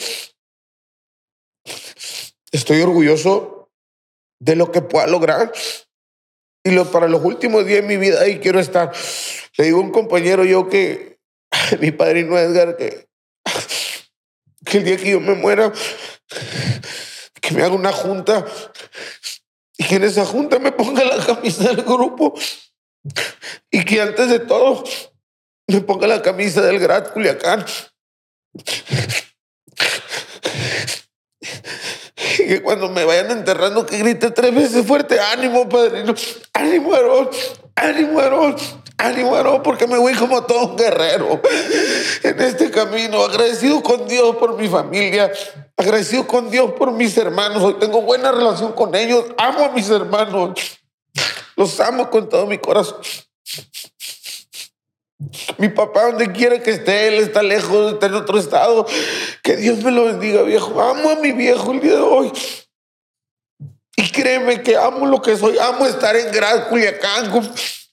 Estoy 2.51 2.81
orgulloso 2.81 3.71
de 4.39 4.55
lo 4.55 4.71
que 4.71 4.83
pueda 4.83 5.07
lograr. 5.07 5.51
Y 6.63 6.69
lo, 6.69 6.91
para 6.91 7.07
los 7.07 7.23
últimos 7.25 7.65
días 7.65 7.81
de 7.81 7.87
mi 7.87 7.97
vida 7.97 8.21
ahí 8.21 8.37
quiero 8.37 8.59
estar. 8.59 8.91
Le 9.57 9.65
digo 9.65 9.79
a 9.79 9.81
un 9.81 9.91
compañero 9.91 10.45
yo 10.45 10.69
que 10.69 11.17
mi 11.79 11.89
padrino 11.89 12.37
Edgar 12.37 12.77
que 12.77 13.07
que 14.67 14.77
el 14.77 14.83
día 14.83 14.97
que 14.97 15.09
yo 15.09 15.19
me 15.19 15.33
muera, 15.33 15.73
que 17.41 17.55
me 17.55 17.63
haga 17.63 17.73
una 17.73 17.91
junta 17.91 18.45
y 19.77 19.83
que 19.83 19.95
en 19.95 20.03
esa 20.03 20.25
junta 20.25 20.59
me 20.59 20.71
ponga 20.71 21.03
la 21.03 21.25
camisa 21.25 21.63
del 21.63 21.81
grupo 21.81 22.35
y 23.71 23.85
que 23.85 24.01
antes 24.01 24.29
de 24.29 24.39
todo 24.39 24.83
me 25.67 25.81
ponga 25.81 26.07
la 26.07 26.21
camisa 26.21 26.61
del 26.61 26.79
Grat 26.79 27.11
Culiacán. 27.13 27.65
Y 32.39 32.47
que 32.47 32.61
cuando 32.61 32.89
me 32.89 33.05
vayan 33.05 33.31
enterrando 33.31 33.85
que 33.85 33.97
grite 33.97 34.31
tres 34.31 34.53
veces 34.53 34.85
fuerte, 34.85 35.19
ánimo, 35.19 35.67
padrino, 35.67 36.13
ánimo, 36.53 36.95
hermano, 36.95 37.29
ánimo, 37.75 38.21
hermano 38.21 38.55
ánimo, 38.97 39.63
porque 39.63 39.87
me 39.87 39.97
voy 39.97 40.13
como 40.13 40.43
todo 40.43 40.67
un 40.67 40.77
guerrero 40.77 41.41
en 42.23 42.41
este 42.41 42.71
camino, 42.71 43.23
agradecido 43.23 43.81
con 43.81 44.07
Dios 44.07 44.35
por 44.37 44.57
mi 44.57 44.67
familia, 44.67 45.31
agradecido 45.77 46.25
con 46.25 46.49
Dios 46.49 46.71
por 46.73 46.91
mis 46.91 47.17
hermanos. 47.17 47.61
Hoy 47.61 47.75
tengo 47.79 48.01
buena 48.01 48.31
relación 48.31 48.73
con 48.73 48.95
ellos, 48.95 49.25
amo 49.37 49.65
a 49.65 49.69
mis 49.69 49.89
hermanos, 49.89 50.79
los 51.55 51.79
amo 51.79 52.09
con 52.09 52.29
todo 52.29 52.45
mi 52.45 52.57
corazón. 52.57 52.97
Mi 55.57 55.69
papá, 55.69 56.05
donde 56.05 56.31
quiera 56.31 56.61
que 56.61 56.71
esté, 56.71 57.07
él 57.07 57.15
está 57.15 57.41
lejos, 57.41 57.93
está 57.93 58.07
en 58.07 58.15
otro 58.15 58.37
estado. 58.37 58.85
Que 59.41 59.55
Dios 59.55 59.81
me 59.83 59.91
lo 59.91 60.05
bendiga, 60.05 60.41
viejo. 60.43 60.79
Amo 60.81 61.09
a 61.09 61.15
mi 61.15 61.31
viejo 61.31 61.71
el 61.71 61.79
día 61.79 61.93
de 61.93 62.01
hoy. 62.01 62.31
Y 63.95 64.11
créeme 64.11 64.61
que 64.61 64.75
amo 64.75 65.05
lo 65.05 65.21
que 65.21 65.37
soy. 65.37 65.57
Amo 65.57 65.85
estar 65.85 66.15
en 66.15 66.31
Gran 66.31 66.67
Culiacán 66.69 67.31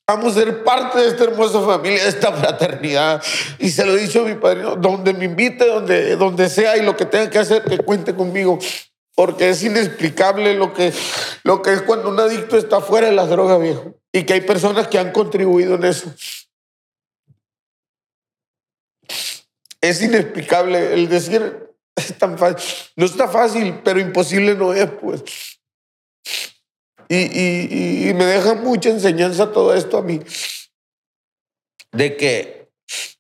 Vamos 0.05 0.37
a 0.37 0.41
ser 0.41 0.65
parte 0.65 0.99
de 0.99 1.09
esta 1.09 1.25
hermosa 1.25 1.61
familia, 1.61 2.03
de 2.03 2.09
esta 2.09 2.33
fraternidad. 2.33 3.23
Y 3.59 3.71
se 3.71 3.87
lo 3.87 3.97
he 3.97 4.01
dicho 4.01 4.23
a 4.23 4.25
mi 4.25 4.35
padrino, 4.35 4.75
donde 4.75 5.15
me 5.15 5.27
invite, 5.27 5.65
donde, 5.65 6.17
donde 6.17 6.51
sea 6.51 6.77
y 6.77 6.83
lo 6.83 6.97
que 6.97 7.07
tenga 7.07 7.31
que 7.31 7.39
hacer, 7.39 7.63
que 7.63 7.79
cuente 7.79 8.15
conmigo. 8.15 8.59
Porque 9.15 9.51
es 9.51 9.63
inexplicable 9.63 10.55
lo 10.55 10.73
que, 10.73 10.93
lo 11.45 11.61
que 11.61 11.73
es 11.75 11.83
cuando 11.83 12.09
un 12.09 12.19
adicto 12.19 12.57
está 12.57 12.81
fuera 12.81 13.09
de 13.09 13.15
las 13.15 13.29
drogas, 13.29 13.61
viejo. 13.61 13.95
Y 14.13 14.25
que 14.25 14.35
hay 14.35 14.41
personas 14.41 14.89
que 14.89 14.99
han 14.99 15.13
contribuido 15.13 15.75
en 15.75 15.85
eso. 15.85 16.13
Es 19.81 20.01
inexplicable 20.01 20.95
el 20.95 21.09
decir, 21.09 21.71
es 21.97 22.17
tan 22.19 22.39
fácil. 22.39 22.93
No 22.97 23.05
está 23.05 23.29
fácil, 23.29 23.81
pero 23.85 24.01
imposible 24.01 24.55
no 24.55 24.73
es, 24.73 24.91
pues. 24.91 25.23
Y, 27.09 28.13
me 28.15 28.25
deja 28.25 28.55
mucha 28.55 28.89
enseñanza 28.89 29.53
todo 29.53 29.75
esto 29.75 29.99
a 29.99 30.03
mí. 30.03 30.21
De 31.91 32.17
que 32.17 32.71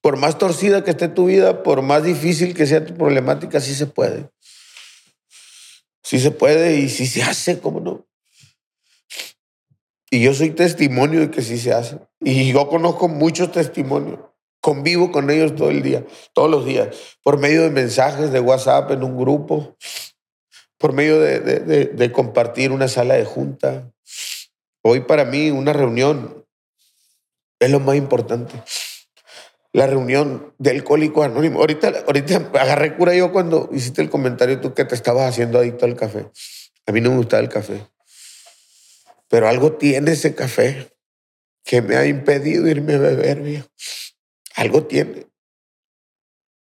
por 0.00 0.16
más 0.16 0.38
torcida 0.38 0.82
que 0.82 0.90
esté 0.90 1.08
tu 1.08 1.26
vida, 1.26 1.62
por 1.62 1.82
más 1.82 2.02
difícil 2.02 2.54
que 2.54 2.66
sea 2.66 2.84
tu 2.84 2.94
problemática, 2.94 3.60
sí 3.60 3.74
se 3.74 3.86
puede. 3.86 4.30
Sí 6.02 6.18
se 6.18 6.30
puede 6.30 6.76
y 6.76 6.88
sí 6.88 7.06
se 7.06 7.22
hace, 7.22 7.60
¿cómo 7.60 7.80
no? 7.80 8.06
Y 10.10 10.20
yo 10.20 10.34
soy 10.34 10.50
testimonio 10.50 11.20
de 11.20 11.30
que 11.30 11.40
sí 11.40 11.56
se 11.56 11.72
hace. 11.72 11.98
Y 12.20 12.52
yo 12.52 12.68
conozco 12.68 13.08
muchos 13.08 13.50
testimonios. 13.50 14.20
Convivo 14.60 15.10
con 15.10 15.30
ellos 15.30 15.56
todo 15.56 15.70
el 15.70 15.82
día, 15.82 16.04
todos 16.34 16.50
los 16.50 16.64
días, 16.64 16.94
por 17.24 17.38
medio 17.38 17.62
de 17.62 17.70
mensajes 17.70 18.30
de 18.30 18.38
WhatsApp 18.38 18.92
en 18.92 19.02
un 19.02 19.18
grupo, 19.18 19.76
por 20.78 20.92
medio 20.92 21.18
de, 21.18 22.12
compartir 22.12 22.70
una 22.72 22.88
sala 22.88 23.14
de 23.14 23.24
junta. 23.24 23.90
Hoy 24.82 25.00
para 25.00 25.24
mí 25.24 25.50
una 25.50 25.72
reunión 25.72 26.44
es 27.58 27.70
lo 27.70 27.80
más 27.80 27.96
importante. 27.96 28.54
La 29.72 29.86
reunión 29.86 30.54
de 30.58 30.70
alcohólico 30.70 31.22
anónimo. 31.22 31.60
Ahorita, 31.60 31.92
ahorita 32.06 32.50
agarré 32.60 32.96
cura 32.96 33.14
yo 33.14 33.32
cuando 33.32 33.70
hiciste 33.72 34.02
el 34.02 34.10
comentario 34.10 34.60
tú 34.60 34.74
que 34.74 34.84
te 34.84 34.94
estabas 34.94 35.28
haciendo 35.28 35.58
adicto 35.58 35.86
al 35.86 35.96
café. 35.96 36.30
A 36.86 36.92
mí 36.92 37.00
no 37.00 37.10
me 37.10 37.16
gustaba 37.16 37.42
el 37.42 37.48
café. 37.48 37.86
Pero 39.28 39.48
algo 39.48 39.72
tiene 39.72 40.12
ese 40.12 40.34
café 40.34 40.92
que 41.64 41.80
me 41.80 41.96
ha 41.96 42.06
impedido 42.06 42.68
irme 42.68 42.94
a 42.94 42.98
beber, 42.98 43.40
viejo. 43.40 43.68
Algo 44.56 44.86
tiene. 44.86 45.26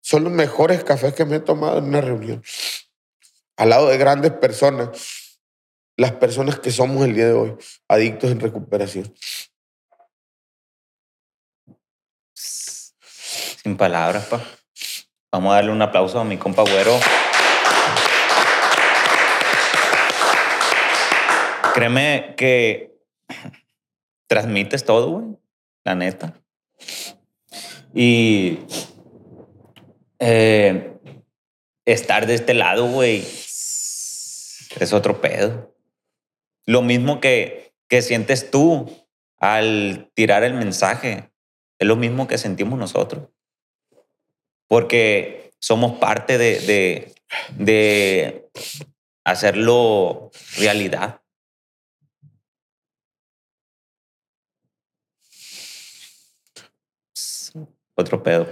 Son 0.02 0.24
los 0.24 0.32
mejores 0.32 0.84
cafés 0.84 1.14
que 1.14 1.24
me 1.24 1.36
he 1.36 1.40
tomado 1.40 1.78
en 1.78 1.84
una 1.84 2.00
reunión. 2.00 2.42
Al 3.56 3.70
lado 3.70 3.88
de 3.88 3.96
grandes 3.96 4.32
personas. 4.32 5.38
Las 5.96 6.12
personas 6.12 6.60
que 6.60 6.70
somos 6.70 7.04
el 7.04 7.14
día 7.14 7.26
de 7.26 7.32
hoy, 7.32 7.56
adictos 7.88 8.30
en 8.30 8.38
recuperación. 8.38 9.12
Sin 13.62 13.76
palabras, 13.76 14.26
pa. 14.26 14.40
Vamos 15.32 15.50
a 15.50 15.56
darle 15.56 15.72
un 15.72 15.82
aplauso 15.82 16.20
a 16.20 16.24
mi 16.24 16.36
compa 16.36 16.62
güero. 16.62 16.96
Créeme 21.74 22.34
que 22.36 22.92
transmites 24.28 24.84
todo, 24.84 25.10
güey. 25.10 25.36
La 25.82 25.96
neta. 25.96 26.34
Y 27.92 28.60
eh, 30.20 30.96
estar 31.84 32.26
de 32.26 32.34
este 32.34 32.54
lado, 32.54 32.86
güey, 32.86 33.18
es 33.18 34.92
otro 34.92 35.20
pedo. 35.20 35.74
Lo 36.64 36.82
mismo 36.82 37.20
que, 37.20 37.74
que 37.88 38.02
sientes 38.02 38.52
tú 38.52 38.88
al 39.40 40.12
tirar 40.14 40.44
el 40.44 40.54
mensaje, 40.54 41.32
es 41.80 41.88
lo 41.88 41.96
mismo 41.96 42.28
que 42.28 42.38
sentimos 42.38 42.78
nosotros 42.78 43.30
porque 44.68 45.52
somos 45.58 45.98
parte 45.98 46.38
de, 46.38 46.60
de, 46.60 47.14
de 47.56 48.50
hacerlo 49.24 50.30
realidad. 50.58 51.20
Otro 57.94 58.22
pedo. 58.22 58.46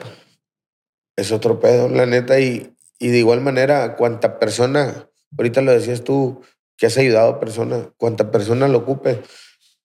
Es 1.17 1.31
otro 1.31 1.61
pedo, 1.61 1.89
la 1.89 2.05
neta. 2.05 2.41
Y, 2.41 2.75
y 2.99 3.09
de 3.09 3.19
igual 3.19 3.41
manera, 3.41 3.95
cuánta 3.95 4.39
persona, 4.41 5.09
ahorita 5.39 5.63
lo 5.63 5.73
decías 5.73 6.03
tú, 6.03 6.43
que 6.77 6.87
has 6.87 6.99
ayudado 6.99 7.31
a 7.31 7.41
personas, 7.41 7.89
cuánta 7.97 8.31
persona 8.31 8.67
lo 8.67 8.79
ocupe, 8.79 9.23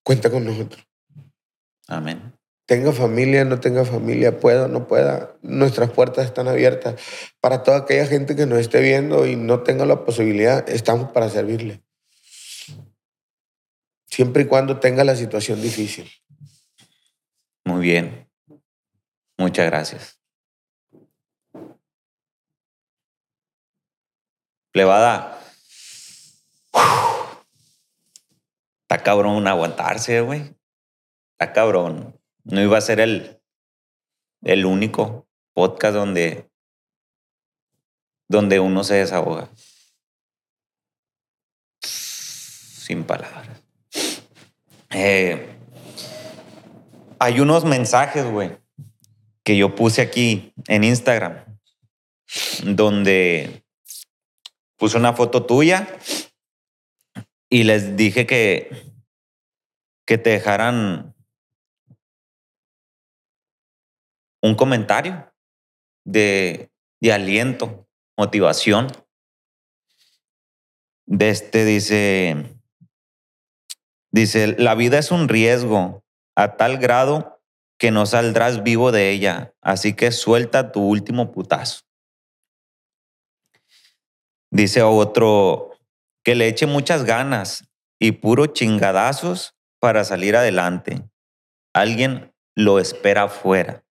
cuenta 0.03 0.31
con 0.31 0.45
nosotros. 0.45 0.83
Amén 1.87 2.40
tenga 2.71 2.93
familia, 2.93 3.43
no 3.43 3.59
tenga 3.59 3.83
familia, 3.83 4.39
pueda 4.39 4.69
no 4.69 4.87
pueda, 4.87 5.35
nuestras 5.41 5.89
puertas 5.89 6.23
están 6.23 6.47
abiertas. 6.47 6.95
Para 7.41 7.63
toda 7.63 7.79
aquella 7.79 8.05
gente 8.05 8.33
que 8.33 8.45
nos 8.45 8.59
esté 8.59 8.79
viendo 8.79 9.25
y 9.25 9.35
no 9.35 9.59
tenga 9.59 9.85
la 9.85 10.05
posibilidad, 10.05 10.69
estamos 10.69 11.11
para 11.11 11.27
servirle. 11.27 11.83
Siempre 14.05 14.43
y 14.43 14.45
cuando 14.45 14.79
tenga 14.79 15.03
la 15.03 15.17
situación 15.17 15.61
difícil. 15.61 16.09
Muy 17.65 17.81
bien. 17.81 18.29
Muchas 19.37 19.65
gracias. 19.65 20.17
Plebada. 24.71 25.41
Está 28.83 29.03
cabrón 29.03 29.45
aguantarse, 29.45 30.21
güey. 30.21 30.55
Está 31.33 31.51
cabrón. 31.51 32.20
No 32.43 32.61
iba 32.61 32.77
a 32.77 32.81
ser 32.81 32.99
el, 32.99 33.41
el 34.43 34.65
único 34.65 35.27
podcast 35.53 35.95
donde, 35.95 36.49
donde 38.27 38.59
uno 38.59 38.83
se 38.83 38.95
desahoga. 38.95 39.49
Sin 41.81 43.03
palabras. 43.03 43.61
Eh, 44.89 45.47
hay 47.19 47.39
unos 47.39 47.63
mensajes, 47.63 48.25
güey, 48.25 48.57
que 49.43 49.55
yo 49.55 49.75
puse 49.75 50.01
aquí 50.01 50.53
en 50.67 50.83
Instagram, 50.83 51.45
donde 52.63 53.63
puse 54.77 54.97
una 54.97 55.13
foto 55.13 55.45
tuya 55.45 55.87
y 57.49 57.63
les 57.63 57.95
dije 57.95 58.25
que, 58.25 58.93
que 60.05 60.17
te 60.17 60.31
dejaran 60.31 61.10
un 64.41 64.55
comentario 64.55 65.31
de, 66.05 66.71
aliento, 67.11 67.87
motivación. 68.17 68.87
De 71.05 71.29
este 71.29 71.65
dice, 71.65 72.59
dice, 74.11 74.55
la 74.57 74.75
vida 74.75 74.97
es 74.97 75.11
un 75.11 75.27
riesgo 75.27 76.03
a 76.35 76.57
tal 76.57 76.77
grado 76.77 77.41
que 77.77 77.91
no 77.91 78.05
saldrás 78.05 78.63
vivo 78.63 78.91
de 78.91 79.09
ella, 79.09 79.53
así 79.61 79.93
que 79.93 80.11
suelta 80.11 80.71
tu 80.71 80.81
último 80.81 81.31
putazo. 81.31 81.81
Dice 84.51 84.83
otro, 84.83 85.71
que 86.23 86.35
le 86.35 86.47
eche 86.47 86.67
muchas 86.67 87.05
ganas 87.05 87.67
y 87.99 88.13
puro 88.13 88.47
chingadazos 88.47 89.55
para 89.79 90.03
salir 90.03 90.35
adelante. 90.35 91.09
Alguien 91.73 92.33
lo 92.55 92.79
espera 92.79 93.23
afuera. 93.23 93.83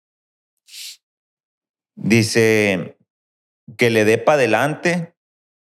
Dice 2.02 2.98
que 3.78 3.90
le 3.90 4.06
dé 4.06 4.18
para 4.18 4.38
adelante 4.38 5.14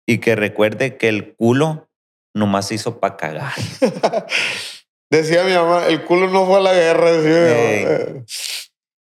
y 0.06 0.18
que 0.18 0.34
recuerde 0.34 0.96
que 0.96 1.08
el 1.08 1.34
culo 1.34 1.90
nomás 2.34 2.72
hizo 2.72 3.00
para 3.00 3.18
cagar. 3.18 3.52
decía 5.10 5.44
mi 5.44 5.52
mamá, 5.52 5.86
el 5.88 6.04
culo 6.04 6.28
no 6.28 6.46
fue 6.46 6.56
a 6.56 6.60
la 6.60 6.72
guerra. 6.72 7.12
Decía 7.12 8.24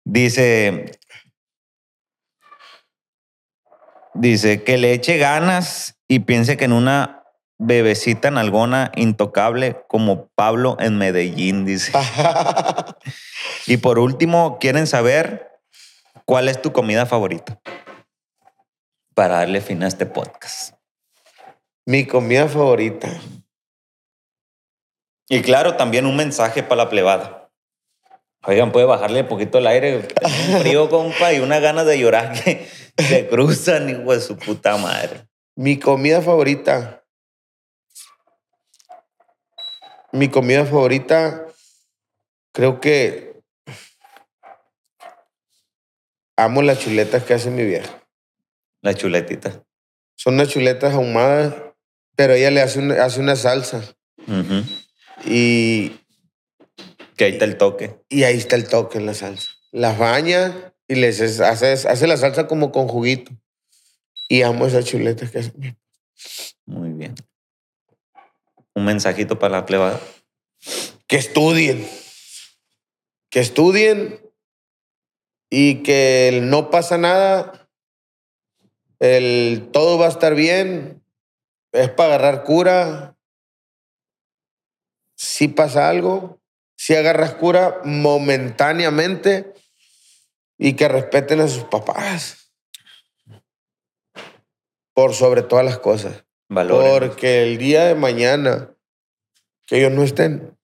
Dice, 0.06 1.00
dice 4.14 4.64
que 4.64 4.78
le 4.78 4.94
eche 4.94 5.18
ganas 5.18 5.98
y 6.08 6.20
piense 6.20 6.56
que 6.56 6.66
en 6.66 6.72
una 6.72 7.24
bebecita 7.58 8.30
nalgona 8.30 8.92
intocable 8.96 9.82
como 9.88 10.28
Pablo 10.36 10.78
en 10.80 11.00
Medellín, 11.00 11.66
dice. 11.66 11.92
y 13.68 13.78
por 13.78 13.98
último, 13.98 14.60
quieren 14.60 14.86
saber 14.86 15.47
¿Cuál 16.28 16.50
es 16.50 16.62
tu 16.62 16.74
comida 16.74 17.06
favorita? 17.06 17.62
Para 19.16 19.36
darle 19.36 19.62
fin 19.62 19.82
a 19.82 19.88
este 19.88 20.06
podcast. 20.06 20.74
Mi 21.86 22.06
comida 22.06 22.50
favorita. 22.50 23.08
Y 25.30 25.42
claro, 25.42 25.78
también 25.78 26.06
un 26.06 26.18
mensaje 26.18 26.64
para 26.64 26.84
la 26.84 26.90
plebada. 26.90 27.50
Oigan, 28.44 28.74
puede 28.74 28.86
bajarle 28.86 29.22
un 29.22 29.28
poquito 29.30 29.60
el 29.60 29.68
aire. 29.68 30.06
un 30.22 30.60
frío, 30.60 30.90
compa, 30.90 31.32
y 31.32 31.40
una 31.40 31.62
ganas 31.62 31.86
de 31.86 31.98
llorar 31.98 32.34
que 32.34 32.68
se 32.98 33.30
cruzan, 33.30 33.90
hijo 33.90 34.12
de 34.12 34.20
su 34.20 34.36
puta 34.36 34.76
madre. 34.76 35.30
Mi 35.56 35.80
comida 35.80 36.22
favorita. 36.22 37.06
Mi 40.12 40.28
comida 40.28 40.66
favorita, 40.66 41.46
creo 42.52 42.82
que 42.82 43.37
Amo 46.38 46.62
las 46.62 46.80
chuletas 46.80 47.24
que 47.24 47.34
hace 47.34 47.50
mi 47.50 47.66
vieja. 47.66 48.08
Las 48.82 48.96
chuletitas. 48.96 49.60
Son 50.16 50.36
unas 50.36 50.50
chuletas 50.50 50.94
ahumadas, 50.94 51.56
pero 52.16 52.34
ella 52.34 52.52
le 52.52 52.62
hace 52.62 52.78
una, 52.78 53.04
hace 53.04 53.20
una 53.20 53.36
salsa. 53.36 53.84
Y. 55.26 56.00
Que 57.16 57.26
ahí 57.26 57.32
está 57.34 57.46
el 57.46 57.58
toque. 57.58 58.00
Y 58.08 58.24
ahí 58.24 58.38
está 58.38 58.56
el 58.56 58.68
toque 58.68 59.00
en 59.00 59.08
la 59.08 59.16
salsa. 59.16 59.50
Las 59.72 59.98
baña 59.98 60.74
y 60.88 60.96
les 60.96 61.20
hace, 61.40 61.72
hace 61.72 62.08
la 62.08 62.18
salsa 62.18 62.48
como 62.48 62.72
con 62.72 62.88
juguito. 62.88 63.32
Y 64.30 64.44
amo 64.44 64.68
esas 64.68 64.86
chuletas 64.86 65.32
que 65.32 65.40
hace 65.40 65.54
mi 65.56 65.76
Muy 66.68 66.92
bien. 66.92 67.16
Un 68.76 68.86
mensajito 68.86 69.40
para 69.40 69.58
la 69.58 69.66
plebada. 69.66 70.00
Que 71.08 71.16
estudien. 71.16 71.88
Que 73.32 73.40
estudien 73.40 74.27
y 75.50 75.84
que 75.84 76.40
no 76.44 76.70
pasa 76.70 76.98
nada, 76.98 77.70
el 79.00 79.70
todo 79.72 79.98
va 79.98 80.08
a 80.08 80.10
estar 80.10 80.36
bien, 80.36 81.04
es 81.72 81.90
para 81.90 82.16
agarrar 82.16 82.44
cura. 82.44 83.16
Si 85.16 85.48
pasa 85.48 85.90
algo, 85.90 86.40
si 86.76 86.96
agarras 86.96 87.36
cura 87.36 87.82
momentáneamente 87.84 89.54
y 90.58 90.74
que 90.74 90.88
respeten 90.88 91.42
a 91.42 91.48
sus 91.48 91.64
papás. 91.64 92.52
Por 94.94 95.14
sobre 95.14 95.44
todas 95.44 95.66
las 95.66 95.80
cosas. 95.80 96.26
Porque 96.48 97.44
el 97.44 97.58
día 97.58 97.86
de 97.86 97.96
mañana 97.96 98.74
que 99.68 99.80
ellos 99.80 99.92
no 99.92 100.04
estén, 100.04 100.58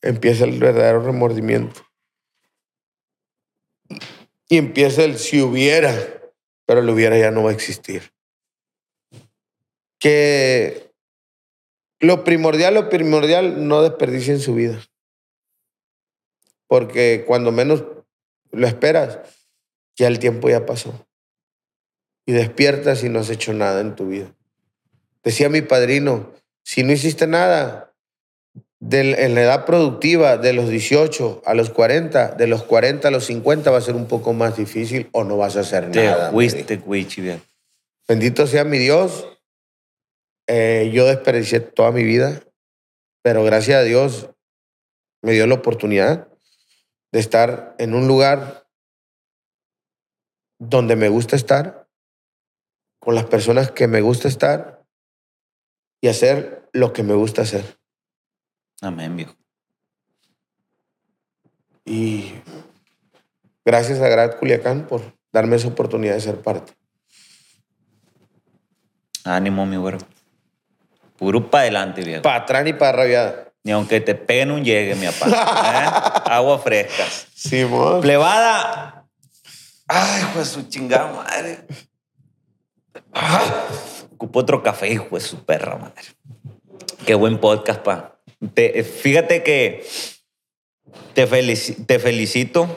empieza 0.00 0.44
el 0.44 0.58
verdadero 0.58 1.02
remordimiento. 1.02 1.87
Y 4.48 4.56
empieza 4.56 5.04
el 5.04 5.18
si 5.18 5.40
hubiera, 5.40 5.92
pero 6.66 6.80
el 6.80 6.88
hubiera 6.88 7.18
ya 7.18 7.30
no 7.30 7.44
va 7.44 7.50
a 7.50 7.54
existir. 7.54 8.12
Que 9.98 10.90
lo 12.00 12.24
primordial, 12.24 12.74
lo 12.74 12.88
primordial, 12.88 13.66
no 13.68 13.82
desperdicien 13.82 14.40
su 14.40 14.54
vida. 14.54 14.80
Porque 16.66 17.24
cuando 17.26 17.52
menos 17.52 17.84
lo 18.52 18.66
esperas, 18.66 19.18
ya 19.96 20.06
el 20.06 20.18
tiempo 20.18 20.48
ya 20.48 20.64
pasó. 20.64 21.06
Y 22.26 22.32
despiertas 22.32 23.02
y 23.02 23.08
no 23.08 23.20
has 23.20 23.30
hecho 23.30 23.52
nada 23.52 23.80
en 23.80 23.96
tu 23.96 24.08
vida. 24.08 24.34
Decía 25.24 25.48
mi 25.48 25.62
padrino, 25.62 26.32
si 26.62 26.84
no 26.84 26.92
hiciste 26.92 27.26
nada 27.26 27.87
del- 28.80 29.14
en 29.18 29.34
la 29.34 29.42
edad 29.42 29.64
productiva 29.66 30.36
de 30.36 30.52
los 30.52 30.68
18 30.68 31.42
a 31.44 31.54
los 31.54 31.70
40, 31.70 32.28
de 32.36 32.46
los 32.46 32.62
40 32.62 33.08
a 33.08 33.10
los 33.10 33.24
50 33.26 33.70
va 33.70 33.78
a 33.78 33.82
ser 33.82 33.96
un 33.96 34.06
poco 34.06 34.32
más 34.32 34.56
difícil 34.56 35.08
o 35.12 35.24
no 35.24 35.36
vas 35.36 35.56
a 35.56 35.60
hacer 35.60 35.90
Te 35.90 36.04
nada. 36.06 36.30
fuiste. 36.30 36.62
Bendito 38.06 38.46
sea 38.46 38.64
mi 38.64 38.78
Dios. 38.78 39.26
Eh, 40.46 40.90
yo 40.94 41.06
desperdicié 41.06 41.60
toda 41.60 41.90
mi 41.92 42.04
vida, 42.04 42.40
pero 43.22 43.44
gracias 43.44 43.78
a 43.80 43.82
Dios 43.82 44.30
me 45.22 45.32
dio 45.32 45.46
la 45.46 45.54
oportunidad 45.56 46.28
de 47.12 47.20
estar 47.20 47.74
en 47.78 47.94
un 47.94 48.06
lugar 48.08 48.66
donde 50.60 50.96
me 50.96 51.08
gusta 51.08 51.36
estar, 51.36 51.88
con 53.00 53.14
las 53.14 53.24
personas 53.26 53.70
que 53.70 53.86
me 53.86 54.00
gusta 54.00 54.26
estar 54.28 54.84
y 56.02 56.08
hacer 56.08 56.68
lo 56.72 56.92
que 56.92 57.02
me 57.02 57.14
gusta 57.14 57.42
hacer. 57.42 57.77
Amén, 58.80 59.16
viejo. 59.16 59.34
Y 61.84 62.34
gracias 63.64 64.00
a 64.00 64.08
Grat 64.08 64.38
Culiacán 64.38 64.86
por 64.86 65.02
darme 65.32 65.56
esa 65.56 65.68
oportunidad 65.68 66.14
de 66.14 66.20
ser 66.20 66.40
parte. 66.40 66.72
Ánimo, 69.24 69.66
mi 69.66 69.76
güero. 69.76 69.98
Puro 71.16 71.50
para 71.50 71.62
adelante, 71.62 72.02
viejo. 72.02 72.22
Para 72.22 72.42
atrás 72.42 72.66
y 72.66 72.72
para 72.72 72.92
rabiada. 72.92 73.52
Ni 73.64 73.72
aunque 73.72 74.00
te 74.00 74.14
peguen 74.14 74.52
un 74.52 74.64
llegue, 74.64 74.94
mi 74.94 75.06
papá. 75.06 75.26
¿eh? 75.26 76.22
Agua 76.30 76.58
fresca. 76.58 77.04
Simón. 77.34 78.00
Plebada. 78.00 79.06
Ay, 79.88 80.22
de 80.36 80.44
su 80.44 80.68
chingada 80.68 81.12
madre. 81.12 81.66
Ocupo 84.12 84.40
otro 84.40 84.62
café, 84.62 84.88
hijo 84.92 85.16
de 85.16 85.20
su 85.20 85.44
perra 85.44 85.76
madre. 85.76 86.02
Qué 87.06 87.14
buen 87.14 87.38
podcast, 87.40 87.80
pa. 87.80 88.17
Te- 88.54 88.84
fíjate 88.84 89.42
que 89.42 89.84
te, 91.14 91.26
felici- 91.28 91.86
te 91.86 91.98
felicito 91.98 92.68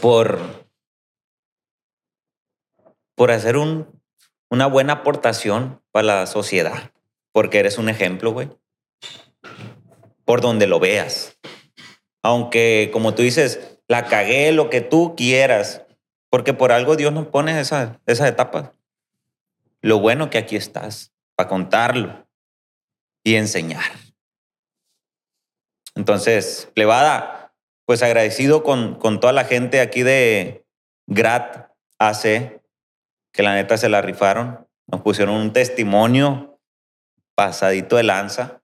por, 0.00 0.40
por 3.14 3.30
hacer 3.30 3.56
un, 3.56 3.86
una 4.50 4.66
buena 4.66 4.94
aportación 4.94 5.80
para 5.92 6.06
la 6.06 6.26
sociedad. 6.26 6.92
Porque 7.32 7.60
eres 7.60 7.78
un 7.78 7.88
ejemplo, 7.88 8.32
güey. 8.32 8.48
Por 10.24 10.40
donde 10.40 10.66
lo 10.66 10.80
veas. 10.80 11.38
Aunque, 12.22 12.90
como 12.92 13.14
tú 13.14 13.22
dices, 13.22 13.78
la 13.86 14.06
cagué, 14.06 14.50
lo 14.50 14.68
que 14.68 14.80
tú 14.80 15.14
quieras. 15.16 15.82
Porque 16.28 16.52
por 16.54 16.72
algo 16.72 16.96
Dios 16.96 17.12
nos 17.12 17.28
pone 17.28 17.58
esas, 17.60 17.98
esas 18.06 18.28
etapas. 18.28 18.70
Lo 19.80 20.00
bueno 20.00 20.28
que 20.28 20.38
aquí 20.38 20.56
estás, 20.56 21.12
para 21.36 21.48
contarlo 21.48 22.28
y 23.24 23.36
enseñar. 23.36 23.92
Entonces, 25.94 26.70
plebada, 26.74 27.54
pues 27.86 28.02
agradecido 28.02 28.62
con, 28.62 28.94
con 28.96 29.20
toda 29.20 29.32
la 29.32 29.44
gente 29.44 29.80
aquí 29.80 30.02
de 30.02 30.64
Grat 31.06 31.70
AC, 31.98 32.60
que 33.32 33.42
la 33.42 33.54
neta 33.54 33.76
se 33.76 33.88
la 33.88 34.02
rifaron. 34.02 34.66
Nos 34.86 35.02
pusieron 35.02 35.34
un 35.34 35.52
testimonio 35.52 36.58
pasadito 37.34 37.96
de 37.96 38.02
lanza. 38.02 38.62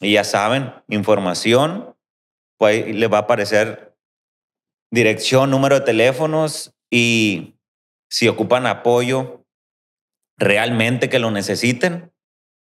Y 0.00 0.12
ya 0.14 0.24
saben, 0.24 0.72
información, 0.88 1.96
pues 2.58 2.84
ahí 2.84 2.92
les 2.92 3.12
va 3.12 3.18
a 3.18 3.20
aparecer 3.22 3.96
dirección, 4.90 5.50
número 5.50 5.78
de 5.78 5.84
teléfonos 5.84 6.74
y 6.90 7.56
si 8.10 8.28
ocupan 8.28 8.66
apoyo 8.66 9.46
realmente 10.36 11.08
que 11.08 11.18
lo 11.18 11.30
necesiten, 11.30 12.12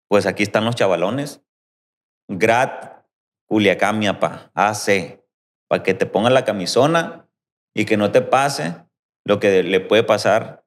pues 0.09 0.27
aquí 0.27 0.43
están 0.43 0.65
los 0.65 0.75
chavalones. 0.75 1.43
Grat, 2.29 2.96
Culiacán, 3.47 3.99
miapa, 3.99 4.51
AC, 4.55 5.21
para 5.69 5.83
que 5.83 5.95
te 5.95 6.07
pongan 6.07 6.35
la 6.35 6.45
camisona 6.45 7.29
y 7.75 7.85
que 7.85 7.97
no 7.97 8.11
te 8.11 8.23
pase 8.23 8.75
lo 9.25 9.41
que 9.41 9.63
le 9.63 9.81
puede 9.81 10.03
pasar, 10.03 10.65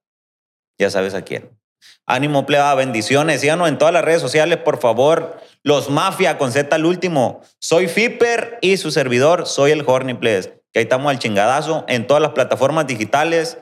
ya 0.78 0.90
sabes 0.90 1.14
a 1.14 1.24
quién. 1.24 1.60
Ánimo, 2.06 2.46
pleba, 2.46 2.74
bendiciones. 2.76 3.42
Síganos 3.42 3.70
en 3.70 3.78
todas 3.78 3.94
las 3.94 4.04
redes 4.04 4.22
sociales, 4.22 4.58
por 4.58 4.80
favor. 4.80 5.40
Los 5.64 5.90
Mafia 5.90 6.38
con 6.38 6.52
Z 6.52 6.76
al 6.76 6.86
último. 6.86 7.42
Soy 7.60 7.88
Fipper 7.88 8.58
y 8.62 8.78
su 8.78 8.92
servidor, 8.92 9.46
soy 9.48 9.72
el 9.72 9.84
Horny 9.86 10.16
Players. 10.16 10.48
Que 10.72 10.80
ahí 10.80 10.84
estamos 10.84 11.10
al 11.10 11.20
chingadazo 11.20 11.86
en 11.88 12.08
todas 12.08 12.22
las 12.22 12.32
plataformas 12.32 12.88
digitales. 12.88 13.58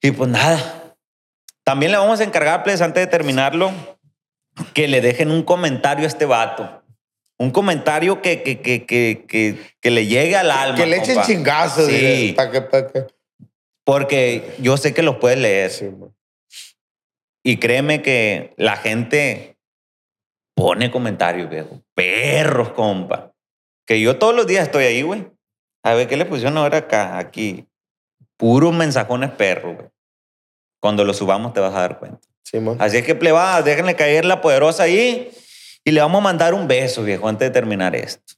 Y 0.00 0.12
pues 0.12 0.30
nada. 0.30 0.94
También 1.64 1.92
le 1.92 1.98
vamos 1.98 2.20
a 2.20 2.24
encargar, 2.24 2.62
Players, 2.62 2.82
antes 2.82 3.02
de 3.02 3.06
terminarlo, 3.08 3.72
que 4.72 4.86
le 4.86 5.00
dejen 5.00 5.30
un 5.30 5.42
comentario 5.42 6.04
a 6.04 6.08
este 6.08 6.24
vato. 6.24 6.84
Un 7.38 7.50
comentario 7.50 8.22
que, 8.22 8.42
que, 8.42 8.60
que, 8.60 8.86
que, 9.80 9.90
le 9.90 10.06
llegue 10.06 10.36
al 10.36 10.50
alma. 10.50 10.76
Que 10.76 10.86
le 10.86 10.96
echen 10.96 11.20
chingazos. 11.22 11.86
Sí. 11.86 12.32
Para 12.34 12.50
que, 12.50 12.62
pa' 12.62 12.86
que. 12.86 13.06
Porque 13.84 14.56
yo 14.58 14.76
sé 14.76 14.94
que 14.94 15.02
los 15.02 15.16
puedes 15.16 15.38
leer. 15.38 15.70
Simón. 15.70 16.14
Y 17.44 17.58
créeme 17.58 18.02
que 18.02 18.54
la 18.56 18.76
gente 18.76 19.56
pone 20.56 20.90
comentarios, 20.90 21.48
viejo. 21.48 21.80
Perros, 21.94 22.70
compa. 22.70 23.32
Que 23.86 24.00
yo 24.00 24.18
todos 24.18 24.34
los 24.34 24.46
días 24.46 24.64
estoy 24.64 24.84
ahí, 24.84 25.02
güey. 25.02 25.28
A 25.84 25.94
ver 25.94 26.08
qué 26.08 26.16
le 26.16 26.24
pusieron 26.24 26.58
ahora 26.58 26.78
acá, 26.78 27.18
aquí. 27.18 27.68
Puros 28.36 28.74
mensajones 28.74 29.30
perros, 29.30 29.76
güey. 29.76 29.88
Cuando 30.80 31.04
lo 31.04 31.14
subamos 31.14 31.52
te 31.52 31.60
vas 31.60 31.74
a 31.74 31.80
dar 31.80 31.98
cuenta. 32.00 32.26
Simón. 32.42 32.78
Así 32.80 32.96
es 32.96 33.04
que, 33.04 33.14
plebada, 33.14 33.62
déjenle 33.62 33.94
caer 33.94 34.24
la 34.24 34.40
poderosa 34.40 34.84
ahí. 34.84 35.30
Y 35.86 35.92
le 35.92 36.00
vamos 36.00 36.18
a 36.18 36.24
mandar 36.24 36.52
un 36.52 36.66
beso, 36.66 37.04
viejo, 37.04 37.28
antes 37.28 37.46
de 37.48 37.52
terminar 37.52 37.94
esto. 37.94 38.34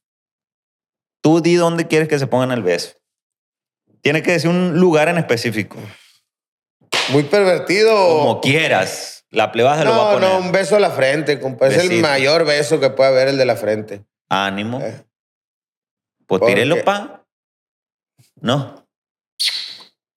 Tú 1.23 1.41
di 1.41 1.55
dónde 1.55 1.87
quieres 1.87 2.07
que 2.07 2.19
se 2.19 2.27
pongan 2.27 2.51
el 2.53 2.62
beso. 2.62 2.97
Tiene 4.03 4.23
que 4.23 4.33
decir 4.33 4.51
un 4.51 4.79
lugar 4.79 5.09
en 5.09 5.16
específico. 5.16 5.79
Muy 7.09 7.23
pervertido. 7.23 7.91
Como 8.19 8.41
quieras. 8.43 9.25
La 9.31 9.51
plebada 9.51 9.79
se 9.79 9.85
lo 9.87 9.91
va 9.93 9.97
a 9.97 10.12
No, 10.12 10.20
poner. 10.20 10.29
no, 10.31 10.39
un 10.47 10.53
beso 10.53 10.77
a 10.77 10.81
la 10.81 10.91
frente, 10.91 11.41
compa. 11.41 11.69
Es 11.69 11.79
el 11.79 12.01
mayor 12.03 12.45
beso 12.45 12.81
que 12.81 12.91
puede 12.91 13.09
haber 13.11 13.29
el 13.29 13.39
de 13.39 13.47
la 13.47 13.57
frente. 13.57 14.05
Ánimo. 14.29 14.81
Eh, 14.83 15.03
Pues 16.27 16.41
¿por 16.41 16.49
tírelo, 16.49 16.85
pa. 16.85 17.25
No. 18.43 18.87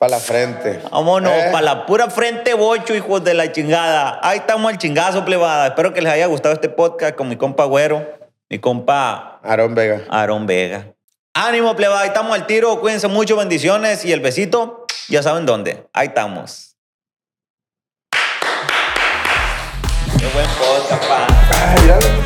Para 0.02 0.18
la 0.18 0.20
frente. 0.20 0.82
Vámonos, 0.92 1.32
Eh. 1.32 1.50
para 1.52 1.62
la 1.64 1.86
pura 1.86 2.10
frente 2.10 2.56
bocho, 2.56 2.96
hijos 2.96 3.24
de 3.24 3.36
la 3.36 3.52
chingada. 3.52 4.20
Ahí 4.24 4.40
estamos 4.40 4.72
al 4.72 4.80
chingazo, 4.80 5.24
plebada. 5.24 5.68
Espero 5.68 5.94
que 5.94 6.02
les 6.02 6.12
haya 6.12 6.26
gustado 6.26 6.56
este 6.56 6.70
podcast 6.70 7.14
con 7.14 7.30
mi 7.30 7.36
compa 7.36 7.66
Güero, 7.66 8.04
mi 8.50 8.58
compa 8.58 9.40
Aarón 9.44 9.76
Vega. 9.76 10.02
Aarón 10.10 10.48
Vega. 10.48 10.88
Ánimo, 11.36 11.76
plebada. 11.76 12.02
Ahí 12.02 12.08
estamos 12.08 12.34
al 12.34 12.48
tiro. 12.48 12.80
Cuídense 12.82 13.08
mucho, 13.10 13.36
bendiciones. 13.38 14.04
Y 14.04 14.12
el 14.12 14.22
besito, 14.22 14.88
ya 15.08 15.22
saben 15.22 15.46
dónde. 15.46 15.86
Ahí 15.94 16.08
estamos. 16.08 16.76
Qué 20.18 20.26
buen 20.34 20.48
podcast, 20.58 21.08
pa. 21.08 21.28
Ay. 21.78 22.21